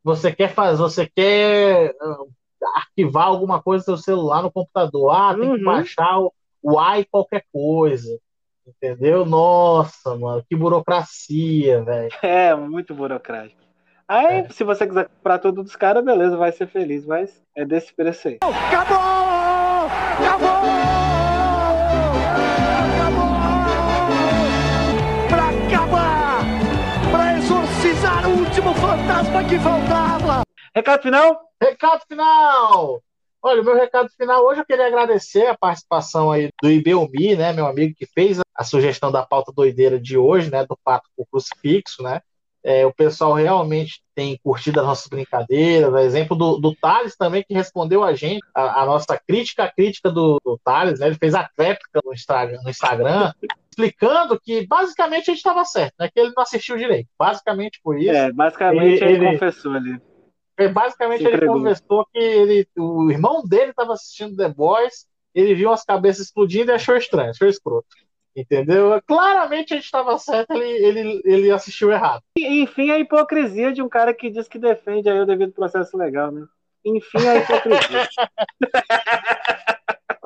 você 0.07 0.31
quer 0.31 0.53
fazer, 0.53 0.77
você 0.77 1.05
quer 1.05 1.93
arquivar 2.75 3.27
alguma 3.27 3.61
coisa 3.61 3.83
do 3.83 3.85
seu 3.85 3.97
celular 3.97 4.41
no 4.41 4.51
computador. 4.51 5.09
Ah, 5.11 5.35
tem 5.35 5.49
uhum. 5.49 5.57
que 5.57 5.63
baixar 5.63 6.19
o, 6.19 6.33
o 6.61 6.79
AI 6.79 7.05
qualquer 7.05 7.43
coisa. 7.51 8.17
Entendeu? 8.65 9.25
Nossa, 9.25 10.15
mano, 10.15 10.43
que 10.47 10.55
burocracia, 10.55 11.83
velho. 11.83 12.09
É, 12.21 12.53
muito 12.53 12.93
burocrático. 12.93 13.61
Aí, 14.07 14.39
é. 14.39 14.49
se 14.49 14.63
você 14.63 14.87
quiser 14.87 15.07
comprar 15.09 15.39
tudo 15.39 15.63
dos 15.63 15.75
caras, 15.75 16.03
beleza, 16.03 16.37
vai 16.37 16.51
ser 16.51 16.67
feliz, 16.67 17.05
mas 17.05 17.41
é 17.55 17.65
desse 17.65 17.93
preço 17.93 18.29
aí. 18.29 18.39
Acabou! 18.41 18.97
Acabou! 20.25 20.57
fantasma 29.17 29.43
que 29.43 29.59
faltava. 29.59 30.41
Recado 30.75 31.01
final? 31.01 31.46
Recado 31.61 32.01
final! 32.07 33.01
Olha, 33.41 33.61
o 33.61 33.65
meu 33.65 33.75
recado 33.75 34.09
final 34.17 34.45
hoje 34.45 34.61
eu 34.61 34.65
queria 34.65 34.87
agradecer 34.87 35.47
a 35.47 35.57
participação 35.57 36.31
aí 36.31 36.49
do 36.61 36.69
Ibelmi, 36.69 37.35
né, 37.35 37.53
meu 37.53 37.65
amigo 37.65 37.95
que 37.95 38.05
fez 38.05 38.39
a 38.53 38.63
sugestão 38.63 39.11
da 39.11 39.25
pauta 39.25 39.51
doideira 39.51 39.99
de 39.99 40.17
hoje, 40.17 40.51
né, 40.51 40.65
do 40.65 40.77
pato 40.83 41.09
com 41.15 41.25
crucifixo, 41.25 42.03
né? 42.03 42.21
É, 42.63 42.85
o 42.85 42.93
pessoal 42.93 43.33
realmente 43.33 44.01
tem 44.13 44.37
curtido 44.43 44.81
as 44.81 44.85
nossas 44.85 45.07
brincadeiras. 45.07 45.89
O 45.89 45.97
exemplo 45.99 46.35
do, 46.35 46.57
do 46.57 46.75
Thales 46.75 47.15
também, 47.15 47.41
que 47.47 47.53
respondeu 47.53 48.03
a 48.03 48.13
gente, 48.13 48.45
a, 48.53 48.81
a 48.81 48.85
nossa 48.85 49.17
crítica, 49.25 49.63
a 49.63 49.71
crítica 49.71 50.11
do, 50.11 50.37
do 50.43 50.59
Thales, 50.65 50.99
né? 50.99 51.07
Ele 51.07 51.15
fez 51.15 51.33
a 51.33 51.49
réplica 51.57 52.01
no 52.03 52.13
Instagram, 52.13 52.59
no 52.61 52.69
Instagram 52.69 53.31
explicando 53.71 54.37
que 54.39 54.65
basicamente 54.67 55.29
a 55.29 55.33
gente 55.33 55.37
estava 55.37 55.63
certo, 55.63 55.93
né? 55.99 56.09
Que 56.13 56.19
ele 56.19 56.33
não 56.35 56.43
assistiu 56.43 56.75
direito. 56.75 57.07
Basicamente 57.17 57.79
por 57.81 57.97
isso. 57.97 58.11
É, 58.11 58.33
basicamente 58.33 59.01
ele, 59.01 59.13
ele 59.13 59.31
confessou 59.33 59.73
ali. 59.73 60.01
É, 60.57 60.67
basicamente 60.67 61.23
ele 61.23 61.45
confessou 61.45 62.05
que 62.11 62.17
ele, 62.17 62.67
o 62.77 63.11
irmão 63.11 63.43
dele 63.43 63.71
estava 63.71 63.93
assistindo 63.93 64.35
The 64.35 64.49
Boys, 64.49 65.05
ele 65.33 65.53
viu 65.53 65.71
as 65.71 65.83
cabeças 65.83 66.25
explodindo 66.25 66.71
e 66.71 66.73
achou 66.73 66.97
estranho, 66.97 67.29
achou 67.29 67.47
escroto. 67.47 67.87
Entendeu? 68.35 69.01
Claramente 69.07 69.73
a 69.73 69.77
gente 69.77 69.85
estava 69.85 70.17
certo, 70.17 70.53
ele, 70.53 70.85
ele, 70.85 71.21
ele 71.25 71.51
assistiu 71.51 71.91
errado. 71.91 72.21
E, 72.37 72.61
enfim, 72.61 72.91
a 72.91 72.99
hipocrisia 72.99 73.73
de 73.73 73.81
um 73.81 73.89
cara 73.89 74.13
que 74.13 74.29
diz 74.29 74.47
que 74.47 74.59
defende 74.59 75.09
aí 75.09 75.19
o 75.19 75.25
devido 75.25 75.53
processo 75.53 75.97
legal, 75.97 76.31
né? 76.31 76.45
Enfim, 76.85 77.27
a 77.27 77.37
hipocrisia. 77.37 78.07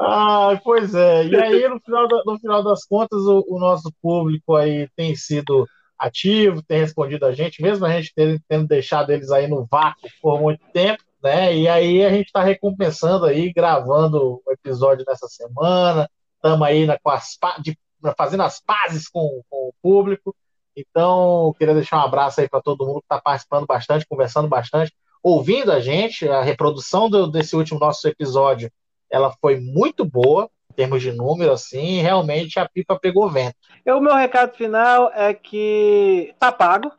Ah, 0.03 0.59
pois 0.63 0.95
é. 0.95 1.27
E 1.27 1.35
aí, 1.35 1.69
no 1.69 1.79
final, 1.79 2.07
da, 2.07 2.23
no 2.25 2.39
final 2.39 2.63
das 2.63 2.83
contas, 2.85 3.21
o, 3.21 3.45
o, 3.47 3.59
nosso 3.59 3.93
público 4.01 4.55
aí 4.55 4.89
tem 4.95 5.15
sido 5.15 5.67
ativo, 6.01 6.63
tem 6.63 6.79
respondido 6.79 7.25
a 7.25 7.31
gente, 7.31 7.61
mesmo 7.61 7.85
a 7.85 7.91
gente 7.91 8.11
tendo, 8.15 8.41
tendo 8.49 8.67
deixado 8.67 9.11
eles 9.11 9.29
aí 9.29 9.47
no 9.47 9.65
vácuo 9.69 10.09
por 10.19 10.41
muito 10.41 10.65
tempo, 10.73 11.03
né? 11.23 11.55
E 11.55 11.67
aí 11.67 12.03
a 12.03 12.09
gente 12.09 12.25
está 12.25 12.41
recompensando 12.41 13.25
aí, 13.25 13.53
gravando 13.53 14.41
o 14.43 14.51
episódio 14.51 15.05
dessa 15.05 15.27
semana, 15.27 16.09
estamos 16.35 16.67
aí 16.67 16.87
na, 16.87 16.97
com 16.97 17.11
as, 17.11 17.37
de, 17.61 17.77
fazendo 18.17 18.41
as 18.41 18.59
pazes 18.59 19.07
com, 19.07 19.43
com 19.47 19.69
o 19.69 19.73
público. 19.81 20.35
Então, 20.75 21.53
queria 21.59 21.75
deixar 21.75 21.97
um 21.97 22.05
abraço 22.05 22.41
aí 22.41 22.49
para 22.49 22.61
todo 22.61 22.85
mundo 22.85 23.01
que 23.01 23.05
está 23.05 23.21
participando 23.21 23.67
bastante, 23.67 24.07
conversando 24.07 24.47
bastante, 24.47 24.91
ouvindo 25.21 25.71
a 25.71 25.79
gente. 25.79 26.27
A 26.27 26.41
reprodução 26.41 27.09
do, 27.09 27.27
desse 27.27 27.55
último 27.55 27.79
nosso 27.79 28.07
episódio 28.07 28.71
ela 29.11 29.31
foi 29.39 29.59
muito 29.59 30.03
boa 30.03 30.49
em 30.71 30.73
termos 30.73 31.01
de 31.01 31.11
número, 31.11 31.51
assim, 31.51 32.01
realmente 32.01 32.57
a 32.59 32.67
pipa 32.67 32.97
pegou 32.97 33.29
vento. 33.29 33.55
O 33.85 33.99
meu 33.99 34.15
recado 34.15 34.55
final 34.55 35.11
é 35.13 35.33
que 35.33 36.33
tá 36.39 36.51
pago. 36.51 36.91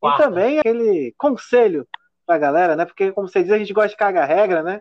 Quarta. 0.00 0.22
E 0.22 0.24
também 0.24 0.58
aquele 0.58 1.14
conselho 1.18 1.86
pra 2.26 2.38
galera, 2.38 2.74
né? 2.74 2.84
Porque, 2.84 3.12
como 3.12 3.28
você 3.28 3.42
diz, 3.42 3.52
a 3.52 3.58
gente 3.58 3.72
gosta 3.72 3.90
de 3.90 3.96
cagar 3.96 4.26
regra, 4.26 4.62
né? 4.62 4.80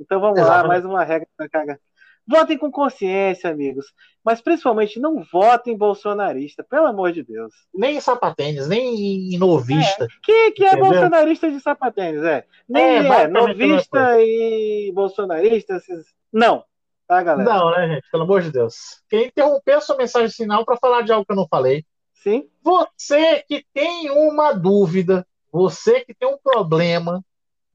Então 0.00 0.20
vamos 0.20 0.38
Exatamente. 0.38 0.62
lá, 0.62 0.68
mais 0.68 0.84
uma 0.84 1.04
regra 1.04 1.28
para 1.36 1.48
cagar. 1.48 1.78
Votem 2.26 2.56
com 2.56 2.70
consciência, 2.70 3.50
amigos. 3.50 3.86
Mas 4.24 4.40
principalmente 4.40 5.00
não 5.00 5.24
votem 5.30 5.76
bolsonarista, 5.76 6.64
pelo 6.64 6.86
amor 6.86 7.12
de 7.12 7.22
Deus. 7.24 7.52
Nem 7.74 7.96
em 7.96 8.00
sapatênis, 8.00 8.68
nem 8.68 9.34
em 9.34 9.38
novista. 9.38 10.04
É. 10.04 10.08
Que, 10.22 10.52
que 10.52 10.64
é 10.64 10.76
bolsonarista 10.76 11.50
de 11.50 11.60
sapatênis? 11.60 12.22
É. 12.22 12.44
Nem 12.68 13.10
é, 13.10 13.22
é 13.22 13.28
novista 13.28 14.16
e 14.20 14.92
bolsonarista. 14.94 15.76
Esses... 15.76 16.06
Não. 16.32 16.64
Tá, 17.12 17.22
galera? 17.22 17.50
Não, 17.50 17.70
né, 17.72 17.88
gente? 17.88 18.10
Pelo 18.10 18.22
amor 18.22 18.40
de 18.40 18.50
Deus. 18.50 19.02
Quem 19.08 19.26
interrompeu 19.26 19.80
sua 19.82 19.98
mensagem 19.98 20.30
final 20.30 20.64
para 20.64 20.78
falar 20.78 21.02
de 21.02 21.12
algo 21.12 21.26
que 21.26 21.32
eu 21.32 21.36
não 21.36 21.46
falei. 21.46 21.84
Sim. 22.14 22.48
Você 22.62 23.42
que 23.46 23.66
tem 23.74 24.10
uma 24.10 24.52
dúvida, 24.52 25.26
você 25.52 26.00
que 26.00 26.14
tem 26.14 26.26
um 26.26 26.38
problema, 26.42 27.22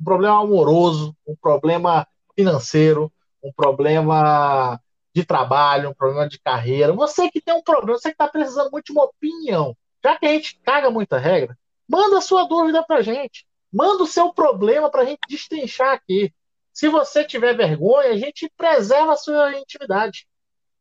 um 0.02 0.04
problema 0.04 0.42
amoroso, 0.42 1.16
um 1.28 1.36
problema 1.36 2.08
financeiro, 2.36 3.12
um 3.44 3.52
problema 3.54 4.80
de 5.14 5.24
trabalho, 5.24 5.92
um 5.92 5.94
problema 5.94 6.28
de 6.28 6.40
carreira, 6.40 6.92
você 6.94 7.30
que 7.30 7.40
tem 7.40 7.54
um 7.54 7.62
problema, 7.62 8.00
você 8.00 8.10
que 8.10 8.16
está 8.16 8.28
precisando 8.28 8.72
muito 8.72 8.86
de 8.86 8.92
uma 8.94 9.04
opinião, 9.04 9.76
já 10.04 10.18
que 10.18 10.26
a 10.26 10.30
gente 10.30 10.60
caga 10.64 10.90
muita 10.90 11.20
regra, 11.20 11.56
Manda 11.88 12.18
a 12.18 12.22
sua 12.22 12.44
dúvida 12.44 12.84
para 12.84 12.98
a 12.98 13.02
gente. 13.02 13.46
Manda 13.72 14.04
o 14.04 14.08
seu 14.08 14.34
problema 14.34 14.90
para 14.90 15.04
a 15.04 15.06
gente 15.06 15.20
destrinchar 15.30 15.94
aqui. 15.94 16.34
Se 16.78 16.90
você 16.90 17.26
tiver 17.26 17.58
vergonha, 17.58 18.12
a 18.12 18.18
gente 18.18 18.54
preserva 18.56 19.14
a 19.14 19.18
sua 19.18 19.58
intimidade. 19.58 20.28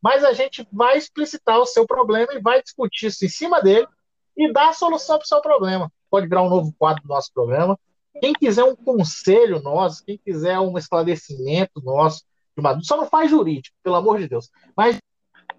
Mas 0.02 0.23
a 0.24 0.35
gente 0.35 0.68
vai 0.70 0.98
explicitar 0.98 1.59
o 1.59 1.64
seu 1.64 1.86
problema 1.86 2.35
e 2.35 2.39
vai 2.39 2.62
discutir 2.62 3.06
isso 3.06 3.24
em 3.24 3.31
cima 3.31 3.62
dele 3.62 3.89
e 4.36 4.52
dar 4.52 4.68
a 4.68 4.73
solução 4.74 5.16
para 5.16 5.24
o 5.24 5.27
seu 5.27 5.40
problema. 5.40 5.90
Pode 6.10 6.28
virar 6.28 6.43
um 6.43 6.51
novo 6.51 6.70
quadro 6.78 7.02
do 7.02 7.09
nosso 7.09 7.32
programa. 7.32 7.81
Quem 8.20 8.35
quiser 8.35 8.64
um 8.64 8.77
conselho 8.77 9.62
nosso, 9.62 10.05
quem 10.05 10.18
quiser 10.18 10.60
um 10.60 10.77
esclarecimento 10.77 11.81
nosso, 11.82 12.24
só 12.82 12.98
não 12.98 13.06
faz 13.06 13.31
jurídico, 13.31 13.74
pelo 13.82 13.97
amor 13.97 14.18
de 14.18 14.28
Deus. 14.28 14.51
Mas 14.77 14.98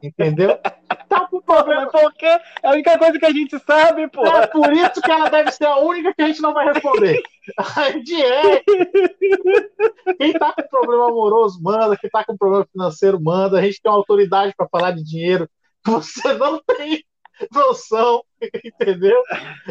Entendeu? 0.02 0.58
Tá 1.10 1.26
com 1.26 1.42
problema. 1.42 1.88
Porque 1.88 2.26
é 2.26 2.42
a 2.64 2.72
única 2.72 2.98
coisa 2.98 3.18
que 3.18 3.26
a 3.26 3.32
gente 3.32 3.58
sabe, 3.60 4.10
pô. 4.10 4.26
É 4.26 4.46
por 4.46 4.74
isso 4.74 5.02
que 5.02 5.10
ela 5.10 5.30
deve 5.30 5.52
ser 5.52 5.66
a 5.66 5.78
única 5.78 6.14
que 6.14 6.22
a 6.22 6.28
gente 6.28 6.42
não 6.42 6.54
vai 6.54 6.66
responder. 6.66 7.22
A 7.58 7.92
gente 7.92 8.22
é. 8.22 8.62
Quem 10.18 10.34
tá 10.34 10.52
com 10.52 10.68
problema 10.68 11.08
amoroso, 11.08 11.64
manda. 11.64 11.96
Quem 11.96 12.10
tá 12.10 12.26
com 12.26 12.36
problema 12.36 12.68
financeiro, 12.70 13.22
manda. 13.22 13.58
A 13.58 13.62
gente 13.62 13.82
tem 13.82 13.90
uma 13.90 13.98
autoridade 13.98 14.54
para 14.58 14.68
falar 14.68 14.92
de 14.92 15.02
dinheiro. 15.02 15.50
Você 15.86 16.34
não 16.34 16.62
tem 16.62 17.06
noção, 17.54 18.22
entendeu? 18.66 19.22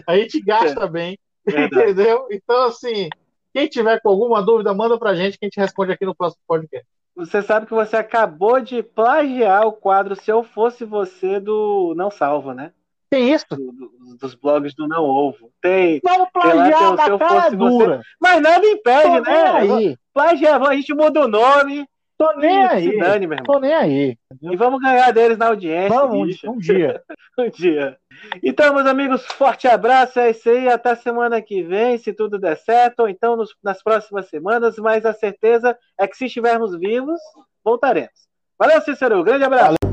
A 0.06 0.16
gente 0.16 0.40
gasta 0.40 0.84
é. 0.84 0.88
bem, 0.88 1.18
Verdade. 1.44 1.90
entendeu? 1.90 2.26
Então, 2.30 2.64
assim, 2.64 3.10
quem 3.52 3.68
tiver 3.68 4.00
com 4.00 4.08
alguma 4.08 4.42
dúvida, 4.42 4.72
manda 4.72 4.98
pra 4.98 5.14
gente 5.14 5.38
que 5.38 5.44
a 5.44 5.48
gente 5.48 5.60
responde 5.60 5.92
aqui 5.92 6.06
no 6.06 6.14
próximo 6.14 6.42
podcast. 6.46 6.86
Você 7.16 7.40
sabe 7.40 7.66
que 7.66 7.72
você 7.72 7.96
acabou 7.96 8.60
de 8.60 8.82
plagiar 8.82 9.66
o 9.66 9.72
quadro 9.72 10.14
Se 10.14 10.30
Eu 10.30 10.42
Fosse 10.42 10.84
Você 10.84 11.40
do 11.40 11.94
Não 11.96 12.10
Salvo, 12.10 12.52
né? 12.52 12.72
Tem 13.08 13.32
isso? 13.32 13.46
Do, 13.50 13.72
do, 13.72 14.16
dos 14.20 14.34
blogs 14.34 14.74
do 14.74 14.86
Não 14.86 15.04
Ovo. 15.04 15.50
Tem. 15.62 16.00
Vamos 16.04 16.28
plagiar 16.30 16.94
lá, 16.94 17.04
tem 17.04 17.14
o, 17.14 17.18
Se 17.18 17.24
Eu 17.24 17.28
Fosse 17.28 17.56
dura. 17.56 17.96
Você. 17.96 18.08
Mas 18.20 18.42
nada 18.42 18.66
impede, 18.66 19.16
Tô 19.16 19.20
né? 19.22 19.42
Aí. 19.50 19.96
Plagiar, 20.12 20.62
a 20.62 20.74
gente 20.74 20.94
muda 20.94 21.24
o 21.24 21.28
nome. 21.28 21.86
Tô 22.18 22.32
nem 22.36 22.66
aí. 22.66 22.98
Dane, 22.98 23.26
meu 23.26 23.38
irmão. 23.38 23.54
Tô 23.54 23.60
nem 23.60 23.74
aí. 23.74 24.18
E 24.42 24.56
vamos 24.56 24.80
ganhar 24.80 25.12
deles 25.12 25.38
na 25.38 25.48
audiência. 25.48 25.98
Vamos, 25.98 26.42
um 26.44 26.58
dia. 26.58 27.02
um 27.38 27.48
dia. 27.50 27.98
Então, 28.42 28.74
meus 28.74 28.86
amigos, 28.86 29.24
forte 29.26 29.66
abraço. 29.66 30.18
É 30.18 30.30
isso 30.30 30.48
aí. 30.48 30.68
Até 30.68 30.94
semana 30.94 31.40
que 31.40 31.62
vem, 31.62 31.98
se 31.98 32.12
tudo 32.12 32.38
der 32.38 32.56
certo. 32.56 33.00
Ou 33.00 33.08
então 33.08 33.36
nos, 33.36 33.54
nas 33.62 33.82
próximas 33.82 34.28
semanas. 34.28 34.76
Mas 34.78 35.04
a 35.04 35.12
certeza 35.12 35.76
é 35.98 36.06
que 36.06 36.16
se 36.16 36.26
estivermos 36.26 36.78
vivos, 36.78 37.20
voltaremos. 37.64 38.26
Valeu, 38.58 38.80
Cícero. 38.80 39.22
Grande 39.22 39.44
abraço. 39.44 39.76
Valeu. 39.80 39.85